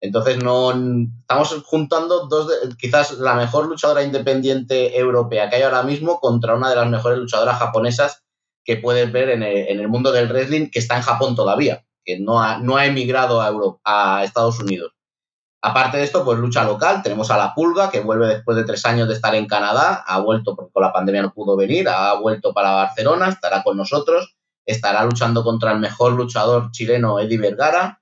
Entonces 0.00 0.42
no 0.42 0.72
estamos 1.20 1.62
juntando 1.64 2.26
dos 2.26 2.48
de, 2.48 2.76
quizás 2.76 3.18
la 3.18 3.34
mejor 3.34 3.66
luchadora 3.66 4.02
independiente 4.02 4.98
europea 4.98 5.50
que 5.50 5.56
hay 5.56 5.62
ahora 5.62 5.82
mismo 5.82 6.20
contra 6.20 6.54
una 6.54 6.70
de 6.70 6.76
las 6.76 6.88
mejores 6.88 7.18
luchadoras 7.18 7.58
japonesas 7.58 8.22
que 8.64 8.76
puedes 8.76 9.10
ver 9.10 9.30
en 9.30 9.42
el, 9.42 9.68
en 9.68 9.80
el 9.80 9.88
mundo 9.88 10.12
del 10.12 10.28
wrestling 10.28 10.70
que 10.70 10.78
está 10.78 10.96
en 10.96 11.02
Japón 11.02 11.34
todavía, 11.34 11.84
que 12.04 12.20
no 12.20 12.40
ha, 12.40 12.58
no 12.58 12.76
ha 12.76 12.86
emigrado 12.86 13.40
a, 13.40 13.48
Europa, 13.48 13.80
a 13.84 14.24
Estados 14.24 14.60
Unidos. 14.60 14.92
Aparte 15.60 15.96
de 15.96 16.04
esto, 16.04 16.24
pues 16.24 16.38
lucha 16.38 16.62
local, 16.62 17.02
tenemos 17.02 17.32
a 17.32 17.36
La 17.36 17.52
Pulga, 17.52 17.90
que 17.90 18.00
vuelve 18.00 18.28
después 18.28 18.56
de 18.56 18.64
tres 18.64 18.86
años 18.86 19.08
de 19.08 19.14
estar 19.14 19.34
en 19.34 19.48
Canadá, 19.48 20.04
ha 20.06 20.20
vuelto 20.20 20.54
porque 20.54 20.70
con 20.72 20.84
la 20.84 20.92
pandemia 20.92 21.22
no 21.22 21.32
pudo 21.32 21.56
venir, 21.56 21.88
ha 21.88 22.14
vuelto 22.14 22.54
para 22.54 22.70
Barcelona, 22.70 23.28
estará 23.28 23.64
con 23.64 23.76
nosotros, 23.76 24.36
estará 24.64 25.04
luchando 25.04 25.42
contra 25.42 25.72
el 25.72 25.80
mejor 25.80 26.12
luchador 26.12 26.70
chileno, 26.70 27.18
Eddie 27.18 27.38
Vergara, 27.38 28.00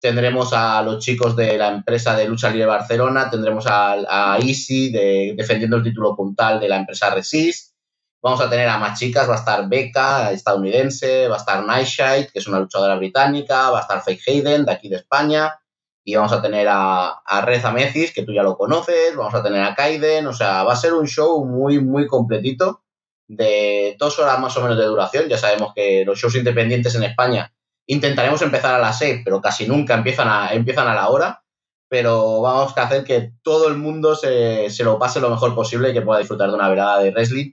tendremos 0.00 0.52
a 0.52 0.82
los 0.82 1.04
chicos 1.04 1.34
de 1.34 1.58
la 1.58 1.68
empresa 1.68 2.16
de 2.16 2.28
lucha 2.28 2.50
libre 2.50 2.66
Barcelona, 2.66 3.30
tendremos 3.30 3.66
a, 3.66 4.34
a 4.34 4.38
Easy 4.38 4.90
de, 4.90 5.34
defendiendo 5.36 5.76
el 5.76 5.82
título 5.82 6.14
puntal 6.14 6.60
de 6.60 6.68
la 6.68 6.76
empresa 6.76 7.10
Resist, 7.10 7.74
vamos 8.22 8.40
a 8.40 8.48
tener 8.48 8.68
a 8.68 8.78
más 8.78 8.98
chicas, 8.98 9.28
va 9.28 9.34
a 9.34 9.38
estar 9.38 9.68
Becca, 9.68 10.30
estadounidense, 10.30 11.28
va 11.28 11.36
a 11.36 11.38
estar 11.38 11.64
Nightshade, 11.64 12.28
que 12.32 12.38
es 12.38 12.46
una 12.46 12.60
luchadora 12.60 12.96
británica, 12.96 13.70
va 13.70 13.78
a 13.78 13.82
estar 13.82 14.02
Fake 14.02 14.22
Hayden, 14.26 14.64
de 14.64 14.72
aquí 14.72 14.88
de 14.88 14.96
España, 14.96 15.58
y 16.04 16.14
vamos 16.14 16.32
a 16.32 16.40
tener 16.40 16.68
a, 16.68 17.08
a 17.24 17.40
Reza 17.42 17.72
Mecis, 17.72 18.12
que 18.12 18.22
tú 18.22 18.32
ya 18.32 18.42
lo 18.42 18.56
conoces, 18.56 19.14
vamos 19.16 19.34
a 19.34 19.42
tener 19.42 19.62
a 19.62 19.74
Kaiden, 19.74 20.26
o 20.26 20.32
sea, 20.32 20.62
va 20.62 20.72
a 20.72 20.76
ser 20.76 20.94
un 20.94 21.06
show 21.06 21.44
muy, 21.44 21.80
muy 21.80 22.06
completito, 22.06 22.82
de 23.26 23.94
dos 23.98 24.18
horas 24.18 24.40
más 24.40 24.56
o 24.56 24.62
menos 24.62 24.78
de 24.78 24.86
duración, 24.86 25.28
ya 25.28 25.36
sabemos 25.36 25.72
que 25.74 26.04
los 26.06 26.18
shows 26.18 26.36
independientes 26.36 26.94
en 26.94 27.02
España 27.02 27.52
intentaremos 27.88 28.40
empezar 28.42 28.74
a 28.74 28.78
las 28.78 28.98
seis, 28.98 29.22
pero 29.24 29.40
casi 29.40 29.66
nunca 29.66 29.94
empiezan 29.94 30.28
a, 30.28 30.52
empiezan 30.52 30.86
a 30.86 30.94
la 30.94 31.08
hora, 31.08 31.42
pero 31.88 32.40
vamos 32.40 32.76
a 32.76 32.82
hacer 32.82 33.02
que 33.02 33.32
todo 33.42 33.68
el 33.68 33.76
mundo 33.76 34.14
se, 34.14 34.70
se 34.70 34.84
lo 34.84 34.98
pase 34.98 35.20
lo 35.20 35.30
mejor 35.30 35.54
posible 35.54 35.90
y 35.90 35.92
que 35.92 36.02
pueda 36.02 36.20
disfrutar 36.20 36.48
de 36.48 36.54
una 36.54 36.68
velada 36.68 37.00
de 37.00 37.10
wrestling 37.10 37.52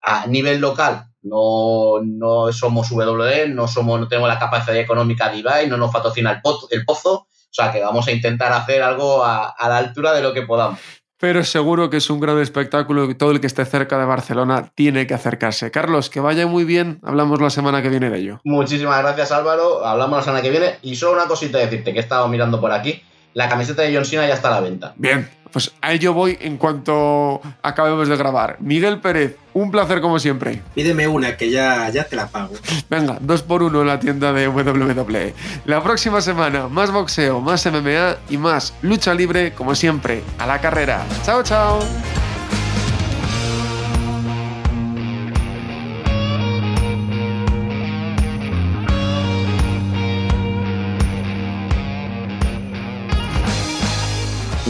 a 0.00 0.26
nivel 0.26 0.60
local 0.60 1.08
no, 1.24 2.00
no 2.04 2.52
somos 2.52 2.90
WD, 2.90 3.48
no, 3.48 3.66
somos, 3.66 3.98
no 3.98 4.08
tenemos 4.08 4.28
la 4.28 4.38
capacidad 4.38 4.76
económica 4.76 5.30
de 5.30 5.38
Ibai, 5.38 5.68
no 5.68 5.76
nos 5.76 5.92
patrocina 5.92 6.30
el, 6.30 6.42
pozo, 6.42 6.68
el 6.70 6.84
pozo, 6.84 7.14
o 7.14 7.28
sea 7.50 7.72
que 7.72 7.80
vamos 7.80 8.06
a 8.06 8.12
intentar 8.12 8.52
hacer 8.52 8.82
algo 8.82 9.24
a, 9.24 9.48
a, 9.48 9.68
la 9.68 9.78
altura 9.78 10.12
de 10.12 10.22
lo 10.22 10.32
que 10.32 10.42
podamos. 10.42 10.78
Pero 11.24 11.42
seguro 11.42 11.88
que 11.88 11.96
es 11.96 12.10
un 12.10 12.20
gran 12.20 12.38
espectáculo 12.38 13.08
y 13.08 13.14
todo 13.14 13.30
el 13.30 13.40
que 13.40 13.46
esté 13.46 13.64
cerca 13.64 13.98
de 13.98 14.04
Barcelona 14.04 14.70
tiene 14.74 15.06
que 15.06 15.14
acercarse. 15.14 15.70
Carlos, 15.70 16.10
que 16.10 16.20
vaya 16.20 16.46
muy 16.46 16.64
bien, 16.64 17.00
hablamos 17.02 17.40
la 17.40 17.48
semana 17.48 17.80
que 17.80 17.88
viene 17.88 18.10
de 18.10 18.18
ello. 18.18 18.40
Muchísimas 18.44 18.98
gracias 18.98 19.32
Álvaro, 19.32 19.86
hablamos 19.86 20.18
la 20.18 20.22
semana 20.22 20.42
que 20.42 20.50
viene 20.50 20.74
y 20.82 20.96
solo 20.96 21.14
una 21.14 21.24
cosita 21.26 21.56
decirte 21.56 21.94
que 21.94 21.98
he 22.00 22.02
estado 22.02 22.28
mirando 22.28 22.60
por 22.60 22.72
aquí, 22.72 23.02
la 23.34 23.48
camiseta 23.48 23.82
de 23.82 23.94
John 23.94 24.04
Cena 24.04 24.26
ya 24.26 24.34
está 24.34 24.48
a 24.48 24.52
la 24.52 24.60
venta. 24.60 24.94
Bien, 24.96 25.28
pues 25.54 25.72
a 25.82 25.92
ello 25.92 26.12
voy 26.12 26.36
en 26.40 26.56
cuanto 26.56 27.40
acabemos 27.62 28.08
de 28.08 28.16
grabar. 28.16 28.56
Miguel 28.60 29.00
Pérez, 29.00 29.36
un 29.52 29.70
placer 29.70 30.00
como 30.00 30.18
siempre. 30.18 30.62
Pídeme 30.74 31.06
una 31.06 31.36
que 31.36 31.50
ya, 31.50 31.88
ya 31.90 32.04
te 32.04 32.16
la 32.16 32.26
pago. 32.26 32.54
Venga, 32.90 33.18
dos 33.20 33.42
por 33.42 33.62
uno 33.62 33.82
en 33.82 33.86
la 33.86 34.00
tienda 34.00 34.32
de 34.32 34.48
WWE. 34.48 35.34
La 35.64 35.80
próxima 35.82 36.20
semana, 36.20 36.66
más 36.68 36.90
boxeo, 36.90 37.40
más 37.40 37.64
MMA 37.66 38.16
y 38.30 38.36
más 38.36 38.74
lucha 38.82 39.14
libre, 39.14 39.52
como 39.52 39.76
siempre, 39.76 40.22
a 40.38 40.46
la 40.46 40.60
carrera. 40.60 41.04
Chao, 41.24 41.42
chao. 41.44 41.78